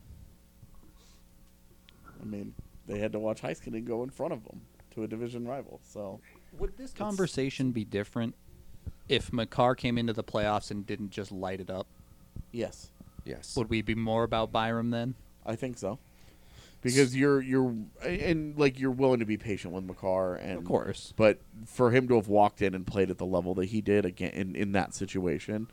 I 2.20 2.24
mean, 2.24 2.54
they 2.86 2.98
had 2.98 3.12
to 3.12 3.18
watch 3.18 3.42
Heiskanen 3.42 3.84
go 3.84 4.02
in 4.02 4.10
front 4.10 4.32
of 4.32 4.44
them 4.44 4.60
to 4.92 5.02
a 5.04 5.08
division 5.08 5.46
rival. 5.46 5.80
So 5.84 6.20
Would 6.58 6.76
this 6.76 6.92
conversation 6.92 7.72
be 7.72 7.84
different 7.84 8.34
if 9.08 9.32
Makar 9.32 9.74
came 9.74 9.98
into 9.98 10.12
the 10.12 10.24
playoffs 10.24 10.70
and 10.70 10.86
didn't 10.86 11.10
just 11.10 11.32
light 11.32 11.60
it 11.60 11.70
up? 11.70 11.86
yes, 12.52 12.90
yes. 13.24 13.56
Would 13.56 13.70
we 13.70 13.82
be 13.82 13.94
more 13.94 14.24
about 14.24 14.52
Byram 14.52 14.90
then? 14.90 15.14
I 15.46 15.56
think 15.56 15.78
so. 15.78 15.98
Because 16.82 17.16
you're 17.16 17.40
you're 17.40 17.74
and 18.04 18.58
like 18.58 18.78
you're 18.80 18.90
willing 18.90 19.20
to 19.20 19.26
be 19.26 19.36
patient 19.36 19.72
with 19.72 19.84
Makar 19.84 20.34
and 20.34 20.58
Of 20.58 20.64
course. 20.64 21.12
but 21.16 21.38
for 21.64 21.90
him 21.92 22.08
to 22.08 22.16
have 22.16 22.28
walked 22.28 22.60
in 22.60 22.74
and 22.74 22.86
played 22.86 23.08
at 23.10 23.18
the 23.18 23.26
level 23.26 23.54
that 23.54 23.66
he 23.66 23.80
did 23.80 24.04
again 24.04 24.30
in, 24.32 24.56
in 24.56 24.72
that 24.72 24.92
situation, 24.94 25.68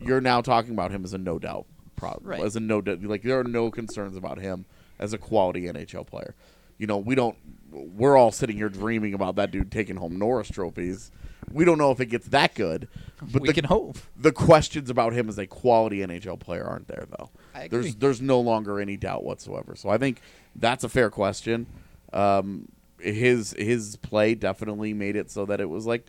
you're 0.00 0.20
now 0.20 0.40
talking 0.40 0.72
about 0.72 0.90
him 0.92 1.04
as 1.04 1.12
a 1.12 1.18
no 1.18 1.38
doubt 1.38 1.66
problem. 1.96 2.30
Right. 2.30 2.40
As 2.40 2.54
a 2.56 2.60
no 2.60 2.80
doubt, 2.80 3.02
like 3.02 3.22
there 3.22 3.38
are 3.40 3.44
no 3.44 3.70
concerns 3.70 4.16
about 4.16 4.38
him 4.38 4.66
as 4.98 5.12
a 5.12 5.18
quality 5.18 5.62
NHL 5.62 6.06
player. 6.06 6.34
You 6.78 6.86
know, 6.86 6.98
we 6.98 7.14
don't. 7.14 7.36
We're 7.70 8.16
all 8.16 8.30
sitting 8.30 8.56
here 8.56 8.68
dreaming 8.68 9.14
about 9.14 9.36
that 9.36 9.50
dude 9.50 9.72
taking 9.72 9.96
home 9.96 10.18
Norris 10.18 10.48
trophies. 10.48 11.10
We 11.52 11.64
don't 11.64 11.78
know 11.78 11.90
if 11.90 12.00
it 12.00 12.06
gets 12.06 12.28
that 12.28 12.54
good, 12.54 12.88
but 13.22 13.42
we 13.42 13.48
the, 13.48 13.54
can 13.54 13.64
hope. 13.64 13.98
the 14.16 14.32
questions 14.32 14.90
about 14.90 15.12
him 15.12 15.28
as 15.28 15.38
a 15.38 15.46
quality 15.46 15.98
NHL 15.98 16.38
player 16.38 16.64
aren't 16.64 16.88
there 16.88 17.06
though. 17.08 17.30
There's 17.70 17.94
there's 17.96 18.20
no 18.20 18.40
longer 18.40 18.80
any 18.80 18.96
doubt 18.96 19.24
whatsoever. 19.24 19.76
So 19.76 19.88
I 19.88 19.98
think 19.98 20.20
that's 20.54 20.84
a 20.84 20.88
fair 20.88 21.10
question. 21.10 21.66
Um, 22.12 22.68
his 22.98 23.54
his 23.58 23.96
play 23.96 24.34
definitely 24.34 24.94
made 24.94 25.16
it 25.16 25.30
so 25.30 25.46
that 25.46 25.60
it 25.60 25.68
was 25.68 25.86
like 25.86 26.06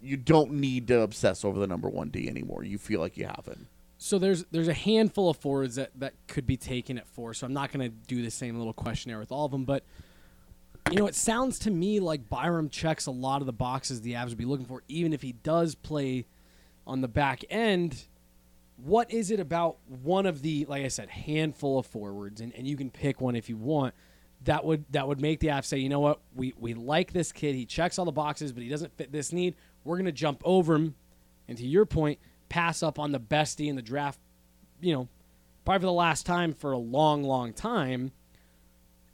you 0.00 0.16
don't 0.16 0.52
need 0.52 0.88
to 0.88 1.00
obsess 1.00 1.44
over 1.44 1.58
the 1.58 1.66
number 1.66 1.88
one 1.88 2.08
D 2.10 2.28
anymore. 2.28 2.64
You 2.64 2.78
feel 2.78 3.00
like 3.00 3.16
you 3.16 3.26
haven't. 3.26 3.66
So 3.98 4.18
there's 4.18 4.44
there's 4.50 4.68
a 4.68 4.74
handful 4.74 5.30
of 5.30 5.38
forwards 5.38 5.76
that, 5.76 5.90
that 5.96 6.14
could 6.26 6.46
be 6.46 6.56
taken 6.56 6.98
at 6.98 7.06
four. 7.06 7.32
So 7.34 7.46
I'm 7.46 7.54
not 7.54 7.72
going 7.72 7.88
to 7.88 7.96
do 8.06 8.22
the 8.22 8.30
same 8.30 8.58
little 8.58 8.72
questionnaire 8.72 9.18
with 9.18 9.32
all 9.32 9.46
of 9.46 9.52
them, 9.52 9.64
but 9.64 9.84
you 10.90 10.98
know, 10.98 11.06
it 11.06 11.14
sounds 11.14 11.58
to 11.60 11.70
me 11.70 12.00
like 12.00 12.28
Byram 12.28 12.68
checks 12.68 13.06
a 13.06 13.10
lot 13.10 13.40
of 13.40 13.46
the 13.46 13.52
boxes 13.52 14.02
the 14.02 14.12
Avs 14.12 14.28
would 14.30 14.38
be 14.38 14.44
looking 14.44 14.66
for, 14.66 14.82
even 14.88 15.12
if 15.12 15.22
he 15.22 15.32
does 15.32 15.74
play 15.74 16.26
on 16.86 17.00
the 17.00 17.08
back 17.08 17.42
end. 17.48 18.04
What 18.76 19.10
is 19.10 19.30
it 19.30 19.40
about 19.40 19.78
one 19.86 20.26
of 20.26 20.42
the, 20.42 20.66
like 20.66 20.84
I 20.84 20.88
said, 20.88 21.08
handful 21.08 21.78
of 21.78 21.86
forwards, 21.86 22.40
and, 22.40 22.52
and 22.54 22.66
you 22.66 22.76
can 22.76 22.90
pick 22.90 23.20
one 23.20 23.36
if 23.36 23.48
you 23.48 23.56
want, 23.56 23.94
that 24.42 24.64
would 24.64 24.84
that 24.90 25.08
would 25.08 25.20
make 25.22 25.40
the 25.40 25.46
Avs 25.46 25.64
say, 25.64 25.78
you 25.78 25.88
know 25.88 26.00
what, 26.00 26.20
we 26.34 26.52
we 26.58 26.74
like 26.74 27.12
this 27.12 27.32
kid, 27.32 27.54
he 27.54 27.64
checks 27.64 27.98
all 27.98 28.04
the 28.04 28.12
boxes, 28.12 28.52
but 28.52 28.62
he 28.62 28.68
doesn't 28.68 28.94
fit 28.96 29.10
this 29.10 29.32
need. 29.32 29.54
We're 29.84 29.96
gonna 29.96 30.12
jump 30.12 30.42
over 30.44 30.74
him, 30.74 30.96
and 31.48 31.56
to 31.56 31.66
your 31.66 31.86
point, 31.86 32.18
pass 32.50 32.82
up 32.82 32.98
on 32.98 33.12
the 33.12 33.20
bestie 33.20 33.68
in 33.68 33.76
the 33.76 33.82
draft, 33.82 34.18
you 34.82 34.92
know, 34.92 35.08
probably 35.64 35.80
for 35.80 35.86
the 35.86 35.92
last 35.92 36.26
time 36.26 36.52
for 36.52 36.72
a 36.72 36.78
long, 36.78 37.22
long 37.22 37.54
time 37.54 38.12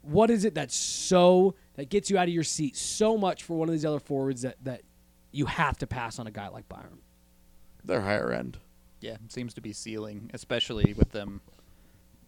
what 0.01 0.29
is 0.29 0.45
it 0.45 0.55
that's 0.55 0.75
so 0.75 1.55
that 1.75 1.89
gets 1.89 2.09
you 2.09 2.17
out 2.17 2.27
of 2.27 2.33
your 2.33 2.43
seat 2.43 2.75
so 2.75 3.17
much 3.17 3.43
for 3.43 3.57
one 3.57 3.67
of 3.69 3.73
these 3.73 3.85
other 3.85 3.99
forwards 3.99 4.41
that 4.41 4.55
that 4.63 4.81
you 5.31 5.45
have 5.45 5.77
to 5.77 5.87
pass 5.87 6.19
on 6.19 6.27
a 6.27 6.31
guy 6.31 6.47
like 6.49 6.67
Byram? 6.67 6.99
They're 7.83 8.01
higher 8.01 8.31
end. 8.31 8.57
Yeah, 8.99 9.13
it 9.25 9.31
seems 9.31 9.53
to 9.55 9.61
be 9.61 9.73
ceiling, 9.73 10.29
especially 10.33 10.93
with 10.93 11.11
them. 11.11 11.41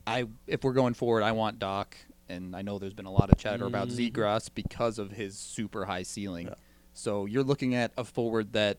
I 0.08 0.26
if 0.48 0.64
we're 0.64 0.74
going 0.74 0.94
forward, 0.94 1.24
I 1.24 1.32
want 1.32 1.60
Dach, 1.60 1.94
and 2.30 2.56
I 2.56 2.62
know 2.62 2.80
there's 2.80 2.94
been 2.94 3.06
a 3.06 3.12
lot 3.12 3.30
of 3.32 3.38
chatter 3.38 3.66
about 3.66 3.90
Mhm. 3.90 4.12
Zegras 4.12 4.50
because 4.54 4.98
of 5.00 5.12
his 5.12 5.38
super 5.38 5.86
high 5.86 6.04
ceiling. 6.04 6.48
Yeah. 6.48 6.56
So 6.94 7.26
you're 7.26 7.44
looking 7.44 7.76
at 7.76 7.92
a 7.98 8.04
forward 8.04 8.54
that, 8.54 8.78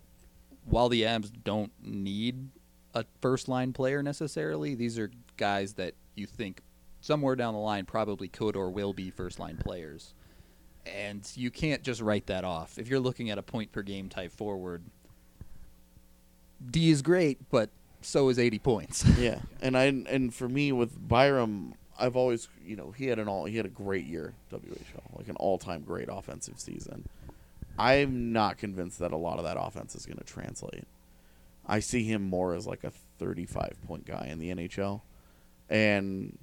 while 0.65 0.89
the 0.89 1.03
Avs 1.03 1.31
don't 1.45 1.73
need 1.83 2.51
a 2.95 3.05
first 3.21 3.49
line 3.49 3.73
player 3.73 4.03
necessarily, 4.03 4.75
these 4.75 4.99
are 4.99 5.11
guys 5.37 5.75
that 5.75 5.95
you 6.15 6.27
think 6.27 6.63
somewhere 7.05 7.37
down 7.37 7.53
the 7.53 7.61
line 7.61 7.85
probably 7.85 8.29
could 8.29 8.57
or 8.57 8.71
will 8.71 8.95
be 8.95 9.11
first 9.11 9.39
line 9.39 9.59
players. 9.59 10.15
And 10.87 11.31
you 11.35 11.51
can't 11.51 11.83
just 11.83 12.01
write 12.01 12.27
that 12.27 12.45
off. 12.45 12.79
If 12.79 12.89
you're 12.89 13.01
looking 13.01 13.29
at 13.29 13.37
a 13.37 13.43
point 13.43 13.73
per 13.73 13.83
game 13.83 14.09
type 14.09 14.33
forward, 14.33 14.83
D 16.71 16.91
is 16.91 17.03
great, 17.03 17.39
but 17.51 17.69
so 18.01 18.31
is 18.31 18.39
80 18.39 18.59
points. 18.61 19.05
yeah, 19.19 19.41
and 19.61 19.77
I 19.77 19.85
and 19.85 20.33
for 20.33 20.49
me 20.49 20.73
with 20.73 20.97
Byram, 21.09 21.75
I've 21.99 22.17
always 22.17 22.49
you 22.65 22.75
know 22.75 22.91
he 22.91 23.07
had 23.07 23.19
an 23.19 23.29
all 23.29 23.45
he 23.45 23.59
had 23.59 23.67
a 23.67 23.71
great 23.71 24.07
year 24.07 24.33
WHL 24.51 25.19
like 25.19 25.29
an 25.29 25.37
all 25.37 25.59
time 25.59 25.83
great 25.83 26.09
offensive 26.11 26.59
season. 26.59 27.07
I'm 27.79 28.33
not 28.33 28.57
convinced 28.57 28.99
that 29.01 29.13
a 29.13 29.17
lot 29.17 29.39
of 29.39 29.45
that 29.45 29.59
offense 29.59 29.95
is 29.95 30.07
going 30.07 30.19
to 30.19 30.25
translate. 30.25 30.87
I 31.67 31.81
see 31.81 32.05
him 32.05 32.23
more 32.23 32.55
as 32.55 32.67
like 32.67 32.85
a 32.85 32.93
35 33.19 33.79
point 33.87 34.07
guy 34.07 34.29
in 34.31 34.39
the 34.39 34.55
NHL, 34.55 35.03
and 35.69 36.39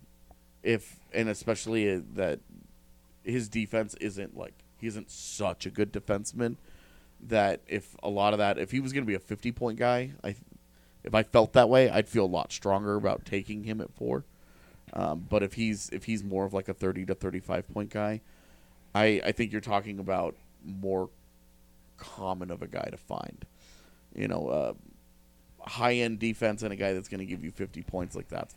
if 0.64 1.00
and 1.14 1.30
especially 1.30 1.92
uh, 1.94 2.02
that 2.16 2.40
his 3.24 3.50
defense 3.50 3.96
isn't 3.96 4.38
like 4.38 4.54
he 4.78 4.88
isn't 4.88 5.10
such 5.12 5.66
a 5.66 5.70
good 5.70 5.92
defenseman 5.94 6.56
that 7.28 7.62
if 7.68 7.96
a 8.02 8.10
lot 8.10 8.34
of 8.34 8.40
that 8.40 8.58
if 8.58 8.72
he 8.72 8.80
was 8.80 8.94
going 8.94 9.04
to 9.04 9.08
be 9.08 9.14
a 9.16 9.20
50 9.20 9.52
point 9.52 9.78
guy, 9.78 10.12
I 10.24 10.36
if 11.04 11.16
I 11.16 11.24
felt 11.24 11.54
that 11.54 11.70
way, 11.70 11.90
I'd 11.90 12.08
feel 12.08 12.26
a 12.26 12.28
lot 12.28 12.52
stronger 12.52 12.96
about 12.96 13.26
taking 13.26 13.64
him 13.64 13.82
at 13.82 13.92
four. 13.94 14.24
Um, 14.94 15.26
but 15.30 15.42
if 15.42 15.54
he's 15.54 15.90
if 15.90 16.06
he's 16.06 16.24
more 16.24 16.46
of 16.46 16.54
like 16.54 16.68
a 16.68 16.74
thirty 16.74 17.06
to 17.06 17.16
thirty 17.16 17.40
five 17.40 17.68
point 17.74 17.90
guy, 17.90 18.22
I 18.94 19.22
I 19.26 19.32
think 19.32 19.52
you're 19.52 19.62
talking 19.62 20.00
about 20.00 20.36
more 20.64 21.10
common 21.98 22.52
of 22.52 22.62
a 22.62 22.68
guy 22.68 22.88
to 22.92 22.98
find. 22.98 23.46
You 24.14 24.28
know, 24.28 24.48
uh, 24.48 24.74
high 25.62 25.96
end 25.96 26.20
defense 26.20 26.62
and 26.62 26.74
a 26.74 26.76
guy 26.76 26.94
that's 26.94 27.08
going 27.08 27.20
to 27.20 27.26
give 27.26 27.44
you 27.44 27.52
fifty 27.52 27.84
points 27.84 28.16
like 28.16 28.28
that's 28.28 28.54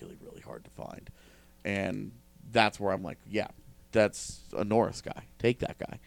really 0.00 0.16
really 0.24 0.40
hard 0.40 0.64
to 0.64 0.70
find, 0.70 1.08
and 1.64 2.12
that's 2.50 2.80
where 2.80 2.92
I'm 2.92 3.02
like, 3.02 3.18
yeah, 3.28 3.48
that's 3.92 4.40
a 4.56 4.64
Norris 4.64 5.00
guy. 5.00 5.24
Take 5.38 5.60
that 5.60 5.78
guy. 5.78 5.98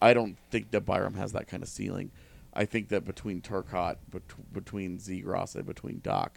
I 0.00 0.14
don't 0.14 0.36
think 0.50 0.70
that 0.70 0.82
Byram 0.82 1.14
has 1.14 1.32
that 1.32 1.46
kind 1.46 1.62
of 1.62 1.68
ceiling. 1.68 2.10
I 2.54 2.64
think 2.64 2.88
that 2.88 3.04
between 3.04 3.40
Turcotte, 3.40 3.96
bet- 4.10 4.52
between 4.52 4.98
Zegras, 4.98 5.54
and 5.54 5.66
between 5.66 6.00
Dach, 6.00 6.30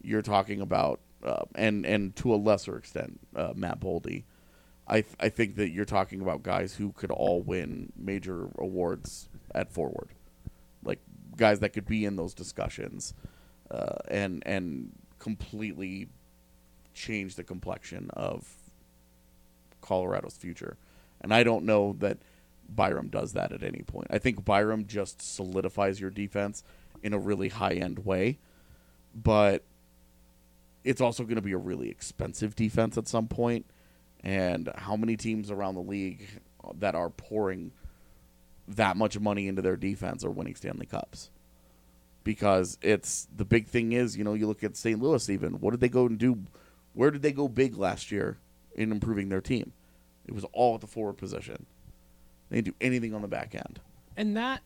you're 0.00 0.22
talking 0.22 0.60
about, 0.60 1.00
uh, 1.22 1.44
and 1.54 1.84
and 1.84 2.16
to 2.16 2.34
a 2.34 2.36
lesser 2.36 2.76
extent, 2.76 3.20
uh, 3.36 3.52
Matt 3.54 3.80
Boldy. 3.80 4.24
I 4.86 5.02
th- 5.02 5.14
I 5.20 5.28
think 5.28 5.56
that 5.56 5.70
you're 5.70 5.84
talking 5.84 6.20
about 6.20 6.42
guys 6.42 6.74
who 6.74 6.92
could 6.92 7.10
all 7.10 7.42
win 7.42 7.92
major 7.96 8.48
awards 8.58 9.28
at 9.54 9.72
forward, 9.72 10.08
like 10.82 10.98
guys 11.36 11.60
that 11.60 11.70
could 11.70 11.86
be 11.86 12.04
in 12.04 12.16
those 12.16 12.34
discussions, 12.34 13.14
uh, 13.70 13.96
and 14.08 14.42
and 14.46 14.92
completely 15.18 16.08
change 16.94 17.36
the 17.36 17.44
complexion 17.44 18.10
of 18.12 18.48
Colorado's 19.80 20.36
future. 20.36 20.76
And 21.20 21.32
I 21.32 21.42
don't 21.42 21.64
know 21.64 21.96
that 21.98 22.18
Byram 22.68 23.08
does 23.08 23.32
that 23.32 23.52
at 23.52 23.62
any 23.62 23.82
point. 23.82 24.08
I 24.10 24.18
think 24.18 24.44
Byram 24.44 24.86
just 24.86 25.20
solidifies 25.20 26.00
your 26.00 26.10
defense 26.10 26.64
in 27.02 27.12
a 27.12 27.18
really 27.18 27.48
high 27.48 27.74
end 27.74 28.00
way, 28.04 28.38
but 29.14 29.62
it's 30.84 31.00
also 31.00 31.24
going 31.24 31.36
to 31.36 31.42
be 31.42 31.52
a 31.52 31.58
really 31.58 31.88
expensive 31.88 32.56
defense 32.56 32.96
at 32.96 33.08
some 33.08 33.28
point. 33.28 33.66
And 34.24 34.70
how 34.76 34.96
many 34.96 35.16
teams 35.16 35.50
around 35.50 35.74
the 35.74 35.82
league 35.82 36.26
that 36.78 36.94
are 36.94 37.10
pouring 37.10 37.72
that 38.68 38.96
much 38.96 39.18
money 39.18 39.48
into 39.48 39.62
their 39.62 39.76
defense 39.76 40.24
are 40.24 40.30
winning 40.30 40.54
Stanley 40.54 40.86
Cups? 40.86 41.30
Because 42.24 42.78
it's 42.82 43.26
the 43.36 43.44
big 43.44 43.66
thing 43.66 43.92
is, 43.92 44.16
you 44.16 44.22
know, 44.22 44.34
you 44.34 44.46
look 44.46 44.62
at 44.62 44.76
St. 44.76 45.00
Louis 45.00 45.28
even. 45.28 45.54
What 45.54 45.72
did 45.72 45.80
they 45.80 45.88
go 45.88 46.06
and 46.06 46.18
do? 46.18 46.38
Where 46.94 47.10
did 47.10 47.22
they 47.22 47.32
go 47.32 47.48
big 47.48 47.76
last 47.76 48.10
year 48.12 48.38
in 48.74 48.92
improving 48.92 49.28
their 49.28 49.40
team? 49.40 49.72
It 50.26 50.34
was 50.34 50.44
all 50.52 50.74
at 50.74 50.80
the 50.80 50.86
forward 50.86 51.14
position. 51.14 51.66
They 52.48 52.56
didn't 52.60 52.66
do 52.78 52.84
anything 52.86 53.14
on 53.14 53.22
the 53.22 53.28
back 53.28 53.54
end. 53.54 53.80
And 54.16 54.36
that 54.36 54.60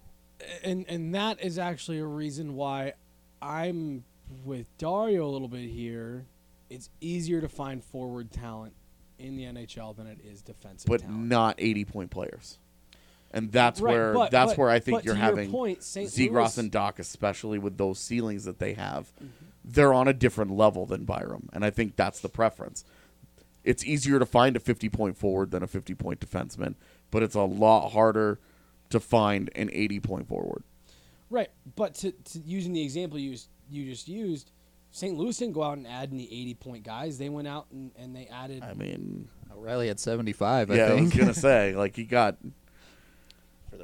and 0.64 0.84
and 0.88 1.14
that 1.14 1.40
is 1.42 1.58
actually 1.58 1.98
a 1.98 2.04
reason 2.06 2.54
why 2.56 2.94
I'm 3.40 4.04
with 4.44 4.66
Dario 4.76 5.26
a 5.26 5.30
little 5.30 5.48
bit 5.48 5.70
here. 5.70 6.26
It's 6.68 6.90
easier 7.00 7.40
to 7.40 7.48
find 7.48 7.82
forward 7.82 8.32
talent 8.32 8.74
in 9.18 9.36
the 9.36 9.44
NHL 9.44 9.96
than 9.96 10.06
it 10.08 10.18
is 10.24 10.42
defensive 10.42 10.88
but 10.88 11.00
talent. 11.00 11.16
not 11.28 11.54
80 11.58 11.84
point 11.84 12.10
players. 12.10 12.58
And 13.32 13.50
that's 13.52 13.80
Right, 13.80 13.92
where 13.92 14.12
but- 14.14 14.30
that's 14.30 14.52
but- 14.52 14.58
where 14.58 14.70
I 14.70 14.78
think 14.78 15.04
you're 15.04 15.14
to 15.14 15.20
your 15.20 15.26
having 15.26 15.50
point. 15.50 15.80
Zegras 15.80 16.58
and 16.58 16.70
Dach, 16.72 16.98
especially 16.98 17.58
with 17.58 17.76
those 17.76 17.98
ceilings 17.98 18.44
that 18.44 18.58
they 18.58 18.74
have. 18.74 19.12
Mm-hmm. 19.16 19.26
They're 19.66 19.92
on 19.92 20.06
a 20.06 20.12
different 20.12 20.52
level 20.52 20.86
than 20.86 21.04
Byram, 21.04 21.48
and 21.52 21.64
I 21.64 21.70
think 21.70 21.96
that's 21.96 22.20
the 22.20 22.28
preference. 22.28 22.84
It's 23.64 23.84
easier 23.84 24.20
to 24.20 24.26
find 24.26 24.54
a 24.54 24.60
50 24.60 24.88
point 24.90 25.16
forward 25.18 25.50
than 25.50 25.62
a 25.62 25.66
50 25.66 25.94
point 25.94 26.20
defenseman, 26.20 26.76
but 27.10 27.22
it's 27.24 27.34
a 27.34 27.42
lot 27.42 27.90
harder 27.90 28.38
to 28.90 29.00
find 29.00 29.50
an 29.56 29.68
80 29.72 29.98
point 30.00 30.28
forward. 30.28 30.62
Right, 31.30 31.50
but 31.74 31.94
to, 31.96 32.12
to 32.12 32.38
using 32.38 32.72
the 32.72 32.82
example 32.82 33.18
you 33.18 33.32
s- 33.32 33.48
you 33.68 33.84
just 33.90 34.06
used, 34.06 34.52
St. 34.92 35.16
Louis 35.16 35.36
didn't 35.36 35.54
go 35.54 35.64
out 35.64 35.76
and 35.76 35.86
add 35.88 36.12
any 36.12 36.24
80 36.26 36.54
point 36.54 36.84
guys. 36.84 37.18
They 37.18 37.28
went 37.28 37.48
out 37.48 37.66
and, 37.72 37.90
and 37.96 38.14
they 38.14 38.28
added. 38.28 38.62
I 38.62 38.74
mean, 38.74 39.28
O'Reilly 39.52 39.88
had 39.88 39.98
75, 39.98 40.70
yeah, 40.70 40.84
I 40.84 40.88
I 40.90 41.00
was 41.00 41.12
gonna 41.12 41.34
say 41.48 41.74
like 41.74 41.96
he 41.96 42.04
got 42.04 42.36
for 42.65 42.65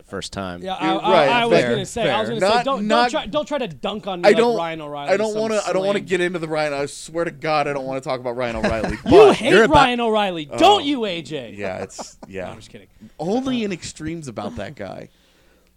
the 0.02 0.10
first 0.10 0.32
time. 0.32 0.62
yeah, 0.62 0.74
I, 0.74 0.94
I, 0.94 1.12
right, 1.12 1.28
I 1.28 1.46
was 1.46 1.60
fair, 1.60 1.70
gonna 1.70 1.86
say. 1.86 2.10
I 2.10 2.20
was 2.20 2.28
gonna 2.28 2.40
say 2.40 2.62
don't, 2.64 2.86
not- 2.86 3.10
don't 3.10 3.10
try 3.10 3.26
don't 3.26 3.46
try 3.46 3.58
to 3.58 3.68
dunk 3.68 4.06
on 4.06 4.22
me 4.22 4.28
I 4.28 4.32
don't. 4.32 4.56
Ryan 4.56 4.80
O'Reilly. 4.80 5.10
I 5.10 5.16
don't 5.16 5.34
want 5.36 5.52
to. 5.52 5.62
I 5.66 5.72
don't 5.72 5.86
want 5.86 5.96
to 5.96 6.04
get 6.04 6.20
into 6.20 6.38
the 6.38 6.48
Ryan. 6.48 6.72
I 6.72 6.86
swear 6.86 7.24
to 7.24 7.30
God, 7.30 7.68
I 7.68 7.72
don't 7.72 7.86
want 7.86 8.02
to 8.02 8.08
talk 8.08 8.20
about 8.20 8.36
Ryan 8.36 8.56
O'Reilly. 8.56 8.96
You 9.06 9.32
hate 9.32 9.50
you're 9.50 9.64
about- 9.64 9.74
Ryan 9.74 10.00
O'Reilly, 10.00 10.48
oh. 10.50 10.58
don't 10.58 10.84
you, 10.84 11.00
AJ? 11.00 11.56
yeah, 11.56 11.82
it's 11.82 12.18
No, 12.28 12.34
yeah. 12.34 12.50
I'm 12.50 12.56
just 12.56 12.70
kidding. 12.70 12.88
Only 13.18 13.62
uh, 13.62 13.66
in 13.66 13.72
extremes 13.72 14.28
about 14.28 14.56
that 14.56 14.74
guy. 14.74 15.08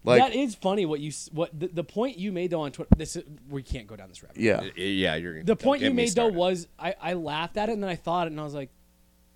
Like 0.03 0.21
that 0.21 0.35
is 0.35 0.53
funny. 0.55 0.85
What 0.85 0.99
you 0.99 1.11
what 1.31 1.57
the, 1.57 1.67
the 1.67 1.83
point 1.83 2.17
you 2.17 2.31
made 2.31 2.51
though 2.51 2.61
on 2.61 2.71
Twitter. 2.71 2.89
This 2.95 3.15
is, 3.15 3.23
we 3.49 3.63
can't 3.63 3.87
go 3.87 3.95
down 3.95 4.09
this 4.09 4.21
rabbit. 4.21 4.37
yeah. 4.37 4.61
Yeah, 4.75 5.15
you're. 5.15 5.43
The 5.43 5.55
point 5.55 5.81
you 5.81 5.89
me 5.89 6.03
made 6.03 6.09
though 6.11 6.27
was 6.27 6.67
I, 6.77 6.95
I 7.01 7.13
laughed 7.13 7.57
at 7.57 7.69
it 7.69 7.73
and 7.73 7.81
then 7.81 7.89
I 7.89 7.95
thought 7.95 8.27
it 8.27 8.31
and 8.31 8.39
I 8.39 8.43
was 8.43 8.53
like, 8.53 8.69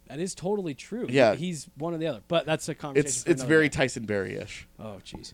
that 0.09 0.19
is 0.19 0.35
totally 0.35 0.73
true. 0.73 1.07
Yeah. 1.09 1.35
he's 1.35 1.69
one 1.77 1.93
or 1.93 1.97
the 1.97 2.07
other. 2.07 2.21
But 2.27 2.45
that's 2.45 2.67
a 2.67 2.75
conversation. 2.75 3.07
It's 3.07 3.23
it's 3.25 3.43
very 3.43 3.69
day. 3.69 3.77
Tyson 3.77 4.05
Barrie-ish. 4.05 4.67
oh 4.79 4.99
jeez. 5.05 5.33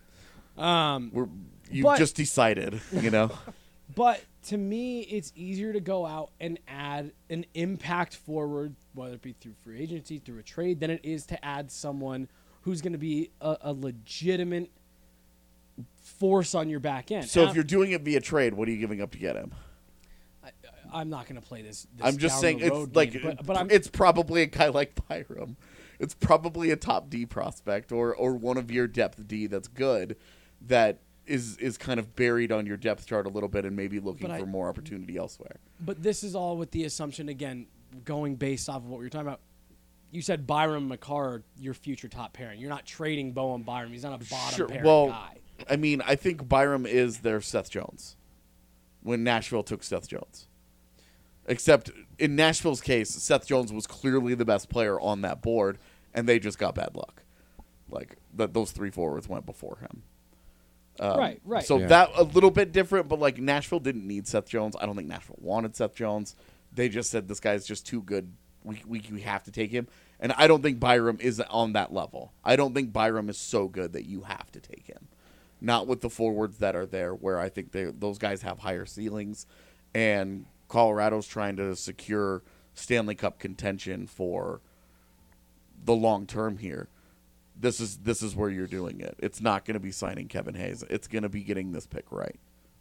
Um, 0.61 1.09
We're 1.13 1.27
you 1.71 1.83
But- 1.83 1.97
just 1.97 2.15
decided, 2.15 2.79
you 2.91 3.09
know. 3.09 3.31
But 3.93 4.19
to 4.47 4.57
me, 4.57 5.01
it's 5.01 5.31
easier 5.35 5.71
to 5.71 5.79
go 5.79 6.07
out 6.07 6.31
and 6.39 6.57
add 6.67 7.11
an 7.29 7.45
impact 7.53 8.15
forward, 8.15 8.75
whether 8.95 9.13
it 9.13 9.21
be 9.21 9.33
through 9.33 9.53
free 9.63 9.79
agency, 9.79 10.17
through 10.17 10.39
a 10.39 10.43
trade, 10.43 10.79
than 10.79 10.89
it 10.89 11.01
is 11.03 11.27
to 11.27 11.45
add 11.45 11.71
someone 11.71 12.27
who's 12.61 12.81
going 12.81 12.93
to 12.93 12.99
be 12.99 13.29
a, 13.41 13.57
a 13.61 13.73
legitimate 13.73 14.71
force 16.01 16.55
on 16.55 16.67
your 16.67 16.79
back 16.79 17.11
end. 17.11 17.29
so 17.29 17.43
if 17.47 17.53
you're 17.53 17.63
doing 17.63 17.91
it 17.91 18.01
via 18.01 18.19
trade, 18.19 18.55
what 18.55 18.67
are 18.67 18.71
you 18.71 18.77
giving 18.79 19.01
up 19.01 19.11
to 19.11 19.19
get 19.19 19.35
him? 19.35 19.53
I'm 20.95 21.09
not 21.09 21.27
going 21.27 21.39
to 21.39 21.45
play 21.45 21.61
this. 21.61 21.85
this 21.95 22.07
I'm 22.07 22.17
just 22.17 22.39
saying 22.39 22.59
it's 22.61 22.95
like 22.95 23.11
game, 23.11 23.21
but, 23.23 23.45
but 23.45 23.57
I'm 23.57 23.69
it's 23.69 23.89
probably 23.89 24.41
a 24.41 24.45
guy 24.45 24.69
like 24.69 24.97
Byram. 25.07 25.57
It's 25.99 26.13
probably 26.13 26.71
a 26.71 26.75
top 26.75 27.09
D 27.09 27.25
prospect 27.25 27.91
or 27.91 28.15
or 28.15 28.33
one 28.33 28.57
of 28.57 28.71
your 28.71 28.87
depth 28.87 29.27
D 29.27 29.47
that's 29.47 29.67
good 29.67 30.15
that 30.67 30.99
is 31.25 31.57
is 31.57 31.77
kind 31.77 31.99
of 31.99 32.15
buried 32.15 32.51
on 32.51 32.65
your 32.65 32.77
depth 32.77 33.05
chart 33.05 33.25
a 33.25 33.29
little 33.29 33.49
bit 33.49 33.65
and 33.65 33.75
maybe 33.75 33.99
looking 33.99 34.31
I- 34.31 34.39
for 34.39 34.45
more 34.45 34.69
opportunity 34.69 35.17
elsewhere. 35.17 35.57
But 35.81 36.01
this 36.01 36.23
is 36.23 36.33
all 36.33 36.55
with 36.57 36.71
the 36.71 36.85
assumption 36.85 37.27
again, 37.27 37.67
going 38.05 38.35
based 38.35 38.69
off 38.69 38.77
of 38.77 38.87
what 38.87 38.99
we 38.99 39.05
were 39.05 39.09
talking 39.09 39.27
about. 39.27 39.41
You 40.11 40.21
said 40.21 40.47
Byram 40.47 40.87
Makar, 40.87 41.43
your 41.59 41.73
future 41.73 42.07
top 42.07 42.31
pairing. 42.31 42.61
You're 42.61 42.69
not 42.69 42.85
trading 42.85 43.33
Bowen 43.33 43.63
Byram. 43.63 43.91
He's 43.91 44.03
not 44.03 44.13
a 44.13 44.29
bottom 44.29 44.55
Sure, 44.55 44.67
pairing 44.67 44.85
well, 44.85 45.07
guy. 45.07 45.37
I 45.69 45.75
mean, 45.75 46.01
I 46.05 46.15
think 46.15 46.47
Byram 46.47 46.85
is 46.85 47.19
their 47.19 47.41
Seth 47.41 47.69
Jones 47.69 48.15
when 49.01 49.23
Nashville 49.23 49.63
took 49.63 49.83
Seth 49.83 50.07
Jones. 50.07 50.47
Except 51.47 51.91
in 52.17 52.35
Nashville's 52.35 52.81
case, 52.81 53.09
Seth 53.09 53.45
Jones 53.45 53.71
was 53.71 53.85
clearly 53.85 54.33
the 54.33 54.45
best 54.45 54.69
player 54.69 54.99
on 54.99 55.21
that 55.21 55.41
board, 55.41 55.77
and 56.13 56.27
they 56.27 56.39
just 56.39 56.57
got 56.57 56.75
bad 56.75 56.95
luck. 56.95 57.23
Like 57.89 58.17
that, 58.35 58.53
those 58.53 58.71
three 58.71 58.89
forwards 58.89 59.29
went 59.29 59.45
before 59.45 59.77
him. 59.79 60.03
Um, 60.99 61.17
Right, 61.19 61.41
right. 61.45 61.63
So 61.63 61.77
Yeah. 61.77 61.87
that 61.87 62.09
a 62.15 62.23
little 62.23 62.51
bit 62.51 62.71
different, 62.71 63.07
but 63.09 63.19
like 63.19 63.37
Nashville 63.37 63.79
didn't 63.79 64.07
need 64.07 64.27
Seth 64.27 64.47
Jones. 64.47 64.75
I 64.79 64.85
don't 64.85 64.95
think 64.95 65.07
Nashville 65.07 65.37
wanted 65.39 65.75
Seth 65.75 65.93
Jones. 65.93 66.35
They 66.73 66.89
just 66.89 67.09
said 67.09 67.27
this 67.27 67.39
guy's 67.39 67.65
just 67.65 67.85
too 67.85 68.01
good. 68.01 68.31
We, 68.63 68.81
we 68.87 69.03
we 69.11 69.21
have 69.21 69.43
to 69.43 69.51
take 69.51 69.69
him, 69.69 69.87
and 70.19 70.31
I 70.33 70.47
don't 70.47 70.63
think 70.63 70.79
Byram 70.79 71.19
is 71.21 71.39
on 71.39 71.73
that 71.73 71.93
level. 71.93 72.33
I 72.43 72.55
don't 72.55 72.73
think 72.73 72.91
Byram 72.91 73.29
is 73.29 73.37
so 73.37 73.67
good 73.67 73.93
that 73.93 74.05
you 74.05 74.21
have 74.21 74.51
to 74.53 74.59
take 74.59 74.87
him. 74.87 75.07
Not 75.61 75.85
with 75.85 76.01
the 76.01 76.09
forwards 76.09 76.57
that 76.57 76.75
are 76.75 76.87
there, 76.87 77.13
where 77.13 77.37
I 77.39 77.49
think 77.49 77.71
they 77.71 77.83
those 77.85 78.17
guys 78.17 78.41
have 78.41 78.59
higher 78.59 78.87
ceilings, 78.87 79.45
and 79.93 80.47
Colorado's 80.67 81.27
trying 81.27 81.55
to 81.57 81.75
secure 81.75 82.43
Stanley 82.73 83.15
Cup 83.15 83.39
contention 83.39 84.07
for 84.07 84.61
the 85.83 85.93
long 85.93 86.25
term 86.25 86.57
here 86.57 86.89
this 87.59 87.79
is 87.79 87.97
this 87.97 88.21
is 88.21 88.35
where 88.35 88.49
you're 88.49 88.67
doing 88.67 88.99
it. 88.99 89.15
It's 89.19 89.41
not 89.41 89.65
going 89.65 89.75
to 89.75 89.79
be 89.79 89.91
signing 89.91 90.27
Kevin 90.27 90.55
Hayes. 90.55 90.83
It's 90.89 91.07
going 91.07 91.23
to 91.23 91.29
be 91.29 91.41
getting 91.41 91.71
this 91.71 91.87
pick 91.87 92.11
right 92.11 92.39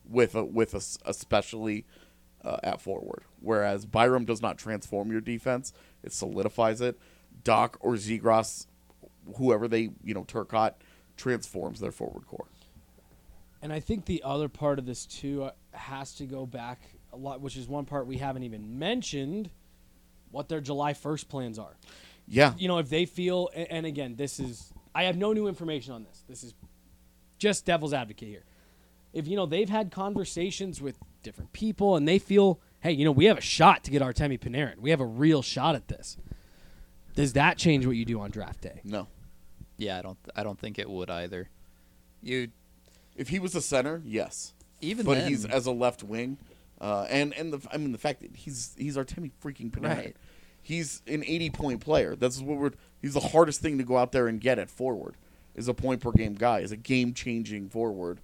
with 0.08 0.34
a, 0.34 0.44
with 0.44 0.74
a 0.74 0.82
especially 1.08 1.86
uh, 2.44 2.58
at 2.62 2.80
forward. 2.80 3.24
Whereas 3.40 3.86
Byram 3.86 4.24
does 4.24 4.42
not 4.42 4.58
transform 4.58 5.12
your 5.12 5.20
defense; 5.20 5.72
it 6.02 6.12
solidifies 6.12 6.80
it. 6.80 6.98
Dach 7.44 7.76
or 7.80 7.94
Zegras, 7.94 8.66
whoever 9.36 9.68
they 9.68 9.90
you 10.02 10.14
know 10.14 10.24
Turcotte 10.24 10.74
transforms 11.16 11.80
their 11.80 11.92
forward 11.92 12.26
core. 12.26 12.46
And 13.62 13.72
I 13.72 13.80
think 13.80 14.04
the 14.04 14.22
other 14.24 14.48
part 14.48 14.78
of 14.78 14.86
this 14.86 15.06
too 15.06 15.44
uh, 15.44 15.52
has 15.72 16.14
to 16.16 16.26
go 16.26 16.44
back 16.46 16.80
a 17.14 17.16
lot, 17.16 17.40
which 17.40 17.56
is 17.56 17.68
one 17.68 17.84
part 17.84 18.06
we 18.06 18.18
haven't 18.18 18.42
even 18.42 18.78
mentioned. 18.78 19.50
What 20.30 20.48
their 20.48 20.60
July 20.60 20.94
first 20.94 21.28
plans 21.28 21.58
are. 21.58 21.76
Yeah, 22.26 22.54
You 22.56 22.68
know, 22.68 22.78
if 22.78 22.88
they 22.88 23.04
feel, 23.04 23.50
and 23.54 23.84
again, 23.86 24.16
this 24.16 24.40
is 24.40 24.72
I 24.94 25.04
have 25.04 25.16
no 25.16 25.32
new 25.32 25.46
information 25.46 25.92
on 25.92 26.04
this. 26.04 26.24
This 26.28 26.42
is 26.42 26.54
just 27.38 27.66
devil's 27.66 27.92
advocate 27.92 28.28
here. 28.28 28.44
If 29.12 29.28
you 29.28 29.36
know 29.36 29.46
they've 29.46 29.68
had 29.68 29.90
conversations 29.90 30.80
with 30.80 30.96
different 31.22 31.52
people 31.52 31.96
and 31.96 32.08
they 32.08 32.18
feel, 32.18 32.60
hey, 32.80 32.92
you 32.92 33.04
know, 33.04 33.12
we 33.12 33.26
have 33.26 33.38
a 33.38 33.42
shot 33.42 33.84
to 33.84 33.90
get 33.90 34.02
Artemi 34.02 34.38
Panarin. 34.40 34.78
We 34.78 34.90
have 34.90 35.00
a 35.00 35.06
real 35.06 35.42
shot 35.42 35.74
at 35.74 35.88
this. 35.88 36.16
Does 37.14 37.34
that 37.34 37.58
change 37.58 37.86
what 37.86 37.96
you 37.96 38.04
do 38.04 38.20
on 38.20 38.30
draft 38.30 38.62
day? 38.62 38.80
no. 38.84 39.08
Yeah, 39.76 39.98
I 39.98 40.02
don't. 40.02 40.18
I 40.36 40.44
don't 40.44 40.58
think 40.58 40.78
it 40.78 40.88
would 40.88 41.10
either. 41.10 41.48
You 42.22 42.48
If 43.16 43.28
he 43.28 43.40
was 43.40 43.56
a 43.56 43.60
center, 43.60 44.00
yes. 44.04 44.54
even 44.80 45.04
but 45.04 45.14
then, 45.14 45.28
he's 45.28 45.44
as 45.44 45.66
a 45.66 45.72
left 45.72 46.04
wing, 46.04 46.38
uh, 46.84 47.06
and 47.08 47.32
and 47.32 47.50
the 47.50 47.66
I 47.72 47.78
mean 47.78 47.92
the 47.92 47.98
fact 47.98 48.20
that 48.20 48.36
he's 48.36 48.74
he's 48.76 48.98
Artemi 48.98 49.30
freaking 49.42 49.70
Panarin. 49.70 49.96
Right. 49.96 50.16
He's 50.60 51.00
an 51.06 51.24
80 51.26 51.50
point 51.50 51.80
player. 51.80 52.14
That's 52.14 52.40
what 52.40 52.58
we're. 52.58 52.72
He's 53.00 53.14
the 53.14 53.20
hardest 53.20 53.62
thing 53.62 53.78
to 53.78 53.84
go 53.84 53.96
out 53.96 54.12
there 54.12 54.28
and 54.28 54.38
get 54.38 54.58
at 54.58 54.68
forward. 54.68 55.16
Is 55.54 55.66
a 55.66 55.72
point 55.72 56.02
per 56.02 56.12
game 56.12 56.34
guy. 56.34 56.60
Is 56.60 56.72
a 56.72 56.76
game 56.76 57.14
changing 57.14 57.70
forward. 57.70 58.20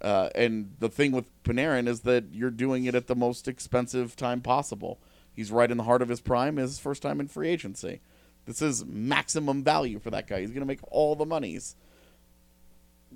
Uh, 0.00 0.28
and 0.36 0.74
the 0.78 0.88
thing 0.88 1.10
with 1.10 1.26
Panarin 1.42 1.88
is 1.88 2.00
that 2.00 2.26
you're 2.32 2.52
doing 2.52 2.84
it 2.84 2.94
at 2.94 3.08
the 3.08 3.16
most 3.16 3.48
expensive 3.48 4.14
time 4.14 4.42
possible. 4.42 5.00
He's 5.32 5.50
right 5.50 5.70
in 5.70 5.76
the 5.76 5.82
heart 5.82 6.02
of 6.02 6.08
his 6.08 6.20
prime. 6.20 6.56
His 6.56 6.78
first 6.78 7.02
time 7.02 7.18
in 7.18 7.26
free 7.26 7.48
agency. 7.48 8.00
This 8.44 8.62
is 8.62 8.84
maximum 8.86 9.64
value 9.64 9.98
for 9.98 10.10
that 10.10 10.28
guy. 10.28 10.40
He's 10.40 10.50
going 10.50 10.60
to 10.60 10.66
make 10.66 10.80
all 10.84 11.16
the 11.16 11.26
monies. 11.26 11.74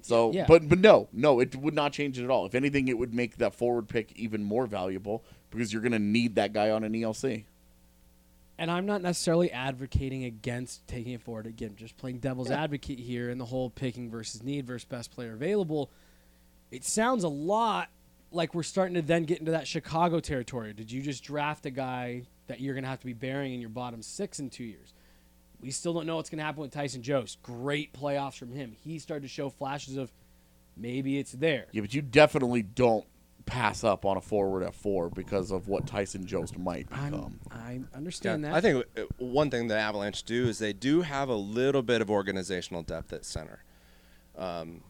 So, 0.03 0.32
Yeah. 0.32 0.44
but 0.46 0.68
but 0.68 0.78
no, 0.78 1.09
no, 1.12 1.40
it 1.40 1.55
would 1.57 1.74
not 1.74 1.92
change 1.92 2.18
it 2.18 2.24
at 2.24 2.30
all. 2.30 2.44
If 2.46 2.55
anything, 2.55 2.88
it 2.88 2.98
would 2.98 3.14
make 3.14 3.36
that 3.38 3.55
forward 3.55 3.88
pick 3.88 4.12
even 4.16 4.42
more 4.42 4.66
valuable 4.66 5.24
because 5.50 5.72
you're 5.72 5.82
going 5.82 5.92
to 5.92 5.98
need 5.98 6.34
that 6.34 6.53
guy 6.53 6.70
on 6.70 6.82
an 6.84 6.92
ELC. 6.92 7.44
And 8.59 8.70
I'm 8.70 8.86
not 8.86 9.00
necessarily 9.03 9.50
advocating 9.50 10.24
against 10.24 10.86
taking 10.86 11.12
it 11.12 11.22
forward. 11.22 11.46
Again, 11.46 11.74
just 11.76 11.96
playing 11.96 12.18
devil's 12.18 12.50
Yeah. 12.50 12.62
advocate 12.62 12.98
here 12.98 13.30
in 13.30 13.38
the 13.38 13.44
whole 13.46 13.70
picking 13.70 14.11
versus 14.11 14.42
need 14.42 14.66
versus 14.66 14.84
best 14.84 15.11
player 15.11 15.32
available. 15.32 15.90
It 16.70 16.84
sounds 16.84 17.24
a 17.24 17.28
lot 17.28 17.88
like 18.30 18.55
we're 18.55 18.62
starting 18.62 18.94
to 18.94 19.03
then 19.03 19.24
get 19.24 19.38
into 19.38 19.50
that 19.53 19.66
Chicago 19.66 20.20
territory. 20.20 20.72
Did 20.72 20.90
you 20.90 21.03
just 21.03 21.22
draft 21.22 21.66
a 21.66 21.70
guy 21.70 22.22
that 22.46 22.61
you're 22.61 22.74
going 22.74 22.84
to 22.84 22.88
have 22.90 23.00
to 23.00 23.07
be 23.07 23.12
burying 23.12 23.55
in 23.55 23.61
your 23.61 23.68
bottom 23.70 24.00
six 24.03 24.38
in 24.40 24.48
two 24.50 24.64
years? 24.64 24.94
We 25.62 25.70
still 25.70 25.94
don't 25.94 26.06
know 26.06 26.16
what's 26.16 26.28
going 26.28 26.38
to 26.38 26.44
happen 26.44 26.60
with 26.60 26.72
Tyson 26.72 27.02
Jost. 27.02 27.40
Great 27.42 27.92
playoffs 27.92 28.34
from 28.36 28.50
him. 28.50 28.76
He 28.84 28.98
started 28.98 29.22
to 29.22 29.28
show 29.28 29.48
flashes 29.48 29.96
of 29.96 30.12
maybe 30.76 31.18
it's 31.18 31.32
there. 31.32 31.66
Yeah, 31.72 31.82
but 31.82 31.94
you 31.94 32.02
definitely 32.02 32.62
don't 32.62 33.06
pass 33.46 33.84
up 33.84 34.04
on 34.04 34.16
a 34.16 34.20
forward 34.20 34.62
at 34.62 34.74
four 34.74 35.08
because 35.08 35.50
of 35.50 35.68
what 35.68 35.86
Tyson 35.86 36.26
Jost 36.26 36.58
might 36.58 36.88
become. 36.88 37.38
I'm, 37.50 37.88
I 37.92 37.96
understand 37.96 38.44
that. 38.44 38.54
I 38.54 38.60
think 38.60 38.84
uh, 38.96 39.02
one 39.18 39.50
thing 39.50 39.68
the 39.68 39.78
Avalanche 39.78 40.22
do 40.24 40.48
is 40.48 40.58
they 40.58 40.72
do 40.72 41.02
have 41.02 41.28
a 41.28 41.34
little 41.34 41.82
bit 41.82 42.00
of 42.00 42.10
organizational 42.10 42.82
depth 42.82 43.12
at 43.12 43.24
center. 43.24 43.62
Um, 44.36 44.82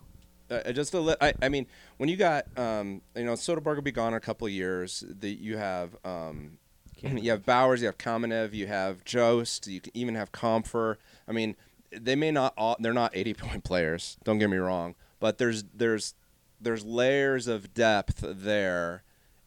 uh, 0.50 0.72
just 0.72 0.92
a 0.94 1.00
li- 1.00 1.16
I, 1.20 1.32
I 1.42 1.48
mean, 1.48 1.66
when 1.96 2.08
you 2.08 2.16
got 2.16 2.46
um, 2.58 3.00
you 3.16 3.24
know 3.24 3.32
Soderberg 3.32 3.76
will 3.76 3.82
be 3.82 3.92
gone 3.92 4.12
in 4.12 4.18
a 4.18 4.20
couple 4.20 4.46
of 4.46 4.52
years. 4.52 5.04
That 5.20 5.40
you 5.40 5.56
have 5.56 5.96
um, 6.04 6.58
you 7.22 7.30
have 7.30 7.44
Bowers, 7.44 7.80
you 7.80 7.86
have 7.86 7.98
Kamenev, 7.98 8.52
you 8.52 8.66
have 8.66 9.04
Jost, 9.04 9.66
you 9.66 9.80
can 9.80 9.96
even 9.96 10.14
have 10.14 10.32
Compher. 10.32 10.96
I 11.28 11.32
mean, 11.32 11.56
they 11.90 12.14
may 12.16 12.30
not 12.30 12.54
all 12.56 12.76
they're 12.80 12.92
not 12.94 13.12
80 13.14 13.34
point 13.34 13.64
players. 13.70 14.16
Don't 14.24 14.38
get 14.38 14.48
me 14.50 14.56
wrong, 14.56 14.94
but 15.20 15.38
there's 15.38 15.64
there's 15.74 16.14
there's 16.60 16.84
layers 16.84 17.46
of 17.48 17.74
depth 17.74 18.22
there 18.24 19.02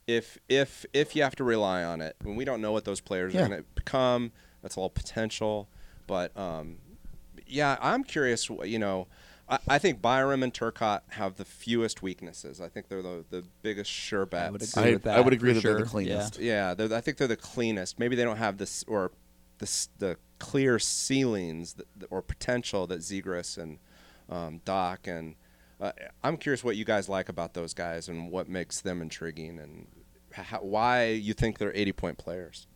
if 0.07 0.37
if 0.49 0.85
if 0.93 1.15
you 1.15 1.23
have 1.23 1.35
to 1.37 1.43
rely 1.43 1.83
on 1.83 2.01
it, 2.01 2.15
when 2.21 2.35
we 2.35 2.45
don't 2.45 2.61
know 2.61 2.71
what 2.71 2.85
those 2.85 3.01
players 3.01 3.33
Yeah. 3.33 3.45
are 3.45 3.47
going 3.47 3.61
to 3.61 3.65
become, 3.73 4.31
that's 4.61 4.77
all 4.77 4.89
potential. 4.89 5.67
But 6.07 6.37
um, 6.37 6.77
yeah, 7.47 7.77
I'm 7.81 8.03
curious. 8.03 8.47
You 8.49 8.77
know, 8.77 9.07
I, 9.47 9.59
I 9.67 9.77
think 9.77 10.01
Byram 10.01 10.43
and 10.43 10.53
Turcotte 10.53 11.01
have 11.09 11.35
the 11.35 11.45
fewest 11.45 12.01
weaknesses. 12.01 12.59
I 12.59 12.69
think 12.69 12.87
they're 12.87 13.01
the 13.01 13.25
the 13.29 13.43
biggest 13.61 13.91
sure 13.91 14.25
bets. 14.25 14.47
I 14.47 14.51
would 14.51 14.61
agree 14.61 14.83
I, 14.83 14.93
with 14.93 15.03
that. 15.03 15.17
I 15.17 15.21
would 15.21 15.33
agree 15.33 15.53
for 15.53 15.55
that 15.55 15.63
they're 15.63 15.77
the 15.79 15.85
cleanest. 15.85 16.39
Yeah, 16.39 16.73
they're, 16.73 16.93
I 16.93 17.01
think 17.01 17.17
they're 17.17 17.27
the 17.27 17.35
cleanest. 17.37 17.99
Maybe 17.99 18.15
they 18.15 18.23
don't 18.23 18.37
have 18.37 18.57
this 18.57 18.83
or 18.87 19.11
this 19.59 19.89
the 19.99 20.17
clear 20.39 20.79
ceilings 20.79 21.73
that, 21.73 21.87
or 22.09 22.21
potential 22.21 22.87
that 22.87 22.99
Zegras 22.99 23.57
and 23.57 23.79
um, 24.29 24.61
Dach 24.65 25.07
and 25.07 25.35
uh, 25.79 25.91
I'm 26.23 26.37
curious 26.37 26.63
what 26.63 26.75
you 26.75 26.85
guys 26.85 27.09
like 27.09 27.29
about 27.29 27.53
those 27.53 27.73
guys 27.73 28.07
and 28.07 28.31
what 28.31 28.47
makes 28.47 28.81
them 28.81 29.01
intriguing 29.01 29.59
and 29.59 29.87
how, 30.31 30.59
why 30.59 31.09
you 31.09 31.33
think 31.33 31.57
they're 31.57 31.75
80 31.75 31.91
point 31.93 32.17
players 32.17 32.67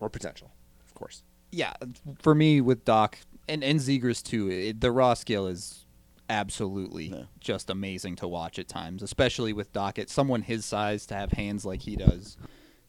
or 0.00 0.08
potential, 0.08 0.52
of 0.86 0.94
course. 0.94 1.22
yeah, 1.50 1.74
for 2.20 2.34
me 2.34 2.60
with 2.60 2.84
Dach 2.84 3.14
and 3.52 3.62
and 3.64 3.78
Zegras 3.80 4.22
too, 4.22 4.50
it, 4.50 4.80
the 4.80 4.90
raw 4.90 5.14
skill 5.14 5.46
is 5.46 5.84
absolutely 6.30 7.06
Yeah. 7.06 7.24
just 7.40 7.68
amazing 7.70 8.16
to 8.16 8.28
watch 8.28 8.58
at 8.58 8.68
times, 8.68 9.02
especially 9.02 9.52
with 9.52 9.72
Dach. 9.72 9.98
At 9.98 10.08
someone 10.08 10.42
his 10.42 10.64
size 10.64 11.04
to 11.06 11.14
have 11.14 11.32
hands 11.32 11.64
like 11.64 11.82
he 11.82 11.96
does, 11.96 12.36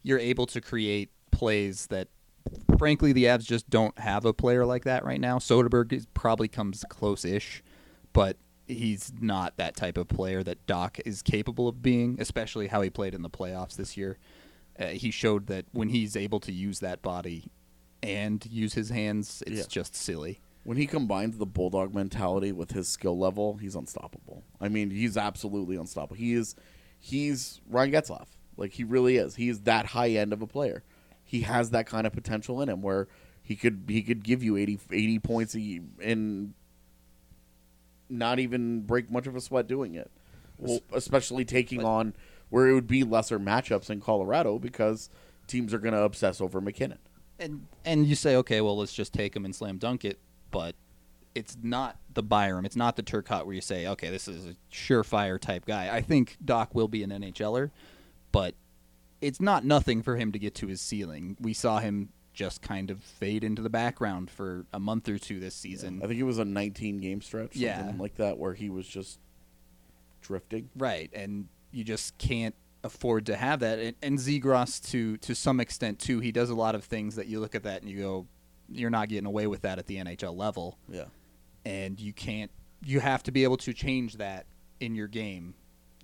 you're 0.01 0.19
able 0.19 0.45
to 0.47 0.61
create 0.61 1.09
plays 1.31 1.87
that, 1.87 2.07
frankly, 2.77 3.11
the 3.11 3.25
Avs 3.25 3.43
just 3.45 3.69
don't 3.69 3.97
have 3.99 4.23
a 4.25 4.33
player 4.33 4.65
like 4.65 4.83
that 4.85 5.03
right 5.03 5.19
now. 5.19 5.39
Soderberg 5.39 5.91
is, 5.91 6.05
probably 6.13 6.47
comes 6.47 6.83
close-ish, 6.89 7.63
but 8.13 8.37
he's 8.67 9.11
not 9.19 9.57
that 9.57 9.75
type 9.75 9.97
of 9.97 10.07
player 10.07 10.41
that 10.43 10.65
Dach 10.67 10.99
is 11.05 11.21
capable 11.21 11.67
of 11.67 11.81
being, 11.81 12.17
especially 12.19 12.67
how 12.67 12.81
he 12.81 12.89
played 12.89 13.13
in 13.13 13.23
the 13.23 13.29
playoffs 13.29 13.75
this 13.75 13.97
year. 13.97 14.17
Uh, 14.79 14.87
he 14.87 15.11
showed 15.11 15.47
that 15.47 15.65
when 15.71 15.89
he's 15.89 16.15
able 16.15 16.39
to 16.39 16.51
use 16.51 16.79
that 16.79 17.01
body 17.01 17.45
and 18.01 18.45
use 18.49 18.73
his 18.73 18.89
hands, 18.89 19.43
it's 19.45 19.57
Yeah. 19.61 19.65
just 19.67 19.95
silly. 19.95 20.39
When 20.63 20.77
he 20.77 20.87
combines 20.87 21.37
the 21.37 21.45
bulldog 21.45 21.93
mentality 21.93 22.51
with 22.51 22.71
his 22.71 22.87
skill 22.87 23.17
level, 23.17 23.57
he's 23.57 23.75
unstoppable. 23.75 24.43
I 24.61 24.69
mean, 24.69 24.91
he's 24.91 25.17
absolutely 25.17 25.75
unstoppable. 25.75 26.15
He 26.15 26.33
is, 26.33 26.55
he's 26.99 27.59
Ryan 27.69 27.91
Getzlaf. 27.91 28.27
Like 28.55 28.71
he 28.71 28.83
really 28.83 29.17
is. 29.17 29.35
He 29.35 29.49
is 29.49 29.61
that 29.61 29.87
high 29.87 30.11
end 30.11 30.31
of 30.31 30.41
a 30.41 30.47
player. 30.47 30.83
He 31.23 31.41
has 31.41 31.71
that 31.71 31.85
kind 31.85 32.05
of 32.05 32.13
potential 32.13 32.61
in 32.61 32.69
him 32.69 32.81
where 32.81 33.07
he 33.41 33.55
could 33.55 33.83
he 33.87 34.01
could 34.01 34.23
give 34.23 34.43
you 34.43 34.55
80, 34.55 34.79
80 34.91 35.19
points 35.19 35.55
a, 35.55 35.81
and 36.01 36.53
not 38.09 38.39
even 38.39 38.81
break 38.81 39.09
much 39.11 39.27
of 39.27 39.35
a 39.35 39.41
sweat 39.41 39.67
doing 39.67 39.95
it. 39.95 40.11
Well, 40.59 40.79
especially 40.93 41.45
taking 41.45 41.83
on 41.83 42.13
where 42.49 42.67
it 42.67 42.73
would 42.73 42.87
be 42.87 43.03
lesser 43.03 43.39
matchups 43.39 43.89
in 43.89 43.99
Colorado 43.99 44.59
because 44.59 45.09
teams 45.47 45.73
are 45.73 45.79
going 45.79 45.93
to 45.93 46.01
obsess 46.01 46.39
over 46.39 46.61
MacKinnon. 46.61 46.99
And 47.39 47.67
and 47.83 48.05
you 48.05 48.15
say, 48.15 48.35
okay, 48.37 48.61
well, 48.61 48.77
let's 48.77 48.93
just 48.93 49.13
take 49.13 49.35
him 49.35 49.43
and 49.43 49.55
slam 49.55 49.77
dunk 49.77 50.05
it, 50.05 50.19
but 50.53 50.75
it's 51.35 51.57
not 51.61 51.97
the 52.13 52.23
Byram, 52.23 52.63
it's 52.65 52.75
not 52.77 52.95
the 52.95 53.03
Turcotte 53.03 53.45
where 53.45 53.55
you 53.55 53.59
say, 53.61 53.87
okay, 53.87 54.09
this 54.09 54.27
is 54.29 54.45
a 54.45 54.55
surefire 54.71 55.37
type 55.39 55.65
guy. 55.65 55.93
I 55.93 55.99
think 56.01 56.37
Dach 56.45 56.67
will 56.73 56.87
be 56.87 57.03
an 57.03 57.09
NHLer, 57.09 57.71
but 58.31 58.53
it's 59.19 59.41
not 59.41 59.65
nothing 59.65 60.01
for 60.03 60.15
him 60.15 60.31
to 60.31 60.39
get 60.39 60.53
to 60.55 60.67
his 60.67 60.79
ceiling. 60.79 61.35
We 61.41 61.53
saw 61.53 61.79
him 61.79 62.09
just 62.33 62.61
kind 62.61 62.89
of 62.91 63.01
fade 63.03 63.43
into 63.43 63.61
the 63.61 63.69
background 63.69 64.29
for 64.29 64.65
a 64.73 64.79
month 64.79 65.07
or 65.09 65.17
two 65.17 65.39
this 65.39 65.55
season. 65.55 66.01
I 66.03 66.07
think 66.07 66.19
it 66.19 66.23
was 66.23 66.39
a 66.39 66.45
19 66.45 66.97
game 66.99 67.21
stretch, 67.21 67.53
something 67.53 67.61
Yeah. 67.61 67.93
like 67.97 68.15
that, 68.15 68.37
where 68.37 68.53
he 68.53 68.69
was 68.69 68.87
just 68.87 69.19
drifting. 70.21 70.69
Right, 70.75 71.09
and 71.13 71.47
you 71.71 71.83
just 71.83 72.17
can't 72.17 72.55
afford 72.83 73.25
to 73.27 73.35
have 73.35 73.59
that. 73.61 73.79
And, 73.79 73.95
and 74.01 74.19
Zegras, 74.19 74.83
to 74.91 75.17
to 75.17 75.33
some 75.35 75.59
extent 75.59 75.99
too, 75.99 76.19
he 76.19 76.31
does 76.31 76.49
a 76.49 76.55
lot 76.55 76.75
of 76.75 76.83
things 76.83 77.15
that 77.15 77.27
you 77.27 77.39
look 77.39 77.55
at 77.55 77.63
that 77.63 77.81
and 77.81 77.89
you 77.89 77.97
go, 77.99 78.27
you're 78.69 78.89
not 78.89 79.09
getting 79.09 79.25
away 79.25 79.47
with 79.47 79.61
that 79.61 79.79
at 79.79 79.87
the 79.87 79.97
NHL 79.97 80.35
level, 80.35 80.77
Yeah, 80.87 81.05
and 81.65 81.99
you 81.99 82.13
can't. 82.13 82.51
You 82.85 82.99
have 82.99 83.23
to 83.23 83.31
be 83.31 83.43
able 83.43 83.57
to 83.57 83.73
change 83.73 84.17
that 84.17 84.45
in 84.79 84.95
your 84.95 85.07
game 85.07 85.55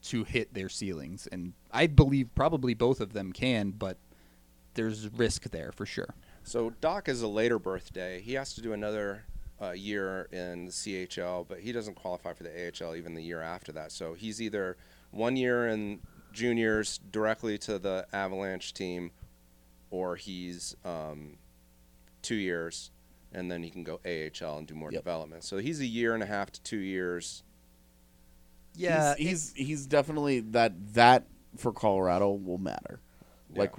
to 0.02 0.24
hit 0.24 0.54
their 0.54 0.70
ceilings, 0.70 1.28
and 1.28 1.54
I 1.72 1.88
believe 1.88 2.30
probably 2.36 2.74
both 2.74 3.02
of 3.02 3.14
them 3.14 3.34
can, 3.34 3.72
but 3.72 3.98
there's 4.76 5.10
risk 5.10 5.50
there 5.50 5.72
for 5.72 5.86
sure. 5.86 6.14
So 6.44 6.72
Dach 6.82 7.08
is 7.08 7.22
a 7.22 7.28
later 7.28 7.60
birthday. 7.60 8.22
He 8.22 8.34
has 8.34 8.54
to 8.54 8.62
do 8.62 8.72
another 8.74 9.26
uh, 9.62 9.72
year 9.72 10.30
in 10.32 10.66
the 10.66 10.72
CHL, 10.72 11.46
but 11.48 11.60
he 11.60 11.72
doesn't 11.72 11.96
qualify 11.96 12.34
for 12.34 12.44
the 12.44 12.72
AHL 12.82 12.96
even 12.96 13.14
the 13.14 13.22
year 13.22 13.42
after 13.42 13.72
that. 13.74 13.92
So 13.92 14.14
he's 14.14 14.42
either 14.42 14.78
one 15.12 15.36
year 15.36 15.68
in 15.68 16.00
juniors 16.32 17.00
directly 17.12 17.58
to 17.60 17.80
the 17.80 18.08
Avalanche 18.14 18.74
team, 18.74 19.12
or 19.92 20.16
he's 20.16 20.76
um, 20.86 21.38
two 22.22 22.36
years, 22.36 22.92
and 23.34 23.50
then 23.52 23.64
he 23.64 23.70
can 23.70 23.84
go 23.84 24.00
AHL 24.06 24.58
and 24.58 24.68
do 24.68 24.76
more 24.76 24.92
Yep. 24.92 25.02
development. 25.04 25.44
So 25.44 25.58
he's 25.58 25.80
a 25.80 25.86
year 25.86 26.14
and 26.14 26.24
a 26.24 26.26
half 26.26 26.52
to 26.52 26.62
two 26.62 26.78
years. 26.80 27.44
Yeah, 28.76 29.16
he's, 29.18 29.54
he's 29.54 29.68
he's 29.68 29.86
definitely 29.88 30.40
that 30.42 30.94
that 30.94 31.26
for 31.58 31.72
Colorado 31.74 32.32
will 32.32 32.58
matter. 32.60 33.00
Like 33.56 33.74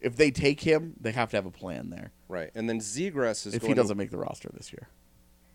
if 0.00 0.16
they 0.16 0.30
take 0.30 0.60
him, 0.60 0.94
they 1.00 1.12
have 1.12 1.30
to 1.30 1.36
have 1.36 1.46
a 1.46 1.50
plan 1.50 1.90
there. 1.90 2.12
Right, 2.28 2.50
and 2.54 2.68
then 2.68 2.78
Zegras 2.80 3.46
is 3.46 3.54
If 3.54 3.62
going 3.62 3.70
he 3.72 3.74
doesn't 3.74 3.96
make 3.96 4.10
the 4.10 4.18
roster 4.18 4.50
this 4.54 4.72
year, 4.72 4.88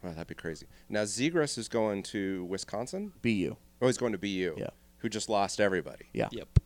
To, 0.02 0.08
oh, 0.10 0.12
that'd 0.12 0.28
be 0.28 0.36
crazy. 0.36 0.68
Now 0.90 1.04
Zegras 1.04 1.58
is 1.58 1.68
going 1.70 2.04
to 2.04 2.44
Wisconsin. 2.46 3.14
BU. 3.22 3.56
Oh, 3.82 3.88
he's 3.88 3.98
going 3.98 4.12
to 4.12 4.18
BU. 4.18 4.56
Yeah. 4.58 4.70
Who 4.98 5.10
just 5.10 5.30
lost 5.30 5.60
everybody. 5.60 6.06
Yeah, 6.14 6.30
Yep. 6.32 6.60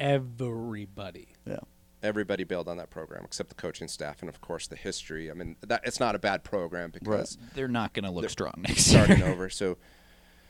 Everybody. 0.00 1.28
yeah. 1.46 1.58
Everybody 2.02 2.44
bailed 2.44 2.68
on 2.68 2.76
that 2.76 2.90
program 2.90 3.24
except 3.24 3.48
the 3.48 3.54
coaching 3.54 3.88
staff 3.88 4.20
and 4.20 4.28
of 4.28 4.40
course 4.40 4.66
the 4.68 4.76
history. 4.76 5.30
I 5.30 5.34
mean, 5.34 5.56
that 5.66 5.80
it's 5.84 5.98
not 6.00 6.14
a 6.14 6.18
bad 6.18 6.44
program 6.44 6.90
because 6.90 7.36
They're 7.54 7.66
not 7.68 7.92
going 7.92 8.04
to 8.04 8.10
look 8.10 8.28
strong 8.30 8.54
next 8.58 8.90
year. 8.92 9.04
starting 9.04 9.24
over. 9.24 9.48
So, 9.50 9.78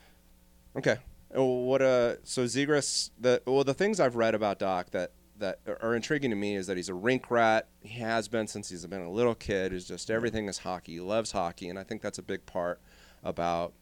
okay, 0.77 0.97
Oh, 1.33 1.59
what 1.61 1.81
uh, 1.81 2.15
so 2.23 2.45
Zegras 2.45 3.11
the 3.19 3.41
well 3.45 3.63
the 3.63 3.73
things 3.73 3.99
I've 3.99 4.15
read 4.15 4.33
about 4.33 4.59
Dach 4.59 4.89
that 4.91 5.11
that 5.37 5.59
are 5.81 5.95
intriguing 5.95 6.31
to 6.31 6.35
me 6.35 6.55
is 6.55 6.67
that 6.67 6.75
he's 6.75 6.89
a 6.89 6.93
rink 6.93 7.29
rat. 7.29 7.67
He 7.81 7.99
has 7.99 8.27
been 8.27 8.47
since 8.47 8.69
he's 8.69 8.85
been 8.87 9.01
a 9.01 9.11
little 9.11 9.35
kid. 9.35 9.71
Is 9.71 9.87
just 9.87 10.09
everything 10.09 10.47
is 10.49 10.59
hockey. 10.59 10.93
He 10.93 10.99
loves 10.99 11.31
hockey, 11.31 11.69
and 11.69 11.77
I 11.77 11.83
think 11.83 12.01
that's 12.01 12.17
a 12.17 12.23
big 12.23 12.45
part 12.45 12.81
about 13.23 13.73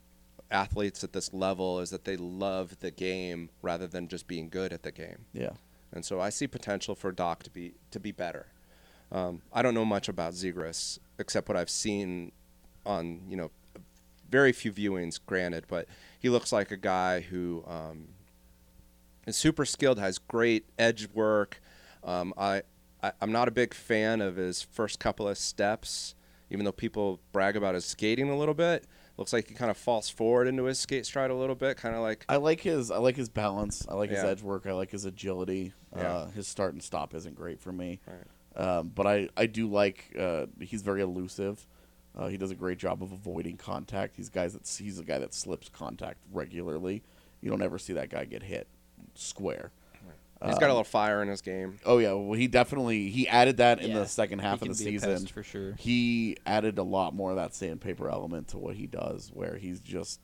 athletes 0.52 1.04
at 1.04 1.14
this 1.14 1.34
level 1.34 1.80
is 1.80 1.90
that 1.90 2.06
they 2.06 2.16
love 2.18 2.80
the 2.80 2.92
game 2.92 3.50
rather 3.62 3.88
than 3.88 4.08
just 4.08 4.28
being 4.28 4.50
good 4.50 4.72
at 4.74 4.84
the 4.84 4.92
game. 4.92 5.26
Yeah. 5.34 5.52
And 5.92 6.06
so 6.06 6.20
I 6.20 6.30
see 6.30 6.48
potential 6.48 6.96
for 6.96 7.12
Dach 7.12 7.40
to 7.44 7.50
be 7.50 7.74
to 7.92 8.00
be 8.00 8.12
better. 8.12 8.48
Um, 9.12 9.42
I 9.54 9.62
don't 9.62 9.74
know 9.74 9.86
much 9.86 10.10
about 10.10 10.34
Zegras 10.34 11.00
except 11.18 11.48
what 11.48 11.58
I've 11.58 11.70
seen 11.70 12.32
on 12.86 13.22
you 13.30 13.38
know 13.38 13.52
very 14.30 14.52
few 14.52 14.72
viewings, 14.72 15.20
granted, 15.26 15.66
but 15.68 15.88
he 16.20 16.30
looks 16.30 16.52
like 16.52 16.72
a 16.72 16.78
guy 16.78 17.22
who 17.22 17.64
um, 17.68 18.10
is 19.26 19.36
super 19.36 19.66
skilled, 19.66 20.00
has 20.00 20.18
great 20.18 20.66
edge 20.78 21.08
work. 21.14 21.62
Um, 22.04 22.34
I, 22.38 22.64
I 23.02 23.14
I'm 23.22 23.32
not 23.32 23.48
a 23.48 23.52
big 23.52 23.74
fan 23.74 24.22
of 24.22 24.36
his 24.36 24.62
first 24.62 25.00
couple 25.00 25.28
of 25.28 25.38
steps, 25.38 26.16
even 26.50 26.66
though 26.66 26.72
people 26.72 27.20
brag 27.32 27.56
about 27.56 27.76
his 27.76 27.86
skating 27.86 28.30
a 28.30 28.38
little 28.38 28.54
bit. 28.54 28.86
Looks 29.18 29.34
like 29.34 29.48
he 29.50 29.56
kind 29.56 29.72
of 29.72 29.78
falls 29.78 30.10
forward 30.10 30.48
into 30.48 30.66
his 30.66 30.78
skate 30.80 31.06
stride 31.06 31.32
a 31.32 31.36
little 31.36 31.56
bit, 31.56 31.78
kind 31.78 31.96
of 31.96 32.02
like 32.02 32.24
I 32.30 32.36
like 32.38 32.62
his 32.62 32.92
I 32.92 32.98
like 33.00 33.16
his 33.16 33.30
balance. 33.30 33.86
I 33.90 33.96
like 33.96 34.12
his 34.12 34.22
Yeah. 34.24 34.30
edge 34.30 34.42
work. 34.44 34.68
I 34.68 34.74
like 34.74 34.92
his 34.92 35.06
agility. 35.06 35.74
Yeah. 35.96 36.02
Uh, 36.18 36.28
his 36.32 36.48
start 36.48 36.74
and 36.74 36.84
stop 36.84 37.16
isn't 37.16 37.36
great 37.36 37.60
for 37.60 37.72
me. 37.72 38.00
Right. 38.06 38.64
Um, 38.64 38.92
but 38.94 39.06
I, 39.08 39.30
I 39.36 39.46
do 39.48 39.68
like 39.68 40.16
uh, 40.20 40.46
he's 40.60 40.82
very 40.84 41.02
elusive. 41.02 41.66
Uh, 42.16 42.28
he 42.28 42.38
does 42.38 42.50
a 42.52 42.56
great 42.56 42.78
job 42.80 43.02
of 43.04 43.12
avoiding 43.12 43.58
contact. 43.58 44.16
He's 44.16 44.30
guys 44.30 44.54
that 44.54 44.68
he's 44.84 45.00
a 45.00 45.04
guy 45.04 45.18
that 45.20 45.34
slips 45.34 45.70
contact 45.70 46.18
regularly. 46.32 47.04
You 47.42 47.50
don't 47.52 47.62
ever 47.62 47.78
see 47.80 47.94
that 47.94 48.10
guy 48.10 48.26
get 48.26 48.44
hit 48.44 48.68
square. 49.16 49.72
He's 50.46 50.60
got 50.60 50.68
a 50.68 50.74
little 50.74 50.84
fire 50.84 51.22
in 51.24 51.30
his 51.30 51.42
game. 51.42 51.80
Oh 51.86 51.98
yeah, 51.98 52.14
well 52.14 52.34
he 52.34 52.48
definitely 52.48 53.10
he 53.10 53.28
added 53.28 53.58
that 53.58 53.82
in 53.82 53.92
Yeah, 53.92 54.00
the 54.00 54.06
second 54.06 54.40
half 54.40 54.62
he 54.62 54.70
of 54.70 54.78
the 54.78 54.84
can 54.84 54.92
be 54.92 54.98
a 54.98 55.00
season 55.00 55.22
pest 55.22 55.32
for 55.32 55.44
sure. 55.44 55.74
He 55.80 56.38
added 56.46 56.78
a 56.78 56.84
lot 56.84 57.16
more 57.16 57.32
of 57.32 57.38
that 57.38 57.56
sandpaper 57.56 58.10
element 58.10 58.50
to 58.50 58.58
what 58.58 58.76
he 58.76 58.86
does, 58.86 59.32
where 59.34 59.58
he's 59.58 59.80
just 59.80 60.20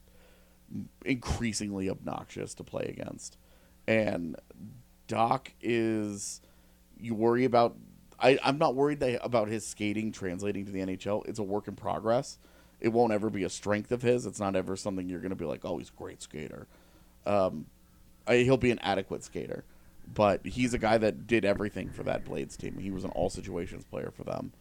increasingly 1.06 1.90
obnoxious 1.90 2.54
to 2.56 2.64
play 2.64 2.94
against. 2.98 3.38
And 3.88 4.36
Dach 5.08 5.48
is 5.62 6.42
you 6.98 7.16
worry 7.16 7.46
about. 7.46 7.76
I, 8.20 8.38
I'm 8.44 8.58
not 8.58 8.76
worried 8.76 9.00
that, 9.02 9.26
about 9.26 9.50
his 9.50 9.66
skating 9.66 10.12
translating 10.14 10.66
to 10.66 10.72
the 10.72 10.80
NHL. 10.80 11.28
It's 11.28 11.40
a 11.40 11.44
work 11.44 11.68
in 11.68 11.76
progress. 11.76 12.38
It 12.80 12.90
won't 12.90 13.12
ever 13.12 13.30
be 13.30 13.44
a 13.44 13.50
strength 13.50 13.92
of 13.92 14.02
his. 14.02 14.26
It's 14.26 14.40
not 14.40 14.56
ever 14.56 14.76
something 14.78 15.10
you're 15.10 15.20
going 15.20 15.32
to 15.32 15.36
be 15.36 15.46
like, 15.46 15.66
oh, 15.66 15.78
he's 15.80 15.90
a 15.90 15.94
great 15.94 16.22
skater. 16.22 16.68
Um, 17.26 17.66
I, 18.28 18.38
he'll 18.38 18.56
be 18.56 18.72
an 18.72 18.80
adequate 18.80 19.24
skater, 19.24 19.66
but 20.12 20.46
he's 20.46 20.74
a 20.74 20.78
guy 20.78 20.98
that 20.98 21.28
did 21.28 21.46
everything 21.46 21.90
for 21.90 22.04
that 22.04 22.26
Blades 22.26 22.58
team. 22.58 22.78
He 22.78 22.92
was 22.92 23.04
an 23.04 23.12
all 23.12 23.30
situations 23.30 23.84
player 23.86 24.12
for 24.16 24.24
them, 24.24 24.54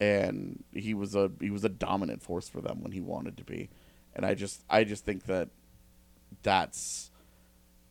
and 0.00 0.62
he 0.72 0.94
was 0.94 1.14
a 1.14 1.30
he 1.40 1.50
was 1.50 1.64
a 1.64 1.68
dominant 1.68 2.22
force 2.22 2.48
for 2.48 2.60
them 2.60 2.82
when 2.82 2.92
he 2.92 3.00
wanted 3.00 3.36
to 3.38 3.44
be. 3.44 3.68
And 4.14 4.24
I 4.24 4.34
just 4.34 4.64
I 4.70 4.84
just 4.84 5.04
think 5.04 5.24
that 5.24 5.48
that's 6.42 7.10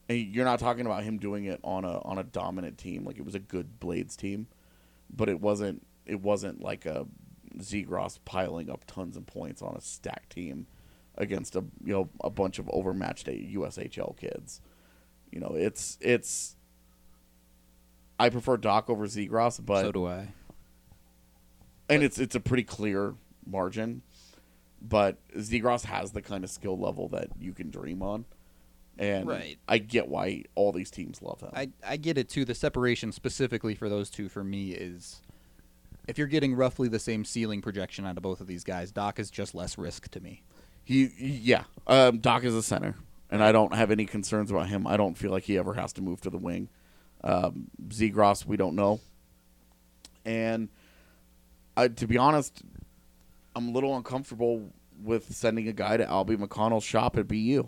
you're 0.07 0.45
not 0.45 0.59
talking 0.59 0.85
about 0.85 1.03
him 1.03 1.17
doing 1.17 1.45
it 1.45 1.59
on 1.63 1.83
a 1.83 1.99
on 1.99 2.17
a 2.17 2.23
dominant 2.23 2.77
team. 2.77 3.05
Like 3.05 3.17
it 3.17 3.25
was 3.25 3.35
a 3.35 3.39
good 3.39 3.79
Blades 3.79 4.15
team, 4.15 4.47
but 5.13 5.29
it 5.29 5.41
wasn't 5.41 5.85
it 6.05 6.21
wasn't 6.21 6.61
like 6.61 6.85
a 6.85 7.07
Zegras 7.57 8.19
piling 8.25 8.69
up 8.69 8.85
tons 8.85 9.17
of 9.17 9.25
points 9.25 9.61
on 9.61 9.75
a 9.75 9.81
stacked 9.81 10.31
team 10.31 10.67
against 11.17 11.55
a 11.55 11.63
you 11.83 11.93
know 11.93 12.09
a 12.23 12.29
bunch 12.29 12.59
of 12.59 12.69
overmatched 12.69 13.27
USHL 13.27 14.17
kids. 14.17 14.61
You 15.31 15.39
know, 15.39 15.53
it's 15.55 15.97
it's. 16.01 16.54
I 18.19 18.29
prefer 18.29 18.57
Dach 18.57 18.89
over 18.89 19.05
Zegras, 19.07 19.63
but 19.63 19.81
so 19.81 19.91
do 19.91 20.07
I. 20.07 20.29
and 21.89 22.03
it's 22.03 22.17
it's 22.17 22.35
a 22.35 22.39
pretty 22.39 22.63
clear 22.63 23.15
margin. 23.45 24.01
But 24.81 25.17
Zegras 25.35 25.85
has 25.85 26.11
the 26.11 26.21
kind 26.21 26.43
of 26.43 26.49
skill 26.49 26.77
level 26.77 27.07
that 27.09 27.29
you 27.39 27.53
can 27.53 27.71
dream 27.71 28.01
on, 28.03 28.25
and 28.99 29.27
Right. 29.27 29.57
I 29.67 29.79
get 29.79 30.07
why 30.07 30.43
all 30.53 30.71
these 30.71 30.91
teams 30.91 31.21
love 31.21 31.41
him. 31.41 31.49
I, 31.53 31.69
I 31.85 31.97
get 31.97 32.17
it 32.17 32.29
too. 32.29 32.45
The 32.45 32.53
separation 32.53 33.11
specifically 33.11 33.73
for 33.73 33.89
those 33.89 34.09
two 34.11 34.29
for 34.29 34.43
me 34.43 34.71
is 34.71 35.21
if 36.07 36.17
you're 36.19 36.27
getting 36.27 36.53
roughly 36.53 36.87
the 36.87 36.99
same 36.99 37.25
ceiling 37.25 37.61
projection 37.63 38.05
out 38.05 38.15
of 38.17 38.21
both 38.23 38.41
of 38.41 38.47
these 38.47 38.63
guys, 38.63 38.91
Dach 38.91 39.17
is 39.17 39.31
just 39.31 39.55
less 39.55 39.77
risk 39.77 40.09
to 40.11 40.19
me. 40.19 40.43
He- 40.83 41.11
yeah. 41.17 41.63
Um, 41.87 42.19
Dach 42.19 42.43
is 42.43 42.53
a 42.53 42.61
center, 42.61 42.93
and 43.31 43.43
I 43.43 43.51
don't 43.51 43.73
have 43.73 43.89
any 43.89 44.05
concerns 44.05 44.51
about 44.51 44.67
him. 44.69 44.85
I 44.85 44.97
don't 44.97 45.17
feel 45.17 45.31
like 45.31 45.43
he 45.45 45.57
ever 45.57 45.73
has 45.73 45.93
to 45.93 46.03
move 46.03 46.21
to 46.21 46.29
the 46.29 46.37
wing. 46.37 46.69
Um, 47.25 47.67
Zegras, 47.87 48.45
we 48.45 48.55
don't 48.55 48.75
know. 48.75 49.01
And 50.23 50.69
I, 51.75 51.87
to 51.89 52.07
be 52.07 52.17
honest, 52.17 52.61
I'm 53.55 53.69
a 53.69 53.71
little 53.71 53.97
uncomfortable 53.97 54.71
with 55.03 55.33
sending 55.35 55.67
a 55.67 55.73
guy 55.73 55.97
to 55.97 56.05
Albie 56.05 56.41
O'Connell's 56.41 56.83
shop 56.83 57.17
at 57.17 57.27
BU. 57.27 57.67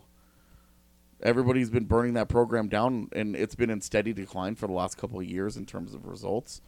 Everybody's 1.21 1.71
been 1.71 1.85
burning 1.85 2.13
that 2.13 2.29
program 2.29 2.69
down, 2.69 3.09
and 3.13 3.35
it's 3.35 3.55
been 3.55 3.71
in 3.71 3.81
steady 3.81 4.13
decline 4.13 4.55
for 4.55 4.67
the 4.67 4.73
last 4.73 4.97
couple 4.97 5.19
of 5.19 5.25
years 5.25 5.57
in 5.57 5.65
terms 5.65 5.95
of 5.95 6.05
results. 6.05 6.61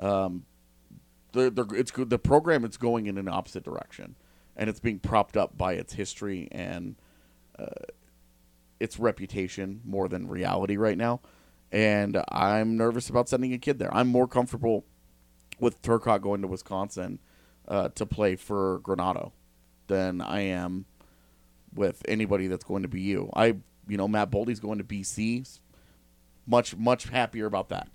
Um, 0.00 0.44
the, 1.32 1.50
the 1.50 1.64
it's 1.76 1.92
good. 1.92 2.10
The 2.10 2.18
program 2.18 2.64
is 2.64 2.76
going 2.76 3.06
in 3.06 3.18
an 3.18 3.28
opposite 3.28 3.62
direction, 3.62 4.16
and 4.56 4.68
it's 4.68 4.80
being 4.80 4.98
propped 4.98 5.36
up 5.36 5.56
by 5.56 5.74
its 5.74 5.92
history 5.92 6.48
and 6.50 6.96
uh, 7.56 7.66
its 8.80 8.98
reputation 8.98 9.80
more 9.84 10.08
than 10.08 10.26
reality 10.26 10.76
right 10.76 10.98
now. 10.98 11.20
And 11.74 12.22
I'm 12.28 12.76
nervous 12.76 13.10
about 13.10 13.28
sending 13.28 13.52
a 13.52 13.58
kid 13.58 13.80
there. 13.80 13.92
I'm 13.92 14.06
more 14.06 14.28
comfortable 14.28 14.84
with 15.58 15.82
Turcotte 15.82 16.20
going 16.20 16.40
to 16.42 16.46
Wisconsin 16.46 17.18
uh, 17.66 17.88
to 17.90 18.06
play 18.06 18.36
for 18.36 18.78
Granato 18.80 19.32
than 19.88 20.20
I 20.20 20.42
am 20.42 20.84
with 21.74 22.02
anybody 22.06 22.46
that's 22.46 22.62
going 22.62 22.82
to 22.82 22.88
be 22.88 23.00
you. 23.00 23.28
I, 23.34 23.56
you 23.88 23.96
know, 23.96 24.06
Matt 24.06 24.30
Boldy's 24.30 24.60
going 24.60 24.78
to 24.78 24.84
BC. 24.84 25.58
Much, 26.46 26.76
much 26.76 27.08
happier 27.08 27.46
about 27.46 27.70
that. 27.70 27.88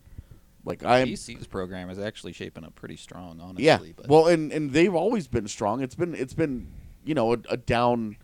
Like 0.66 0.84
I 0.84 1.06
BC's 1.06 1.48
program 1.48 1.90
is 1.90 2.00
actually 2.00 2.34
shaping 2.34 2.66
up 2.66 2.76
pretty 2.76 2.98
strong, 2.98 3.40
honestly. 3.40 3.64
yeah. 3.64 3.78
But 3.96 4.10
Well, 4.10 4.28
and 4.28 4.52
and 4.52 4.72
they've 4.74 4.94
always 4.94 5.28
been 5.28 5.48
strong. 5.48 5.82
It's 5.82 5.96
been 5.96 6.14
it's 6.14 6.34
been 6.34 6.68
you 7.06 7.14
know 7.14 7.34
a, 7.34 7.38
a 7.50 7.58
down. 7.58 8.18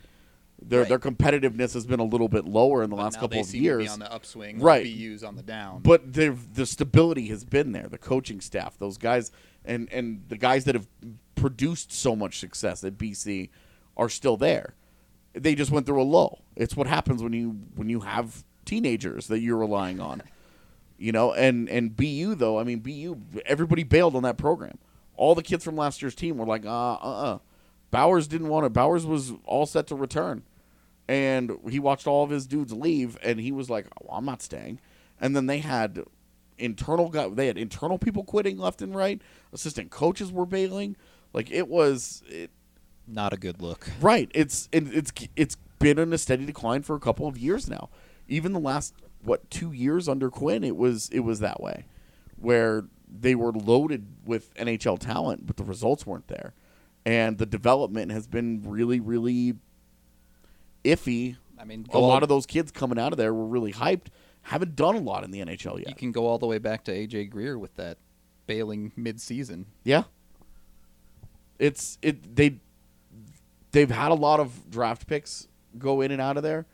Their 0.62 0.82
Right. 0.82 0.90
their 0.90 1.00
competitiveness 1.00 1.74
has 1.74 1.86
been 1.86 2.00
a 2.00 2.04
little 2.06 2.30
bit 2.30 2.46
lower 2.46 2.82
in 2.84 2.90
the 2.90 2.96
but 2.96 3.04
last 3.04 3.20
couple 3.20 3.40
of 3.40 3.46
seem 3.46 3.60
to 3.64 3.78
be 3.78 3.84
years. 3.84 3.92
on 3.92 4.00
the 4.00 4.12
upswing, 4.12 4.60
Right. 4.60 4.84
BU's 4.86 5.24
on 5.24 5.36
the 5.36 5.44
down. 5.44 5.82
but 5.82 6.14
the 6.14 6.30
the 6.54 6.66
stability 6.66 7.28
has 7.28 7.44
been 7.44 7.72
there. 7.74 7.88
The 7.88 7.98
coaching 7.98 8.40
staff, 8.42 8.78
those 8.78 8.98
guys, 8.98 9.32
and 9.66 9.92
and 9.92 10.24
the 10.30 10.38
guys 10.38 10.64
that 10.66 10.74
have 10.76 10.88
produced 11.36 11.92
so 11.92 12.16
much 12.16 12.40
success 12.40 12.84
at 12.84 12.98
BC 12.98 13.50
are 13.98 14.10
still 14.10 14.38
there. 14.38 14.74
They 15.34 15.54
just 15.56 15.72
went 15.72 15.86
through 15.86 16.02
a 16.02 16.04
low. 16.04 16.40
It's 16.56 16.76
what 16.78 16.88
happens 16.88 17.22
when 17.22 17.34
you 17.34 17.60
when 17.76 17.90
you 17.90 18.00
have 18.02 18.44
teenagers 18.64 19.28
that 19.28 19.40
you're 19.42 19.58
relying 19.58 20.00
on. 20.00 20.24
You 20.98 21.12
know, 21.12 21.34
and 21.34 21.68
and 21.70 21.96
BU 21.96 22.36
though, 22.36 22.58
I 22.58 22.64
mean 22.64 22.80
BU, 22.80 23.18
everybody 23.46 23.84
bailed 23.84 24.16
on 24.16 24.24
that 24.24 24.38
program. 24.38 24.78
All 25.18 25.36
the 25.36 25.44
kids 25.44 25.64
from 25.66 25.76
last 25.76 26.02
year's 26.02 26.16
team 26.16 26.38
were 26.38 26.46
like, 26.46 26.66
uh, 26.66 26.70
uh, 26.70 26.96
uh. 26.96 27.40
Bowers 27.96 28.28
didn't 28.28 28.50
want 28.50 28.66
to. 28.66 28.70
Bowers 28.70 29.06
was 29.06 29.32
all 29.46 29.66
set 29.66 29.88
to 29.88 29.96
return, 29.96 30.44
and 31.08 31.58
he 31.70 31.80
watched 31.80 32.08
all 32.08 32.26
of 32.26 32.30
his 32.30 32.46
dudes 32.46 32.74
leave, 32.74 33.18
and 33.24 33.40
he 33.40 33.54
was 33.54 33.70
like, 33.70 33.88
oh, 34.04 34.10
"I'm 34.12 34.26
not 34.26 34.42
staying." 34.42 34.82
And 35.22 35.34
then 35.34 35.46
they 35.46 35.60
had 35.60 36.04
internal 36.58 37.10
guy, 37.10 37.30
they 37.30 37.48
had 37.48 37.58
internal 37.58 37.98
people 37.98 38.26
quitting 38.26 38.58
left 38.58 38.82
and 38.82 38.94
right. 38.94 39.22
Assistant 39.54 39.92
coaches 39.92 40.30
were 40.30 40.46
bailing. 40.46 40.98
Like 41.32 41.50
it 41.50 41.70
was 41.70 42.22
it, 42.28 42.52
not 43.08 43.32
a 43.32 43.38
good 43.38 43.62
look. 43.62 43.90
right. 44.02 44.30
It's 44.34 44.68
it, 44.74 44.94
it's 44.94 45.14
it's 45.38 45.56
been 45.80 45.98
in 45.98 46.12
a 46.12 46.18
steady 46.18 46.46
decline 46.46 46.84
for 46.84 46.98
a 46.98 47.00
couple 47.00 47.28
of 47.28 47.38
years 47.38 47.70
now. 47.70 47.90
Even 48.28 48.52
the 48.52 48.60
last 48.60 48.94
what 49.24 49.50
two 49.50 49.72
years 49.72 50.10
under 50.10 50.30
Quinn, 50.30 50.66
it 50.66 50.76
was 50.76 51.08
it 51.14 51.22
was 51.22 51.40
that 51.40 51.62
way, 51.62 51.86
where 52.36 52.84
they 53.08 53.36
were 53.36 53.54
loaded 53.54 54.08
with 54.26 54.54
NHL 54.56 55.00
talent, 55.00 55.46
but 55.48 55.56
the 55.56 55.64
results 55.64 56.06
weren't 56.06 56.28
there, 56.28 56.54
and 57.06 57.38
the 57.38 57.46
development 57.46 58.12
has 58.12 58.28
been 58.28 58.64
really 58.66 59.00
really 59.00 59.56
iffy. 60.84 61.38
I 61.58 61.64
mean, 61.64 61.86
A 61.94 62.00
lot 62.00 62.24
of 62.24 62.30
those 62.30 62.46
kids 62.46 62.72
coming 62.72 63.00
out 63.00 63.12
of 63.12 63.18
there 63.18 63.34
were 63.34 63.46
really 63.46 63.74
hyped. 63.74 64.08
Haven't 64.44 64.76
done 64.76 64.96
a 64.96 65.00
lot 65.00 65.24
in 65.24 65.32
the 65.32 65.40
NHL 65.40 65.80
yet. 65.80 65.90
You 65.90 65.96
can 65.96 66.12
go 66.12 66.28
all 66.28 66.38
the 66.38 66.46
way 66.46 66.60
back 66.60 66.84
to 66.86 66.92
AJ 66.92 67.32
Greer 67.32 67.58
with 67.58 67.76
that 67.76 67.98
bailing 68.46 68.92
mid-season. 68.96 69.66
Yeah. 69.84 70.04
It's 71.58 71.98
it 72.02 72.36
they 72.36 72.60
they've 73.72 73.90
had 73.90 74.12
a 74.12 74.16
lot 74.16 74.40
of 74.40 74.70
draft 74.70 75.08
picks 75.08 75.48
go 75.78 76.02
in 76.02 76.12
and 76.12 76.22
out 76.22 76.38
of 76.38 76.44
there. 76.44 76.66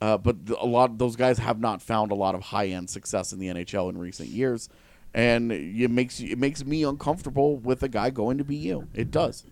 Uh, 0.00 0.18
but 0.18 0.36
a 0.60 0.66
lot 0.66 0.90
of 0.90 0.98
those 0.98 1.16
guys 1.16 1.38
have 1.38 1.58
not 1.60 1.80
found 1.80 2.12
a 2.12 2.14
lot 2.14 2.34
of 2.34 2.42
high 2.42 2.66
end 2.66 2.90
success 2.90 3.32
in 3.32 3.38
the 3.38 3.48
NHL 3.48 3.88
in 3.90 3.96
recent 3.98 4.28
years, 4.28 4.68
and 5.14 5.52
it 5.52 5.90
makes 5.90 6.20
it 6.20 6.38
makes 6.38 6.64
me 6.64 6.82
uncomfortable 6.82 7.56
with 7.56 7.82
a 7.82 7.88
guy 7.88 8.10
going 8.10 8.36
to 8.38 8.44
BU. 8.44 8.88
It 8.94 9.10
does. 9.10 9.44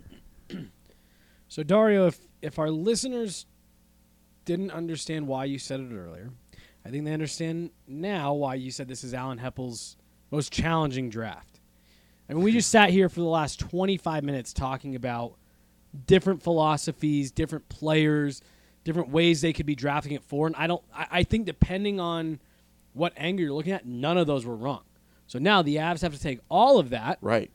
So 1.49 1.63
Dario, 1.63 2.07
if 2.07 2.19
if 2.41 2.59
our 2.59 2.71
listeners 2.71 3.47
didn't 4.45 4.73
understand 4.73 5.29
why 5.29 5.45
you 5.45 5.59
said 5.59 5.81
it 5.81 5.95
earlier, 5.95 6.31
I 6.85 6.91
think 6.91 7.05
they 7.05 7.13
understand 7.13 7.71
now 7.87 8.35
why 8.35 8.55
you 8.55 8.71
said 8.71 8.89
this 8.89 9.05
is 9.05 9.15
Alan 9.15 9.39
Hepple's 9.39 9.97
most 10.31 10.53
challenging 10.53 11.11
draft. 11.11 11.61
I 12.29 12.35
mean, 12.35 12.43
we 12.43 12.53
just 12.53 12.71
sat 12.71 12.91
here 12.91 13.09
for 13.09 13.21
the 13.21 13.27
last 13.27 13.61
25 13.61 14.25
minutes 14.25 14.53
talking 14.53 14.97
about 14.97 15.35
different 16.07 16.43
philosophies, 16.43 17.31
different 17.31 17.69
players, 17.69 18.41
different 18.85 19.11
ways 19.11 19.43
they 19.43 19.53
could 19.53 19.67
be 19.67 19.75
drafting 19.75 20.13
it 20.13 20.25
for, 20.25 20.47
and 20.47 20.57
I 20.57 20.67
don't. 20.67 20.83
I, 20.93 21.07
I 21.11 21.23
think 21.23 21.47
depending 21.47 22.01
on 22.01 22.41
what 22.95 23.13
angle 23.17 23.45
you're 23.45 23.53
looking 23.53 23.73
at, 23.73 23.87
none 23.87 24.19
of 24.19 24.27
those 24.27 24.45
were 24.45 24.57
wrong. 24.57 24.83
So 25.33 25.39
now 25.39 25.63
the 25.63 25.77
Avs 25.77 26.03
have 26.03 26.13
to 26.13 26.21
take 26.21 26.41
all 26.51 26.79
of 26.79 26.91
that 26.91 27.17
Right. 27.23 27.51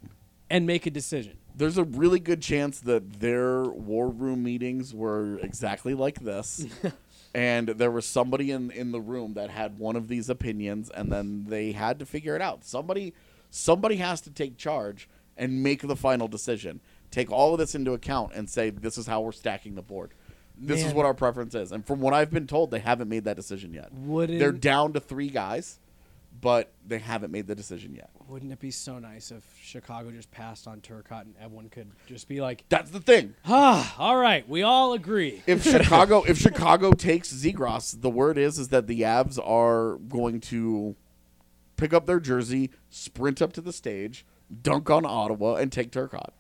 and 0.50 0.66
make 0.66 0.88
a 0.88 0.90
decision. 0.90 1.38
There's 1.56 1.78
a 1.78 1.84
really 1.84 2.20
good 2.20 2.42
chance 2.42 2.80
that 2.80 3.20
their 3.20 3.66
war 3.66 4.10
room 4.10 4.42
meetings 4.42 4.96
were 4.96 5.38
exactly 5.44 5.94
like 5.94 6.22
this. 6.22 6.66
and 7.36 7.68
there 7.68 7.92
was 7.92 8.08
somebody 8.08 8.50
in, 8.50 8.72
in 8.72 8.92
the 8.92 9.00
room 9.00 9.36
that 9.36 9.52
had 9.52 9.78
one 9.78 9.96
of 9.96 10.08
these 10.08 10.28
opinions 10.28 10.90
and 10.90 11.12
then 11.12 11.46
they 11.50 11.72
had 11.72 12.00
to 12.00 12.08
figure 12.08 12.36
it 12.36 12.42
out. 12.42 12.66
Somebody 12.66 13.14
somebody 13.52 13.98
has 13.98 14.22
to 14.22 14.32
take 14.32 14.58
charge 14.58 15.08
and 15.38 15.62
make 15.62 15.84
the 15.84 15.96
final 15.96 16.28
decision. 16.28 16.82
Take 17.12 17.32
all 17.32 17.54
of 17.54 17.60
this 17.60 17.76
into 17.76 17.94
account 17.94 18.32
and 18.34 18.50
say 18.50 18.72
this 18.72 18.98
is 18.98 19.06
how 19.06 19.22
we're 19.22 19.32
stacking 19.32 19.76
the 19.76 19.84
board. 19.84 20.16
This 20.60 20.80
is 20.80 20.88
Man. 20.88 20.96
what 20.96 21.06
our 21.06 21.14
preference 21.14 21.54
is. 21.54 21.72
And 21.72 21.86
from 21.86 22.00
what 22.00 22.16
I've 22.16 22.32
been 22.32 22.48
told, 22.48 22.72
they 22.72 22.80
haven't 22.80 23.08
made 23.08 23.26
that 23.26 23.36
decision 23.36 23.72
yet. 23.72 23.94
Wouldn't 23.94 24.40
They're 24.40 24.52
down 24.52 24.94
to 24.94 25.00
3 25.00 25.30
guys, 25.30 25.80
but 26.42 26.72
they 26.86 27.00
haven't 27.00 27.32
made 27.32 27.48
the 27.48 27.56
decision 27.56 27.96
yet. 27.96 28.10
Wouldn't 28.28 28.52
it 28.52 28.60
be 28.60 28.72
so 28.72 29.00
nice 29.00 29.32
if 29.32 29.44
Chicago 29.62 30.12
just 30.12 30.30
passed 30.32 30.68
on 30.68 30.82
Turcotte 30.82 31.22
and 31.24 31.36
everyone 31.42 31.70
could 31.70 31.90
just 32.08 32.28
be 32.28 32.42
like, 32.42 32.64
That's 32.70 32.92
the 32.92 33.00
thing. 33.00 33.36
ah, 33.46 33.96
all 33.98 34.18
right, 34.18 34.48
we 34.50 34.64
all 34.64 34.94
agree. 34.94 35.42
if 35.48 35.64
Chicago 35.64 36.24
if 36.28 36.38
Chicago 36.38 36.92
takes 36.92 37.32
Zegras, 37.34 38.02
the 38.02 38.10
word 38.10 38.38
is 38.38 38.60
is 38.60 38.68
that 38.70 38.88
the 38.88 39.02
Avs 39.02 39.40
are 39.44 39.96
going 40.10 40.42
to 40.42 40.96
pick 41.78 41.94
up 41.94 42.06
their 42.06 42.20
jersey, 42.20 42.72
sprint 42.90 43.42
up 43.42 43.54
to 43.54 43.62
the 43.62 43.72
stage, 43.74 44.26
dunk 44.64 44.90
on 44.90 45.06
Ottawa, 45.06 45.56
and 45.56 45.72
take 45.72 45.92
Turcotte. 45.92 46.32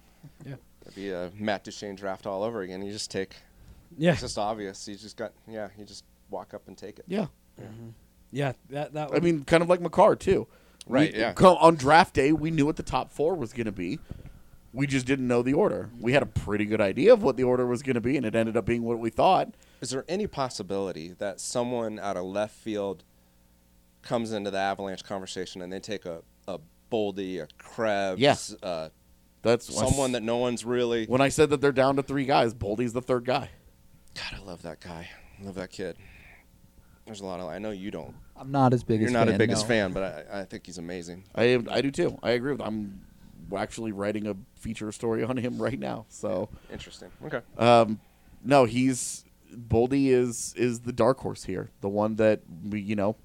It'd 0.45 0.95
be 0.95 1.09
a 1.11 1.31
Matt 1.37 1.63
Duchene 1.65 1.95
draft 1.95 2.25
all 2.25 2.43
over 2.43 2.61
again. 2.61 2.81
You 2.81 2.91
just 2.93 3.11
take. 3.11 3.35
Yeah, 3.97 4.13
It's 4.13 4.21
just 4.21 4.37
obvious. 4.37 4.87
You 4.87 4.95
just 4.95 5.17
got. 5.17 5.33
Yeah. 5.47 5.67
You 5.77 5.83
just 5.85 6.03
walk 6.29 6.53
up 6.53 6.67
and 6.67 6.77
take 6.77 6.97
it. 6.99 7.05
Yeah, 7.07 7.27
yeah, 7.59 7.65
that 8.69 8.93
that. 8.93 9.11
I 9.13 9.19
mean, 9.19 9.43
kind 9.43 9.61
of 9.63 9.69
like 9.69 9.81
Makar 9.81 10.15
too. 10.15 10.47
Right, 10.87 11.11
We- 11.13 11.19
yeah. 11.19 11.33
On 11.33 11.75
draft 11.75 12.13
day, 12.13 12.31
we 12.31 12.49
knew 12.51 12.65
what 12.65 12.77
the 12.77 12.83
top 12.83 13.11
four 13.11 13.35
was 13.35 13.51
going 13.53 13.65
to 13.65 13.71
be. 13.73 13.99
We 14.73 14.85
just 14.87 15.05
didn't 15.05 15.27
know 15.27 15.41
the 15.41 15.53
order. 15.53 15.89
We 15.99 16.13
had 16.13 16.21
a 16.23 16.27
pretty 16.27 16.65
good 16.65 16.79
idea 16.81 17.11
of 17.13 17.23
what 17.23 17.35
the 17.35 17.43
order 17.43 17.65
was 17.65 17.81
going 17.81 17.95
to 17.95 18.01
be, 18.01 18.15
and 18.15 18.25
it 18.25 18.35
ended 18.35 18.55
up 18.55 18.65
being 18.65 18.83
what 18.83 18.99
we 18.99 19.09
thought. 19.09 19.49
Is 19.81 19.89
there 19.89 20.05
any 20.07 20.27
possibility 20.27 21.13
that 21.17 21.39
someone 21.41 21.99
out 21.99 22.15
of 22.15 22.25
left 22.25 22.53
field 22.55 23.03
comes 24.01 24.31
into 24.31 24.51
the 24.51 24.57
Avalanche 24.59 25.03
conversation 25.03 25.61
and 25.61 25.71
they 25.73 25.79
take 25.79 26.05
a, 26.05 26.21
a 26.47 26.59
Boldy, 26.91 27.41
a 27.41 27.47
Krebs, 27.57 28.21
Yeah. 28.21 28.35
uh, 28.61 28.89
That's 29.41 29.73
someone 29.73 30.11
that 30.13 30.23
no 30.23 30.37
one's 30.37 30.63
really. 30.63 31.05
When 31.05 31.21
I 31.21 31.29
said 31.29 31.49
that 31.49 31.59
they're 31.61 31.71
down 31.71 31.95
to 31.97 32.03
three 32.03 32.25
guys, 32.25 32.53
Boldy's 32.53 32.93
the 32.93 33.01
third 33.01 33.25
guy. 33.25 33.49
God, 34.15 34.39
I 34.39 34.43
love 34.45 34.61
that 34.61 34.79
guy. 34.79 35.09
I 35.39 35.45
love 35.45 35.55
that 35.55 35.71
kid. 35.71 35.97
There's 37.05 37.21
a 37.21 37.25
lot 37.25 37.39
of. 37.39 37.47
I 37.47 37.57
know 37.57 37.71
you 37.71 37.91
don't. 37.91 38.15
I'm 38.39 38.51
not 38.51 38.73
as 38.73 38.83
big 38.83 38.99
You're 38.99 39.07
as 39.07 39.13
not 39.13 39.27
fan, 39.27 39.35
a 39.35 39.37
biggest 39.37 39.63
no. 39.63 39.67
fan, 39.67 39.93
but 39.93 40.27
I, 40.31 40.41
I 40.41 40.45
think 40.45 40.65
he's 40.65 40.77
amazing. 40.77 41.23
I 41.35 41.63
I 41.69 41.81
do 41.81 41.91
too. 41.91 42.17
I 42.21 42.31
agree 42.31 42.51
with. 42.51 42.61
I'm 42.61 43.01
actually 43.55 43.91
writing 43.91 44.27
a 44.27 44.35
feature 44.55 44.91
story 44.91 45.23
on 45.23 45.37
him 45.37 45.57
right 45.61 45.79
now. 45.79 46.05
So 46.09 46.49
Interesting. 46.71 47.09
Okay. 47.25 47.41
um, 47.57 47.99
no, 48.43 48.65
he's 48.65 49.25
Boldy 49.55 50.07
is 50.07 50.53
is 50.57 50.81
the 50.81 50.93
dark 50.93 51.19
horse 51.19 51.43
here, 51.45 51.69
the 51.81 51.89
one 51.89 52.15
that 52.17 52.41
we 52.69 52.81
you 52.81 52.95
know. 52.95 53.15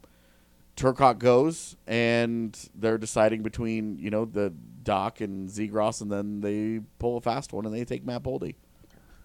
Turcotte 0.74 1.18
goes, 1.18 1.76
and 1.86 2.58
they're 2.74 2.96
deciding 2.96 3.42
between 3.42 3.98
you 3.98 4.10
know 4.10 4.24
the 4.24 4.52
Dach 4.82 5.20
and 5.20 5.48
Zegras, 5.50 6.00
and 6.00 6.10
then 6.10 6.40
they 6.40 6.80
pull 6.98 7.18
a 7.18 7.20
fast 7.20 7.52
one 7.52 7.66
and 7.66 7.74
they 7.74 7.84
take 7.84 8.04
Matt 8.06 8.22
Boldy. 8.22 8.54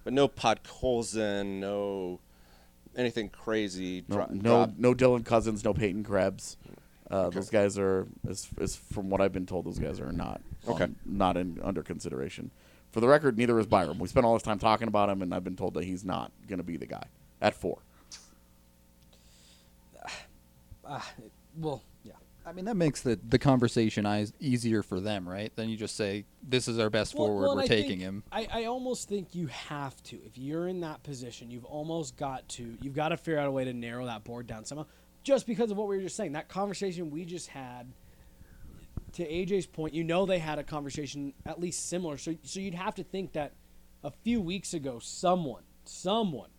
But 0.04 0.14
no 0.14 0.28
Podkolzin, 0.28 1.60
no 1.60 2.20
anything 2.98 3.30
crazy. 3.30 4.04
No, 4.08 4.16
dro- 4.16 4.28
no, 4.32 4.42
drop. 4.42 4.72
no 4.78 4.94
Dylan 4.94 5.24
Cozens, 5.26 5.64
no 5.64 5.74
Peyton 5.74 6.04
Krebs. 6.04 6.58
Uh, 7.10 7.30
Those 7.30 7.50
guys 7.50 7.78
are, 7.78 8.06
as, 8.30 8.50
as 8.60 8.76
from 8.76 9.10
what 9.10 9.22
I've 9.22 9.32
been 9.32 9.46
told, 9.46 9.66
those 9.66 9.80
guys 9.80 10.00
are 10.02 10.12
not 10.12 10.42
Okay. 10.68 10.84
on- 10.86 10.96
not 11.06 11.38
in 11.38 11.58
under 11.64 11.82
consideration. 11.82 12.52
For 12.92 13.00
the 13.00 13.08
record, 13.08 13.38
neither 13.38 13.58
is 13.60 13.66
Byram. 13.68 13.98
We 14.00 14.08
spent 14.10 14.26
all 14.26 14.34
this 14.34 14.44
time 14.44 14.60
talking 14.60 14.88
about 14.90 15.10
him, 15.10 15.22
and 15.22 15.34
I've 15.34 15.44
been 15.44 15.56
told 15.56 15.74
that 15.76 15.84
he's 15.86 16.04
not 16.04 16.32
going 16.48 16.58
to 16.58 16.64
be 16.64 16.76
the 16.78 16.86
guy 16.86 17.04
at 17.42 17.54
four. 17.54 17.78
Well, 20.84 21.82
yeah. 21.84 21.87
I 22.48 22.54
mean, 22.54 22.66
that 22.66 22.78
makes 22.78 23.02
the, 23.02 23.20
the 23.28 23.38
conversation 23.38 24.06
easier 24.40 24.82
for 24.82 25.02
them, 25.02 25.28
right? 25.28 25.52
Then 25.58 25.68
you 25.68 25.76
just 25.76 25.98
say, 25.98 26.24
this 26.42 26.70
is 26.70 26.80
our 26.80 26.90
best 26.90 27.14
Well- 27.14 27.28
forward. 27.28 27.42
well, 27.44 27.56
We're 27.58 27.64
I 27.64 27.68
taking 27.68 27.90
think- 27.90 28.02
him. 28.02 28.24
I, 28.32 28.48
I 28.52 28.66
almost 28.66 29.10
think 29.10 29.36
you 29.36 29.48
have 29.48 30.02
to. 30.04 30.16
If 30.26 30.38
you're 30.38 30.68
in 30.70 30.80
that 30.82 31.04
position, 31.04 31.52
you've 31.52 31.66
almost 31.66 32.16
got 32.16 32.48
to. 32.50 32.78
You've 32.82 32.96
got 32.96 33.10
to 33.10 33.18
figure 33.18 33.38
out 33.40 33.48
a 33.48 33.52
way 33.52 33.66
to 33.66 33.74
narrow 33.74 34.06
that 34.06 34.24
board 34.24 34.48
down 34.48 34.64
somehow. 34.64 34.86
Just 35.24 35.46
because 35.46 35.72
of 35.72 35.78
what 35.78 35.90
we 35.90 35.98
were 35.98 36.04
just 36.04 36.16
saying, 36.16 36.32
that 36.34 36.48
conversation 36.48 37.12
we 37.12 37.26
just 37.26 37.50
had. 37.50 37.92
To 39.14 39.26
AJ's 39.28 39.66
point, 39.66 39.94
you 39.94 40.04
know 40.04 40.26
they 40.26 40.38
had 40.40 40.60
a 40.60 40.64
conversation 40.64 41.34
at 41.46 41.60
least 41.60 41.90
similar. 41.90 42.18
So 42.18 42.36
so 42.44 42.60
you'd 42.60 42.76
have 42.76 42.94
to 42.96 43.04
think 43.04 43.34
that 43.34 43.54
a 44.04 44.12
few 44.12 44.40
weeks 44.42 44.74
ago, 44.74 45.00
someone, 45.00 45.64
someone, 45.86 46.50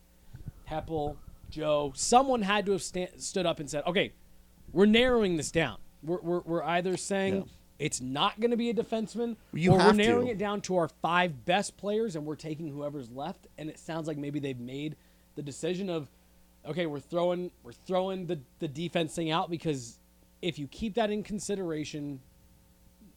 Hepple, 0.69 1.17
Joe, 1.49 1.93
someone 1.95 2.41
had 2.41 2.65
to 2.65 2.73
have 2.73 2.81
sta- 2.83 3.07
stood 3.17 3.45
up 3.45 3.59
and 3.59 3.69
said, 3.69 3.83
"Okay, 3.87 4.13
we're 4.73 4.85
narrowing 4.85 5.37
this 5.37 5.51
down. 5.51 5.77
We're 6.03 6.19
we're, 6.21 6.39
we're 6.41 6.63
either 6.63 6.97
saying." 6.97 7.35
Yeah. 7.35 7.43
It's 7.79 8.01
not 8.01 8.37
going 8.41 8.51
to 8.51 8.57
be 8.57 8.69
a 8.69 8.73
defenseman, 8.73 9.37
You 9.53 9.71
or 9.71 9.77
we're 9.77 9.93
narrowing 9.93 10.25
to. 10.25 10.31
it 10.33 10.37
down 10.37 10.59
to 10.63 10.75
our 10.75 10.89
five 11.01 11.45
best 11.45 11.77
players, 11.77 12.17
and 12.17 12.25
we're 12.25 12.35
taking 12.35 12.67
whoever's 12.67 13.09
left. 13.09 13.47
And 13.57 13.69
it 13.69 13.79
sounds 13.79 14.05
like 14.05 14.17
maybe 14.17 14.37
they've 14.37 14.59
made 14.59 14.97
the 15.37 15.41
decision 15.41 15.89
of, 15.89 16.09
okay, 16.65 16.87
we're 16.87 16.99
throwing 16.99 17.51
we're 17.63 17.71
throwing 17.71 18.25
the 18.25 18.37
the 18.59 18.67
defense 18.67 19.15
thing 19.15 19.31
out 19.31 19.49
because 19.49 19.97
if 20.41 20.59
you 20.59 20.67
keep 20.67 20.95
that 20.95 21.09
in 21.09 21.23
consideration, 21.23 22.19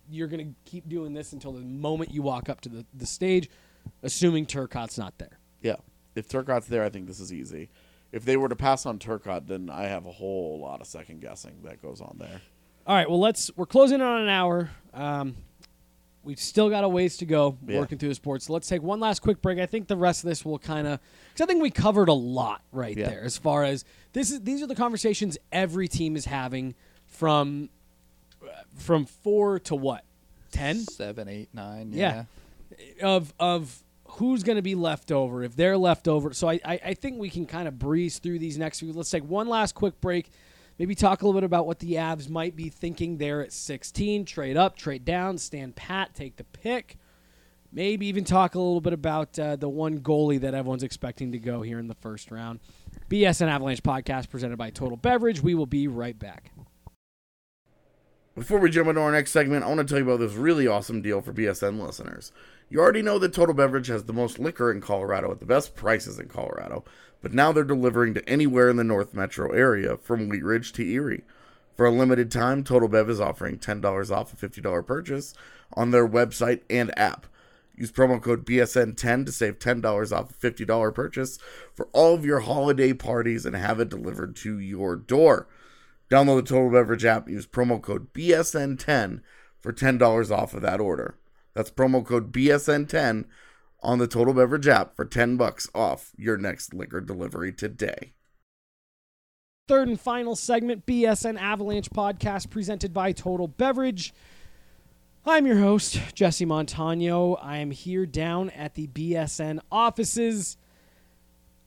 you're 0.08 0.28
going 0.28 0.46
to 0.46 0.70
keep 0.70 0.88
doing 0.88 1.12
this 1.12 1.32
until 1.32 1.50
the 1.50 1.58
moment 1.60 2.12
you 2.12 2.22
walk 2.22 2.48
up 2.48 2.60
to 2.60 2.68
the, 2.68 2.84
the 2.94 3.06
stage, 3.06 3.50
assuming 4.04 4.46
Turcotte's 4.46 4.96
not 4.96 5.18
there. 5.18 5.38
Yeah, 5.60 5.76
if 6.14 6.28
Turcotte's 6.28 6.68
there, 6.68 6.84
I 6.84 6.88
think 6.88 7.08
this 7.08 7.18
is 7.18 7.32
easy. 7.32 7.68
If 8.12 8.24
they 8.24 8.36
were 8.36 8.48
to 8.48 8.56
pass 8.56 8.84
on 8.86 8.98
Turcotte, 8.98 9.46
then 9.46 9.70
I 9.70 9.84
have 9.84 10.06
a 10.06 10.12
whole 10.12 10.60
lot 10.60 10.80
of 10.80 10.86
second 10.86 11.20
guessing 11.22 11.62
that 11.64 11.80
goes 11.82 12.00
on 12.00 12.16
there. 12.18 12.40
All 12.86 12.94
right, 12.94 13.08
well 13.08 13.20
let's 13.20 13.50
we're 13.56 13.66
closing 13.66 13.96
in 13.96 14.02
on 14.02 14.22
an 14.22 14.28
hour. 14.28 14.70
Um, 14.92 15.34
we've 16.22 16.38
still 16.38 16.68
got 16.68 16.84
a 16.84 16.88
ways 16.88 17.16
to 17.18 17.24
go 17.24 17.56
Yeah. 17.66 17.78
working 17.78 17.98
through 17.98 18.10
the 18.10 18.14
sports. 18.14 18.46
So 18.46 18.52
let's 18.52 18.68
take 18.68 18.82
one 18.82 19.00
last 19.00 19.20
quick 19.22 19.40
break. 19.40 19.58
I 19.58 19.66
think 19.66 19.88
the 19.88 19.96
rest 19.96 20.22
of 20.24 20.28
this 20.28 20.44
will 20.44 20.58
kind 20.58 20.86
of 20.86 21.00
because 21.32 21.44
I 21.44 21.46
think 21.46 21.62
we 21.62 21.70
covered 21.70 22.08
a 22.08 22.12
lot 22.14 22.62
right 22.70 22.96
Yeah. 22.96 23.08
there 23.08 23.22
as 23.24 23.36
far 23.38 23.64
as 23.64 23.84
this 24.12 24.30
is. 24.30 24.40
These 24.42 24.62
are 24.62 24.66
the 24.66 24.74
conversations 24.74 25.38
every 25.50 25.88
team 25.88 26.14
is 26.16 26.26
having 26.26 26.74
from 27.06 27.70
uh, 28.42 28.48
from 28.76 29.06
four 29.06 29.58
to 29.60 29.74
what 29.74 30.04
ten 30.50 30.80
Seven, 30.80 31.28
eight, 31.28 31.48
nine. 31.54 31.92
Yeah. 31.92 32.24
Yeah. 33.00 33.06
of 33.06 33.32
of 33.38 33.82
who's 34.16 34.42
going 34.42 34.56
to 34.56 34.62
be 34.62 34.74
left 34.74 35.10
over 35.10 35.42
if 35.42 35.56
they're 35.56 35.78
left 35.78 36.06
over. 36.06 36.32
So 36.34 36.48
I, 36.48 36.60
I, 36.64 36.80
I 36.86 36.94
think 36.94 37.18
we 37.18 37.30
can 37.30 37.46
kind 37.46 37.66
of 37.66 37.78
breeze 37.78 38.18
through 38.18 38.38
these 38.38 38.58
next 38.58 38.80
few. 38.80 38.92
Let's 38.92 39.10
take 39.10 39.24
one 39.24 39.48
last 39.48 39.74
quick 39.74 40.00
break. 40.00 40.30
Maybe 40.78 40.94
talk 40.94 41.22
a 41.22 41.26
little 41.26 41.40
bit 41.40 41.46
about 41.46 41.66
what 41.66 41.78
the 41.78 41.94
Avs 41.94 42.28
might 42.28 42.56
be 42.56 42.68
thinking 42.68 43.18
there 43.18 43.40
at 43.40 43.52
16. 43.52 44.24
Trade 44.24 44.56
up, 44.56 44.76
trade 44.76 45.04
down, 45.04 45.38
stand 45.38 45.76
pat, 45.76 46.14
take 46.14 46.36
the 46.36 46.44
pick. 46.44 46.98
Maybe 47.72 48.06
even 48.06 48.24
talk 48.24 48.54
a 48.54 48.58
little 48.58 48.82
bit 48.82 48.92
about 48.92 49.38
uh, 49.38 49.56
the 49.56 49.68
one 49.68 50.00
goalie 50.00 50.40
that 50.40 50.54
everyone's 50.54 50.82
expecting 50.82 51.32
to 51.32 51.38
go 51.38 51.62
here 51.62 51.78
in 51.78 51.88
the 51.88 51.94
first 51.94 52.30
round. 52.30 52.60
BSN 53.08 53.48
Avalanche 53.48 53.82
podcast 53.82 54.28
presented 54.28 54.58
by 54.58 54.68
Total 54.68 54.96
Beverage. 54.96 55.42
We 55.42 55.54
will 55.54 55.66
be 55.66 55.88
right 55.88 56.18
back. 56.18 56.52
Before 58.34 58.58
we 58.58 58.70
jump 58.70 58.88
into 58.88 59.00
our 59.00 59.12
next 59.12 59.30
segment, 59.30 59.64
I 59.64 59.68
want 59.68 59.80
to 59.80 59.84
tell 59.86 59.98
you 59.98 60.04
about 60.04 60.20
this 60.20 60.34
really 60.34 60.66
awesome 60.66 61.00
deal 61.00 61.22
for 61.22 61.32
BSN 61.32 61.80
listeners. 61.82 62.32
You 62.72 62.80
already 62.80 63.02
know 63.02 63.18
that 63.18 63.34
Total 63.34 63.54
Beverage 63.54 63.88
has 63.88 64.04
the 64.04 64.14
most 64.14 64.38
liquor 64.38 64.72
in 64.72 64.80
Colorado 64.80 65.30
at 65.30 65.40
the 65.40 65.44
best 65.44 65.76
prices 65.76 66.18
in 66.18 66.28
Colorado, 66.28 66.86
but 67.20 67.34
now 67.34 67.52
they're 67.52 67.64
delivering 67.64 68.14
to 68.14 68.26
anywhere 68.26 68.70
in 68.70 68.76
the 68.76 68.82
North 68.82 69.12
Metro 69.12 69.50
area 69.52 69.98
from 69.98 70.30
Wheat 70.30 70.42
Ridge 70.42 70.72
to 70.72 70.82
Erie. 70.82 71.24
For 71.76 71.84
a 71.84 71.90
limited 71.90 72.30
time, 72.30 72.64
Total 72.64 72.88
Bev 72.88 73.10
is 73.10 73.20
offering 73.20 73.58
$10 73.58 74.10
off 74.10 74.32
a 74.32 74.48
$50 74.48 74.86
purchase 74.86 75.34
on 75.74 75.90
their 75.90 76.08
website 76.08 76.62
and 76.70 76.98
app. 76.98 77.26
Use 77.76 77.92
promo 77.92 78.22
code 78.22 78.46
BSN10 78.46 79.26
to 79.26 79.32
save 79.32 79.58
$10 79.58 80.10
off 80.10 80.30
a 80.30 80.50
$50 80.50 80.94
purchase 80.94 81.38
for 81.74 81.90
all 81.92 82.14
of 82.14 82.24
your 82.24 82.40
holiday 82.40 82.94
parties 82.94 83.44
and 83.44 83.54
have 83.54 83.80
it 83.80 83.90
delivered 83.90 84.34
to 84.36 84.58
your 84.58 84.96
door. 84.96 85.46
Download 86.10 86.36
the 86.36 86.48
Total 86.48 86.70
Beverage 86.70 87.04
app. 87.04 87.28
Use 87.28 87.46
promo 87.46 87.82
code 87.82 88.14
BSN10 88.14 89.20
for 89.60 89.74
$10 89.74 90.30
off 90.30 90.54
of 90.54 90.62
that 90.62 90.80
order. 90.80 91.18
That's 91.54 91.70
promo 91.70 92.04
code 92.04 92.32
BSN10 92.32 93.24
on 93.82 93.98
the 93.98 94.06
Total 94.06 94.32
Beverage 94.32 94.68
app 94.68 94.94
for 94.96 95.04
10 95.04 95.36
bucks 95.36 95.68
off 95.74 96.12
your 96.16 96.36
next 96.36 96.72
liquor 96.72 97.00
delivery 97.00 97.52
today. 97.52 98.14
Third 99.68 99.88
and 99.88 100.00
final 100.00 100.34
segment, 100.34 100.86
BSN 100.86 101.40
Avalanche 101.40 101.90
podcast 101.90 102.50
presented 102.50 102.92
by 102.92 103.12
Total 103.12 103.48
Beverage. 103.48 104.12
I'm 105.24 105.46
your 105.46 105.58
host, 105.58 106.00
Jesse 106.14 106.44
Montano. 106.44 107.34
I 107.34 107.58
am 107.58 107.70
here 107.70 108.06
down 108.06 108.50
at 108.50 108.74
the 108.74 108.88
BSN 108.88 109.60
offices. 109.70 110.56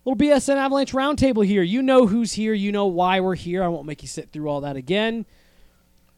Little 0.04 0.18
BSN 0.18 0.58
Avalanche 0.58 0.92
roundtable 0.92 1.46
here. 1.46 1.64
You 1.64 1.82
know 1.82 2.06
who's 2.06 2.34
here. 2.34 2.54
You 2.54 2.72
know 2.72 2.86
why 2.86 3.22
we're 3.22 3.36
here. 3.36 3.64
I 3.64 3.70
won't 3.70 3.88
make 3.88 4.02
you 4.02 4.10
sit 4.10 4.32
through 4.32 4.50
all 4.50 4.62
that 4.62 4.76
again. 4.76 5.26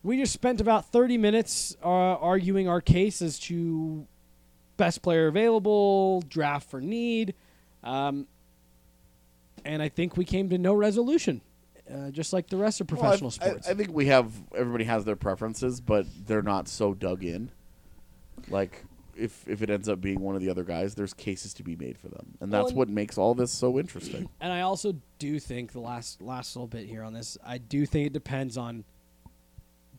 We 0.04 0.18
just 0.18 0.34
spent 0.34 0.62
about 0.62 0.92
30 0.92 1.18
minutes 1.18 1.76
uh, 1.84 1.88
arguing 1.88 2.68
our 2.70 2.82
case 2.82 3.22
as 3.22 3.40
to 3.40 4.08
best 4.78 5.02
player 5.02 5.28
available, 5.28 6.22
draft 6.30 6.70
for 6.70 6.80
need. 6.80 7.34
Um, 7.84 8.28
and 9.66 9.82
I 9.82 9.90
think 9.90 10.16
we 10.16 10.24
came 10.24 10.50
to 10.50 10.58
no 10.58 10.74
resolution, 10.74 11.42
uh, 11.92 12.12
just 12.12 12.32
like 12.32 12.48
the 12.48 12.58
rest 12.58 12.80
of 12.80 12.88
professional 12.88 13.28
Well, 13.28 13.32
sports. 13.32 13.68
I, 13.68 13.72
I 13.72 13.74
think 13.74 13.92
we 13.92 14.06
have 14.06 14.32
everybody 14.56 14.86
has 14.86 15.04
their 15.04 15.16
preferences, 15.16 15.82
but 15.82 16.06
they're 16.26 16.42
not 16.42 16.68
so 16.68 16.94
dug 16.94 17.24
in. 17.24 17.52
Like 18.50 18.86
if 19.16 19.46
if 19.48 19.62
it 19.62 19.70
ends 19.70 19.90
up 19.90 20.00
being 20.00 20.22
one 20.22 20.36
of 20.36 20.42
the 20.42 20.50
other 20.50 20.64
guys, 20.64 20.96
there's 20.96 21.14
cases 21.14 21.54
to 21.56 21.64
be 21.64 21.76
made 21.76 21.98
for 21.98 22.08
them, 22.08 22.38
and 22.40 22.52
Well, 22.52 22.62
that's 22.62 22.72
and- 22.72 22.78
what 22.78 22.88
makes 22.88 23.18
all 23.18 23.34
this 23.34 23.52
so 23.52 23.78
interesting. 23.80 24.30
and 24.42 24.54
I 24.54 24.62
also 24.62 24.96
do 25.20 25.40
think 25.40 25.74
the 25.74 25.82
last 25.82 26.22
last 26.22 26.56
little 26.56 26.68
bit 26.68 26.86
here 26.88 27.04
on 27.04 27.14
this, 27.14 27.38
I 27.46 27.58
do 27.58 27.86
think 27.86 28.08
it 28.08 28.14
depends 28.14 28.58
on 28.58 28.86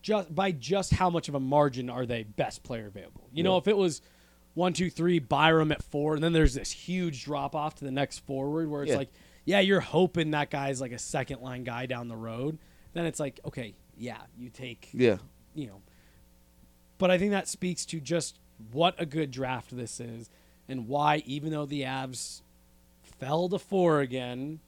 just 0.08 0.34
by 0.34 0.50
just 0.52 0.94
how 0.94 1.10
much 1.10 1.28
of 1.28 1.34
a 1.34 1.40
margin 1.40 1.90
are 1.90 2.06
they 2.06 2.22
best 2.22 2.62
player 2.62 2.86
available. 2.86 3.28
You 3.32 3.42
know, 3.42 3.58
if 3.58 3.68
it 3.68 3.76
was 3.76 4.00
one, 4.54 4.72
two, 4.72 4.88
three, 4.88 5.18
Byram 5.18 5.70
at 5.70 5.82
four, 5.82 6.14
and 6.14 6.24
then 6.24 6.32
there's 6.32 6.54
this 6.54 6.70
huge 6.70 7.24
drop 7.24 7.54
off 7.54 7.74
to 7.76 7.84
the 7.84 7.90
next 7.90 8.20
forward 8.20 8.70
where 8.70 8.82
it's 8.82 8.90
Yeah. 8.92 8.96
like, 8.96 9.10
yeah, 9.44 9.60
you're 9.60 9.80
hoping 9.80 10.30
that 10.30 10.48
guy's 10.50 10.80
like 10.80 10.92
a 10.92 10.98
second 10.98 11.42
line 11.42 11.62
guy 11.62 11.84
down 11.86 12.08
the 12.08 12.16
road. 12.16 12.56
Then 12.94 13.04
it's 13.04 13.20
like, 13.20 13.38
okay, 13.44 13.74
yeah, 13.98 14.22
you 14.38 14.48
take 14.48 14.88
Yeah, 14.94 15.18
you 15.54 15.66
know. 15.66 15.82
But 16.96 17.10
I 17.10 17.18
think 17.18 17.32
that 17.32 17.46
speaks 17.46 17.84
to 17.86 18.00
just 18.00 18.38
what 18.72 18.94
a 18.98 19.04
good 19.06 19.30
draft 19.30 19.76
this 19.76 20.00
is 20.00 20.30
and 20.68 20.88
why, 20.88 21.22
even 21.26 21.50
though 21.52 21.66
the 21.66 21.82
Avs 21.82 22.40
fell 23.02 23.48
to 23.50 23.58
four 23.58 24.00
again, 24.00 24.60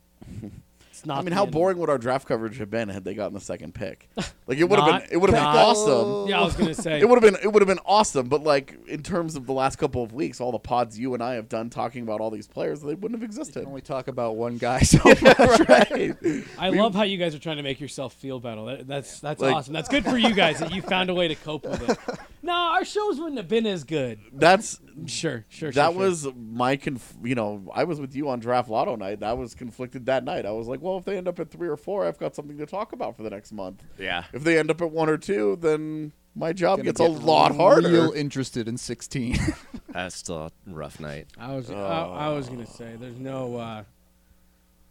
it's 1.00 1.06
not. 1.06 1.18
I 1.18 1.22
mean, 1.22 1.32
how 1.32 1.44
end. 1.44 1.52
boring 1.52 1.78
would 1.78 1.88
our 1.88 1.96
draft 1.96 2.28
coverage 2.28 2.58
have 2.58 2.70
been 2.70 2.90
had 2.90 3.04
they 3.04 3.14
gotten 3.14 3.32
the 3.32 3.40
second 3.40 3.74
pick? 3.74 4.10
Like 4.46 4.58
it 4.58 4.64
would 4.64 4.78
have 4.78 5.00
been, 5.02 5.08
it 5.10 5.16
would 5.16 5.30
have 5.30 5.38
been 5.38 5.46
awesome. 5.46 6.10
Yeah, 6.28 6.40
I 6.40 6.44
was 6.44 6.54
gonna 6.54 6.74
say. 6.74 7.00
It 7.00 7.08
would 7.08 7.22
have 7.22 7.32
been 7.32 7.42
it 7.42 7.50
would 7.52 7.62
have 7.62 7.68
been 7.68 7.82
awesome, 7.86 8.28
but 8.28 8.42
like 8.42 8.76
in 8.86 9.02
terms 9.02 9.34
of 9.34 9.46
the 9.46 9.52
last 9.52 9.76
couple 9.76 10.02
of 10.02 10.12
weeks, 10.12 10.40
all 10.40 10.52
the 10.52 10.58
pods 10.58 10.98
you 10.98 11.14
and 11.14 11.22
I 11.22 11.34
have 11.34 11.48
done 11.48 11.70
talking 11.70 12.02
about 12.02 12.20
all 12.20 12.30
these 12.30 12.46
players, 12.46 12.82
they 12.82 12.94
wouldn't 12.94 13.12
have 13.12 13.22
You 13.22 13.26
existed. 13.26 13.60
can 13.60 13.66
only 13.68 13.80
talk 13.80 14.08
about 14.08 14.36
one 14.36 14.58
guy 14.58 14.80
so 14.82 14.98
much. 15.04 15.22
right. 15.68 16.14
I 16.58 16.68
love 16.68 16.94
how 16.94 17.02
you 17.02 17.16
guys 17.16 17.34
are 17.34 17.38
trying 17.38 17.56
to 17.56 17.62
make 17.62 17.80
yourself 17.80 18.12
feel 18.14 18.38
better. 18.40 18.64
That, 18.66 18.86
that's 18.86 19.20
that's 19.20 19.40
Like- 19.40 19.54
awesome. 19.54 19.72
That's 19.72 19.88
good 19.88 20.04
for 20.04 20.18
you 20.18 20.34
guys 20.34 20.58
that 20.60 20.72
you 20.74 20.82
found 20.82 21.08
a 21.10 21.14
way 21.14 21.28
to 21.28 21.34
cope 21.34 21.64
with 21.64 21.88
it. 21.88 21.98
No, 22.42 22.54
our 22.54 22.86
shows 22.86 23.18
wouldn't 23.18 23.36
have 23.36 23.48
been 23.48 23.66
as 23.66 23.84
good. 23.84 24.18
That's 24.32 24.80
Sure, 25.06 25.44
sure. 25.48 25.70
that 25.72 25.92
sure, 25.92 25.92
sure. 25.92 26.08
was 26.08 26.28
my 26.36 26.76
conf- 26.76 27.16
you 27.22 27.34
know 27.34 27.70
I 27.74 27.84
was 27.84 28.00
with 28.00 28.14
you 28.14 28.28
on 28.28 28.40
draft 28.40 28.68
lotto 28.68 28.96
night. 28.96 29.20
That 29.20 29.38
was 29.38 29.54
conflicted 29.54 30.06
that 30.06 30.24
night. 30.24 30.46
I 30.46 30.52
was 30.52 30.66
like, 30.66 30.80
well, 30.80 30.98
if 30.98 31.04
they 31.04 31.16
end 31.16 31.28
up 31.28 31.38
at 31.40 31.50
three 31.50 31.68
or 31.68 31.76
four, 31.76 32.06
I've 32.06 32.18
got 32.18 32.34
something 32.34 32.58
to 32.58 32.66
talk 32.66 32.92
about 32.92 33.16
for 33.16 33.22
the 33.22 33.30
next 33.30 33.52
month. 33.52 33.82
Yeah. 33.98 34.24
If 34.32 34.44
they 34.44 34.58
end 34.58 34.70
up 34.70 34.80
at 34.82 34.90
one 34.90 35.08
or 35.08 35.18
two, 35.18 35.56
then 35.60 36.12
my 36.34 36.52
job 36.52 36.78
Gonna 36.78 36.92
gets 36.92 37.00
a 37.00 37.04
lot 37.04 37.54
harder. 37.54 37.88
Real 37.88 38.12
interested 38.12 38.68
in 38.68 38.76
16. 38.76 39.38
That's 39.92 40.16
still 40.16 40.42
a 40.42 40.50
rough 40.66 41.00
night. 41.00 41.26
I 41.38 41.54
was 41.54 41.70
I, 41.70 41.74
I 41.74 42.28
was 42.28 42.48
gonna 42.48 42.66
say 42.66 42.96
there's 42.98 43.18
no 43.18 43.56
uh, 43.56 43.84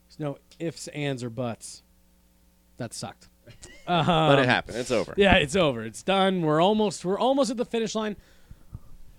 there's 0.08 0.20
no 0.20 0.38
ifs, 0.60 0.88
ands, 0.90 1.24
or 1.24 1.30
buts. 1.30 1.84
That 2.78 2.94
sucked. 2.94 3.30
Um, 3.88 4.06
but 4.06 4.40
it 4.40 4.46
happened. 4.46 4.78
It's 4.78 4.92
over. 4.92 5.14
Yeah, 5.18 5.36
it's 5.36 5.56
over. 5.56 5.84
It's 5.84 6.04
done. 6.04 6.42
We're 6.42 6.62
almost 6.62 7.06
we're 7.06 7.20
almost 7.20 7.50
at 7.50 7.58
the 7.58 7.66
finish 7.66 7.96
line. 7.96 8.18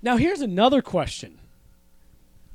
Now 0.03 0.17
here's 0.17 0.41
another 0.41 0.83
question. 0.83 1.39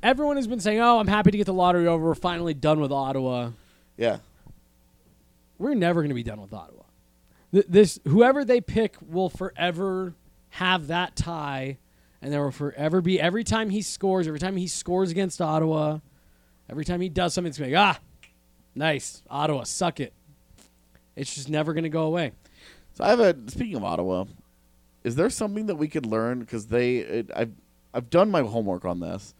Everyone 0.02 0.36
has 0.36 0.46
been 0.46 0.60
saying, 0.60 0.80
"Oh, 0.80 0.98
I'm 0.98 1.06
happy 1.08 1.30
to 1.30 1.36
get 1.38 1.46
the 1.46 1.54
lottery 1.54 1.86
over. 1.86 2.04
We're 2.04 2.14
finally 2.14 2.54
done 2.54 2.80
with 2.80 2.92
Ottawa." 2.92 3.50
yeah. 3.96 4.18
We're 5.58 5.74
never 5.74 6.02
going 6.02 6.10
to 6.10 6.14
be 6.14 6.22
done 6.22 6.40
with 6.42 6.52
Ottawa. 6.52 6.82
Th- 7.52 7.64
This 7.66 7.98
whoever 8.06 8.44
they 8.44 8.60
pick 8.60 8.96
will 9.00 9.30
forever 9.30 10.12
have 10.50 10.88
that 10.88 11.16
tie, 11.16 11.78
and 12.20 12.30
there 12.32 12.42
will 12.42 12.50
forever 12.50 13.00
be 13.00 13.18
every 13.18 13.42
time 13.42 13.70
he 13.70 13.80
scores, 13.80 14.26
every 14.28 14.38
time 14.38 14.56
he 14.56 14.66
scores 14.66 15.10
against 15.10 15.40
Ottawa, 15.40 16.00
every 16.68 16.84
time 16.84 17.00
he 17.00 17.08
does 17.08 17.32
something, 17.32 17.48
it's 17.48 17.58
going 17.58 17.70
to 17.70 17.72
be 17.72 17.76
ah, 17.76 17.98
nice 18.74 19.22
Ottawa, 19.30 19.62
suck 19.64 19.98
it. 19.98 20.12
It's 21.16 21.34
just 21.34 21.48
never 21.48 21.72
going 21.72 21.84
to 21.84 21.88
go 21.88 22.02
away. 22.02 22.32
So 22.94 23.04
I 23.04 23.08
have 23.08 23.20
a 23.20 23.34
speaking 23.50 23.76
of 23.76 23.84
Ottawa, 23.84 24.24
is 25.06 25.14
there 25.14 25.30
something 25.30 25.66
that 25.66 25.76
we 25.76 25.86
could 25.86 26.04
learn 26.04 26.40
because 26.40 26.66
they 26.66 26.96
it, 26.96 27.30
I've 27.34 27.52
I've 27.94 28.10
done 28.10 28.28
my 28.28 28.42
homework 28.42 28.84
on 28.84 28.98
this. 28.98 29.34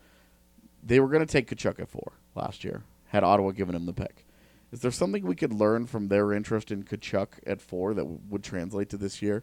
They 0.80 1.00
were 1.00 1.08
going 1.08 1.26
to 1.26 1.30
take 1.30 1.50
Tkachuk 1.50 1.80
at 1.80 1.88
four 1.88 2.12
last 2.36 2.62
year. 2.62 2.84
Had 3.08 3.24
Ottawa 3.24 3.50
given 3.50 3.74
him 3.74 3.84
the 3.84 3.92
pick, 3.92 4.24
is 4.70 4.80
there 4.80 4.92
something 4.92 5.26
we 5.26 5.34
could 5.34 5.52
learn 5.52 5.86
from 5.86 6.06
their 6.06 6.32
interest 6.32 6.70
in 6.70 6.84
Tkachuk 6.84 7.40
at 7.46 7.60
four 7.60 7.94
that 7.94 8.02
w- 8.02 8.20
would 8.30 8.44
translate 8.44 8.88
to 8.90 8.96
this 8.96 9.20
year? 9.20 9.42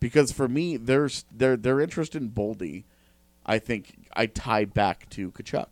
Because 0.00 0.32
for 0.32 0.48
me, 0.48 0.76
there's 0.76 1.24
their 1.34 1.56
their 1.56 1.80
interest 1.80 2.14
in 2.14 2.28
Boldy, 2.28 2.84
I 3.46 3.58
think 3.58 4.06
I 4.14 4.26
tie 4.26 4.66
back 4.66 5.08
to 5.10 5.30
Kachuk. 5.30 5.68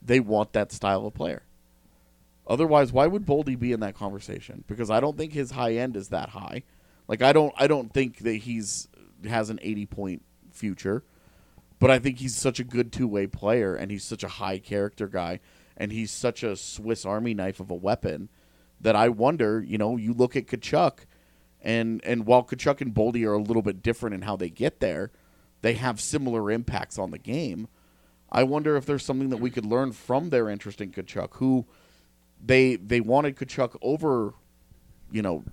They 0.00 0.18
want 0.18 0.54
that 0.54 0.72
style 0.72 1.06
of 1.06 1.12
player. 1.12 1.42
Otherwise, 2.46 2.90
why 2.90 3.06
would 3.06 3.26
Boldy 3.26 3.58
be 3.58 3.72
in 3.72 3.80
that 3.80 3.96
conversation? 3.96 4.64
Because 4.66 4.90
I 4.90 5.00
don't 5.00 5.18
think 5.18 5.34
his 5.34 5.50
high 5.50 5.74
end 5.74 5.94
is 5.94 6.08
that 6.08 6.30
high. 6.30 6.62
Like 7.08 7.22
I 7.22 7.32
don't 7.32 7.52
I 7.56 7.66
don't 7.66 7.92
think 7.92 8.18
that 8.18 8.34
he's 8.34 8.88
has 9.28 9.50
an 9.50 9.58
80 9.62 9.86
point 9.86 10.22
future. 10.52 11.04
But 11.78 11.90
I 11.90 11.98
think 11.98 12.18
he's 12.18 12.34
such 12.34 12.58
a 12.58 12.64
good 12.64 12.90
two-way 12.90 13.26
player 13.26 13.74
and 13.74 13.90
he's 13.90 14.04
such 14.04 14.24
a 14.24 14.28
high 14.28 14.58
character 14.58 15.08
guy 15.08 15.40
and 15.76 15.92
he's 15.92 16.10
such 16.10 16.42
a 16.42 16.56
Swiss 16.56 17.04
army 17.04 17.34
knife 17.34 17.60
of 17.60 17.70
a 17.70 17.74
weapon 17.74 18.30
that 18.80 18.96
I 18.96 19.10
wonder, 19.10 19.62
you 19.62 19.76
know, 19.76 19.96
you 19.98 20.14
look 20.14 20.36
at 20.36 20.46
Tkachuk 20.46 21.00
and 21.60 22.02
and 22.04 22.26
while 22.26 22.44
Tkachuk 22.44 22.80
and 22.80 22.94
Boldy 22.94 23.24
are 23.26 23.34
a 23.34 23.42
little 23.42 23.62
bit 23.62 23.82
different 23.82 24.14
in 24.14 24.22
how 24.22 24.36
they 24.36 24.48
get 24.48 24.80
there, 24.80 25.10
they 25.62 25.74
have 25.74 26.00
similar 26.00 26.50
impacts 26.50 26.98
on 26.98 27.10
the 27.10 27.18
game. 27.18 27.68
I 28.30 28.42
wonder 28.42 28.76
if 28.76 28.86
there's 28.86 29.04
something 29.04 29.30
that 29.30 29.38
we 29.38 29.50
could 29.50 29.66
learn 29.66 29.92
from 29.92 30.30
their 30.30 30.48
interest 30.48 30.80
in 30.80 30.92
Tkachuk, 30.92 31.34
who 31.34 31.66
they 32.42 32.76
they 32.76 33.00
wanted 33.00 33.36
Tkachuk 33.36 33.76
over, 33.82 34.34
you 35.10 35.22
know, 35.22 35.44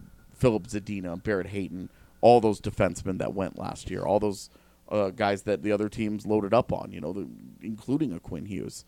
Filip 0.43 0.67
Zadina, 0.67 1.23
Barrett 1.23 1.47
Hayton, 1.47 1.89
all 2.19 2.41
those 2.41 2.59
defensemen 2.59 3.17
that 3.19 3.33
went 3.33 3.57
last 3.57 3.89
year, 3.89 4.03
all 4.03 4.19
those 4.19 4.49
uh, 4.89 5.09
guys 5.09 5.43
that 5.43 5.63
the 5.63 5.71
other 5.71 5.87
teams 5.87 6.25
loaded 6.25 6.53
up 6.53 6.73
on, 6.73 6.91
you 6.91 6.99
know, 6.99 7.13
the, 7.13 7.29
including 7.61 8.11
a 8.11 8.19
Quinn 8.19 8.45
Hughes. 8.45 8.83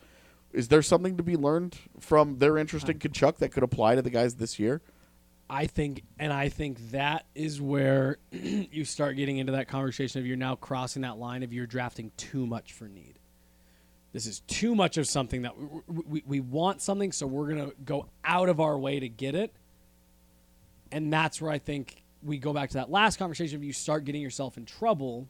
Is 0.51 0.67
there 0.67 0.81
something 0.81 1.15
to 1.15 1.23
be 1.23 1.37
learned 1.37 1.77
from 1.97 2.39
their 2.39 2.57
interest 2.57 2.89
in 2.89 2.99
Tkachuk 2.99 3.37
that 3.37 3.53
could 3.53 3.63
apply 3.63 3.95
to 3.95 4.01
the 4.01 4.09
guys 4.09 4.35
this 4.35 4.59
year? 4.59 4.81
I 5.49 5.67
think, 5.67 6.03
and 6.19 6.33
I 6.33 6.49
think 6.49 6.91
that 6.91 7.25
is 7.35 7.61
where 7.61 8.17
you 8.31 8.83
start 8.83 9.15
getting 9.15 9.37
into 9.37 9.53
that 9.53 9.69
conversation 9.69 10.19
of 10.19 10.27
you're 10.27 10.35
now 10.35 10.55
crossing 10.55 11.03
that 11.03 11.17
line 11.17 11.41
of 11.41 11.53
you're 11.53 11.67
drafting 11.67 12.11
too 12.17 12.45
much 12.45 12.73
for 12.73 12.89
need. 12.89 13.17
This 14.11 14.25
is 14.25 14.41
too 14.41 14.75
much 14.75 14.97
of 14.97 15.07
something 15.07 15.43
that 15.43 15.57
we, 15.57 16.03
we, 16.05 16.23
we 16.27 16.39
want 16.41 16.81
something, 16.81 17.13
so 17.13 17.25
we're 17.25 17.47
going 17.47 17.69
to 17.69 17.75
go 17.85 18.07
out 18.25 18.49
of 18.49 18.59
our 18.59 18.77
way 18.77 18.99
to 18.99 19.07
get 19.07 19.35
it. 19.35 19.55
And 20.91 21.11
that's 21.11 21.41
where 21.41 21.51
I 21.51 21.57
think 21.57 22.03
we 22.23 22.37
go 22.37 22.53
back 22.53 22.69
to 22.69 22.75
that 22.75 22.89
last 22.89 23.17
conversation 23.17 23.55
of 23.57 23.63
you 23.63 23.73
start 23.73 24.05
getting 24.05 24.21
yourself 24.21 24.57
in 24.57 24.65
trouble 24.65 25.27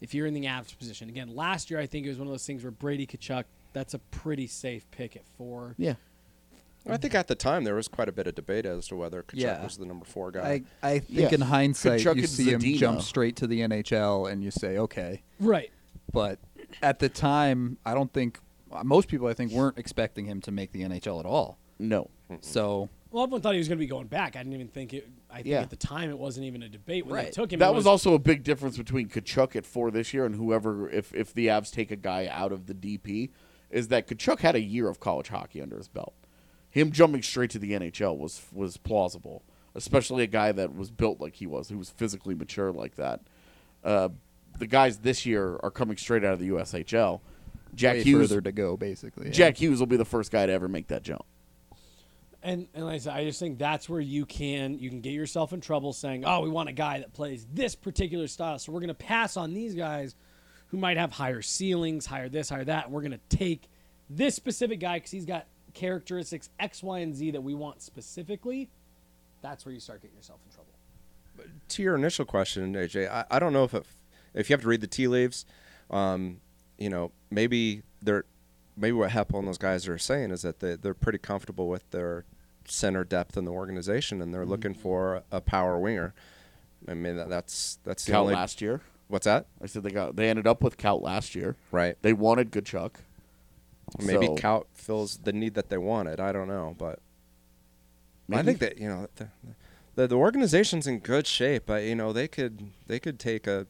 if 0.00 0.14
you're 0.14 0.26
in 0.26 0.34
the 0.34 0.44
Avs 0.44 0.76
position. 0.76 1.08
Again, 1.08 1.34
last 1.34 1.70
year 1.70 1.78
I 1.80 1.86
think 1.86 2.06
it 2.06 2.08
was 2.08 2.18
one 2.18 2.26
of 2.26 2.32
those 2.32 2.46
things 2.46 2.62
where 2.62 2.70
Brady 2.70 3.06
Tkachuk, 3.06 3.44
that's 3.72 3.94
a 3.94 3.98
pretty 3.98 4.46
safe 4.46 4.90
pick 4.90 5.16
at 5.16 5.22
four. 5.38 5.74
Yeah. 5.78 5.94
I 6.88 6.96
think 6.96 7.14
at 7.14 7.28
the 7.28 7.34
time 7.34 7.64
there 7.64 7.74
was 7.74 7.88
quite 7.88 8.08
a 8.08 8.12
bit 8.12 8.26
of 8.26 8.34
debate 8.34 8.64
as 8.64 8.88
to 8.88 8.96
whether 8.96 9.22
Tkachuk 9.22 9.32
Yeah. 9.34 9.62
was 9.62 9.76
the 9.76 9.84
number 9.84 10.06
four 10.06 10.30
guy. 10.30 10.62
I, 10.82 10.88
I 10.94 10.98
think 11.00 11.10
Yeah. 11.30 11.34
in 11.34 11.40
hindsight, 11.42 12.00
Tkachuk 12.00 12.16
you 12.16 12.22
and 12.22 12.28
see 12.28 12.50
him 12.52 12.60
jump 12.78 13.02
straight 13.02 13.36
to 13.36 13.46
the 13.46 13.60
NHL 13.60 14.30
and 14.32 14.42
you 14.42 14.50
say, 14.50 14.78
okay. 14.78 15.22
Right. 15.38 15.70
But 16.12 16.38
at 16.82 16.98
the 16.98 17.08
time, 17.10 17.76
I 17.84 17.92
don't 17.94 18.12
think 18.12 18.40
most 18.82 19.08
people, 19.08 19.26
I 19.26 19.34
think, 19.34 19.52
weren't 19.52 19.76
expecting 19.78 20.24
him 20.24 20.40
to 20.42 20.50
make 20.50 20.72
the 20.72 20.82
NHL 20.82 21.20
at 21.20 21.26
all. 21.26 21.58
No. 21.78 22.08
So 22.40 22.88
Well, 23.10 23.24
everyone 23.24 23.40
thought 23.42 23.54
he 23.54 23.58
was 23.58 23.66
going 23.68 23.78
to 23.78 23.84
be 23.84 23.88
going 23.88 24.06
back. 24.06 24.36
I 24.36 24.40
didn't 24.40 24.54
even 24.54 24.68
think 24.68 24.94
it. 24.94 25.08
I 25.28 25.36
think 25.36 25.46
Yeah. 25.48 25.62
at 25.62 25.70
the 25.70 25.76
time 25.76 26.10
it 26.10 26.18
wasn't 26.18 26.46
even 26.46 26.62
a 26.62 26.68
debate 26.68 27.04
when 27.06 27.16
they 27.16 27.24
Right. 27.24 27.32
took 27.32 27.52
him. 27.52 27.58
That 27.58 27.70
it 27.70 27.74
was 27.74 27.86
also 27.86 28.14
a 28.14 28.18
big 28.18 28.44
difference 28.44 28.76
between 28.78 29.08
Tkachuk 29.08 29.56
at 29.56 29.66
four 29.66 29.90
this 29.90 30.14
year 30.14 30.24
and 30.26 30.36
whoever, 30.36 30.88
if, 30.88 31.12
if 31.14 31.34
the 31.34 31.48
Avs 31.48 31.72
take 31.72 31.90
a 31.90 31.96
guy 31.96 32.28
out 32.30 32.52
of 32.52 32.66
the 32.66 32.74
DP, 32.74 33.30
is 33.70 33.88
that 33.88 34.06
Tkachuk 34.06 34.40
had 34.40 34.54
a 34.54 34.60
year 34.60 34.88
of 34.88 35.00
college 35.00 35.28
hockey 35.28 35.60
under 35.60 35.76
his 35.76 35.88
belt. 35.88 36.14
Him 36.70 36.92
jumping 36.92 37.22
straight 37.22 37.50
to 37.50 37.58
the 37.58 37.72
NHL 37.72 38.16
was 38.16 38.42
was 38.52 38.76
plausible, 38.76 39.42
especially 39.74 40.22
a 40.22 40.28
guy 40.28 40.52
that 40.52 40.74
was 40.74 40.90
built 40.92 41.20
like 41.20 41.34
he 41.36 41.46
was, 41.46 41.68
who 41.68 41.78
was 41.78 41.90
physically 41.90 42.34
mature 42.36 42.70
like 42.72 42.94
that. 42.94 43.22
Uh, 43.82 44.10
the 44.58 44.66
guys 44.68 44.98
this 44.98 45.26
year 45.26 45.58
are 45.64 45.70
coming 45.72 45.96
straight 45.96 46.24
out 46.24 46.32
of 46.34 46.38
the 46.38 46.48
USHL. 46.50 47.20
Jack 47.74 47.94
way 47.96 48.02
Hughes, 48.04 48.28
further 48.28 48.40
to 48.40 48.52
go, 48.52 48.76
basically. 48.76 49.26
yeah. 49.26 49.32
Jack 49.32 49.56
Hughes 49.60 49.80
will 49.80 49.86
be 49.86 49.96
the 49.96 50.04
first 50.04 50.30
guy 50.30 50.46
to 50.46 50.52
ever 50.52 50.68
make 50.68 50.88
that 50.88 51.02
jump. 51.02 51.24
And 52.42 52.68
and 52.74 52.86
like 52.86 52.94
I 52.94 52.98
said, 52.98 53.14
I 53.14 53.24
just 53.24 53.38
think 53.38 53.58
that's 53.58 53.88
where 53.88 54.00
you 54.00 54.24
can 54.24 54.78
you 54.78 54.88
can 54.88 55.00
get 55.00 55.12
yourself 55.12 55.52
in 55.52 55.60
trouble 55.60 55.92
saying, 55.92 56.24
"Oh, 56.24 56.40
we 56.40 56.48
want 56.48 56.68
a 56.68 56.72
guy 56.72 56.98
that 56.98 57.12
plays 57.12 57.46
this 57.52 57.74
particular 57.74 58.26
style, 58.28 58.58
so 58.58 58.72
we're 58.72 58.80
going 58.80 58.88
to 58.88 58.94
pass 58.94 59.36
on 59.36 59.52
these 59.52 59.74
guys 59.74 60.14
who 60.68 60.78
might 60.78 60.96
have 60.96 61.12
higher 61.12 61.42
ceilings, 61.42 62.06
higher 62.06 62.28
this, 62.28 62.48
higher 62.48 62.64
that, 62.64 62.86
and 62.86 62.94
we're 62.94 63.02
going 63.02 63.12
to 63.12 63.36
take 63.36 63.68
this 64.08 64.34
specific 64.34 64.80
guy 64.80 64.96
because 64.96 65.10
he's 65.10 65.26
got 65.26 65.46
characteristics 65.74 66.48
X, 66.58 66.82
Y, 66.82 67.00
and 67.00 67.14
Z 67.14 67.32
that 67.32 67.42
we 67.42 67.54
want 67.54 67.82
specifically." 67.82 68.70
That's 69.42 69.64
where 69.64 69.72
you 69.74 69.80
start 69.80 70.02
getting 70.02 70.16
yourself 70.16 70.40
in 70.46 70.52
trouble. 70.52 70.72
to 71.68 71.82
your 71.82 71.94
initial 71.96 72.24
question, 72.24 72.74
AJ, 72.74 73.10
I, 73.10 73.24
I 73.30 73.38
don't 73.38 73.52
know 73.52 73.64
if 73.64 73.74
it, 73.74 73.84
if 74.34 74.50
you 74.50 74.54
have 74.54 74.62
to 74.62 74.68
read 74.68 74.80
the 74.80 74.86
tea 74.86 75.08
leaves, 75.08 75.46
um, 75.90 76.40
you 76.78 76.88
know, 76.90 77.12
maybe 77.30 77.82
they're 78.02 78.24
maybe 78.76 78.92
what 78.92 79.10
Hepple 79.10 79.38
and 79.38 79.48
those 79.48 79.58
guys 79.58 79.86
are 79.88 79.98
saying 79.98 80.30
is 80.30 80.42
that 80.42 80.60
they, 80.60 80.76
they're 80.76 80.94
pretty 80.94 81.18
comfortable 81.18 81.68
with 81.68 81.88
their 81.90 82.24
center 82.66 83.04
depth 83.04 83.36
in 83.36 83.44
the 83.44 83.50
organization, 83.52 84.20
and 84.22 84.32
they're 84.32 84.42
Mm-hmm. 84.42 84.50
looking 84.50 84.74
for 84.74 85.22
a 85.30 85.40
power 85.40 85.78
winger. 85.78 86.14
I 86.88 86.94
mean, 86.94 87.16
that, 87.16 87.28
that's 87.28 87.78
that's 87.84 88.04
the 88.04 88.12
Cal 88.12 88.22
only. 88.22 88.34
last 88.34 88.60
year, 88.62 88.80
What's 89.08 89.24
that? 89.24 89.46
I 89.62 89.66
said 89.66 89.82
they 89.82 89.90
got 89.90 90.16
they 90.16 90.30
ended 90.30 90.46
up 90.46 90.62
with 90.62 90.76
Cal 90.76 91.00
last 91.00 91.34
year. 91.34 91.56
Right. 91.72 91.96
They 92.02 92.12
wanted 92.12 92.52
Tkachuk. 92.52 92.92
Maybe 93.98 94.26
So- 94.26 94.36
Kaut 94.36 94.64
fills 94.72 95.18
the 95.18 95.32
need 95.32 95.54
that 95.54 95.68
they 95.68 95.78
wanted. 95.78 96.20
I 96.20 96.30
don't 96.32 96.46
know, 96.48 96.74
but 96.78 97.00
I 98.32 98.42
think 98.42 98.60
that 98.60 98.78
you 98.78 98.88
know 98.88 99.08
the, 99.16 99.28
the 99.96 100.06
the 100.06 100.14
organization's 100.16 100.86
in 100.86 101.00
good 101.00 101.26
shape. 101.26 101.64
But 101.66 101.82
you 101.82 101.96
know 101.96 102.12
they 102.12 102.28
could 102.28 102.70
they 102.86 103.00
could 103.00 103.18
take 103.18 103.46
a. 103.46 103.66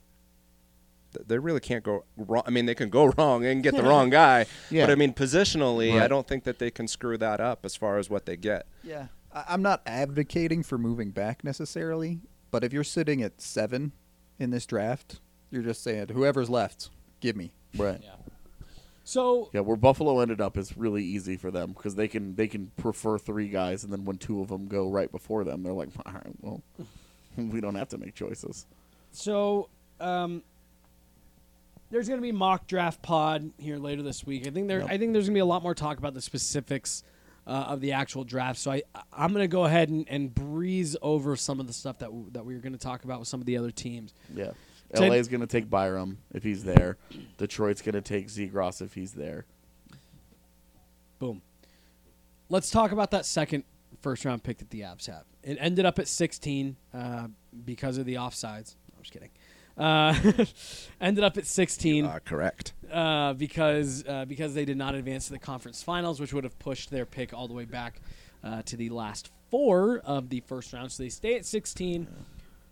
They 1.27 1.39
really 1.39 1.61
can't 1.61 1.83
go 1.85 2.05
wrong. 2.17 2.43
I 2.47 2.51
mean, 2.51 2.67
they 2.67 2.75
can 2.75 2.91
go 2.91 3.07
wrong 3.17 3.45
and 3.45 3.63
get 3.63 3.75
the 3.77 3.83
wrong 3.83 4.11
guy. 4.11 4.47
Yeah. 4.71 4.87
But 4.87 4.93
I 4.93 4.95
mean, 4.97 5.13
positionally, 5.13 6.01
I 6.01 6.09
don't 6.09 6.27
think 6.27 6.45
that 6.45 6.59
they 6.59 6.71
can 6.71 6.87
screw 6.89 7.17
that 7.19 7.41
up 7.41 7.65
as 7.65 7.75
far 7.77 7.99
as 7.99 8.09
what 8.11 8.27
they 8.27 8.37
get. 8.37 8.67
Yeah. 8.85 9.07
I- 9.35 9.45
I'm 9.49 9.63
not 9.63 9.83
advocating 9.87 10.63
for 10.63 10.79
moving 10.79 11.11
back 11.11 11.45
necessarily, 11.45 12.21
but 12.51 12.65
if 12.65 12.73
you're 12.73 12.85
sitting 12.85 13.23
at 13.23 13.41
seven 13.41 13.93
in 14.39 14.51
this 14.51 14.67
draft, 14.67 15.21
you're 15.51 15.63
just 15.63 15.83
saying, 15.83 16.09
whoever's 16.09 16.49
left, 16.51 16.91
give 17.21 17.37
me. 17.37 17.53
Right. 17.77 18.01
Yeah. 18.03 18.11
So 19.05 19.51
Yeah, 19.53 19.61
where 19.61 19.77
Buffalo 19.77 20.21
ended 20.21 20.41
up 20.41 20.57
is 20.57 20.77
really 20.77 21.03
easy 21.03 21.37
for 21.37 21.51
them 21.51 21.73
because 21.73 21.97
they 21.97 22.07
can 22.07 22.37
they 22.37 22.47
can 22.47 22.71
prefer 22.77 23.19
three 23.19 23.49
guys, 23.49 23.83
and 23.83 23.93
then 23.93 24.05
when 24.05 24.19
two 24.19 24.41
of 24.41 24.49
them 24.49 24.69
go 24.69 24.89
right 24.89 25.11
before 25.11 25.43
them, 25.43 25.63
they're 25.65 25.73
like, 25.73 25.89
all 26.07 26.13
right, 26.13 26.33
well, 26.41 26.63
we 27.37 27.61
don't 27.61 27.75
have 27.75 27.89
to 27.89 27.99
make 27.99 28.15
choices. 28.15 28.67
So, 29.11 29.69
um, 30.01 30.43
there's 31.91 32.09
going 32.09 32.19
to 32.21 32.23
be 32.23 32.33
mock 32.33 32.67
draft 32.67 33.03
pod 33.03 33.51
here 33.59 33.79
later 33.79 34.03
this 34.03 34.25
week. 34.25 34.47
I 34.47 34.51
think 34.51 34.69
there. 34.69 34.81
Yep. 34.81 34.89
I 34.91 34.99
think 34.99 35.13
there's 35.13 35.27
going 35.27 35.35
to 35.35 35.39
be 35.39 35.41
a 35.41 35.47
lot 35.47 35.63
more 35.63 35.75
talk 35.75 35.99
about 35.99 36.15
the 36.15 36.23
specifics 36.23 37.03
uh, 37.47 37.51
of 37.51 37.81
the 37.81 37.93
actual 37.93 38.25
draft. 38.25 38.59
So 38.59 38.71
I, 38.73 38.83
I'm 39.13 39.33
going 39.33 39.45
to 39.45 39.49
go 39.49 39.65
ahead 39.65 39.89
and, 39.89 40.07
and 40.09 40.35
breeze 40.35 40.97
over 41.03 41.37
some 41.37 41.61
of 41.61 41.67
the 41.67 41.73
stuff 41.73 41.99
that 41.99 42.07
w- 42.07 42.31
that 42.33 42.45
we 42.45 42.55
were 42.55 42.61
going 42.61 42.73
to 42.73 42.79
talk 42.79 43.05
about 43.05 43.19
with 43.19 43.29
some 43.29 43.41
of 43.41 43.47
the 43.47 43.57
other 43.57 43.71
teams. 43.71 44.15
Yeah, 44.35 44.53
LA 44.95 45.15
is 45.15 45.29
going 45.29 45.41
to 45.41 45.47
take 45.47 45.69
Byram 45.69 46.19
if 46.33 46.43
he's 46.43 46.65
there. 46.65 46.97
Detroit's 47.39 47.83
going 47.83 47.95
to 47.95 48.01
take 48.01 48.29
Zegras 48.29 48.81
if 48.81 48.95
he's 48.95 49.13
there. 49.13 49.47
Boom. 51.19 51.43
Let's 52.49 52.71
talk 52.71 52.93
about 52.93 53.11
that 53.13 53.27
second 53.27 53.65
first 54.01 54.25
round 54.25 54.43
pick 54.43 54.59
that 54.59 54.71
the 54.71 54.81
Avs 54.81 55.07
have. 55.07 55.25
It 55.43 55.57
ended 55.61 55.87
up 55.87 55.99
at 55.99 56.09
16 56.09 56.77
uh, 56.93 57.29
because 57.65 57.99
of 57.99 58.07
the 58.07 58.15
offsides. 58.15 58.77
I'm 58.97 59.03
just 59.03 59.13
kidding. 59.13 59.31
Uh, 59.81 60.15
ended 61.01 61.25
up 61.25 61.37
at 61.39 61.47
16 61.47 62.05
Uh, 62.05 62.19
correct. 62.25 62.75
uh, 62.93 63.33
because 63.33 64.05
uh, 64.07 64.25
because 64.27 64.55
they 64.55 64.65
did 64.67 64.77
not 64.77 64.95
advance 64.95 65.27
to 65.27 65.33
the 65.33 65.39
conference 65.39 65.83
finals, 65.83 66.21
which 66.21 66.33
would 66.35 66.45
have 66.45 66.59
pushed 66.59 66.91
their 66.91 67.07
pick 67.07 67.33
all 67.33 67.49
the 67.49 67.55
way 67.55 67.65
back 67.65 68.01
uh, 68.45 68.61
to 68.63 68.77
the 68.77 68.91
last 68.91 69.31
four 69.51 69.99
of 70.05 70.29
the 70.29 70.41
first 70.41 70.73
round. 70.73 70.93
So 70.93 71.03
they 71.03 71.09
stay 71.09 71.35
at 71.37 71.47
16. 71.47 72.07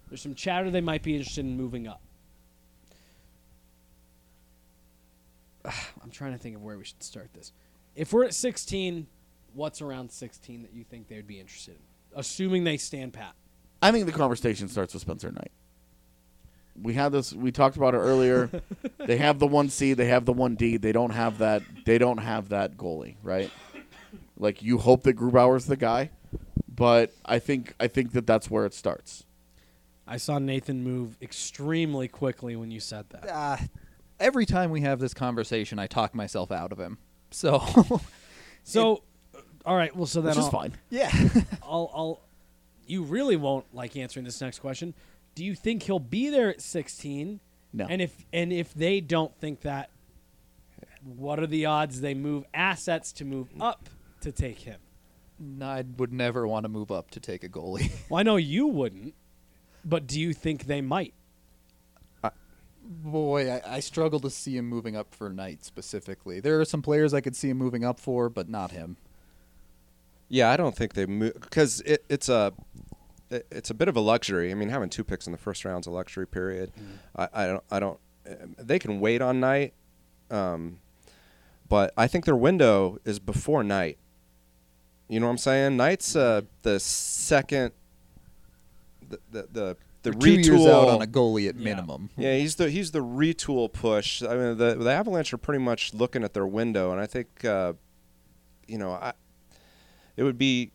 There's 0.09 0.21
some 0.23 0.35
chatter 0.35 0.71
they 0.71 0.81
might 0.83 1.03
be 1.03 1.17
interested 1.17 1.45
in 1.45 1.57
moving 1.57 1.87
up. 1.89 2.01
I'm 5.65 6.11
trying 6.11 6.33
to 6.33 6.39
think 6.39 6.57
of 6.57 6.63
where 6.63 6.79
we 6.79 6.85
should 6.85 7.03
start 7.03 7.33
this. 7.35 7.53
If 7.95 8.13
we're 8.13 8.25
at 8.25 8.35
16, 8.35 9.07
what's 9.55 9.83
around 9.83 10.11
16 10.13 10.63
that 10.63 10.73
you 10.73 10.85
think 10.85 11.09
they'd 11.09 11.27
be 11.27 11.41
interested 11.41 11.75
in? 11.75 11.81
Assuming 12.19 12.65
they 12.65 12.77
stand 12.77 13.13
pat. 13.13 13.35
I 13.83 13.93
think 13.93 14.07
the 14.07 14.13
conversation 14.13 14.69
starts 14.69 14.95
with 14.95 15.03
Spencer 15.03 15.31
Knight. 15.31 15.51
We 16.83 16.95
had 16.95 17.13
this. 17.13 17.33
We 17.33 17.51
talked 17.53 17.77
about 17.77 17.95
it 17.95 17.99
earlier. 17.99 18.51
they 18.99 19.17
have 19.19 19.39
the 19.39 19.47
one 19.47 19.69
C. 19.69 19.93
They 19.95 20.07
have 20.07 20.25
the 20.25 20.33
one 20.33 20.55
D. 20.55 20.77
They 20.77 20.93
don't 20.93 21.11
have 21.11 21.39
that. 21.39 21.63
They 21.85 21.99
don't 21.99 22.19
have 22.19 22.51
that 22.51 22.77
goalie, 22.77 23.17
right? 23.23 23.51
Like 24.37 24.63
you 24.63 24.79
hope 24.79 25.03
that 25.03 25.17
Grubauer's 25.17 25.67
the 25.67 25.77
guy, 25.77 26.11
but 26.69 27.13
I 27.25 27.39
think 27.39 27.75
I 27.81 27.89
think 27.89 28.13
that 28.13 28.27
that's 28.27 28.51
where 28.51 28.65
it 28.67 28.75
starts. 28.75 29.25
I 30.07 30.17
saw 30.17 30.39
Nathan 30.39 30.83
move 30.83 31.17
extremely 31.21 32.09
quickly 32.09 32.57
when 32.57 32.71
you 32.71 32.81
said 32.81 33.07
that. 33.11 33.29
Uh, 33.29 33.57
every 34.19 34.47
time 34.47 34.71
we 34.71 34.81
have 34.81 35.01
this 35.01 35.13
conversation, 35.13 35.79
I 35.79 35.87
talk 35.87 36.15
myself 36.15 36.51
out 36.51 36.73
of 36.73 36.79
him. 36.79 36.99
So, 37.31 37.59
So, 38.65 39.03
all 39.67 39.77
right. 39.77 39.95
Well, 39.97 40.07
so 40.07 40.21
then 40.21 40.37
Which 40.37 40.45
I'll, 40.45 40.51
fine. 40.51 40.75
yeah. 40.91 41.11
I'll, 41.63 41.91
I'll. 41.95 42.21
You 42.87 43.03
really 43.03 43.37
won't 43.37 43.67
like 43.75 43.97
answering 43.97 44.25
this 44.25 44.41
next 44.41 44.61
question. 44.61 44.95
Do 45.39 45.45
you 45.45 45.55
think 45.55 45.85
he'll 45.85 46.01
be 46.01 46.31
there 46.31 46.49
at 46.49 46.61
16? 46.61 47.39
No. 47.73 47.87
And 47.89 48.03
if 48.03 48.27
and 48.33 48.53
if 48.53 48.75
they 48.75 49.01
don't 49.01 49.33
think 49.37 49.61
that, 49.61 49.91
what 51.05 51.39
are 51.39 51.47
the 51.47 51.67
odds 51.67 52.01
they 52.01 52.13
move 52.13 52.45
assets 52.53 53.13
to 53.13 53.25
move 53.25 53.49
mm. 53.51 53.63
up 53.63 53.89
to 54.23 54.33
take 54.33 54.59
him? 54.59 54.81
I 55.63 55.85
would 55.97 56.13
never 56.13 56.45
want 56.45 56.65
to 56.65 56.69
move 56.69 56.91
up 56.91 57.13
to 57.13 57.21
take 57.21 57.45
a 57.45 57.49
goalie. 57.49 57.89
Well, 58.11 58.19
I 58.19 58.25
know 58.25 58.35
you 58.35 58.67
wouldn't, 58.67 59.15
but 59.85 60.09
do 60.09 60.21
you 60.21 60.33
think 60.33 60.65
they 60.65 60.81
might? 60.81 61.15
Boy, 62.83 63.53
I, 63.53 63.77
I 63.77 63.79
struggle 63.79 64.19
to 64.19 64.31
see 64.31 64.57
him 64.57 64.67
moving 64.67 64.97
up 64.97 65.15
for 65.15 65.31
Knight 65.31 65.65
specifically. 65.65 66.41
There 66.41 66.61
are 66.61 66.65
some 66.65 66.83
players 66.83 67.15
I 67.15 67.21
could 67.21 67.37
see 67.37 67.51
him 67.51 67.59
moving 67.59 67.85
up 67.85 68.01
for, 68.01 68.29
but 68.29 68.49
not 68.49 68.73
him. 68.73 68.97
Yeah, 70.29 70.51
I 70.51 70.57
don't 70.57 70.75
think 70.75 70.95
they 70.95 71.07
move 71.07 71.35
because 71.41 71.81
it, 71.83 72.05
it's 72.09 72.29
a 72.29 72.53
it, 73.31 73.47
it's 73.51 73.71
a 73.71 73.75
bit 73.75 73.89
of 73.89 73.97
a 73.97 74.01
luxury. 74.01 74.51
I 74.51 74.55
mean, 74.55 74.69
having 74.69 74.89
two 74.91 75.05
picks 75.05 75.27
in 75.27 75.33
the 75.33 75.39
first 75.39 75.65
round's 75.65 75.87
a 75.87 75.91
luxury 75.91 76.27
period. 76.27 76.73
I, 77.17 77.29
I 77.33 77.47
don't 77.47 77.65
I 77.71 77.81
don't 77.81 77.99
um, 78.29 78.55
they 78.59 78.79
can 78.79 79.01
wait 79.01 79.23
on 79.23 79.41
Knight, 79.41 79.75
um, 80.31 80.79
but 81.69 81.93
I 81.97 82.07
think 82.07 82.25
their 82.25 82.37
window 82.37 82.99
is 83.05 83.19
before 83.19 83.63
Knight. 83.65 83.99
You 85.09 85.21
know 85.21 85.27
what 85.27 85.33
I'm 85.33 85.39
saying? 85.39 85.77
Knight's 85.77 86.15
uh, 86.15 86.43
the 86.63 86.79
second 86.81 87.73
the 89.09 89.19
the 89.31 89.49
the, 89.53 89.77
the 90.03 90.11
Two 90.13 90.31
years 90.33 90.49
retool 90.49 90.71
out 90.71 90.89
on 90.89 91.03
a 91.03 91.07
goalie 91.07 91.49
at 91.49 91.57
Yeah. 91.57 91.65
minimum. 91.65 92.11
yeah, 92.17 92.37
he's 92.37 92.57
the 92.57 92.71
he's 92.71 92.91
the 92.93 93.03
retool 93.03 93.73
push. 93.73 94.23
I 94.23 94.35
mean, 94.37 94.59
the 94.59 94.75
the 94.75 94.91
Avalanche 94.91 95.33
are 95.33 95.39
pretty 95.39 95.63
much 95.65 95.95
looking 95.95 96.23
at 96.25 96.35
their 96.35 96.47
window, 96.47 96.93
and 96.93 97.01
I 97.01 97.07
think, 97.07 97.45
uh, 97.45 97.73
you 98.67 98.77
know, 98.79 98.93
I, 98.93 99.13
it 100.17 100.23
would 100.25 100.37
be 100.39 100.73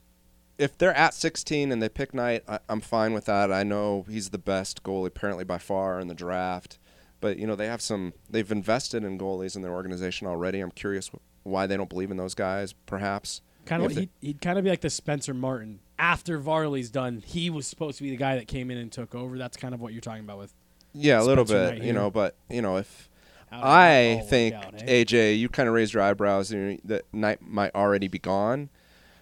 if 0.63 0.77
they're 0.77 0.95
at 0.95 1.13
16 1.13 1.71
and 1.71 1.81
they 1.81 1.89
pick 1.89 2.13
Knight. 2.13 2.43
I, 2.47 2.59
I'm 2.69 2.81
fine 2.81 3.13
with 3.13 3.25
that. 3.25 3.51
I 3.51 3.63
know 3.63 4.05
he's 4.09 4.29
the 4.29 4.37
best 4.37 4.83
goalie 4.83 5.07
apparently 5.07 5.43
by 5.43 5.57
far 5.57 5.99
in 5.99 6.07
the 6.07 6.15
draft, 6.15 6.79
but 7.19 7.37
you 7.37 7.45
know 7.45 7.55
they 7.55 7.67
have 7.67 7.81
some. 7.81 8.13
They've 8.29 8.51
invested 8.51 9.03
in 9.03 9.19
goalies 9.19 9.55
in 9.55 9.61
their 9.61 9.73
organization 9.73 10.27
already. 10.27 10.59
I'm 10.59 10.71
curious 10.71 11.11
why 11.43 11.67
they 11.67 11.77
don't 11.77 11.89
believe 11.89 12.11
in 12.11 12.17
those 12.17 12.33
guys. 12.33 12.73
Perhaps 12.85 13.41
Kind 13.65 13.83
of, 13.83 13.91
he'd, 13.95 14.09
he'd 14.19 14.41
kind 14.41 14.57
of 14.57 14.63
be 14.63 14.69
like 14.69 14.81
the 14.81 14.89
Spencer 14.89 15.33
Martin. 15.33 15.79
After 15.97 16.39
Varley's 16.39 16.89
done, 16.89 17.23
he 17.25 17.49
was 17.49 17.65
supposed 17.65 17.97
to 17.97 18.03
be 18.03 18.09
the 18.09 18.17
guy 18.17 18.35
that 18.35 18.47
came 18.47 18.69
in 18.69 18.77
and 18.77 18.91
took 18.91 19.15
over. 19.15 19.37
That's 19.37 19.55
kind 19.55 19.73
of 19.73 19.79
what 19.79 19.93
you're 19.93 20.01
talking 20.01 20.23
about 20.23 20.37
with. 20.37 20.53
yeah, 20.93 21.21
a 21.21 21.23
little 21.23 21.45
bit. 21.45 21.75
Knight 21.75 21.83
you 21.83 21.93
know, 21.93 22.11
but 22.11 22.35
you 22.49 22.61
know 22.61 22.77
if. 22.77 23.09
how 23.49 23.57
did 23.57 23.63
that 23.63 23.67
all 23.67 23.73
I 23.73 24.27
think 24.27 24.55
out, 24.55 24.73
eh? 24.81 25.05
AJ, 25.05 25.39
you 25.39 25.47
kind 25.47 25.69
of 25.69 25.75
raised 25.75 25.93
your 25.93 26.03
eyebrows 26.03 26.51
and 26.51 26.81
that 26.83 27.03
Knight 27.13 27.41
might 27.41 27.73
already 27.73 28.09
be 28.09 28.19
gone. 28.19 28.69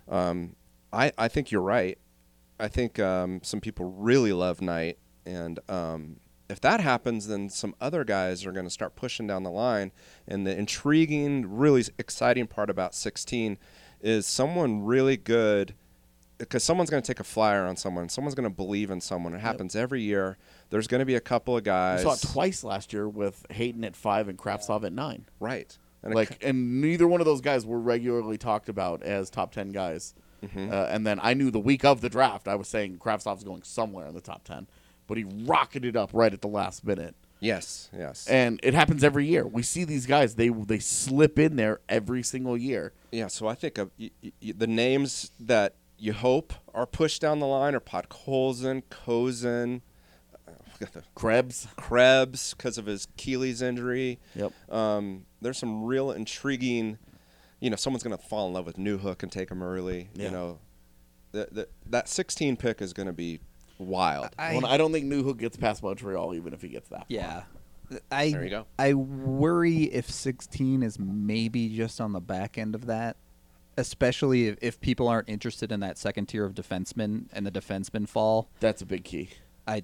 Um, 0.10 0.56
I 0.94 1.12
I 1.18 1.28
think 1.28 1.52
you're 1.52 1.62
right. 1.62 1.98
I 2.60 2.68
think 2.68 3.00
um, 3.00 3.40
some 3.44 3.60
people 3.60 3.92
really 3.98 4.34
love 4.34 4.62
Knight, 4.62 5.00
and 5.26 5.60
um, 5.68 6.18
if 6.52 6.60
that 6.62 6.82
happens, 6.82 7.28
then 7.28 7.50
some 7.50 7.74
other 7.80 8.04
guys 8.04 8.46
are 8.46 8.52
going 8.52 8.66
to 8.66 8.72
start 8.72 8.96
pushing 8.96 9.26
down 9.26 9.44
the 9.44 9.50
line. 9.50 9.92
And 10.28 10.46
the 10.46 10.56
intriguing, 10.56 11.46
really 11.50 11.86
exciting 11.98 12.46
part 12.46 12.70
about 12.70 12.94
16 12.94 13.58
is 14.02 14.28
someone 14.28 14.84
really 14.84 15.18
good. 15.18 15.76
Because 16.38 16.64
someone's 16.64 16.90
going 16.90 17.04
to 17.04 17.08
take 17.08 17.20
a 17.20 17.24
flyer 17.24 17.66
on 17.68 17.78
someone, 17.78 18.10
someone's 18.10 18.34
going 18.34 18.50
to 18.50 18.56
believe 18.56 18.90
in 18.90 19.00
someone. 19.00 19.36
It 19.36 19.42
happens 19.42 19.76
every 19.76 20.02
year. 20.02 20.38
There's 20.72 20.88
going 20.88 21.00
to 21.00 21.06
be 21.06 21.14
a 21.14 21.22
couple 21.22 21.56
of 21.56 21.64
guys. 21.64 22.04
We 22.04 22.12
saw 22.12 22.16
it 22.16 22.34
twice 22.34 22.64
last 22.64 22.94
year 22.94 23.08
with 23.08 23.46
Hayton 23.52 23.84
at 23.84 23.96
five 23.96 24.28
and 24.28 24.40
Kravtsov 24.40 24.84
at 24.84 24.92
nine. 24.92 25.28
right? 25.40 25.78
And 26.04 26.16
like, 26.16 26.44
and 26.44 26.82
neither 26.82 27.08
one 27.08 27.22
of 27.22 27.26
those 27.26 27.42
guys 27.42 27.64
were 27.64 27.80
regularly 27.80 28.40
talked 28.40 28.70
about 28.70 29.04
as 29.04 29.30
top 29.30 29.52
ten 29.52 29.70
guys. 29.70 30.16
Mm-hmm. 30.44 30.72
Uh, 30.72 30.76
and 30.86 31.06
then 31.06 31.20
I 31.22 31.34
knew 31.34 31.52
the 31.52 31.60
week 31.60 31.86
of 31.86 32.02
the 32.02 32.10
draft, 32.10 32.48
I 32.48 32.56
was 32.56 32.68
saying 32.68 32.98
Kravtsov's 32.98 33.44
going 33.44 33.64
somewhere 33.64 34.08
in 34.08 34.14
the 34.16 34.22
top 34.22 34.44
ten, 34.44 34.68
but 35.08 35.18
he 35.18 35.24
rocketed 35.24 35.96
up 35.96 36.10
right 36.14 36.34
at 36.34 36.42
the 36.42 36.48
last 36.48 36.84
minute. 36.86 37.16
Yes, 37.40 37.90
yes. 37.98 38.28
And 38.28 38.60
it 38.62 38.74
happens 38.76 39.04
every 39.04 39.26
year. 39.26 39.48
We 39.48 39.64
see 39.64 39.84
these 39.84 40.06
guys; 40.06 40.36
they 40.36 40.50
they 40.50 40.80
slip 40.80 41.38
in 41.40 41.56
there 41.56 41.80
every 41.90 42.22
single 42.24 42.58
year. 42.58 42.94
yeah, 43.12 43.28
so 43.28 43.48
I 43.48 43.56
think 43.56 43.78
of 43.78 43.90
y- 44.00 44.12
y- 44.24 44.32
the 44.56 44.68
names 44.68 45.32
that 45.40 45.76
you 45.98 46.14
hope 46.14 46.54
are 46.74 46.86
pushed 46.88 47.22
down 47.22 47.40
the 47.40 47.48
line 47.48 47.74
are 47.76 47.80
Podkolzin, 47.80 48.84
Cozens, 48.90 49.82
Krebs. 51.16 51.68
Krebs 51.78 52.54
because 52.56 52.78
of 52.78 52.86
his 52.88 53.06
Achilles 53.06 53.62
injury. 53.62 54.20
Yep. 54.36 54.52
Um, 54.72 55.26
there's 55.42 55.58
some 55.58 55.84
real 55.84 56.12
intriguing. 56.12 56.98
You 57.62 57.70
know, 57.70 57.78
someone's 57.78 58.04
going 58.04 58.18
to 58.18 58.24
fall 58.24 58.48
in 58.48 58.54
love 58.54 58.66
with 58.66 58.78
Newhook 58.78 59.24
and 59.24 59.32
take 59.32 59.50
him 59.50 59.64
early. 59.64 60.10
Yeah. 60.14 60.26
You 60.26 60.32
know, 60.32 60.60
the, 61.32 61.48
the, 61.52 61.68
that 61.88 62.10
16 62.10 62.58
pick 62.58 62.82
is 62.82 62.92
going 62.92 63.08
to 63.08 63.14
be 63.14 63.40
wild. 63.78 64.30
I, 64.38 64.56
Well, 64.56 64.66
I 64.66 64.78
don't 64.78 64.92
think 64.92 65.06
Newhook 65.06 65.38
gets 65.38 65.56
past 65.56 65.82
Montreal, 65.82 66.36
even 66.36 66.54
if 66.54 66.62
he 66.62 66.68
gets 66.68 66.90
that. 66.90 67.00
far. 67.00 67.06
yeah. 67.08 67.44
I 68.12 68.32
There 68.32 68.44
you 68.44 68.50
go. 68.50 68.66
I 68.80 68.94
worry 68.94 69.84
if 69.84 70.10
16 70.10 70.84
is 70.84 70.98
maybe 71.00 71.70
just 71.76 72.00
on 72.00 72.14
the 72.14 72.22
back 72.22 72.58
end 72.58 72.74
of 72.74 72.86
that, 72.86 73.18
especially 73.78 74.48
if, 74.48 74.58
if 74.62 74.82
people 74.82 75.08
aren't 75.08 75.30
interested 75.30 75.72
in 75.72 75.82
that 75.82 75.98
second 75.98 76.28
tier 76.28 76.46
of 76.46 76.54
defensemen 76.54 77.26
and 77.34 77.46
the 77.46 77.52
defensemen 77.52 78.08
fall. 78.08 78.50
that's 78.60 78.82
a 78.82 78.86
big 78.86 79.04
key. 79.04 79.30
I 79.68 79.84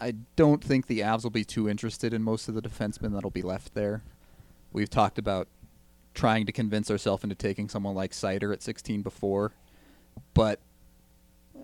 I 0.00 0.14
don't 0.36 0.62
think 0.62 0.86
the 0.86 1.00
Avs 1.00 1.24
will 1.24 1.30
be 1.30 1.44
too 1.44 1.68
interested 1.68 2.12
in 2.12 2.22
most 2.22 2.48
of 2.48 2.54
the 2.54 2.62
defensemen 2.62 3.14
that'll 3.14 3.30
be 3.30 3.42
left 3.42 3.74
there. 3.74 4.02
We've 4.72 4.90
talked 4.90 5.18
about 5.18 5.48
trying 6.18 6.46
to 6.46 6.52
convince 6.52 6.90
ourselves 6.90 7.22
into 7.22 7.36
taking 7.36 7.68
someone 7.68 7.94
like 7.94 8.10
Seider 8.10 8.52
at 8.52 8.60
16 8.60 9.02
before, 9.02 9.52
but 10.34 10.58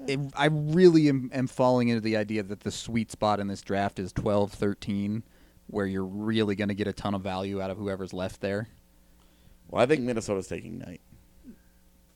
it, 0.07 0.21
I 0.37 0.47
really 0.47 1.09
am, 1.09 1.29
am 1.35 1.49
falling 1.49 1.89
into 1.89 2.01
the 2.01 2.17
idea 2.17 2.45
that 2.45 2.61
the 2.61 2.71
sweet 2.71 3.11
spot 3.11 3.41
in 3.41 3.49
this 3.49 3.63
draft 3.63 3.99
is 3.99 4.13
12, 4.13 4.53
13, 4.53 5.25
where 5.67 5.87
you're 5.87 6.05
really 6.05 6.55
going 6.55 6.69
to 6.69 6.75
get 6.75 6.87
a 6.87 6.93
ton 6.93 7.15
of 7.15 7.23
value 7.23 7.61
out 7.61 7.71
of 7.71 7.79
whoever's 7.79 8.13
left 8.13 8.41
there. 8.41 8.69
Well, 9.69 9.83
I 9.83 9.87
think 9.87 10.03
Minnesota's 10.03 10.47
taking 10.47 10.79
Knight. 10.79 11.01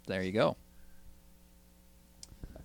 There 0.07 0.23
you 0.23 0.31
go. 0.33 0.57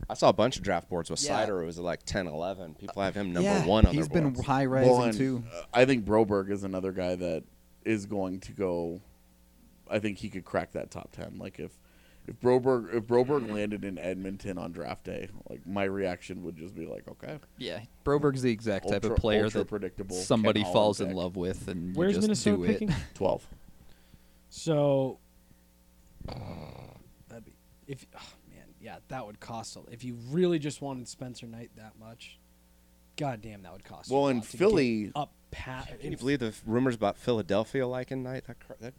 I 0.08 0.14
saw 0.14 0.30
a 0.30 0.34
bunch 0.34 0.58
of 0.58 0.64
draft 0.64 0.88
boards 0.90 1.10
with 1.10 1.24
Yeah. 1.24 1.46
Seider. 1.48 1.64
It 1.64 1.66
was 1.66 1.80
like 1.80 2.04
10, 2.04 2.28
11. 2.28 2.76
People 2.76 3.02
have 3.02 3.16
him 3.16 3.34
number 3.34 3.50
Yeah, 3.50 3.66
one 3.66 3.86
on 3.88 3.94
He's 3.96 4.08
their 4.08 4.22
been 4.22 4.34
boards. 4.34 4.46
high 4.46 4.66
rising 4.66 4.92
Well, 4.92 5.14
too. 5.14 5.44
uh, 5.52 5.62
I 5.74 5.86
think 5.86 6.06
Broberg 6.06 6.52
is 6.52 6.64
another 6.64 6.92
guy 6.92 7.16
that 7.16 7.44
is 7.86 8.06
going 8.06 8.40
to 8.42 8.52
go. 8.52 9.02
I 9.90 10.00
think 10.00 10.18
he 10.18 10.30
could 10.30 10.46
crack 10.46 10.72
that 10.74 10.92
top 10.92 11.12
ten. 11.12 11.38
Like 11.38 11.60
if 11.60 11.72
if 12.28 12.40
Broberg 12.40 12.94
if 12.94 13.04
Broberg 13.04 13.42
mm-hmm. 13.42 13.54
landed 13.54 13.84
in 13.84 13.98
Edmonton 13.98 14.58
on 14.58 14.72
draft 14.72 15.04
day, 15.04 15.30
like 15.50 15.66
my 15.68 15.84
reaction 15.84 16.44
would 16.44 16.56
just 16.56 16.76
be 16.76 16.86
like, 16.86 17.08
okay, 17.08 17.40
Yeah, 17.58 17.82
Broberg's 18.06 18.42
the 18.42 18.52
exact 18.52 18.88
type 18.88 19.04
of 19.04 19.18
player 19.18 19.50
that 19.50 19.68
predictable 19.68 20.16
somebody 20.16 20.62
Ken 20.62 20.72
Holland 20.72 20.74
falls 20.74 21.02
in 21.02 21.14
love 21.16 21.36
with, 21.36 21.68
and 21.68 21.90
you 21.90 21.94
Where's 21.94 22.14
just 22.14 22.24
Minnesota 22.24 22.58
do 22.58 22.68
picking? 22.68 22.90
it. 22.90 22.96
twelve. 23.14 23.46
So, 24.50 25.20
that'd 26.26 27.44
be 27.44 27.54
if 27.88 28.06
oh 28.16 28.34
man, 28.50 28.66
yeah, 28.80 28.98
that 29.10 29.26
would 29.26 29.40
cost 29.40 29.76
a. 29.76 29.82
If 29.92 30.04
you 30.04 30.18
really 30.30 30.60
just 30.60 30.82
wanted 30.82 31.08
Spencer 31.08 31.48
Knight 31.48 31.72
that 31.76 31.94
much, 32.00 32.40
God 33.18 33.42
damn, 33.42 33.64
that 33.64 33.74
would 33.74 33.84
cost. 33.84 34.10
Well, 34.10 34.22
you 34.22 34.28
a 34.28 34.32
in 34.32 34.38
lot 34.38 34.46
to 34.46 34.52
get 34.52 34.58
Philly- 34.58 35.12
up 35.16 35.32
pat. 35.52 36.00
Can 36.00 36.12
you 36.12 36.18
believe 36.18 36.40
the 36.40 36.54
rumors 36.66 36.96
about 36.96 37.18
Philadelphia 37.18 37.86
liking 37.86 38.24
Knight? 38.24 38.46
That, 38.48 38.58
that, 38.80 38.94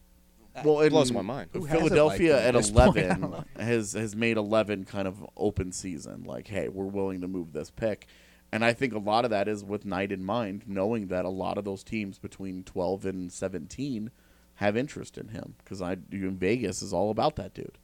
that 0.54 0.64
Well, 0.64 0.88
blows 0.88 1.10
and 1.10 1.16
my 1.16 1.22
mind. 1.22 1.50
Who 1.52 1.64
hasn't 1.64 1.88
Philadelphia 1.88 2.32
liked 2.34 2.44
at 2.46 2.54
at 2.54 2.58
this 2.62 2.70
point? 2.70 2.80
I 2.80 3.00
eleven 3.02 3.20
don't 3.20 3.30
know. 3.30 3.44
has 3.64 3.92
has 3.92 4.16
made 4.16 4.36
eleven 4.36 4.84
kind 4.84 5.06
of 5.08 5.24
open 5.36 5.72
season. 5.72 6.24
Like, 6.24 6.48
hey, 6.48 6.68
we're 6.68 6.84
willing 6.86 7.20
to 7.22 7.28
move 7.28 7.52
this 7.52 7.70
pick, 7.70 8.06
and 8.52 8.64
I 8.64 8.72
think 8.72 8.94
a 8.94 8.98
lot 8.98 9.24
of 9.24 9.30
that 9.30 9.48
is 9.48 9.64
with 9.64 9.84
Knight 9.84 10.12
in 10.12 10.24
mind, 10.24 10.62
knowing 10.66 11.08
that 11.08 11.24
a 11.24 11.30
lot 11.30 11.58
of 11.58 11.64
those 11.64 11.82
teams 11.84 12.18
between 12.18 12.62
twelve 12.64 13.04
and 13.04 13.30
seventeen 13.32 14.10
have 14.58 14.76
interest 14.76 15.18
in 15.18 15.28
him 15.28 15.54
because 15.58 15.82
I 15.82 15.96
in 16.12 16.36
Vegas 16.38 16.80
is 16.82 16.92
all 16.92 17.10
about 17.10 17.36
that 17.36 17.54
dude. 17.54 17.78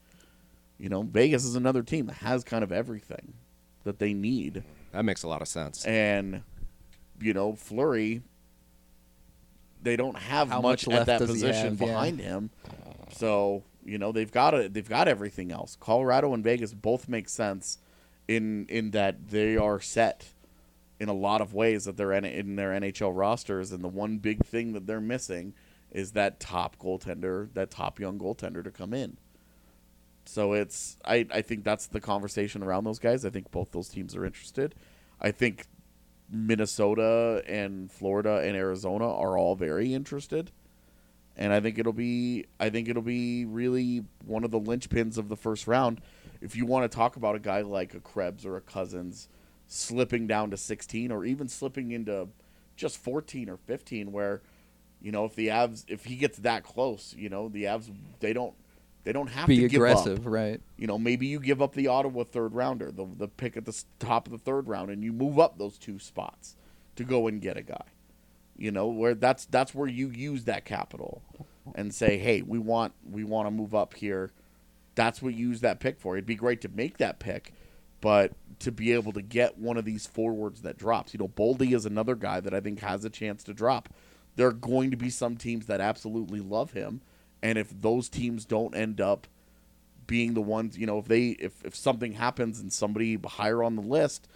You 0.78 0.88
know, 0.88 1.02
Vegas 1.02 1.44
is 1.44 1.56
another 1.56 1.82
team 1.82 2.06
that 2.06 2.14
has 2.18 2.42
kind 2.44 2.64
of 2.64 2.72
everything 2.72 3.34
that 3.84 3.98
they 3.98 4.14
need, 4.14 4.62
That 4.92 5.04
makes 5.04 5.22
a 5.22 5.28
lot 5.28 5.42
of 5.42 5.48
sense. 5.48 5.84
and 5.84 6.42
you 7.20 7.34
know, 7.34 7.54
Fleury. 7.54 8.22
They 9.82 9.96
don't 9.96 10.16
have 10.16 10.48
How 10.48 10.60
much, 10.60 10.86
much 10.86 10.96
at 10.96 11.06
that 11.06 11.20
position 11.20 11.70
have? 11.70 11.80
Yeah. 11.80 11.86
behind 11.86 12.20
him. 12.20 12.50
So 13.12 13.64
you 13.84 13.98
know 13.98 14.12
they've 14.12 14.30
got 14.30 14.54
it. 14.54 14.74
They've 14.74 14.88
got 14.88 15.08
everything 15.08 15.50
else. 15.50 15.76
Colorado 15.80 16.32
and 16.34 16.44
Vegas 16.44 16.74
both 16.74 17.08
make 17.08 17.28
sense 17.28 17.78
in 18.28 18.66
in 18.68 18.90
that 18.92 19.28
they 19.30 19.56
are 19.56 19.80
set 19.80 20.32
in 20.98 21.08
a 21.08 21.14
lot 21.14 21.40
of 21.40 21.54
ways 21.54 21.86
that 21.86 21.96
they're 21.96 22.12
in, 22.12 22.26
in 22.26 22.56
their 22.56 22.70
NHL 22.70 23.12
rosters, 23.16 23.72
and 23.72 23.82
the 23.82 23.88
one 23.88 24.18
big 24.18 24.44
thing 24.44 24.74
that 24.74 24.86
they're 24.86 25.00
missing 25.00 25.54
is 25.90 26.12
that 26.12 26.38
top 26.38 26.76
goaltender, 26.78 27.52
that 27.54 27.70
top 27.70 27.98
young 27.98 28.18
goaltender 28.18 28.62
to 28.62 28.70
come 28.70 28.92
in. 28.92 29.16
So 30.26 30.52
it's 30.52 30.98
I, 31.04 31.26
I 31.32 31.42
think 31.42 31.64
that's 31.64 31.86
the 31.86 32.00
conversation 32.00 32.62
around 32.62 32.84
those 32.84 32.98
guys. 32.98 33.24
I 33.24 33.30
think 33.30 33.50
both 33.50 33.72
those 33.72 33.88
teams 33.88 34.14
are 34.14 34.24
interested. 34.24 34.74
I 35.20 35.30
think 35.32 35.66
Minnesota 36.30 37.42
and 37.46 37.90
Florida 37.90 38.42
and 38.44 38.56
Arizona 38.56 39.04
are 39.04 39.36
all 39.36 39.56
very 39.56 39.94
interested. 39.94 40.52
And 41.36 41.52
I 41.52 41.60
think 41.60 41.78
it'll 41.78 41.92
be 41.92 42.46
I 42.58 42.70
think 42.70 42.88
it'll 42.88 43.02
be 43.02 43.44
really 43.44 44.04
one 44.24 44.44
of 44.44 44.50
the 44.50 44.60
linchpins 44.60 45.16
of 45.16 45.28
the 45.28 45.36
first 45.36 45.66
round. 45.66 46.00
If 46.40 46.56
you 46.56 46.66
want 46.66 46.90
to 46.90 46.94
talk 46.94 47.16
about 47.16 47.36
a 47.36 47.40
guy 47.40 47.62
like 47.62 47.94
a 47.94 48.00
Krebs 48.00 48.44
or 48.44 48.56
a 48.56 48.60
Cozens 48.60 49.28
slipping 49.66 50.26
down 50.26 50.50
to 50.50 50.56
16 50.56 51.12
or 51.12 51.24
even 51.24 51.48
slipping 51.48 51.92
into 51.92 52.28
just 52.76 52.98
14 52.98 53.48
or 53.48 53.56
15 53.56 54.10
where 54.10 54.42
you 55.00 55.12
know 55.12 55.24
if 55.24 55.34
the 55.34 55.48
Avs 55.48 55.84
if 55.88 56.04
he 56.04 56.16
gets 56.16 56.38
that 56.38 56.62
close, 56.62 57.14
you 57.16 57.28
know, 57.28 57.48
the 57.48 57.64
Avs 57.64 57.90
they 58.20 58.32
don't 58.32 58.54
they 59.04 59.12
don't 59.12 59.28
have 59.28 59.46
Be 59.46 59.60
to 59.60 59.64
aggressive, 59.66 60.26
right? 60.26 60.60
you 60.76 60.86
know, 60.86 60.98
maybe 60.98 61.26
you 61.26 61.40
give 61.40 61.62
up 61.62 61.74
the 61.74 61.88
Ottawa 61.88 62.24
third 62.24 62.54
rounder, 62.54 62.90
the 62.90 63.06
the 63.16 63.28
pick 63.28 63.56
at 63.56 63.64
the 63.64 63.84
top 63.98 64.26
of 64.26 64.32
the 64.32 64.38
third 64.38 64.68
round, 64.68 64.90
and 64.90 65.02
you 65.02 65.12
move 65.12 65.38
up 65.38 65.58
those 65.58 65.78
two 65.78 65.98
spots 65.98 66.56
to 66.96 67.04
go 67.04 67.26
and 67.26 67.40
get 67.40 67.56
a 67.56 67.62
guy. 67.62 67.84
You 68.56 68.70
know, 68.70 68.88
where 68.88 69.14
that's 69.14 69.46
that's 69.46 69.74
where 69.74 69.88
you 69.88 70.08
use 70.08 70.44
that 70.44 70.64
capital 70.64 71.22
and 71.74 71.94
say, 71.94 72.18
hey, 72.18 72.42
we 72.42 72.58
want 72.58 72.92
we 73.10 73.24
want 73.24 73.46
to 73.46 73.50
move 73.50 73.74
up 73.74 73.94
here. 73.94 74.30
That's 74.94 75.22
what 75.22 75.34
you 75.34 75.48
use 75.48 75.60
that 75.62 75.80
pick 75.80 75.98
for. 75.98 76.16
It'd 76.16 76.26
be 76.26 76.34
great 76.34 76.60
to 76.62 76.68
make 76.68 76.98
that 76.98 77.20
pick, 77.20 77.54
but 78.02 78.32
to 78.58 78.70
be 78.70 78.92
able 78.92 79.12
to 79.12 79.22
get 79.22 79.56
one 79.56 79.78
of 79.78 79.86
these 79.86 80.06
forwards 80.06 80.60
that 80.62 80.76
drops. 80.76 81.14
You 81.14 81.18
know, 81.20 81.28
Boldy 81.28 81.74
is 81.74 81.86
another 81.86 82.14
guy 82.14 82.40
that 82.40 82.52
I 82.52 82.60
think 82.60 82.80
has 82.80 83.04
a 83.04 83.10
chance 83.10 83.42
to 83.44 83.54
drop. 83.54 83.88
There 84.36 84.48
are 84.48 84.52
going 84.52 84.90
to 84.90 84.96
be 84.96 85.08
some 85.08 85.36
teams 85.36 85.66
that 85.66 85.80
absolutely 85.80 86.40
love 86.40 86.72
him, 86.72 87.00
and 87.42 87.58
if 87.58 87.68
those 87.80 88.08
teams 88.08 88.44
don't 88.44 88.74
end 88.74 89.00
up 89.00 89.26
being 90.06 90.34
the 90.34 90.42
ones, 90.42 90.76
you 90.76 90.86
know, 90.86 90.98
if 90.98 91.06
they 91.06 91.28
if 91.28 91.64
if 91.64 91.74
something 91.74 92.12
happens 92.12 92.60
and 92.60 92.72
somebody 92.72 93.18
higher 93.24 93.62
on 93.62 93.76
the 93.76 93.82
list, 93.82 94.28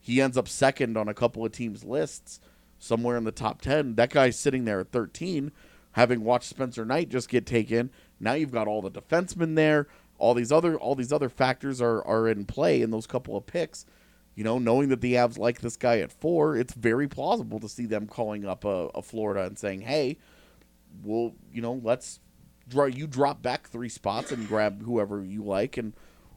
he 0.00 0.20
ends 0.20 0.36
up 0.36 0.48
second 0.48 0.96
on 0.96 1.08
a 1.08 1.14
couple 1.14 1.44
of 1.44 1.52
teams' 1.52 1.84
lists, 1.84 2.40
somewhere 2.78 3.16
in 3.16 3.24
the 3.24 3.32
top 3.32 3.62
ten. 3.62 3.94
That 3.94 4.10
guy's 4.10 4.38
sitting 4.38 4.64
there 4.64 4.80
at 4.80 4.92
thirteen, 4.92 5.52
having 5.92 6.22
watched 6.22 6.48
Spencer 6.48 6.84
Knight 6.84 7.08
just 7.08 7.28
get 7.28 7.46
taken. 7.46 7.90
Now 8.20 8.34
you've 8.34 8.52
got 8.52 8.68
all 8.68 8.82
the 8.82 8.90
defensemen 8.90 9.54
there. 9.56 9.88
All 10.18 10.34
these 10.34 10.52
other 10.52 10.76
all 10.76 10.94
these 10.94 11.12
other 11.12 11.28
factors 11.28 11.80
are 11.80 12.06
are 12.06 12.28
in 12.28 12.44
play 12.44 12.82
in 12.82 12.90
those 12.90 13.06
couple 13.06 13.36
of 13.36 13.46
picks. 13.46 13.86
You 14.34 14.44
know, 14.44 14.58
knowing 14.58 14.88
that 14.88 15.02
the 15.02 15.14
Avs 15.14 15.36
like 15.36 15.60
this 15.60 15.76
guy 15.76 15.98
at 15.98 16.12
four, 16.12 16.56
it's 16.56 16.72
very 16.72 17.06
plausible 17.06 17.60
to 17.60 17.68
see 17.68 17.84
them 17.84 18.06
calling 18.06 18.46
up 18.46 18.64
a, 18.64 18.88
a 18.94 19.02
Florida 19.02 19.44
and 19.44 19.58
saying, 19.58 19.82
"Hey, 19.82 20.18
we'll 21.02 21.34
you 21.52 21.62
know 21.62 21.80
let's 21.82 22.20
you 22.90 23.06
drop 23.06 23.42
back 23.42 23.68
three 23.68 23.88
spots 23.88 24.32
and 24.32 24.46
grab 24.48 24.82
whoever 24.82 25.22
you 25.24 25.42
like 25.42 25.76
and 25.76 25.92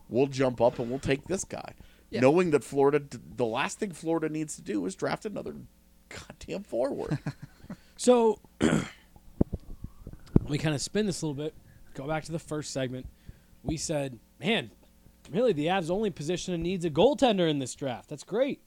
we'll 0.09 0.27
jump 0.27 0.59
up 0.61 0.79
and 0.79 0.89
we'll 0.89 0.99
take 0.99 1.25
this 1.25 1.43
guy 1.43 1.73
Yeah. 2.09 2.19
knowing 2.21 2.51
that 2.51 2.63
florida 2.63 3.01
the 3.35 3.45
last 3.45 3.79
thing 3.79 3.91
florida 3.91 4.29
needs 4.29 4.55
to 4.55 4.61
do 4.61 4.85
is 4.85 4.95
draft 4.95 5.25
another 5.25 5.55
goddamn 6.09 6.63
forward 6.63 7.17
So 7.97 8.39
we 10.47 10.57
kind 10.57 10.75
of 10.75 10.81
spin 10.81 11.05
this 11.05 11.21
a 11.21 11.27
little 11.27 11.43
bit. 11.43 11.53
Go 11.93 12.07
back 12.07 12.23
to 12.25 12.31
the 12.31 12.39
first 12.39 12.71
segment. 12.71 13.07
We 13.63 13.77
said, 13.77 14.19
man, 14.39 14.71
really, 15.31 15.53
the 15.53 15.67
Avs' 15.67 15.89
only 15.89 16.09
position 16.09 16.51
that 16.53 16.57
needs 16.59 16.85
a 16.85 16.89
goaltender 16.89 17.49
in 17.49 17.59
this 17.59 17.73
draft. 17.73 18.09
That's 18.09 18.23
great. 18.23 18.61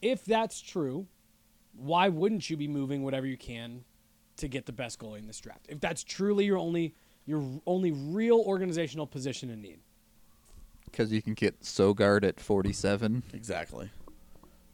If 0.00 0.24
that's 0.24 0.60
true, 0.60 1.06
why 1.76 2.08
wouldn't 2.08 2.48
you 2.48 2.56
be 2.56 2.66
moving 2.66 3.02
whatever 3.02 3.26
you 3.26 3.36
can 3.36 3.84
to 4.40 4.48
get 4.48 4.66
the 4.66 4.72
best 4.72 4.98
goalie 4.98 5.18
in 5.18 5.26
this 5.26 5.40
draft? 5.40 5.66
If 5.68 5.80
that's 5.80 6.02
truly 6.04 6.44
your 6.44 6.58
only 6.58 6.94
your 7.26 7.60
only 7.66 7.92
real 7.92 8.38
organizational 8.40 9.06
position 9.06 9.50
in 9.50 9.60
need. 9.62 9.78
Because 10.86 11.12
you 11.12 11.22
can 11.22 11.34
get 11.34 11.60
Sogaard 11.60 12.24
at 12.24 12.40
47. 12.40 13.22
exactly 13.32 13.90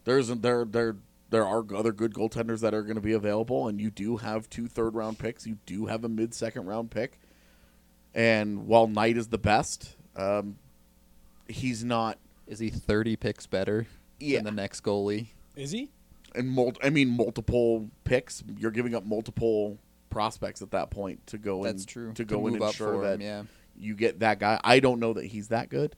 there's 0.05 0.29
there 0.29 0.65
there 0.65 0.97
there 1.31 1.45
are 1.45 1.65
other 1.75 1.93
good 1.93 2.15
goaltenders 2.15 2.61
that 2.61 2.73
are 2.73 2.83
going 2.83 2.95
to 2.95 3.01
be 3.03 3.13
available 3.13 3.67
and 3.69 3.81
you 3.81 3.91
do 3.91 4.17
have 4.19 4.49
two 4.49 4.69
third 4.69 4.95
round 4.95 5.19
picks 5.19 5.47
you 5.47 5.59
do 5.67 5.87
have 5.87 6.05
a 6.05 6.09
mid 6.09 6.33
second 6.33 6.65
round 6.65 6.91
pick 6.91 7.19
and 8.15 8.67
while 8.69 8.87
knight 8.87 9.17
is 9.17 9.27
the 9.29 9.39
best 9.39 9.97
um, 10.15 10.57
he's 11.49 11.85
not 11.85 12.19
Is 12.47 12.61
he 12.61 12.71
30 12.71 13.17
picks 13.17 13.47
better 13.47 13.87
Yeah. 14.21 14.39
than 14.39 14.45
the 14.45 14.53
next 14.63 14.83
goalie? 14.83 15.27
Is 15.57 15.73
he? 15.73 15.91
And 16.37 16.49
mul- 16.49 16.77
I 16.83 16.91
mean 16.91 17.09
multiple 17.09 17.89
picks. 18.05 18.43
You're 18.59 18.71
giving 18.71 18.95
up 18.95 19.05
multiple 19.05 19.79
prospects 20.11 20.63
at 20.63 20.71
that 20.71 20.91
point 20.91 21.27
to 21.29 21.39
go 21.39 21.63
That's 21.65 21.83
and 21.83 21.89
true. 21.89 22.13
to 22.15 22.25
go 22.25 22.47
and 22.47 22.57
ensure 22.61 23.03
that 23.03 23.21
him, 23.21 23.21
yeah. 23.21 23.43
you 23.77 23.95
get 23.95 24.21
that 24.21 24.39
guy. 24.39 24.61
I 24.65 24.81
don't 24.81 25.01
know 25.01 25.13
that 25.15 25.27
he's 25.27 25.49
that 25.49 25.69
good. 25.69 25.95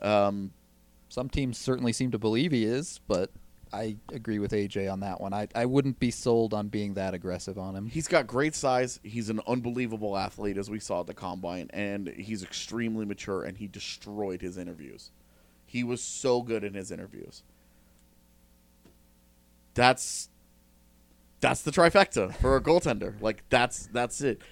Um, 0.00 0.52
Some 1.08 1.28
teams 1.28 1.58
certainly 1.58 1.92
seem 1.92 2.10
to 2.10 2.18
believe 2.18 2.52
he 2.52 2.64
is, 2.64 3.00
but 3.06 3.30
I 3.72 3.96
agree 4.12 4.38
with 4.38 4.52
AJ 4.52 4.90
on 4.92 5.00
that 5.00 5.20
one. 5.20 5.32
I, 5.32 5.48
I 5.54 5.66
wouldn't 5.66 5.98
be 5.98 6.10
sold 6.10 6.54
on 6.54 6.68
being 6.68 6.94
that 6.94 7.14
aggressive 7.14 7.58
on 7.58 7.74
him. 7.74 7.86
he's 7.86 8.08
got 8.08 8.26
great 8.26 8.54
size. 8.54 9.00
He's 9.02 9.28
an 9.28 9.40
unbelievable 9.46 10.16
athlete, 10.16 10.56
as 10.56 10.70
we 10.70 10.78
saw 10.80 11.00
at 11.00 11.06
the 11.06 11.14
combine, 11.14 11.68
and 11.72 12.08
he's 12.08 12.42
extremely 12.42 13.04
mature. 13.04 13.42
And 13.42 13.56
he 13.58 13.66
destroyed 13.66 14.40
his 14.40 14.56
interviews. 14.56 15.10
He 15.64 15.82
was 15.82 16.00
so 16.02 16.42
good 16.42 16.62
in 16.64 16.74
his 16.74 16.90
interviews. 16.90 17.42
That's 19.76 20.28
that's 21.40 21.62
the 21.62 21.70
trifecta 21.70 22.34
for 22.36 22.56
a 22.56 22.60
goaltender. 22.60 23.20
Like 23.20 23.44
that's 23.48 23.86
that's 23.92 24.20
it. 24.20 24.42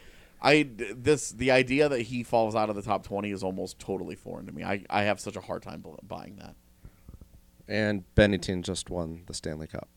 I 0.40 0.68
this 0.76 1.30
the 1.30 1.50
idea 1.50 1.88
that 1.88 2.02
he 2.02 2.22
falls 2.22 2.54
out 2.54 2.68
of 2.70 2.76
the 2.76 2.82
top 2.82 3.04
twenty 3.04 3.30
is 3.32 3.42
almost 3.42 3.78
totally 3.80 4.14
foreign 4.14 4.46
to 4.46 4.52
me. 4.52 4.62
I, 4.62 4.84
I 4.88 5.02
have 5.02 5.18
such 5.18 5.34
a 5.34 5.40
hard 5.40 5.62
time 5.62 5.82
buying 6.06 6.36
that. 6.36 6.54
And 7.66 8.04
Binnington 8.14 8.62
just 8.62 8.90
won 8.90 9.22
the 9.26 9.32
Stanley 9.34 9.66
Cup. 9.66 9.88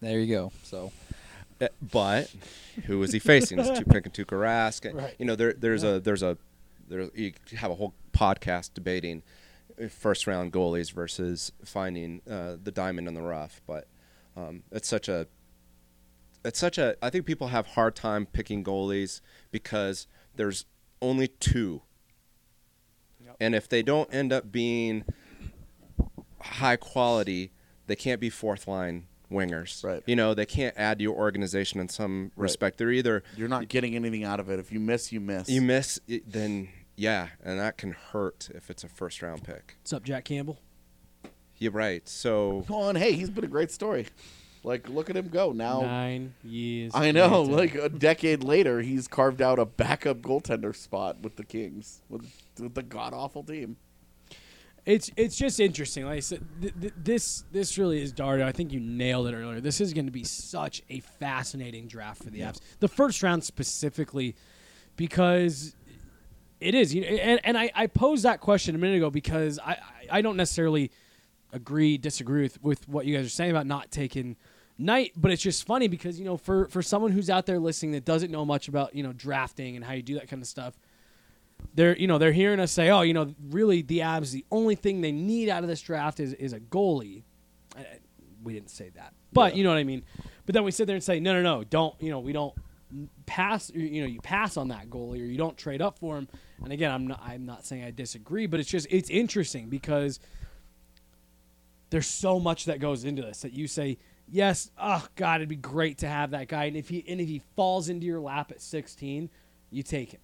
There 0.00 0.20
you 0.20 0.34
go. 0.34 0.52
So 0.62 0.92
Uh, 1.60 1.68
But 1.80 2.30
who 2.84 3.02
is 3.02 3.12
he 3.12 3.18
facing? 3.18 3.58
It's 3.58 3.78
two 3.78 3.86
pick 3.86 4.04
and 4.04 4.12
two 4.14 4.26
Rask. 4.26 4.92
Right. 4.94 5.14
You 5.18 5.24
know, 5.24 5.34
there 5.34 5.54
there's 5.54 5.82
a 5.84 5.98
there's 6.00 6.22
a 6.22 6.36
there 6.88 7.08
you 7.14 7.32
have 7.56 7.70
a 7.70 7.74
whole 7.76 7.94
podcast 8.12 8.74
debating 8.74 9.22
uh, 9.82 9.88
first 9.88 10.26
round 10.26 10.52
goalies 10.52 10.92
versus 10.92 11.52
finding 11.64 12.20
uh, 12.30 12.56
the 12.62 12.70
diamond 12.70 13.08
in 13.08 13.14
the 13.14 13.22
rough. 13.22 13.62
But 13.66 13.86
um, 14.36 14.62
it's 14.70 14.88
such 14.88 15.08
a 15.08 15.26
it's 16.44 16.58
such 16.58 16.78
a 16.78 16.96
I 17.02 17.10
think 17.10 17.26
people 17.26 17.48
have 17.48 17.68
hard 17.68 17.94
time 17.94 18.26
picking 18.26 18.64
goalies 18.64 19.20
because 19.50 20.06
there's 20.36 20.64
only 21.00 21.28
two. 21.28 21.82
Yep. 23.24 23.36
And 23.40 23.54
if 23.54 23.68
they 23.68 23.82
don't 23.82 24.12
end 24.12 24.32
up 24.32 24.50
being 24.50 25.04
high 26.40 26.76
quality, 26.76 27.52
they 27.86 27.96
can't 27.96 28.20
be 28.20 28.30
fourth 28.30 28.66
line 28.66 29.06
wingers. 29.30 29.82
Right. 29.84 30.02
You 30.06 30.16
know, 30.16 30.34
they 30.34 30.46
can't 30.46 30.76
add 30.76 30.98
to 30.98 31.02
your 31.04 31.14
organization 31.14 31.80
in 31.80 31.88
some 31.88 32.32
Right. 32.36 32.42
respect. 32.44 32.78
They're 32.78 32.90
either 32.92 33.22
You're 33.36 33.48
not 33.48 33.68
getting 33.68 33.94
anything 33.94 34.24
out 34.24 34.40
of 34.40 34.50
it. 34.50 34.58
If 34.58 34.72
you 34.72 34.80
miss, 34.80 35.12
you 35.12 35.20
miss. 35.20 35.48
you 35.48 35.62
miss 35.62 35.98
then 36.26 36.68
yeah, 36.96 37.28
and 37.42 37.58
that 37.58 37.78
can 37.78 37.92
hurt 37.92 38.50
if 38.54 38.70
it's 38.70 38.84
a 38.84 38.88
first 38.88 39.22
round 39.22 39.44
pick. 39.44 39.76
What's 39.80 39.92
up, 39.92 40.02
Jack 40.04 40.24
Campbell? 40.24 40.58
You're 41.62 41.70
right. 41.70 42.06
So 42.08 42.64
Come 42.66 42.76
on, 42.76 42.96
hey, 42.96 43.12
he's 43.12 43.30
been 43.30 43.44
a 43.44 43.48
great 43.48 43.70
story. 43.70 44.08
Like, 44.64 44.88
look 44.88 45.10
at 45.10 45.16
him 45.16 45.28
go 45.28 45.52
now. 45.52 45.82
Nine 45.82 46.34
years. 46.42 46.90
I 46.92 47.12
know. 47.12 47.42
later. 47.42 47.56
Like 47.56 47.74
a 47.74 47.88
decade 47.88 48.42
later, 48.42 48.80
he's 48.80 49.06
carved 49.06 49.40
out 49.40 49.60
a 49.60 49.64
backup 49.64 50.22
goaltender 50.22 50.74
spot 50.74 51.20
with 51.20 51.36
the 51.36 51.44
Kings 51.44 52.02
with, 52.08 52.28
with 52.58 52.74
the 52.74 52.82
god 52.82 53.14
awful 53.14 53.44
team. 53.44 53.76
It's 54.84 55.08
it's 55.16 55.36
just 55.36 55.60
interesting. 55.60 56.04
Like 56.04 56.16
I 56.16 56.20
said, 56.20 56.44
th- 56.60 56.74
th- 56.80 56.92
this 56.96 57.44
this 57.52 57.78
really 57.78 58.02
is 58.02 58.10
Dario. 58.10 58.44
I 58.44 58.50
think 58.50 58.72
you 58.72 58.80
nailed 58.80 59.28
it 59.28 59.34
earlier. 59.34 59.60
This 59.60 59.80
is 59.80 59.92
going 59.92 60.06
to 60.06 60.12
be 60.12 60.24
such 60.24 60.82
a 60.90 60.98
fascinating 60.98 61.86
draft 61.86 62.24
for 62.24 62.30
the 62.30 62.40
Avs. 62.40 62.58
The 62.80 62.88
first 62.88 63.22
round 63.22 63.44
specifically, 63.44 64.34
because 64.96 65.76
it 66.60 66.74
is. 66.74 66.92
You 66.92 67.02
know, 67.02 67.06
and 67.06 67.40
and 67.44 67.56
I, 67.56 67.70
I 67.76 67.86
posed 67.86 68.24
that 68.24 68.40
question 68.40 68.74
a 68.74 68.78
minute 68.78 68.96
ago 68.96 69.10
because 69.10 69.60
I, 69.60 69.72
I 70.10 70.18
I 70.18 70.22
don't 70.22 70.36
necessarily 70.36 70.90
agree 71.52 71.98
disagree 71.98 72.42
with 72.42 72.62
with 72.62 72.88
what 72.88 73.06
you 73.06 73.16
guys 73.16 73.26
are 73.26 73.30
saying 73.30 73.50
about 73.50 73.66
not 73.66 73.90
taking 73.90 74.36
Knight, 74.78 75.12
but 75.16 75.30
it's 75.30 75.42
just 75.42 75.66
funny 75.66 75.86
because 75.86 76.18
you 76.18 76.24
know 76.24 76.36
for 76.36 76.66
for 76.68 76.82
someone 76.82 77.12
who's 77.12 77.30
out 77.30 77.46
there 77.46 77.58
listening 77.58 77.92
that 77.92 78.04
doesn't 78.04 78.30
know 78.30 78.44
much 78.44 78.68
about 78.68 78.94
you 78.94 79.02
know 79.02 79.12
drafting 79.12 79.76
and 79.76 79.84
how 79.84 79.92
you 79.92 80.02
do 80.02 80.14
that 80.14 80.28
kind 80.28 80.42
of 80.42 80.48
stuff 80.48 80.74
they're 81.74 81.96
you 81.96 82.06
know 82.06 82.18
they're 82.18 82.32
hearing 82.32 82.60
us 82.60 82.72
say, 82.72 82.90
oh, 82.90 83.02
you 83.02 83.14
know, 83.14 83.34
really 83.50 83.82
the 83.82 84.00
Avs 84.00 84.32
the 84.32 84.44
only 84.50 84.74
thing 84.74 85.00
they 85.00 85.12
need 85.12 85.48
out 85.48 85.62
of 85.62 85.68
this 85.68 85.80
draft 85.80 86.20
is 86.20 86.32
is 86.34 86.52
a 86.52 86.60
goalie. 86.60 87.22
We 88.42 88.54
didn't 88.54 88.70
say 88.70 88.90
that, 88.96 89.14
but 89.32 89.56
you 89.56 89.64
know 89.64 89.70
what 89.70 89.78
I 89.78 89.84
mean. 89.84 90.02
But 90.44 90.54
then 90.54 90.64
we 90.64 90.72
sit 90.72 90.86
there 90.86 90.96
and 90.96 91.04
say, 91.04 91.20
no, 91.20 91.32
no, 91.34 91.42
no, 91.42 91.64
don't 91.64 91.94
you 92.00 92.10
know 92.10 92.20
we 92.20 92.32
don't 92.32 92.54
pass 93.24 93.70
you 93.74 94.02
know 94.02 94.08
you 94.08 94.20
pass 94.20 94.56
on 94.56 94.68
that 94.68 94.90
goalie 94.90 95.22
or 95.22 95.24
you 95.24 95.38
don't 95.38 95.56
trade 95.56 95.80
up 95.80 95.98
for 95.98 96.18
him. 96.18 96.28
And 96.62 96.72
again, 96.72 96.90
I'm 96.90 97.06
not 97.06 97.20
I'm 97.22 97.46
not 97.46 97.64
saying 97.64 97.84
I 97.84 97.90
disagree, 97.90 98.46
but 98.46 98.60
it's 98.60 98.68
just 98.68 98.86
it's 98.90 99.10
interesting 99.10 99.68
because 99.68 100.20
there's 101.92 102.06
so 102.06 102.40
much 102.40 102.64
that 102.64 102.80
goes 102.80 103.04
into 103.04 103.22
this 103.22 103.42
that 103.42 103.52
you 103.52 103.68
say 103.68 103.98
yes 104.28 104.70
oh 104.78 105.06
god 105.14 105.36
it'd 105.40 105.48
be 105.48 105.56
great 105.56 105.98
to 105.98 106.08
have 106.08 106.30
that 106.32 106.48
guy 106.48 106.64
and 106.64 106.76
if 106.76 106.88
he 106.88 107.04
and 107.06 107.20
if 107.20 107.28
he 107.28 107.40
falls 107.54 107.88
into 107.88 108.06
your 108.06 108.20
lap 108.20 108.50
at 108.50 108.60
16 108.60 109.30
you 109.70 109.82
take 109.82 110.10
him 110.12 110.20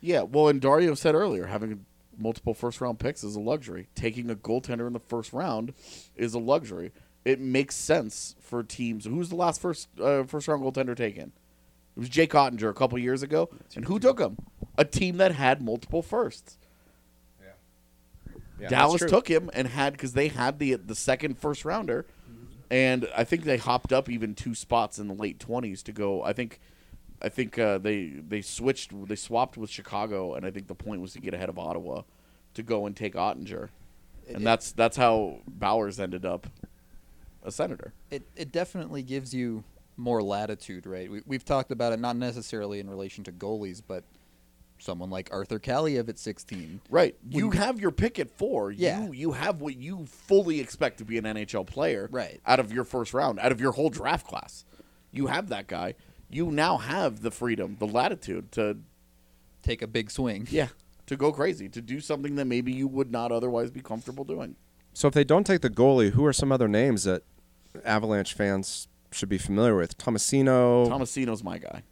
Yeah, 0.00 0.22
well, 0.22 0.48
and 0.48 0.60
Dario 0.60 0.94
said 0.94 1.14
earlier, 1.14 1.46
having 1.46 1.84
multiple 2.16 2.54
first 2.54 2.80
round 2.80 2.98
picks 2.98 3.22
is 3.22 3.36
a 3.36 3.40
luxury. 3.40 3.88
Taking 3.94 4.30
a 4.30 4.34
goaltender 4.34 4.86
in 4.86 4.94
the 4.94 5.00
first 5.00 5.32
round 5.34 5.74
is 6.16 6.32
a 6.32 6.38
luxury. 6.38 6.92
It 7.24 7.38
makes 7.40 7.76
sense 7.76 8.34
for 8.40 8.62
teams. 8.62 9.04
Who's 9.04 9.28
the 9.28 9.36
last 9.36 9.60
first 9.60 9.88
uh, 10.00 10.24
first 10.24 10.48
round 10.48 10.62
goaltender 10.62 10.96
taken? 10.96 11.32
It 11.96 12.00
was 12.00 12.08
Jake 12.08 12.32
Oettinger 12.32 12.70
a 12.70 12.74
couple 12.74 12.98
years 12.98 13.22
ago, 13.22 13.50
and 13.76 13.84
who 13.84 13.98
took 13.98 14.18
him? 14.18 14.38
A 14.78 14.84
team 14.86 15.18
that 15.18 15.32
had 15.32 15.60
multiple 15.60 16.00
firsts. 16.02 16.56
Yeah, 18.60 18.68
Dallas 18.68 19.02
took 19.06 19.28
him 19.28 19.50
and 19.52 19.66
had 19.68 19.92
because 19.94 20.12
they 20.12 20.28
had 20.28 20.58
the 20.58 20.74
the 20.74 20.94
second 20.94 21.38
first 21.38 21.64
rounder, 21.64 22.06
and 22.70 23.08
I 23.16 23.24
think 23.24 23.44
they 23.44 23.56
hopped 23.56 23.92
up 23.92 24.08
even 24.08 24.34
two 24.34 24.54
spots 24.54 24.98
in 24.98 25.08
the 25.08 25.14
late 25.14 25.38
twenties 25.38 25.82
to 25.84 25.92
go. 25.92 26.22
I 26.22 26.32
think, 26.32 26.60
I 27.22 27.28
think 27.28 27.58
uh, 27.58 27.78
they 27.78 28.06
they 28.06 28.42
switched 28.42 28.92
they 29.08 29.16
swapped 29.16 29.56
with 29.56 29.70
Chicago, 29.70 30.34
and 30.34 30.44
I 30.44 30.50
think 30.50 30.66
the 30.66 30.74
point 30.74 31.00
was 31.00 31.12
to 31.14 31.20
get 31.20 31.34
ahead 31.34 31.48
of 31.48 31.58
Ottawa, 31.58 32.02
to 32.54 32.62
go 32.62 32.86
and 32.86 32.96
take 32.96 33.14
Oettinger, 33.14 33.68
and 34.28 34.46
that's 34.46 34.72
that's 34.72 34.96
how 34.96 35.38
Bowers 35.48 35.98
ended 35.98 36.24
up 36.24 36.46
a 37.42 37.50
senator. 37.50 37.94
it, 38.10 38.22
it 38.36 38.52
definitely 38.52 39.02
gives 39.02 39.32
you 39.32 39.64
more 39.96 40.22
latitude, 40.22 40.86
right? 40.86 41.10
We, 41.10 41.22
we've 41.26 41.44
talked 41.44 41.70
about 41.70 41.92
it 41.92 42.00
not 42.00 42.16
necessarily 42.16 42.80
in 42.80 42.88
relation 42.88 43.24
to 43.24 43.32
goalies, 43.32 43.82
but 43.86 44.04
someone 44.80 45.10
like 45.10 45.28
Arthur 45.32 45.58
Kaliyev 45.58 46.08
at 46.08 46.18
16. 46.18 46.80
Right, 46.90 47.16
you 47.28 47.50
have 47.50 47.80
your 47.80 47.90
pick 47.90 48.18
at 48.18 48.30
four. 48.30 48.72
Yeah. 48.72 49.04
you 49.04 49.12
you 49.12 49.32
have 49.32 49.60
what 49.60 49.76
you 49.76 50.06
fully 50.06 50.60
expect 50.60 50.98
to 50.98 51.04
be 51.04 51.18
an 51.18 51.24
NHL 51.24 51.66
player. 51.66 52.08
Right. 52.10 52.40
out 52.46 52.60
of 52.60 52.72
your 52.72 52.84
first 52.84 53.14
round, 53.14 53.38
out 53.38 53.52
of 53.52 53.60
your 53.60 53.72
whole 53.72 53.90
draft 53.90 54.26
class, 54.26 54.64
you 55.12 55.26
have 55.28 55.48
that 55.50 55.66
guy. 55.66 55.94
You 56.28 56.50
now 56.50 56.76
have 56.76 57.22
the 57.22 57.30
freedom, 57.30 57.76
the 57.80 57.88
latitude 57.88 58.52
to 58.52 58.78
Take 59.62 59.82
a 59.82 59.86
big 59.86 60.10
swing. 60.10 60.46
Yeah, 60.50 60.68
to 61.06 61.16
go 61.16 61.32
crazy, 61.32 61.68
to 61.68 61.82
do 61.82 62.00
something 62.00 62.36
that 62.36 62.46
maybe 62.46 62.72
you 62.72 62.88
would 62.88 63.10
not 63.10 63.32
otherwise 63.32 63.70
be 63.70 63.80
comfortable 63.80 64.24
doing. 64.24 64.56
So 64.92 65.08
if 65.08 65.14
they 65.14 65.24
don't 65.24 65.44
take 65.44 65.60
the 65.60 65.70
goalie, 65.70 66.10
who 66.10 66.24
are 66.24 66.32
some 66.32 66.50
other 66.50 66.68
names 66.68 67.04
that 67.04 67.22
Avalanche 67.84 68.34
fans 68.34 68.88
should 69.12 69.28
be 69.28 69.38
familiar 69.38 69.76
with? 69.76 69.98
Tomasino. 69.98 70.88
Tomasino's 70.88 71.44
my 71.44 71.58
guy. 71.58 71.82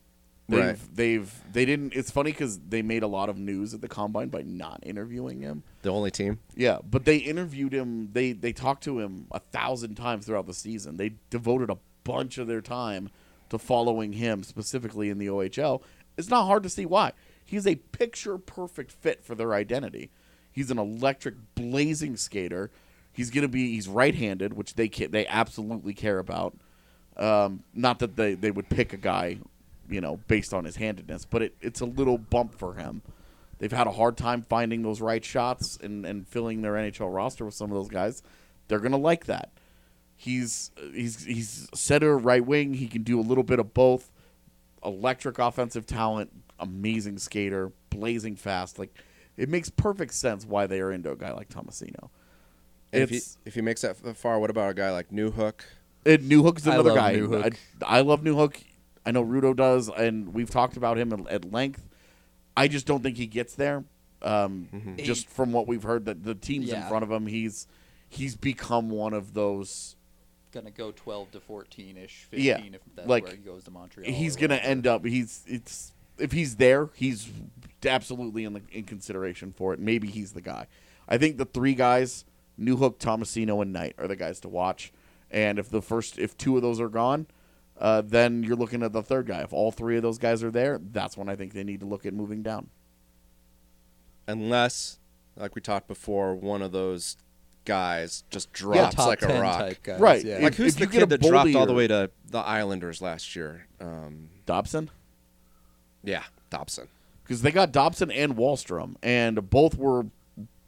They've, 0.49 0.59
Right. 0.65 0.79
they've 0.95 1.43
they 1.53 1.65
didn't. 1.67 1.93
It's 1.95 2.11
funny 2.11 2.33
because 2.33 2.59
they 2.59 2.81
made 2.81 3.03
a 3.03 3.07
lot 3.07 3.29
of 3.29 3.37
news 3.37 3.75
at 3.75 3.83
the 3.83 3.89
combine 3.89 4.29
by 4.29 4.43
not 4.43 4.81
interviewing 4.83 5.41
him. 5.43 5.63
the 5.83 5.91
only 5.91 6.11
team. 6.11 6.39
Yeah, 6.57 6.79
but 6.89 7.05
they 7.05 7.19
interviewed 7.19 7.75
him. 7.75 8.09
They 8.13 8.33
they 8.33 8.53
talked 8.53 8.83
to 8.85 8.99
him 8.99 9.27
a 9.31 9.41
thousand 9.41 9.97
times 9.97 10.25
throughout 10.27 10.47
the 10.47 10.55
season. 10.55 10.97
They 10.97 11.17
devoted 11.29 11.69
a 11.69 11.77
bunch 12.05 12.39
of 12.39 12.47
their 12.47 12.63
time 12.63 13.11
to 13.51 13.59
following 13.59 14.15
him 14.15 14.43
specifically 14.43 15.11
in 15.11 15.19
the 15.19 15.27
OHL. 15.29 15.83
It's 16.17 16.31
not 16.31 16.47
hard 16.47 16.63
to 16.63 16.71
see 16.71 16.87
why. 16.87 17.13
He's 17.45 17.67
a 17.67 17.77
picture 17.77 18.39
perfect 18.39 18.91
fit 18.91 19.23
for 19.25 19.35
their 19.35 19.53
identity. 19.55 20.11
He's 20.51 20.71
an 20.71 20.79
electric, 20.79 21.35
blazing 21.55 22.17
skater. 22.17 22.71
He's 23.13 23.31
gonna 23.31 23.49
be. 23.49 23.71
He's 23.73 23.87
right-handed, 23.89 24.55
which 24.55 24.75
they 24.75 24.89
ca- 24.89 25.09
they 25.09 25.27
absolutely 25.27 25.93
care 25.93 26.19
about. 26.19 26.57
Um, 27.19 27.65
not 27.75 27.99
that 27.99 28.17
they, 28.17 28.35
they 28.35 28.51
would 28.51 28.69
pick 28.71 28.93
a 28.93 28.97
guy, 28.97 29.39
you 29.89 30.01
know, 30.01 30.19
based 30.29 30.53
on 30.55 30.65
his 30.65 30.77
handedness, 30.77 31.25
but 31.25 31.43
it, 31.43 31.57
it's 31.61 31.81
a 31.81 31.85
little 31.87 32.19
bump 32.19 32.55
for 32.55 32.75
him. 32.75 33.03
They've 33.59 33.73
had 33.73 33.87
a 33.87 33.93
hard 33.93 34.17
time 34.17 34.43
finding 34.43 34.83
those 34.83 35.01
right 35.01 35.25
shots 35.25 35.79
and, 35.83 36.07
and 36.07 36.27
filling 36.27 36.63
their 36.63 36.75
NHL 36.75 37.13
roster 37.13 37.45
with 37.45 37.55
some 37.55 37.71
of 37.71 37.77
those 37.77 37.89
guys. 37.89 38.23
They're 38.69 38.79
gonna 38.79 38.99
like 38.99 39.25
that. 39.27 39.51
He's 40.17 40.71
he's 40.93 41.25
he's 41.25 41.69
center 41.75 42.17
right 42.17 42.45
wing. 42.45 42.75
He 42.75 42.87
can 42.87 43.03
do 43.03 43.19
a 43.19 43.23
little 43.23 43.45
bit 43.45 43.59
of 43.59 43.75
both. 43.75 44.13
Electric 44.85 45.39
offensive 45.39 45.87
talent, 45.87 46.31
amazing 46.61 47.19
skater, 47.19 47.73
blazing 47.91 48.37
fast. 48.37 48.79
Like 48.79 48.95
it 49.37 49.49
makes 49.49 49.71
perfect 49.71 50.15
sense 50.15 50.45
why 50.45 50.67
they 50.67 50.81
are 50.81 50.93
into 50.93 51.11
a 51.11 51.17
guy 51.17 51.33
like 51.33 51.49
Tomasino. 51.49 52.11
If 52.93 53.11
he 53.11 53.21
if 53.45 53.55
he 53.55 53.61
makes 53.61 53.83
that 53.83 54.17
far, 54.17 54.39
what 54.39 54.51
about 54.51 54.71
a 54.71 54.75
guy 54.75 54.93
like 54.93 55.11
Newhook? 55.11 55.61
it, 56.05 56.27
Newhook's 56.27 56.67
I 56.67 56.75
another 56.75 56.91
love 56.91 56.99
guy. 56.99 57.17
Newhook. 57.17 57.57
I, 57.83 57.99
I 57.99 58.01
love 58.01 58.23
Newhook. 58.23 58.63
I 59.09 59.11
know 59.11 59.25
Rudo 59.25 59.57
does, 59.57 59.89
and 59.89 60.35
we've 60.35 60.51
talked 60.51 60.77
about 60.77 60.99
him 60.99 61.15
at, 61.15 61.29
at 61.29 61.51
length. 61.51 61.89
I 62.55 62.69
just 62.69 62.85
don't 62.85 63.03
think 63.03 63.17
he 63.17 63.27
gets 63.27 63.55
there. 63.55 63.85
Um, 64.21 64.97
Just 64.99 65.31
from 65.31 65.51
what 65.51 65.67
we've 65.67 65.83
heard, 65.83 66.05
that 66.05 66.25
the 66.25 66.35
teams 66.35 66.71
in 66.71 66.83
front 66.83 67.05
of 67.05 67.11
him, 67.11 67.27
he's 67.27 67.67
he's 68.07 68.37
become 68.37 68.91
one 68.91 69.15
of 69.15 69.33
those. 69.33 69.97
Gonna 70.53 70.71
go 70.71 70.93
12 70.93 71.31
to 71.33 71.41
14 71.41 71.97
ish, 71.97 72.27
15 72.31 72.45
Yeah, 72.45 72.59
if 72.75 72.81
that's 72.95 73.09
like, 73.09 73.25
where 73.25 73.33
he 73.33 73.39
goes 73.39 73.65
to 73.65 73.71
Montreal. 73.71 74.13
He's 74.13 74.37
gonna 74.37 74.57
whatever. 74.57 74.71
end 74.71 74.87
up. 74.87 75.07
He's 75.07 75.43
it's 75.47 75.95
if 76.19 76.33
he's 76.33 76.57
there, 76.57 76.91
he's 76.95 77.31
absolutely 77.87 78.45
in 78.45 78.53
the 78.53 78.63
in 78.71 78.85
consideration 78.85 79.55
for 79.57 79.73
it. 79.73 79.81
Maybe 79.81 80.09
he's 80.09 80.33
the 80.33 80.43
guy. 80.43 80.67
I 81.09 81.17
think 81.17 81.39
the 81.39 81.47
three 81.47 81.75
guys, 81.75 82.27
Newhook, 82.61 82.99
Tomasino, 82.99 83.63
and 83.63 83.73
Knight, 83.73 83.95
are 83.97 84.07
the 84.09 84.17
guys 84.17 84.39
to 84.41 84.49
watch. 84.51 84.93
And 85.31 85.59
if 85.59 85.71
the 85.71 85.81
first, 85.81 86.19
if 86.19 86.37
two 86.37 86.57
of 86.57 86.63
those 86.63 86.79
are 86.79 86.91
gone, 86.91 87.27
uh, 87.79 88.03
then 88.05 88.43
you're 88.43 88.57
looking 88.57 88.83
at 88.83 88.93
the 88.93 89.03
third 89.03 89.27
guy. 89.27 89.41
If 89.43 89.53
all 89.53 89.71
three 89.73 89.97
of 89.97 90.03
those 90.03 90.19
guys 90.19 90.43
are 90.43 90.51
there, 90.51 90.79
that's 90.93 91.17
when 91.17 91.29
I 91.29 91.37
think 91.37 91.53
they 91.53 91.65
need 91.65 91.81
to 91.81 91.87
look 91.87 92.05
at 92.07 92.13
moving 92.15 92.43
down. 92.43 92.69
Unless, 94.27 94.99
like 95.37 95.55
we 95.55 95.61
talked 95.61 95.89
before, 95.89 96.35
one 96.35 96.61
of 96.63 96.73
those 96.73 97.17
guys 97.65 98.25
just 98.31 98.53
drops 98.53 98.95
top 98.95 99.07
like 99.07 99.23
a 99.23 99.41
rock. 99.41 99.77
Right. 99.99 100.25
Yeah. 100.25 100.39
Like 100.39 100.53
If- 100.53 100.57
who's 100.57 100.73
if 100.75 100.79
the 100.79 100.85
you 100.87 100.91
kid 100.91 101.03
a 101.03 101.07
that 101.07 101.23
dropped 101.23 101.55
all 101.55 101.67
the 101.67 101.75
way 101.75 101.87
to 101.87 102.11
the 102.27 102.39
Islanders 102.39 103.01
last 103.03 103.37
year? 103.37 103.67
Um, 103.81 104.31
Dobson, 104.47 104.91
yeah, 106.03 106.25
Dobson. 106.51 106.89
because 107.23 107.43
they 107.43 107.51
got 107.53 107.71
Dobson 107.73 108.11
and 108.11 108.37
Wahlstrom, 108.37 108.97
and 109.03 109.51
both 109.51 109.77
were 109.77 110.07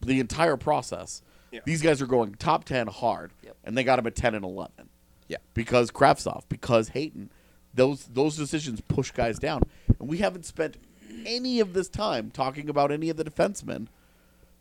the 0.02 0.20
entire 0.20 0.58
process. 0.58 1.22
Yeah. 1.50 1.60
These 1.64 1.80
guys 1.82 2.00
are 2.02 2.06
going 2.06 2.34
top 2.34 2.64
ten 2.64 2.86
hard, 2.86 3.32
Yep. 3.42 3.56
and 3.64 3.76
they 3.78 3.82
got 3.84 3.96
them 3.96 4.06
at 4.06 4.14
ten 4.14 4.34
and 4.34 4.44
eleven. 4.44 4.89
Yeah. 5.30 5.38
because 5.54 5.90
Kravtsov, 5.90 6.42
because 6.48 6.88
Hayton, 6.90 7.30
those 7.72 8.04
those 8.06 8.36
decisions 8.36 8.80
push 8.82 9.10
guys 9.12 9.38
down, 9.38 9.62
and 9.98 10.08
we 10.08 10.18
haven't 10.18 10.44
spent 10.44 10.76
any 11.24 11.60
of 11.60 11.72
this 11.72 11.88
time 11.88 12.30
talking 12.30 12.68
about 12.68 12.90
any 12.90 13.08
of 13.10 13.16
the 13.16 13.24
defensemen 13.24 13.86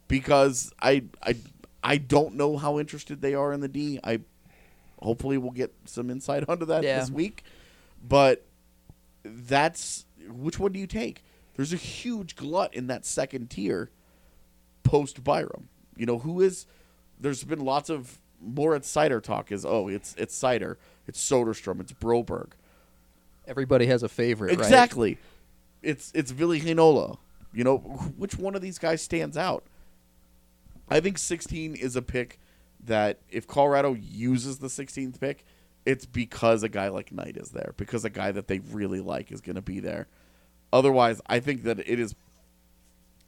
because 0.08 0.72
I 0.82 1.04
I 1.24 1.36
I 1.84 1.98
don't 1.98 2.36
know 2.36 2.58
how 2.58 2.78
interested 2.80 3.22
they 3.22 3.34
are 3.34 3.52
in 3.52 3.62
the 3.62 3.68
D. 3.68 4.00
I 4.04 4.20
hopefully 5.02 5.38
we'll 5.38 5.52
get 5.52 5.74
some 5.86 6.10
insight 6.10 6.44
onto 6.50 6.66
that 6.66 6.84
Yeah. 6.84 7.00
this 7.00 7.10
week, 7.10 7.44
but 8.08 8.46
that's 9.24 10.06
which 10.28 10.60
one 10.60 10.72
do 10.74 10.80
you 10.80 10.88
take? 10.88 11.24
There's 11.56 11.74
a 11.74 11.78
huge 11.78 12.36
glut 12.36 12.74
in 12.74 12.88
that 12.88 13.06
second 13.06 13.50
tier 13.50 13.90
post 14.84 15.24
Byram. 15.24 15.70
You 15.98 16.06
know 16.06 16.20
who 16.20 16.42
is? 16.42 16.66
There's 17.20 17.44
been 17.44 17.66
lots 17.66 17.90
of 17.90 18.20
more 18.42 18.76
at 18.76 18.84
Seider 18.84 19.22
talk. 19.22 19.52
Is 19.52 19.66
oh 19.66 19.88
it's 19.88 20.16
it's 20.18 20.38
Seider, 20.38 20.78
it's 21.08 21.20
Soderstrom, 21.28 21.80
it's 21.80 21.94
Broberg. 21.94 22.52
Everybody 23.48 23.88
has 23.88 24.04
a 24.04 24.10
favorite, 24.10 24.50
right? 24.50 24.60
Exactly. 24.60 25.18
It's 25.82 26.12
it's 26.14 26.32
Ville 26.32 26.60
Heinola. 26.60 27.18
You 27.54 27.64
know 27.64 27.78
which 27.78 28.38
one 28.38 28.56
of 28.56 28.62
these 28.62 28.78
guys 28.78 29.02
stands 29.02 29.38
out? 29.38 29.64
I 30.90 31.00
think 31.00 31.18
16 31.18 31.76
is 31.76 31.96
a 31.96 32.02
pick 32.02 32.40
that 32.86 33.20
if 33.30 33.48
Colorado 33.48 33.94
uses 33.94 34.58
the 34.58 34.68
16th 34.68 35.20
pick, 35.20 35.46
it's 35.86 36.06
because 36.06 36.64
a 36.64 36.70
guy 36.70 36.88
like 36.88 37.12
Knight 37.12 37.38
is 37.38 37.52
there, 37.52 37.74
because 37.78 38.06
a 38.06 38.10
guy 38.10 38.32
that 38.32 38.48
they 38.48 38.60
really 38.60 39.00
like 39.00 39.32
is 39.32 39.42
going 39.42 39.56
to 39.56 39.62
be 39.62 39.80
there. 39.80 40.08
Otherwise, 40.72 41.22
I 41.28 41.40
think 41.40 41.64
that 41.64 41.80
it 41.80 42.00
is 42.00 42.16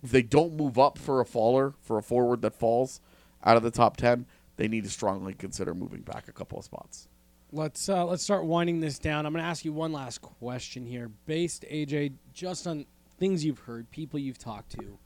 if 0.04 0.12
they 0.12 0.22
don't 0.22 0.56
move 0.56 0.80
up 0.80 0.98
for 0.98 1.22
a 1.22 1.26
faller, 1.26 1.74
for 1.82 1.98
a 1.98 2.04
forward 2.04 2.42
that 2.42 2.56
falls 2.56 3.02
out 3.44 3.58
of 3.58 3.64
the 3.64 3.72
top 3.72 3.98
10, 3.98 4.26
they 4.62 4.68
need 4.68 4.84
to 4.84 4.92
strongly 4.92 5.34
consider 5.34 5.74
moving 5.74 6.02
back 6.02 6.28
a 6.28 6.32
couple 6.32 6.60
of 6.60 6.64
spots. 6.64 7.08
Let's 7.52 7.90
uh, 7.90 8.06
let's 8.06 8.22
start 8.22 8.46
winding 8.46 8.80
this 8.80 9.00
down. 9.00 9.26
I'm 9.26 9.34
going 9.34 9.44
to 9.44 9.50
ask 9.50 9.66
you 9.66 9.74
one 9.74 9.92
last 9.92 10.22
question 10.22 10.86
here, 10.86 11.10
based 11.26 11.64
AJ 11.64 12.14
just 12.32 12.68
on 12.68 12.86
things 13.18 13.44
you've 13.44 13.58
heard, 13.58 13.90
people 13.90 14.20
you've 14.20 14.38
talked 14.38 14.70
to. 14.74 15.00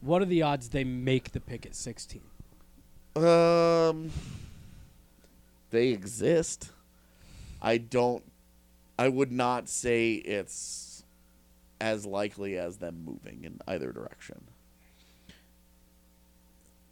What 0.00 0.22
are 0.22 0.24
the 0.24 0.42
odds 0.42 0.70
they 0.70 0.82
make 0.82 1.30
the 1.30 1.38
pick 1.38 1.66
at 1.66 1.76
16? 1.76 2.20
Um, 3.14 4.10
they 5.70 5.90
exist. 5.90 6.72
I 7.62 7.78
don't. 7.78 8.24
I 8.98 9.08
would 9.08 9.30
not 9.30 9.68
say 9.68 10.14
it's 10.14 11.04
as 11.80 12.04
likely 12.04 12.58
as 12.58 12.78
them 12.78 13.04
moving 13.04 13.44
in 13.44 13.60
either 13.68 13.92
direction. 13.92 14.48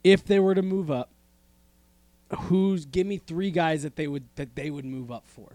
If 0.05 0.25
they 0.25 0.39
were 0.39 0.55
to 0.55 0.63
move 0.63 0.93
up, 0.93 1.11
who's 2.35 2.85
give 2.87 3.07
me 3.07 3.19
three 3.19 3.51
guys 3.51 3.83
that 3.83 3.97
they 3.97 4.07
would 4.07 4.25
that 4.37 4.55
they 4.55 4.71
would 4.71 4.85
move 4.85 5.11
up 5.11 5.25
for? 5.27 5.53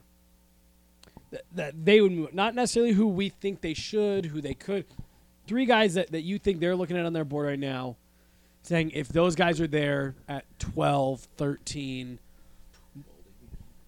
That, 1.31 1.43
that 1.55 1.85
they 1.85 2.01
would 2.01 2.11
move, 2.11 2.33
not 2.33 2.55
necessarily 2.55 2.91
who 2.91 3.07
we 3.07 3.29
think 3.29 3.61
they 3.61 3.73
should, 3.73 4.25
who 4.25 4.41
they 4.41 4.53
could. 4.53 4.85
Three 5.47 5.65
guys 5.65 5.93
that, 5.93 6.11
that 6.11 6.21
you 6.21 6.37
think 6.37 6.59
they're 6.59 6.75
looking 6.75 6.97
at 6.97 7.05
on 7.05 7.13
their 7.13 7.23
board 7.23 7.47
right 7.47 7.59
now, 7.59 7.95
saying 8.63 8.91
if 8.93 9.07
those 9.07 9.35
guys 9.35 9.61
are 9.61 9.67
there 9.67 10.15
at 10.27 10.43
12, 10.59 11.27
13, 11.37 12.19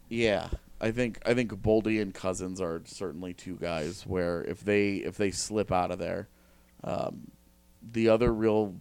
Yeah, 0.10 0.48
I 0.80 0.92
think 0.92 1.20
I 1.26 1.34
think 1.34 1.52
Boldy 1.54 2.02
and 2.02 2.14
Cozens 2.14 2.60
are 2.62 2.82
certainly 2.86 3.34
two 3.34 3.56
guys 3.56 4.06
where 4.06 4.44
if 4.44 4.64
they 4.64 4.96
if 4.96 5.18
they 5.18 5.32
slip 5.32 5.72
out 5.72 5.92
of 5.92 6.00
there, 6.00 6.28
um, 6.84 7.32
the 7.92 8.10
other 8.10 8.34
real 8.34 8.76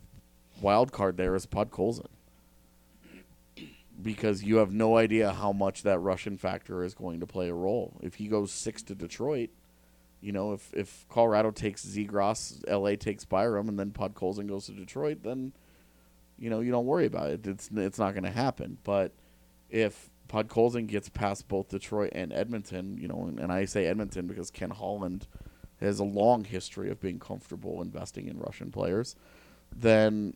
wild 0.60 0.92
card 0.92 1.16
there 1.16 1.34
is 1.34 1.46
Podkolzin. 1.46 2.06
Because 4.02 4.42
you 4.42 4.56
have 4.56 4.72
no 4.72 4.96
idea 4.96 5.32
how 5.32 5.52
much 5.52 5.82
that 5.82 5.98
Russian 6.00 6.36
factor 6.36 6.82
is 6.82 6.94
going 6.94 7.20
to 7.20 7.26
play 7.26 7.48
a 7.48 7.54
role. 7.54 8.00
If 8.02 8.16
he 8.16 8.26
goes 8.26 8.50
six 8.50 8.82
to 8.84 8.94
Detroit, 8.94 9.50
you 10.20 10.32
know, 10.32 10.52
if 10.52 10.72
if 10.72 11.06
Colorado 11.08 11.50
takes 11.50 11.84
Zegras, 11.84 12.62
LA 12.68 12.96
takes 12.96 13.24
Byram, 13.24 13.68
and 13.68 13.78
then 13.78 13.90
Podkolzin 13.90 14.48
goes 14.48 14.66
to 14.66 14.72
Detroit, 14.72 15.22
then 15.22 15.52
you 16.38 16.48
know 16.48 16.60
you 16.60 16.70
don't 16.70 16.86
worry 16.86 17.06
about 17.06 17.30
it. 17.30 17.46
It's 17.46 17.68
it's 17.74 17.98
not 17.98 18.12
going 18.12 18.24
to 18.24 18.30
happen. 18.30 18.78
But 18.84 19.12
if 19.68 20.10
Podkolzin 20.28 20.86
gets 20.86 21.08
past 21.08 21.48
both 21.48 21.68
Detroit 21.68 22.12
and 22.14 22.32
Edmonton, 22.32 22.96
you 22.98 23.08
know, 23.08 23.26
and, 23.28 23.38
and 23.38 23.52
I 23.52 23.64
say 23.64 23.86
Edmonton 23.86 24.26
because 24.26 24.50
Ken 24.50 24.70
Holland 24.70 25.26
has 25.80 25.98
a 25.98 26.04
long 26.04 26.44
history 26.44 26.90
of 26.90 27.00
being 27.00 27.18
comfortable 27.18 27.82
investing 27.82 28.28
in 28.28 28.38
Russian 28.38 28.70
players, 28.70 29.16
then 29.74 30.34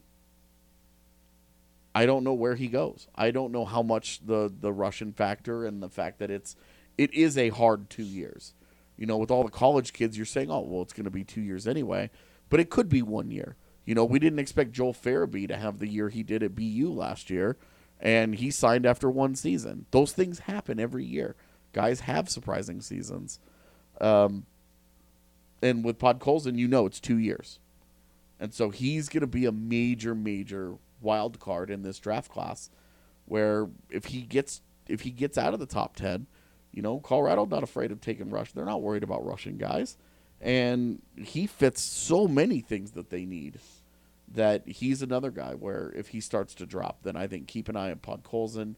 I 1.97 2.05
don't 2.05 2.25
know 2.25 2.35
where 2.35 2.57
he 2.57 2.69
goes. 2.69 3.09
I 3.15 3.31
don't 3.31 3.53
know 3.53 3.65
how 3.65 3.83
much 3.83 4.21
the 4.27 4.53
the 4.61 4.71
Russian 4.71 5.15
factor 5.15 5.65
and 5.65 5.83
the 5.83 5.89
fact 5.89 6.19
that 6.19 6.31
it's 6.31 6.55
it 6.99 7.13
is 7.15 7.39
a 7.39 7.49
hard 7.49 7.89
two 7.89 8.03
years. 8.03 8.53
You 8.99 9.07
know, 9.07 9.17
with 9.17 9.31
all 9.31 9.45
the 9.45 9.51
college 9.51 9.95
kids, 9.95 10.15
you're 10.15 10.27
saying, 10.27 10.51
oh 10.51 10.61
well, 10.61 10.83
it's 10.83 10.93
going 10.93 11.07
to 11.07 11.11
be 11.11 11.25
two 11.25 11.41
years 11.41 11.67
anyway, 11.67 12.11
but 12.51 12.61
it 12.61 12.69
could 12.69 12.91
be 12.91 13.01
one 13.01 13.31
year. 13.31 13.57
You 13.87 13.95
know, 13.95 14.05
we 14.05 14.19
didn't 14.19 14.41
expect 14.41 14.73
Joel 14.73 14.93
Farabee 14.93 15.49
to 15.49 15.57
have 15.57 15.79
the 15.79 15.89
year 15.89 16.11
he 16.11 16.23
did 16.23 16.43
at 16.43 16.55
BU 16.55 16.93
last 16.93 17.31
year, 17.31 17.57
and 17.99 18.35
he 18.35 18.51
signed 18.51 18.85
after 18.85 19.09
one 19.09 19.35
season. 19.35 19.87
Those 19.91 20.13
things 20.13 20.41
happen 20.41 20.79
every 20.79 21.07
year. 21.07 21.35
Guys 21.73 22.01
have 22.01 22.29
surprising 22.29 22.83
seasons. 22.83 23.41
Um, 24.03 24.45
and 25.63 25.83
with 25.83 25.99
Podkolzin, 25.99 26.59
you 26.59 26.69
know 26.69 26.85
it's 26.85 27.01
two 27.01 27.17
years. 27.17 27.59
And 28.39 28.53
so 28.53 28.69
he's 28.69 29.09
going 29.09 29.23
to 29.23 29.27
be 29.27 29.47
a 29.47 29.53
major, 29.53 30.15
major 30.15 30.75
wild 31.07 31.39
card 31.39 31.71
in 31.71 31.83
this 31.83 31.99
draft 31.99 32.31
class 32.31 32.69
where 33.27 33.69
if 33.89 34.07
he 34.07 34.23
gets 34.23 34.61
if 34.89 35.03
he 35.03 35.11
gets 35.11 35.39
out 35.39 35.55
of 35.55 35.61
the 35.61 35.67
top 35.67 35.97
10, 35.97 36.27
you 36.73 36.83
know, 36.83 37.01
Colorado 37.01 37.45
not 37.47 37.63
afraid 37.63 37.91
of 37.91 38.01
taking 38.01 38.31
rush. 38.31 38.53
They're 38.53 38.65
not 38.65 38.83
worried 38.83 39.03
about 39.03 39.25
rushing 39.25 39.57
guys. 39.57 39.97
And 40.41 41.01
he 41.17 41.47
fits 41.47 41.81
so 41.81 42.29
many 42.29 42.61
things 42.61 42.93
that 42.93 43.11
they 43.11 43.25
need 43.25 43.59
that 44.33 44.67
he's 44.67 45.03
another 45.03 45.31
guy 45.31 45.55
where 45.55 45.93
if 45.97 46.09
he 46.09 46.21
starts 46.21 46.55
to 46.57 46.67
drop, 46.67 47.03
then 47.03 47.17
I 47.17 47.27
think 47.27 47.47
keep 47.47 47.69
an 47.69 47.77
eye 47.77 47.91
on 47.91 47.99
Podkolzin, 47.99 48.75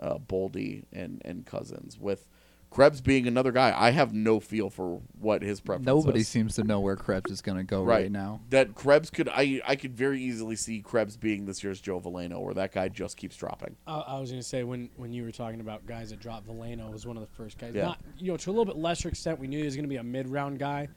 uh, 0.00 0.18
Boldy, 0.18 0.84
and, 0.92 1.22
and 1.24 1.46
Cozens. 1.46 1.98
With 1.98 2.26
Krebs 2.70 3.00
being 3.00 3.26
another 3.26 3.52
guy, 3.52 3.72
I 3.74 3.90
have 3.90 4.12
no 4.12 4.38
feel 4.38 4.68
for 4.68 5.00
what 5.18 5.42
his 5.42 5.60
preference 5.60 5.84
is. 5.84 5.86
Nobody 5.86 6.20
is. 6.20 6.28
seems 6.28 6.56
to 6.56 6.64
know 6.64 6.80
where 6.80 6.96
Krebs 6.96 7.30
is 7.30 7.40
going 7.40 7.56
to 7.56 7.64
go 7.64 7.82
right. 7.82 8.10
now. 8.10 8.40
That 8.50 8.74
Krebs 8.74 9.08
could 9.08 9.28
I 9.28 9.60
I 9.66 9.76
could 9.76 9.94
very 9.94 10.20
easily 10.20 10.56
see 10.56 10.80
Krebs 10.80 11.16
being 11.16 11.46
this 11.46 11.64
year's 11.64 11.80
Joe 11.80 12.00
Veleno, 12.00 12.42
where 12.42 12.54
that 12.54 12.72
guy 12.72 12.88
just 12.88 13.16
keeps 13.16 13.36
dropping. 13.36 13.76
I, 13.86 13.98
I 13.98 14.20
was 14.20 14.30
going 14.30 14.42
to 14.42 14.48
say 14.48 14.62
when 14.62 14.90
when 14.96 15.12
you 15.12 15.22
were 15.22 15.32
talking 15.32 15.60
about 15.60 15.86
guys 15.86 16.10
that 16.10 16.20
dropped, 16.20 16.46
Veleno 16.46 16.92
was 16.92 17.06
one 17.06 17.16
of 17.16 17.22
the 17.22 17.34
first 17.34 17.58
guys. 17.58 17.74
Yeah. 17.74 17.86
Not 17.86 18.00
you 18.18 18.30
know 18.30 18.36
to 18.36 18.50
a 18.50 18.52
little 18.52 18.66
bit 18.66 18.76
lesser 18.76 19.08
extent, 19.08 19.38
we 19.38 19.46
knew 19.46 19.58
he 19.58 19.64
was 19.64 19.76
going 19.76 19.84
to 19.84 19.88
be 19.88 19.96
a 19.96 20.04
mid 20.04 20.28
round 20.28 20.58
guy. 20.58 20.88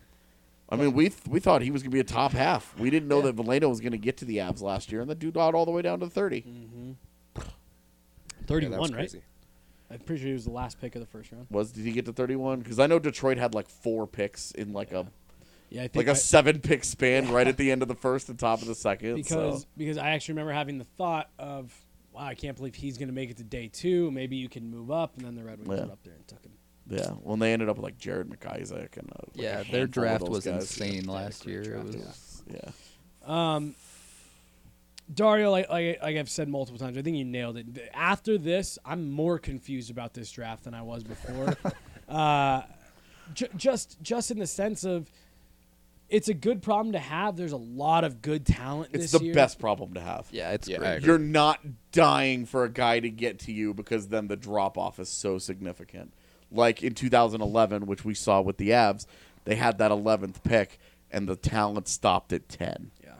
I 0.72 0.76
mean, 0.76 0.94
we 0.94 1.10
th- 1.10 1.28
we 1.28 1.40
thought 1.40 1.62
he 1.62 1.72
was 1.72 1.82
going 1.82 1.91
to 1.91 1.96
be 1.96 2.00
a 2.00 2.04
top 2.04 2.32
half. 2.32 2.78
We 2.78 2.90
didn't 2.90 3.08
know 3.08 3.22
that 3.22 3.36
Veleno 3.36 3.70
was 3.70 3.80
going 3.80 3.94
to 3.94 3.98
get 3.98 4.18
to 4.18 4.26
the 4.26 4.38
Avs 4.38 4.62
last 4.62 4.91
year, 4.91 5.02
and 5.02 5.10
the 5.10 5.16
dude 5.16 5.34
got 5.34 5.56
all 5.56 5.66
the 5.66 5.72
way 5.72 5.82
down 5.82 6.00
to 6.02 6.10
30. 6.10 6.46
Thirty 8.46 8.66
Yeah, 8.66 8.70
that 8.72 8.80
one, 8.80 8.91
was 8.91 9.14
right? 9.14 9.24
Crazy. 9.90 9.99
I'm 10.02 10.06
pretty 10.06 10.22
sure 10.22 10.28
he 10.28 10.34
was 10.34 10.45
the 10.45 10.52
last 10.52 10.80
pick 10.80 10.95
of 10.95 11.02
the 11.02 11.07
first 11.07 11.32
round. 11.32 11.48
Was 11.49 11.72
did 11.72 11.86
he 11.86 11.91
get 11.91 12.06
to 12.06 12.14
31? 12.14 12.60
Because 12.60 12.80
I 12.80 12.88
know 12.88 12.99
Detroit 12.99 13.38
had 13.38 13.53
like 13.53 13.68
four 13.70 14.07
picks 14.07 14.52
in 14.52 14.72
like 14.74 14.91
a 14.91 15.07
Yeah, 15.70 15.82
I 15.84 15.88
think 15.88 15.95
like 15.95 16.07
a 16.07 16.11
I- 16.11 16.14
seven 16.14 16.60
pick 16.60 16.84
span 16.84 17.32
right 17.32 17.48
at 17.48 17.57
the 17.57 17.72
end 17.72 17.82
of 17.82 17.88
the 17.88 17.95
first 17.95 18.30
and 18.30 18.38
top 18.40 18.61
of 18.61 18.68
the 18.68 18.76
second. 18.76 19.16
because 19.16 19.61
so. 19.61 19.68
because 19.78 19.98
I 19.98 20.10
actually 20.11 20.34
remember 20.34 20.53
having 20.53 20.78
the 20.78 20.84
thought 20.86 21.30
of, 21.38 21.74
wow, 22.11 22.22
I 22.26 22.36
can't 22.36 22.56
believe 22.57 22.76
he's 22.76 22.98
going 22.98 23.10
to 23.10 23.14
make 23.16 23.30
it 23.30 23.38
to 23.38 23.44
day 23.44 23.68
two. 23.72 24.10
Maybe 24.11 24.36
you 24.38 24.49
can 24.49 24.70
move 24.72 24.91
up, 24.91 25.18
and 25.18 25.26
then 25.26 25.36
the 25.36 25.44
Red 25.44 25.57
Wings 25.60 25.70
Yeah. 25.70 25.80
went 25.80 25.91
up 25.91 26.03
there 26.03 26.14
and 26.14 26.28
took 26.28 26.44
him. 26.44 26.53
Yeah, 26.91 27.11
well, 27.22 27.34
and 27.34 27.41
they 27.41 27.53
ended 27.53 27.70
up 27.70 27.76
with 27.78 27.84
like 27.84 27.99
Jared 27.99 28.30
McIsaac 28.32 28.98
and 28.98 29.11
uh, 29.11 29.26
like 29.36 29.44
Yeah, 29.44 29.56
handful 29.57 29.72
their 29.74 29.86
draft 29.88 30.28
was 30.28 30.45
guys. 30.45 30.61
insane 30.64 31.03
Yeah. 31.06 31.11
last 31.11 31.45
year. 31.45 31.61
It 31.61 31.66
draft, 31.70 31.86
was 31.86 32.44
Yeah, 32.52 32.72
Um, 33.56 33.76
Dario, 35.14 35.52
like, 35.52 35.69
like 35.69 35.99
like 36.02 36.18
I've 36.18 36.30
said 36.30 36.48
multiple 36.49 36.80
times, 36.80 36.98
I 36.98 37.02
think 37.02 37.18
you 37.18 37.26
nailed 37.26 37.57
it. 37.57 37.65
After 37.94 38.38
this, 38.38 38.77
I'm 38.86 39.10
more 39.11 39.40
confused 39.40 39.90
about 39.90 40.14
this 40.14 40.31
draft 40.31 40.65
than 40.65 40.73
I 40.73 40.81
was 40.84 41.03
before. 41.03 41.56
uh, 42.10 42.61
ju- 43.34 43.48
just 43.56 44.02
just 44.02 44.30
in 44.31 44.38
the 44.40 44.45
sense 44.48 44.84
of, 44.84 45.10
it's 46.10 46.27
a 46.30 46.34
good 46.34 46.61
problem 46.61 46.94
to 46.94 46.99
have. 46.99 47.38
There's 47.38 47.52
a 47.52 47.57
lot 47.57 48.03
of 48.03 48.22
good 48.22 48.45
talent. 48.45 48.91
it's 48.94 49.11
this 49.11 49.19
the 49.19 49.26
year. 49.26 49.34
best 49.34 49.60
problem 49.60 49.94
to 49.95 50.02
have. 50.02 50.27
yeah, 50.31 50.52
it's 50.52 50.68
Yeah, 50.68 50.77
great. 50.77 51.02
You're 51.03 51.18
not 51.19 51.60
dying 51.91 52.45
for 52.45 52.64
a 52.64 52.69
guy 52.69 52.99
to 52.99 53.10
get 53.10 53.40
to 53.40 53.52
you 53.52 53.73
because 53.73 54.07
then 54.10 54.27
the 54.27 54.36
drop 54.36 54.77
off 54.77 54.99
is 54.99 55.10
so 55.10 55.38
significant. 55.40 56.14
Like 56.52 56.81
in 56.84 56.94
2011, 56.95 57.86
which 57.86 58.03
we 58.06 58.14
saw 58.15 58.41
with 58.41 58.57
the 58.57 58.69
Avs, 58.69 59.06
they 59.45 59.56
had 59.56 59.77
that 59.80 59.91
11th 59.91 60.44
pick 60.44 60.80
and 61.11 61.27
the 61.27 61.36
talent 61.36 61.88
stopped 61.88 62.34
at 62.34 62.49
10. 62.49 62.91
Yeah. 63.03 63.14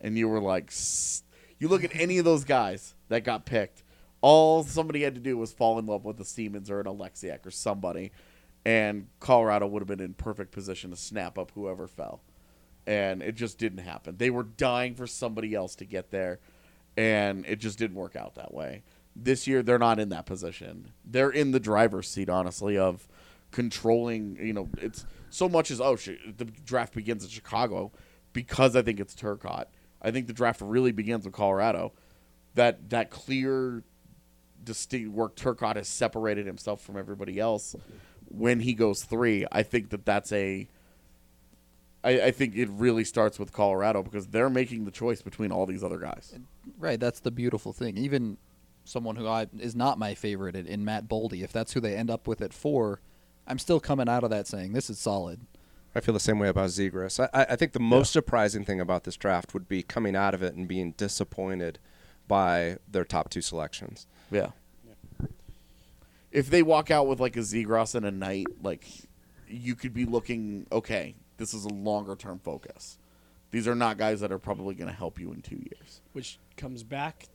And 0.00 0.18
you 0.18 0.28
were 0.28 0.40
like, 0.40 0.66
"S-" 0.68 1.22
you 1.62 1.68
look 1.68 1.84
at 1.84 1.94
any 1.94 2.18
of 2.18 2.24
those 2.24 2.42
guys 2.42 2.96
that 3.08 3.22
got 3.22 3.46
picked, 3.46 3.84
all 4.20 4.64
somebody 4.64 5.02
had 5.02 5.14
to 5.14 5.20
do 5.20 5.38
was 5.38 5.52
fall 5.52 5.78
in 5.78 5.86
love 5.86 6.04
with 6.04 6.20
a 6.20 6.24
Siemens 6.24 6.68
or 6.68 6.80
an 6.80 6.86
Oleksiak 6.86 7.46
or 7.46 7.52
somebody, 7.52 8.10
and 8.64 9.06
Colorado 9.20 9.68
would 9.68 9.80
have 9.80 9.86
been 9.86 10.00
in 10.00 10.12
perfect 10.12 10.50
position 10.50 10.90
to 10.90 10.96
snap 10.96 11.38
up 11.38 11.52
whoever 11.54 11.86
fell. 11.86 12.20
And 12.84 13.22
it 13.22 13.36
just 13.36 13.58
didn't 13.58 13.78
happen. 13.78 14.16
They 14.16 14.28
were 14.28 14.42
dying 14.42 14.96
for 14.96 15.06
somebody 15.06 15.54
else 15.54 15.76
to 15.76 15.84
get 15.84 16.10
there, 16.10 16.40
and 16.96 17.46
it 17.46 17.60
just 17.60 17.78
didn't 17.78 17.96
work 17.96 18.16
out 18.16 18.34
that 18.34 18.52
way. 18.52 18.82
This 19.14 19.46
year, 19.46 19.62
they're 19.62 19.78
not 19.78 20.00
in 20.00 20.08
that 20.08 20.26
position. 20.26 20.90
They're 21.04 21.30
in 21.30 21.52
the 21.52 21.60
driver's 21.60 22.08
seat, 22.08 22.28
honestly, 22.28 22.76
of 22.76 23.06
controlling. 23.52 24.36
You 24.40 24.52
know, 24.52 24.68
it's 24.78 25.06
so 25.30 25.48
much 25.48 25.70
as 25.70 25.80
oh, 25.80 25.94
the 25.94 26.46
draft 26.66 26.92
begins 26.92 27.22
in 27.22 27.30
Chicago 27.30 27.92
because 28.32 28.74
I 28.74 28.82
think 28.82 28.98
it's 28.98 29.14
Turcotte. 29.14 29.66
I 30.02 30.10
think 30.10 30.26
the 30.26 30.32
draft 30.32 30.60
really 30.60 30.92
begins 30.92 31.24
with 31.24 31.32
Colorado. 31.32 31.92
That 32.54 32.90
that 32.90 33.10
clear, 33.10 33.82
distinct 34.62 35.10
work 35.12 35.36
Turcotte 35.36 35.76
has 35.76 35.88
separated 35.88 36.46
himself 36.46 36.82
from 36.82 36.96
everybody 36.96 37.38
else 37.38 37.74
when 38.28 38.60
he 38.60 38.74
goes 38.74 39.04
three. 39.04 39.46
I 39.50 39.62
think 39.62 39.90
that 39.90 40.04
that's 40.04 40.32
a. 40.32 40.68
I, 42.04 42.20
I 42.20 42.30
think 42.32 42.56
it 42.56 42.68
really 42.68 43.04
starts 43.04 43.38
with 43.38 43.52
Colorado 43.52 44.02
because 44.02 44.26
they're 44.26 44.50
making 44.50 44.84
the 44.84 44.90
choice 44.90 45.22
between 45.22 45.52
all 45.52 45.66
these 45.66 45.84
other 45.84 45.98
guys. 45.98 46.34
Right, 46.76 46.98
that's 46.98 47.20
the 47.20 47.30
beautiful 47.30 47.72
thing. 47.72 47.96
Even 47.96 48.38
someone 48.84 49.14
who 49.14 49.28
I, 49.28 49.46
is 49.60 49.76
not 49.76 50.00
my 50.00 50.14
favorite 50.14 50.56
in, 50.56 50.66
in 50.66 50.84
Matt 50.84 51.08
Boldy, 51.08 51.42
if 51.42 51.52
that's 51.52 51.72
who 51.72 51.80
they 51.80 51.94
end 51.94 52.10
up 52.10 52.26
with 52.26 52.42
at 52.42 52.52
four, 52.52 53.00
I'm 53.46 53.60
still 53.60 53.78
coming 53.78 54.08
out 54.08 54.24
of 54.24 54.30
that 54.30 54.48
saying 54.48 54.72
this 54.72 54.90
is 54.90 54.98
solid. 54.98 55.40
I 55.94 56.00
feel 56.00 56.14
the 56.14 56.20
same 56.20 56.38
way 56.38 56.48
about 56.48 56.70
Zegras. 56.70 57.20
I, 57.20 57.28
I 57.42 57.46
I 57.50 57.56
think 57.56 57.72
the 57.72 57.80
most 57.80 58.12
surprising 58.12 58.64
thing 58.64 58.80
about 58.80 59.04
this 59.04 59.16
draft 59.16 59.52
would 59.54 59.68
be 59.68 59.82
coming 59.82 60.16
out 60.16 60.34
of 60.34 60.42
it 60.42 60.54
and 60.54 60.66
being 60.66 60.92
disappointed 60.92 61.78
by 62.28 62.78
their 62.90 63.04
top 63.04 63.28
two 63.30 63.42
selections. 63.42 64.06
Yeah. 64.30 64.50
If 66.30 66.48
they 66.48 66.62
walk 66.62 66.90
out 66.90 67.06
with 67.06 67.20
like 67.20 67.36
a 67.36 67.40
Zegras 67.40 67.94
and 67.94 68.06
a 68.06 68.10
Knight, 68.10 68.46
like 68.62 68.86
you 69.48 69.74
could 69.74 69.92
be 69.92 70.06
looking, 70.06 70.66
okay, 70.72 71.14
this 71.36 71.52
is 71.52 71.64
a 71.66 71.68
longer 71.68 72.16
term 72.16 72.38
focus. 72.38 72.98
These 73.50 73.68
are 73.68 73.74
not 73.74 73.98
guys 73.98 74.20
that 74.20 74.32
are 74.32 74.38
probably 74.38 74.74
going 74.74 74.88
to 74.88 74.96
help 74.96 75.20
you 75.20 75.30
in 75.32 75.42
two 75.42 75.56
years. 75.56 76.00
which 76.14 76.38
comes 76.56 76.82
back 76.82 77.26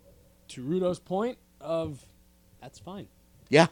to 0.48 0.64
Rudo's 0.64 0.98
point 1.00 1.38
of 1.62 2.06
that's 2.60 2.80
fine. 2.80 3.08
Yeah. 3.50 3.68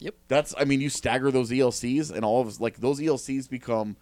Yep. 0.00 0.14
That's 0.28 0.54
I 0.58 0.64
mean 0.64 0.80
you 0.80 0.88
stagger 0.88 1.30
those 1.30 1.50
ELCs 1.50 2.10
and 2.10 2.24
all 2.24 2.40
of 2.40 2.48
us 2.48 2.60
like 2.60 2.78
those 2.78 3.00
ELCs 3.00 3.48
become 3.48 3.96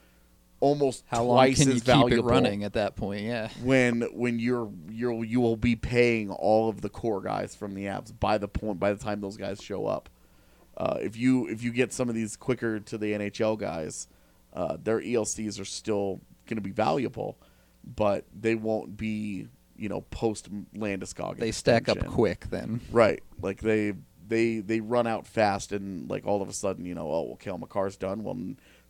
almost 0.61 1.05
How 1.09 1.25
long 1.25 1.37
twice 1.37 1.59
can 1.59 1.69
as 1.69 1.75
you 1.75 1.81
keep 1.81 1.85
valuable 1.85 2.29
it 2.29 2.33
running 2.33 2.65
at 2.65 2.73
that 2.75 2.97
point? 2.97 3.23
Yeah. 3.23 3.49
when 3.62 4.03
when 4.12 4.39
you're 4.39 4.70
you're 4.91 5.25
you 5.25 5.41
will 5.41 5.57
be 5.57 5.77
paying 5.77 6.31
all 6.31 6.69
of 6.69 6.81
the 6.81 6.89
core 6.89 7.20
guys 7.20 7.55
from 7.55 7.75
the 7.75 7.85
apps 7.85 8.12
by 8.19 8.39
the 8.39 8.49
point 8.49 8.79
by 8.79 8.93
the 8.93 9.03
time 9.03 9.20
those 9.20 9.37
guys 9.37 9.62
show 9.62 9.87
up. 9.87 10.09
Uh, 10.77 10.99
if 11.01 11.16
you 11.16 11.49
if 11.49 11.62
you 11.62 11.73
get 11.73 11.93
some 11.93 12.09
of 12.09 12.15
these 12.15 12.37
quicker 12.37 12.79
to 12.79 12.97
the 12.97 13.12
NHL 13.12 13.59
guys, 13.59 14.07
uh, 14.55 14.77
their 14.83 15.01
ELCs 15.01 15.61
are 15.61 15.65
still 15.65 16.20
going 16.47 16.57
to 16.57 16.62
be 16.62 16.70
valuable, 16.70 17.37
but 17.85 18.25
they 18.39 18.55
won't 18.55 18.97
be 18.97 19.49
you 19.77 19.89
know 19.89 20.03
post 20.03 20.49
Landeskog. 20.75 21.39
They 21.39 21.51
stack 21.51 21.89
up 21.89 22.05
quick 22.07 22.47
then. 22.51 22.81
Right. 22.93 23.23
Like 23.43 23.61
they 23.61 23.95
they 24.29 24.61
they 24.61 24.81
run 24.81 25.07
out 25.07 25.27
fast 25.27 25.73
and 25.73 26.09
like 26.09 26.27
all 26.27 26.43
of 26.43 26.49
a 26.49 26.53
sudden, 26.53 26.85
you 26.85 26.95
know, 26.95 27.11
oh 27.11 27.23
well 27.23 27.37
Cale 27.37 27.59
Makar's 27.59 27.97
done. 27.97 28.23
Well 28.25 28.39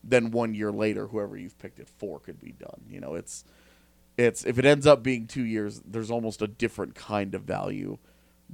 then 0.04 0.30
one 0.30 0.54
year 0.54 0.70
later, 0.72 1.08
whoever 1.08 1.36
you've 1.36 1.58
picked 1.58 1.80
at 1.80 1.88
four 1.88 2.20
could 2.20 2.40
be 2.40 2.52
done. 2.52 2.82
You 2.88 3.00
know, 3.00 3.14
it's 3.14 3.44
it's 4.16 4.44
if 4.44 4.58
it 4.58 4.64
ends 4.64 4.86
up 4.86 5.02
being 5.02 5.26
two 5.26 5.44
years, 5.44 5.80
there's 5.86 6.10
almost 6.10 6.42
a 6.42 6.46
different 6.48 6.94
kind 6.94 7.34
of 7.34 7.42
value 7.42 7.98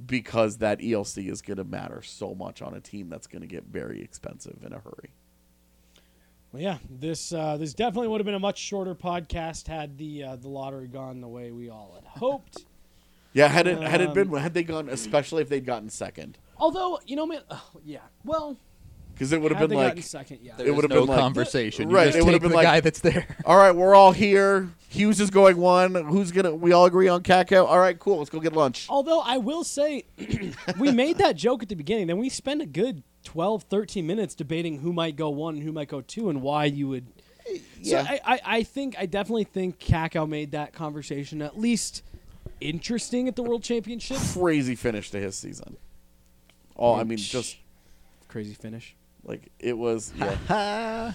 because 0.05 0.57
that 0.57 0.79
ELC 0.79 1.29
is 1.29 1.41
gonna 1.41 1.63
matter 1.63 2.01
so 2.01 2.35
much 2.35 2.61
on 2.61 2.73
a 2.73 2.79
team 2.81 3.09
that's 3.09 3.27
gonna 3.27 3.47
get 3.47 3.65
very 3.65 4.01
expensive 4.01 4.57
in 4.65 4.73
a 4.73 4.79
hurry. 4.79 5.11
Well, 6.51 6.61
yeah, 6.61 6.77
this 6.89 7.33
uh, 7.33 7.57
this 7.57 7.73
definitely 7.73 8.07
would 8.09 8.21
have 8.21 8.25
been 8.25 8.35
a 8.35 8.39
much 8.39 8.59
shorter 8.59 8.95
podcast 8.95 9.67
had 9.67 9.97
the 9.97 10.23
uh, 10.23 10.35
the 10.37 10.47
lottery 10.47 10.87
gone 10.87 11.19
the 11.21 11.27
way 11.27 11.51
we 11.51 11.69
all 11.69 11.93
had 11.95 12.05
hoped. 12.05 12.65
Yeah, 13.33 13.49
had 13.49 13.67
it 13.67 13.81
had 13.81 13.99
it 13.99 14.07
Um, 14.09 14.13
been 14.13 14.31
had 14.31 14.53
they 14.53 14.63
gone 14.63 14.87
especially 14.87 15.41
if 15.41 15.49
they'd 15.49 15.65
gotten 15.65 15.89
second. 15.89 16.37
Although 16.57 16.99
you 17.05 17.15
know, 17.15 17.25
man, 17.25 17.41
uh, 17.49 17.59
yeah. 17.83 17.99
Well, 18.23 18.57
Because 19.13 19.31
it 19.31 19.41
would 19.41 19.51
have 19.51 19.67
been 19.69 19.77
like 19.77 19.89
gotten 19.89 20.03
second, 20.03 20.39
yeah. 20.41 20.53
There's 20.57 20.71
would've 20.71 20.89
no 20.91 21.01
been 21.01 21.09
like- 21.09 21.19
conversation. 21.19 21.89
Right, 21.89 22.07
You 22.07 22.13
just 22.13 22.17
it 22.19 22.25
would've 22.25 22.41
been 22.41 22.51
the 22.51 22.55
like- 22.57 22.65
guy 22.65 22.79
that's 22.81 22.99
there. 22.99 23.27
All 23.45 23.57
right, 23.57 23.75
we're 23.75 23.95
all 23.95 24.11
here. 24.11 24.69
Hughes 24.89 25.19
is 25.19 25.29
going 25.29 25.57
one. 25.57 25.93
Who's 25.95 26.31
gonna? 26.31 26.55
We 26.55 26.71
all 26.71 26.85
agree 26.85 27.09
on 27.09 27.21
Kakko. 27.23 27.65
All 27.67 27.79
right, 27.79 27.97
cool. 27.99 28.17
Let's 28.19 28.29
go 28.29 28.39
get 28.39 28.53
lunch. 28.53 28.87
Although 28.89 29.19
I 29.19 29.37
will 29.37 29.63
say, 29.65 30.05
we 30.79 30.91
made 30.91 31.17
that 31.17 31.35
joke 31.35 31.63
at 31.63 31.69
the 31.69 31.75
beginning. 31.75 32.07
Then 32.07 32.17
we 32.17 32.29
spent 32.29 32.61
a 32.61 32.65
good 32.65 33.03
12, 33.25 33.63
13 33.63 34.07
minutes 34.07 34.35
debating 34.35 34.79
who 34.79 34.93
might 34.93 35.17
go 35.17 35.29
one 35.29 35.55
and 35.55 35.63
who 35.63 35.73
might 35.73 35.89
go 35.89 35.99
two 35.99 36.29
and 36.29 36.41
why 36.41 36.65
you 36.65 36.87
would. 36.87 37.07
Yeah. 37.81 38.03
So 38.03 38.09
I, 38.09 38.19
I, 38.25 38.39
I 38.45 38.63
think 38.63 38.95
I 38.97 39.05
definitely 39.05 39.43
think 39.43 39.79
Kakko 39.79 40.27
made 40.29 40.51
that 40.51 40.71
conversation 40.71 41.41
at 41.41 41.59
least 41.59 42.01
interesting 42.61 43.27
at 43.27 43.35
the 43.35 43.43
World 43.43 43.63
Championship. 43.63 44.17
Crazy 44.33 44.75
finish 44.75 45.11
to 45.11 45.19
his 45.19 45.35
season. 45.35 45.75
Oh, 46.77 46.93
I 46.95 47.03
mean, 47.03 47.17
just 47.17 47.57
Crazy 48.27 48.53
finish. 48.53 48.95
like 49.23 49.51
it 49.59 49.77
was. 49.77 50.11
Yeah. 50.19 51.13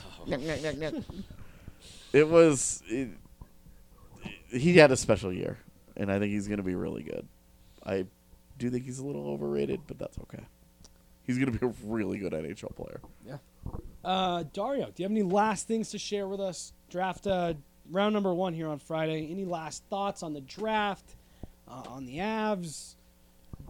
it 2.12 2.28
was. 2.28 2.82
It, 2.89 3.11
he 4.51 4.77
had 4.77 4.91
a 4.91 4.97
special 4.97 5.32
year, 5.32 5.59
and 5.97 6.11
I 6.11 6.19
think 6.19 6.32
he's 6.32 6.49
gonna 6.49 6.62
be 6.62 6.74
really 6.74 7.03
good. 7.03 7.27
I 7.85 8.07
do 8.59 8.70
think 8.70 8.85
he's 8.85 8.99
a 8.99 9.07
little 9.07 9.28
overrated, 9.28 9.81
but 9.87 9.99
that's 9.99 10.19
okay. 10.20 10.45
He's 11.27 11.39
gonna 11.39 11.53
be 11.53 11.65
a 11.65 11.73
really 11.85 12.19
good 12.19 12.32
NHL 12.32 12.74
player. 12.74 13.01
Yeah. 13.27 13.39
Uh, 14.05 14.45
Dario, 14.53 14.87
do 14.87 14.93
you 14.97 15.05
have 15.05 15.12
any 15.12 15.23
last 15.23 15.66
things 15.69 15.91
to 15.91 15.99
share 15.99 16.27
with 16.27 16.41
us? 16.41 16.73
Draft 16.91 17.27
uh, 17.27 17.55
round 17.91 18.15
number 18.15 18.32
one 18.35 18.55
here 18.55 18.69
on 18.69 18.78
Friday. 18.78 19.31
Any 19.31 19.45
last 19.45 19.85
thoughts 19.91 20.23
on 20.23 20.32
the 20.32 20.41
draft, 20.41 21.16
uh, 21.69 21.82
on 21.89 22.07
the 22.07 22.16
Avs? 22.19 22.95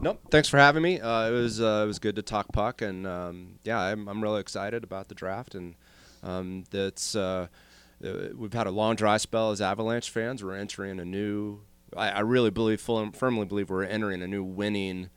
Nope. 0.02 0.20
Thanks 0.30 0.48
for 0.48 0.56
having 0.56 0.82
me. 0.82 0.98
Uh, 0.98 1.28
it 1.28 1.32
was 1.32 1.60
uh, 1.60 1.82
it 1.84 1.86
was 1.86 1.98
good 1.98 2.16
to 2.16 2.22
talk 2.22 2.52
puck, 2.52 2.80
and 2.80 3.06
um, 3.06 3.58
yeah, 3.64 3.78
I'm 3.78 4.08
I'm 4.08 4.22
really 4.22 4.40
excited 4.40 4.82
about 4.82 5.08
the 5.08 5.14
draft, 5.14 5.54
and 5.54 5.74
um, 6.22 6.64
that's 6.70 7.14
uh, 7.14 7.48
uh, 8.02 8.12
we've 8.34 8.52
had 8.52 8.66
a 8.66 8.70
long 8.70 8.96
dry 8.96 9.18
spell 9.18 9.50
as 9.50 9.60
Avalanche 9.60 10.08
fans. 10.08 10.42
We're 10.42 10.56
entering 10.56 11.00
a 11.00 11.04
new. 11.04 11.60
I, 11.94 12.10
I 12.10 12.20
really 12.20 12.50
believe, 12.50 12.80
full, 12.80 13.10
firmly 13.12 13.44
believe, 13.44 13.68
we're 13.68 13.84
entering 13.84 14.22
a 14.22 14.26
new 14.26 14.44
winning 14.44 15.10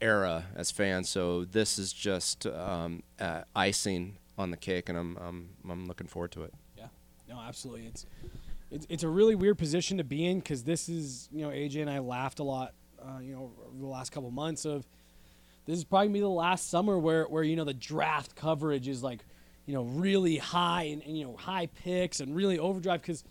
era 0.00 0.46
as 0.54 0.70
fans. 0.70 1.08
So 1.08 1.44
this 1.44 1.78
is 1.78 1.92
just 1.92 2.46
um, 2.46 3.02
uh, 3.18 3.42
icing 3.54 4.16
on 4.38 4.50
the 4.50 4.56
cake, 4.56 4.88
and 4.88 4.96
I'm 4.96 5.16
I'm 5.18 5.48
I'm 5.68 5.86
looking 5.86 6.06
forward 6.06 6.32
to 6.32 6.44
it. 6.44 6.54
Yeah, 6.78 6.86
no, 7.28 7.38
absolutely. 7.40 7.86
It's 7.86 8.06
it's, 8.70 8.86
it's 8.88 9.02
a 9.02 9.08
really 9.08 9.34
weird 9.34 9.58
position 9.58 9.98
to 9.98 10.04
be 10.04 10.24
in 10.24 10.38
because 10.38 10.64
this 10.64 10.88
is 10.88 11.28
you 11.30 11.42
know 11.42 11.50
AJ 11.50 11.82
and 11.82 11.90
I 11.90 11.98
laughed 11.98 12.38
a 12.38 12.44
lot, 12.44 12.72
uh, 13.04 13.18
you 13.20 13.32
know, 13.34 13.50
the 13.78 13.86
last 13.86 14.12
couple 14.12 14.30
months 14.30 14.64
of 14.64 14.86
this 15.66 15.78
is 15.78 15.84
probably 15.84 16.06
gonna 16.08 16.14
be 16.14 16.20
the 16.20 16.28
last 16.28 16.68
summer 16.70 16.98
where 16.98 17.24
where 17.24 17.42
you 17.42 17.56
know 17.56 17.64
the 17.64 17.74
draft 17.74 18.34
coverage 18.34 18.88
is 18.88 19.02
like 19.02 19.20
you 19.66 19.74
know 19.74 19.82
really 19.84 20.36
high 20.36 20.84
and, 20.84 21.02
and 21.02 21.16
you 21.18 21.24
know 21.24 21.36
high 21.36 21.66
picks 21.66 22.20
and 22.20 22.34
really 22.34 22.58
overdrive 22.58 23.00
because 23.02 23.22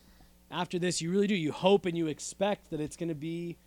after 0.51 0.79
this 0.79 1.01
you 1.01 1.11
really 1.11 1.27
do 1.27 1.35
you 1.35 1.51
hope 1.51 1.85
and 1.85 1.97
you 1.97 2.07
expect 2.07 2.69
that 2.69 2.79
it's 2.79 2.95
gonna 2.95 3.15
be 3.15 3.57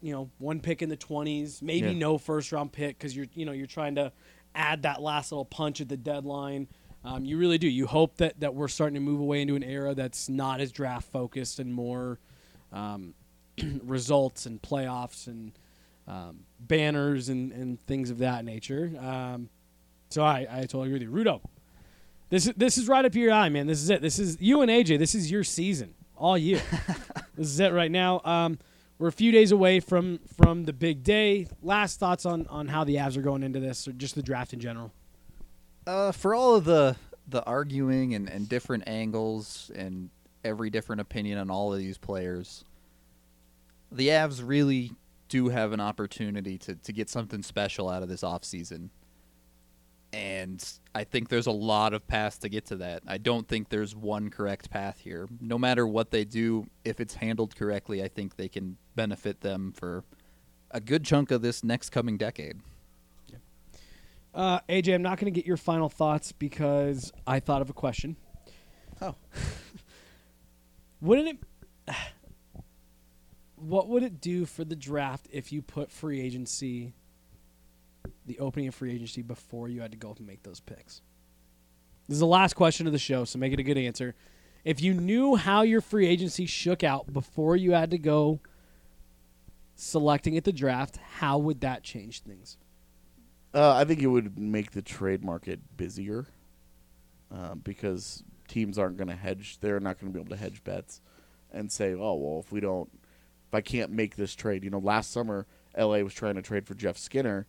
you 0.00 0.12
know 0.12 0.30
one 0.38 0.60
pick 0.60 0.82
in 0.82 0.88
the 0.88 0.96
20s 0.96 1.60
maybe 1.62 1.88
Yeah. 1.88 1.92
no 1.98 2.16
first 2.18 2.52
round 2.52 2.72
pick 2.72 2.96
because 2.98 3.14
you're 3.16 3.26
you 3.34 3.44
know 3.44 3.52
you're 3.52 3.66
trying 3.66 3.96
to 3.96 4.12
add 4.54 4.82
that 4.82 5.02
last 5.02 5.32
little 5.32 5.44
punch 5.44 5.80
at 5.80 5.88
the 5.88 5.96
deadline 5.96 6.68
um, 7.04 7.24
you 7.26 7.36
really 7.36 7.58
do 7.58 7.68
you 7.68 7.86
hope 7.86 8.16
that 8.18 8.38
that 8.40 8.54
we're 8.54 8.68
starting 8.68 8.94
to 8.94 9.00
move 9.00 9.20
away 9.20 9.42
into 9.42 9.56
an 9.56 9.62
era 9.64 9.94
that's 9.94 10.28
not 10.28 10.60
as 10.60 10.72
draft 10.72 11.10
focused 11.10 11.58
and 11.58 11.74
more 11.74 12.18
um, 12.72 13.14
results 13.82 14.46
and 14.46 14.60
playoffs 14.60 15.26
and 15.26 15.52
um, 16.06 16.40
banners 16.60 17.28
and, 17.28 17.52
and 17.52 17.80
things 17.86 18.10
of 18.10 18.18
that 18.18 18.44
nature. 18.44 18.92
Um, 19.00 19.48
so 20.10 20.22
I, 20.22 20.46
I 20.50 20.60
totally 20.60 20.88
agree 20.88 20.94
with 20.94 21.02
you. 21.02 21.10
Rudo 21.10 21.40
this 22.30 22.46
is 22.46 22.54
this 22.56 22.78
is 22.78 22.88
right 22.88 23.04
up 23.04 23.14
your 23.14 23.32
eye 23.32 23.48
man. 23.48 23.66
This 23.66 23.80
is 23.82 23.90
it. 23.90 24.02
This 24.02 24.18
is 24.18 24.40
you 24.40 24.62
and 24.62 24.70
aj 24.70 24.98
this 24.98 25.14
is 25.14 25.30
your 25.30 25.44
season 25.44 25.94
all 26.16 26.36
year. 26.36 26.60
This 27.36 27.48
is 27.48 27.58
it 27.58 27.72
right 27.72 27.90
now. 27.90 28.20
Um, 28.24 28.60
we're 28.96 29.08
a 29.08 29.12
few 29.12 29.32
days 29.32 29.50
away 29.50 29.80
from 29.80 30.20
from 30.36 30.62
the 30.62 30.72
big 30.72 31.02
day. 31.02 31.48
Last 31.64 31.98
thoughts 31.98 32.24
on 32.24 32.46
on 32.46 32.68
how 32.68 32.84
the 32.84 32.94
Avs 32.94 33.16
are 33.16 33.22
going 33.22 33.42
into 33.42 33.58
this, 33.58 33.88
or 33.88 33.92
just 33.92 34.14
the 34.14 34.22
draft 34.22 34.52
in 34.52 34.60
general. 34.60 34.92
Uh, 35.84 36.12
for 36.12 36.32
all 36.32 36.54
of 36.54 36.64
the 36.64 36.94
the 37.26 37.42
arguing 37.44 38.14
and, 38.14 38.30
and 38.30 38.48
different 38.48 38.84
angles 38.86 39.72
and 39.74 40.10
every 40.44 40.70
different 40.70 41.00
opinion 41.00 41.38
on 41.38 41.50
all 41.50 41.72
of 41.72 41.80
these 41.80 41.98
players, 41.98 42.64
the 43.94 44.08
Avs 44.08 44.42
really 44.44 44.92
do 45.28 45.48
have 45.48 45.72
an 45.72 45.80
opportunity 45.80 46.58
to, 46.58 46.74
to 46.74 46.92
get 46.92 47.08
something 47.08 47.42
special 47.42 47.88
out 47.88 48.02
of 48.02 48.08
this 48.08 48.22
offseason. 48.22 48.90
And 50.12 50.64
I 50.94 51.02
think 51.02 51.28
there's 51.28 51.48
a 51.48 51.52
lot 51.52 51.92
of 51.92 52.06
paths 52.06 52.38
to 52.38 52.48
get 52.48 52.66
to 52.66 52.76
that. 52.76 53.02
I 53.06 53.18
don't 53.18 53.48
think 53.48 53.68
there's 53.68 53.96
one 53.96 54.30
correct 54.30 54.70
path 54.70 55.00
here. 55.00 55.26
No 55.40 55.58
matter 55.58 55.86
what 55.86 56.12
they 56.12 56.24
do, 56.24 56.66
if 56.84 57.00
it's 57.00 57.14
handled 57.14 57.56
correctly, 57.56 58.02
I 58.02 58.08
think 58.08 58.36
they 58.36 58.48
can 58.48 58.76
benefit 58.94 59.40
them 59.40 59.72
for 59.74 60.04
a 60.70 60.80
good 60.80 61.04
chunk 61.04 61.30
of 61.32 61.42
this 61.42 61.64
next 61.64 61.90
coming 61.90 62.16
decade. 62.16 62.60
Uh, 64.34 64.60
AJ, 64.68 64.94
I'm 64.94 65.02
not 65.02 65.18
going 65.18 65.32
to 65.32 65.36
get 65.36 65.46
your 65.46 65.56
final 65.56 65.88
thoughts 65.88 66.32
because 66.32 67.12
I 67.26 67.40
thought 67.40 67.62
of 67.62 67.70
a 67.70 67.72
question. 67.72 68.16
Oh. 69.00 69.14
Wouldn't 71.00 71.40
it? 71.88 71.94
What 73.64 73.88
would 73.88 74.02
it 74.02 74.20
do 74.20 74.44
for 74.44 74.62
the 74.62 74.76
draft 74.76 75.26
if 75.32 75.50
you 75.50 75.62
put 75.62 75.90
free 75.90 76.20
agency, 76.20 76.92
the 78.26 78.38
opening 78.38 78.68
of 78.68 78.74
free 78.74 78.92
agency, 78.94 79.22
before 79.22 79.68
you 79.68 79.80
had 79.80 79.90
to 79.92 79.96
go 79.96 80.10
up 80.10 80.18
and 80.18 80.26
make 80.26 80.42
those 80.42 80.60
picks? 80.60 81.00
This 82.06 82.16
is 82.16 82.20
the 82.20 82.26
last 82.26 82.54
question 82.54 82.86
of 82.86 82.92
the 82.92 82.98
show, 82.98 83.24
so 83.24 83.38
make 83.38 83.54
it 83.54 83.58
a 83.58 83.62
good 83.62 83.78
answer. 83.78 84.14
If 84.64 84.82
you 84.82 84.92
knew 84.92 85.36
how 85.36 85.62
your 85.62 85.80
free 85.80 86.06
agency 86.06 86.44
shook 86.44 86.84
out 86.84 87.10
before 87.10 87.56
you 87.56 87.72
had 87.72 87.90
to 87.92 87.98
go 87.98 88.40
selecting 89.76 90.36
at 90.36 90.44
the 90.44 90.52
draft, 90.52 90.98
how 91.18 91.38
would 91.38 91.62
that 91.62 91.82
change 91.82 92.20
things? 92.20 92.58
Uh, 93.54 93.74
I 93.74 93.84
think 93.84 94.02
it 94.02 94.08
would 94.08 94.38
make 94.38 94.72
the 94.72 94.82
trade 94.82 95.24
market 95.24 95.60
busier 95.76 96.26
uh, 97.34 97.54
because 97.54 98.22
teams 98.46 98.78
aren't 98.78 98.98
going 98.98 99.08
to 99.08 99.14
hedge. 99.14 99.58
They're 99.60 99.80
not 99.80 99.98
going 99.98 100.12
to 100.12 100.18
be 100.18 100.22
able 100.22 100.36
to 100.36 100.42
hedge 100.42 100.62
bets 100.64 101.00
and 101.52 101.70
say, 101.72 101.94
"Oh, 101.94 102.14
well, 102.14 102.40
if 102.40 102.52
we 102.52 102.60
don't, 102.60 102.90
if 103.54 103.58
I 103.58 103.60
can't 103.60 103.92
make 103.92 104.16
this 104.16 104.34
trade." 104.34 104.64
You 104.64 104.70
know, 104.70 104.78
last 104.78 105.12
summer 105.12 105.46
LA 105.76 105.98
was 105.98 106.14
trying 106.14 106.34
to 106.34 106.42
trade 106.42 106.66
for 106.66 106.74
Jeff 106.74 106.98
Skinner, 106.98 107.46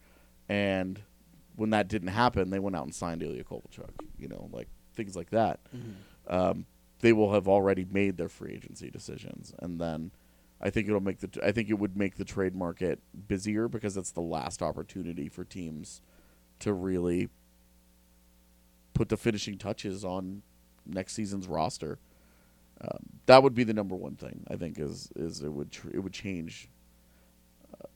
and 0.48 1.02
when 1.56 1.72
that 1.72 1.88
didn't 1.88 2.10
happen, 2.10 2.50
they 2.50 2.60
went 2.60 2.76
out 2.76 2.84
and 2.84 2.94
signed 2.94 3.24
Ilya 3.24 3.44
Kovalchuk. 3.44 3.90
You 4.18 4.28
know, 4.28 4.50
like 4.52 4.68
things 4.94 5.16
like 5.16 5.32
that. 5.32 5.60
Um, 6.28 6.66
they 7.02 7.14
will 7.14 7.34
have 7.34 7.48
already 7.48 7.86
made 7.90 8.18
their 8.18 8.30
free 8.30 8.54
agency 8.54 8.90
decisions, 8.90 9.54
and 9.60 9.80
then 9.80 10.12
I 10.62 10.70
think 10.70 10.88
it'll 10.88 11.02
make 11.02 11.20
the 11.20 11.30
I 11.44 11.52
think 11.52 11.70
it 11.70 11.80
would 11.80 11.98
make 11.98 12.16
the 12.16 12.26
trade 12.26 12.56
market 12.56 13.00
busier 13.28 13.68
because 13.68 13.98
it's 13.98 14.12
the 14.12 14.22
last 14.22 14.62
opportunity 14.62 15.28
for 15.30 15.44
teams 15.44 16.02
to 16.60 16.74
really 16.74 17.30
put 18.94 19.10
the 19.10 19.18
finishing 19.18 19.58
touches 19.58 20.06
on 20.06 20.42
next 20.86 21.14
season's 21.14 21.48
roster. 21.48 22.00
Um, 22.82 23.00
that 23.26 23.42
would 23.42 23.56
be 23.56 23.64
the 23.64 23.74
number 23.74 23.96
one 23.96 24.16
thing 24.16 24.46
I 24.50 24.56
think 24.56 24.78
is 24.80 25.10
is 25.16 25.42
it 25.42 25.52
would 25.52 25.72
tr- 25.72 25.90
it 25.94 26.00
would 26.00 26.14
change 26.14 26.68
uh, 27.74 27.88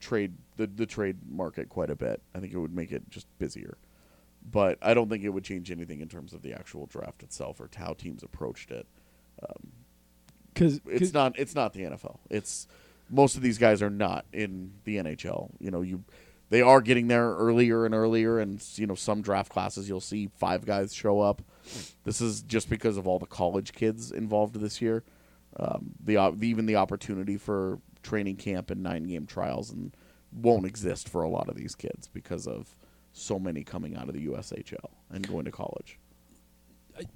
trade 0.00 0.32
the 0.56 0.66
the 0.66 0.86
trade 0.86 1.18
market 1.30 1.68
quite 1.68 1.90
a 1.90 1.96
bit. 1.96 2.22
I 2.34 2.40
think 2.40 2.52
it 2.52 2.58
would 2.58 2.74
make 2.74 2.92
it 2.92 3.08
just 3.10 3.26
busier. 3.38 3.76
But 4.50 4.78
I 4.82 4.92
don't 4.94 5.08
think 5.08 5.22
it 5.22 5.28
would 5.28 5.44
change 5.44 5.70
anything 5.70 6.00
in 6.00 6.08
terms 6.08 6.32
of 6.32 6.42
the 6.42 6.52
actual 6.52 6.86
draft 6.86 7.22
itself 7.22 7.60
or 7.60 7.68
how 7.76 7.92
teams 7.92 8.24
approached 8.24 8.72
it. 8.72 8.86
Because 10.52 10.80
It's 10.86 11.12
not 11.12 11.38
it's 11.38 11.54
not 11.54 11.72
the 11.74 11.82
NFL. 11.82 12.18
It's 12.30 12.66
most 13.08 13.36
of 13.36 13.42
these 13.42 13.58
guys 13.58 13.82
are 13.82 13.90
not 13.90 14.24
in 14.32 14.72
the 14.84 14.96
NHL. 14.96 15.50
You 15.60 15.70
know, 15.70 15.82
you 15.82 16.04
they 16.50 16.60
are 16.62 16.80
getting 16.80 17.08
there 17.08 17.30
earlier 17.34 17.86
and 17.86 17.94
earlier 17.94 18.38
and 18.38 18.62
you 18.74 18.86
know 18.86 18.94
some 18.94 19.22
draft 19.22 19.50
classes 19.52 19.88
you'll 19.88 20.00
see 20.00 20.28
five 20.38 20.66
guys 20.66 20.92
show 20.92 21.20
up. 21.20 21.42
This 22.04 22.20
is 22.20 22.42
just 22.42 22.68
because 22.68 22.96
of 22.96 23.06
all 23.06 23.18
the 23.18 23.26
college 23.26 23.72
kids 23.72 24.10
involved 24.10 24.56
this 24.56 24.80
year. 24.80 25.04
Um, 25.56 25.92
the 26.02 26.16
even 26.40 26.66
the 26.66 26.76
opportunity 26.76 27.36
for 27.36 27.78
training 28.02 28.36
camp 28.36 28.70
and 28.70 28.82
nine 28.82 29.04
game 29.04 29.26
trials 29.26 29.70
and 29.70 29.94
won't 30.32 30.66
exist 30.66 31.08
for 31.08 31.22
a 31.22 31.28
lot 31.28 31.48
of 31.48 31.56
these 31.56 31.74
kids 31.74 32.08
because 32.08 32.46
of 32.46 32.74
so 33.12 33.38
many 33.38 33.62
coming 33.62 33.96
out 33.96 34.08
of 34.08 34.14
the 34.14 34.26
USHL 34.26 34.90
and 35.10 35.26
going 35.28 35.44
to 35.44 35.50
college. 35.50 35.98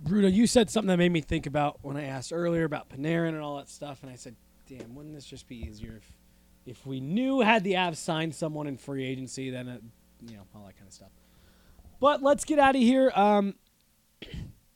Bruno, 0.01 0.29
you 0.29 0.47
said 0.47 0.71
something 0.71 0.89
that 0.89 0.99
made 0.99 1.13
me 1.13 1.21
think 1.21 1.47
about 1.47 1.79
when 1.83 1.97
I 1.97 2.05
asked 2.05 2.33
earlier 2.33 2.65
about 2.65 2.89
Panarin 2.89 3.31
and 3.31 3.41
all 3.41 3.57
that 3.57 3.69
stuff, 3.69 4.03
and 4.03 4.11
I 4.11 4.17
said, 4.17 4.35
"Damn, 4.67 4.95
wouldn't 4.95 5.15
this 5.15 5.27
just 5.27 5.49
be 5.49 5.57
easier 5.57 5.97
if, 5.97 6.13
if 6.65 6.87
we 6.87 7.01
knew 7.01 7.41
had 7.41 7.63
the 7.63 7.73
Avs 7.73 7.97
signed 7.97 8.35
someone 8.35 8.67
in 8.67 8.79
free 8.79 9.05
agency, 9.05 9.51
then 9.51 9.91
you 10.27 10.37
know 10.37 10.43
all 10.55 10.65
that 10.67 10.77
kind 10.77 10.89
of 10.89 10.95
stuff." 10.95 11.11
But 12.01 12.23
let's 12.23 12.45
get 12.45 12.59
out 12.59 12.75
of 12.75 12.81
here. 12.81 13.13
Um, 13.15 13.55
a 14.23 14.29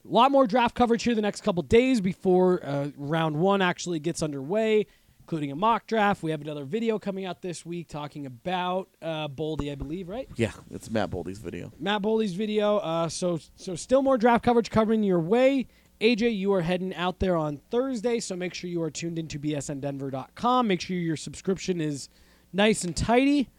lot 0.05 0.31
more 0.31 0.47
draft 0.47 0.75
coverage 0.75 1.03
here 1.03 1.15
the 1.15 1.21
next 1.21 1.41
couple 1.41 1.63
days 1.63 2.01
before 2.01 2.63
uh, 2.63 2.89
round 2.97 3.35
one 3.37 3.61
actually 3.61 3.99
gets 3.99 4.21
underway, 4.21 4.85
including 5.19 5.51
a 5.51 5.55
mock 5.55 5.87
draft. 5.87 6.23
We 6.23 6.31
have 6.31 6.41
another 6.41 6.65
video 6.65 6.99
coming 6.99 7.25
out 7.25 7.41
this 7.41 7.65
week 7.65 7.87
talking 7.87 8.25
about 8.25 8.89
uh, 9.01 9.27
Boldy, 9.27 9.71
I 9.71 9.75
believe, 9.75 10.09
right? 10.09 10.27
Yeah, 10.35 10.51
it's 10.69 10.89
Matt 10.89 11.11
Boldy's 11.11 11.39
video. 11.39 11.71
Matt 11.79 12.01
Boldy's 12.01 12.33
video. 12.33 12.77
Uh, 12.77 13.09
so 13.09 13.39
so 13.55 13.75
still 13.75 14.01
more 14.01 14.17
draft 14.17 14.43
coverage 14.43 14.69
coming 14.69 15.03
your 15.03 15.19
way. 15.19 15.67
AJ, 16.01 16.35
you 16.35 16.51
are 16.53 16.61
heading 16.61 16.95
out 16.95 17.19
there 17.19 17.37
on 17.37 17.57
Thursday, 17.69 18.19
so 18.19 18.35
make 18.35 18.55
sure 18.55 18.67
you 18.67 18.81
are 18.81 18.89
tuned 18.89 19.19
into 19.19 19.37
bsndenver.com. 19.37 20.67
Make 20.67 20.81
sure 20.81 20.97
your 20.97 21.15
subscription 21.15 21.79
is 21.79 22.09
nice 22.51 22.83
and 22.83 22.97
tidy, 22.97 23.49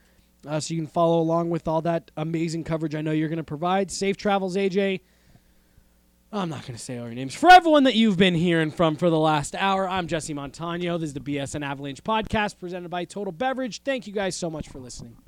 uh, 0.48 0.58
so 0.58 0.74
you 0.74 0.80
can 0.80 0.88
follow 0.88 1.20
along 1.20 1.50
with 1.50 1.68
all 1.68 1.80
that 1.82 2.10
amazing 2.16 2.64
coverage 2.64 2.96
I 2.96 3.00
know 3.00 3.12
you're 3.12 3.28
going 3.28 3.36
to 3.36 3.44
provide. 3.44 3.92
Safe 3.92 4.16
travels, 4.16 4.56
AJ. 4.56 5.02
I'm 6.34 6.48
not 6.48 6.62
going 6.62 6.78
to 6.78 6.82
say 6.82 6.96
all 6.96 7.04
your 7.04 7.14
names. 7.14 7.34
For 7.34 7.50
everyone 7.50 7.84
that 7.84 7.94
you've 7.94 8.16
been 8.16 8.34
hearing 8.34 8.70
from 8.70 8.96
for 8.96 9.10
the 9.10 9.18
last 9.18 9.54
hour, 9.54 9.86
I'm 9.86 10.06
Jesse 10.06 10.32
Montano. 10.32 10.96
This 10.96 11.08
is 11.08 11.14
the 11.14 11.20
BSN 11.20 11.62
Avalanche 11.62 12.02
podcast 12.02 12.58
presented 12.58 12.88
by 12.88 13.04
Total 13.04 13.32
Beverage. 13.32 13.82
Thank 13.82 14.06
you 14.06 14.14
guys 14.14 14.34
so 14.34 14.48
much 14.48 14.70
for 14.70 14.78
listening. 14.78 15.18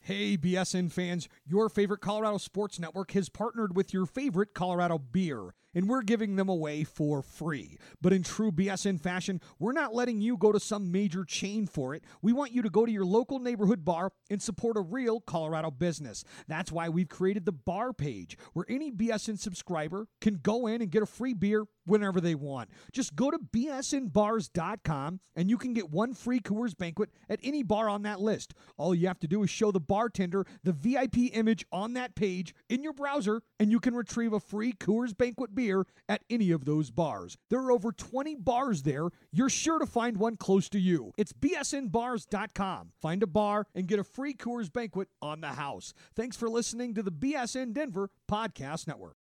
Hey, 0.00 0.36
BSN 0.36 0.90
fans, 0.90 1.28
your 1.46 1.68
favorite 1.68 2.00
Colorado 2.00 2.38
Sports 2.38 2.80
Network 2.80 3.12
has 3.12 3.28
partnered 3.28 3.76
with 3.76 3.94
your 3.94 4.04
favorite 4.04 4.52
Colorado 4.52 4.98
beer, 4.98 5.54
and 5.78 5.88
we're 5.88 6.02
giving 6.02 6.34
them 6.34 6.48
away 6.48 6.82
for 6.82 7.22
free. 7.22 7.78
But 8.02 8.12
in 8.12 8.24
true 8.24 8.50
BSN 8.50 9.00
fashion, 9.00 9.40
we're 9.60 9.70
not 9.70 9.94
letting 9.94 10.20
you 10.20 10.36
go 10.36 10.50
to 10.50 10.58
some 10.58 10.90
major 10.90 11.24
chain 11.24 11.68
for 11.68 11.94
it. 11.94 12.02
We 12.20 12.32
want 12.32 12.50
you 12.50 12.62
to 12.62 12.68
go 12.68 12.84
to 12.84 12.90
your 12.90 13.04
local 13.04 13.38
neighborhood 13.38 13.84
bar 13.84 14.10
and 14.28 14.42
support 14.42 14.76
a 14.76 14.80
real 14.80 15.20
Colorado 15.20 15.70
business. 15.70 16.24
That's 16.48 16.72
why 16.72 16.88
we've 16.88 17.08
created 17.08 17.46
the 17.46 17.52
bar 17.52 17.92
page, 17.92 18.36
where 18.54 18.66
any 18.68 18.90
BSN 18.90 19.38
subscriber 19.38 20.08
can 20.20 20.40
go 20.42 20.66
in 20.66 20.82
and 20.82 20.90
get 20.90 21.04
a 21.04 21.06
free 21.06 21.32
beer 21.32 21.66
whenever 21.88 22.20
they 22.20 22.34
want. 22.34 22.70
Just 22.92 23.16
go 23.16 23.30
to 23.30 23.38
bsnbars.com 23.38 25.20
and 25.34 25.50
you 25.50 25.56
can 25.56 25.72
get 25.72 25.90
one 25.90 26.14
free 26.14 26.40
Coors 26.40 26.76
banquet 26.76 27.10
at 27.28 27.40
any 27.42 27.62
bar 27.62 27.88
on 27.88 28.02
that 28.02 28.20
list. 28.20 28.54
All 28.76 28.94
you 28.94 29.08
have 29.08 29.20
to 29.20 29.28
do 29.28 29.42
is 29.42 29.50
show 29.50 29.72
the 29.72 29.80
bartender 29.80 30.44
the 30.62 30.72
VIP 30.72 31.32
image 31.32 31.64
on 31.72 31.94
that 31.94 32.14
page 32.14 32.54
in 32.68 32.82
your 32.82 32.92
browser 32.92 33.42
and 33.58 33.70
you 33.70 33.80
can 33.80 33.94
retrieve 33.94 34.32
a 34.32 34.40
free 34.40 34.72
Coors 34.72 35.16
banquet 35.16 35.54
beer 35.68 35.84
at 36.08 36.22
any 36.30 36.50
of 36.50 36.64
those 36.64 36.90
bars. 36.90 37.36
There 37.50 37.60
are 37.60 37.70
over 37.70 37.92
20 37.92 38.36
bars 38.36 38.82
there. 38.82 39.08
You're 39.30 39.50
sure 39.50 39.78
to 39.78 39.86
find 39.86 40.16
one 40.16 40.36
close 40.36 40.68
to 40.70 40.80
you. 40.80 41.12
It's 41.18 41.32
bsnbars.com. 41.32 42.92
Find 43.00 43.22
a 43.22 43.26
bar 43.26 43.66
and 43.74 43.86
get 43.86 43.98
a 43.98 44.04
free 44.04 44.34
Coors 44.34 44.72
banquet 44.72 45.08
on 45.20 45.40
the 45.40 45.48
house. 45.48 45.92
Thanks 46.16 46.36
for 46.36 46.48
listening 46.48 46.94
to 46.94 47.02
the 47.02 47.12
BSN 47.12 47.74
Denver 47.74 48.10
Podcast 48.30 48.86
Network. 48.86 49.17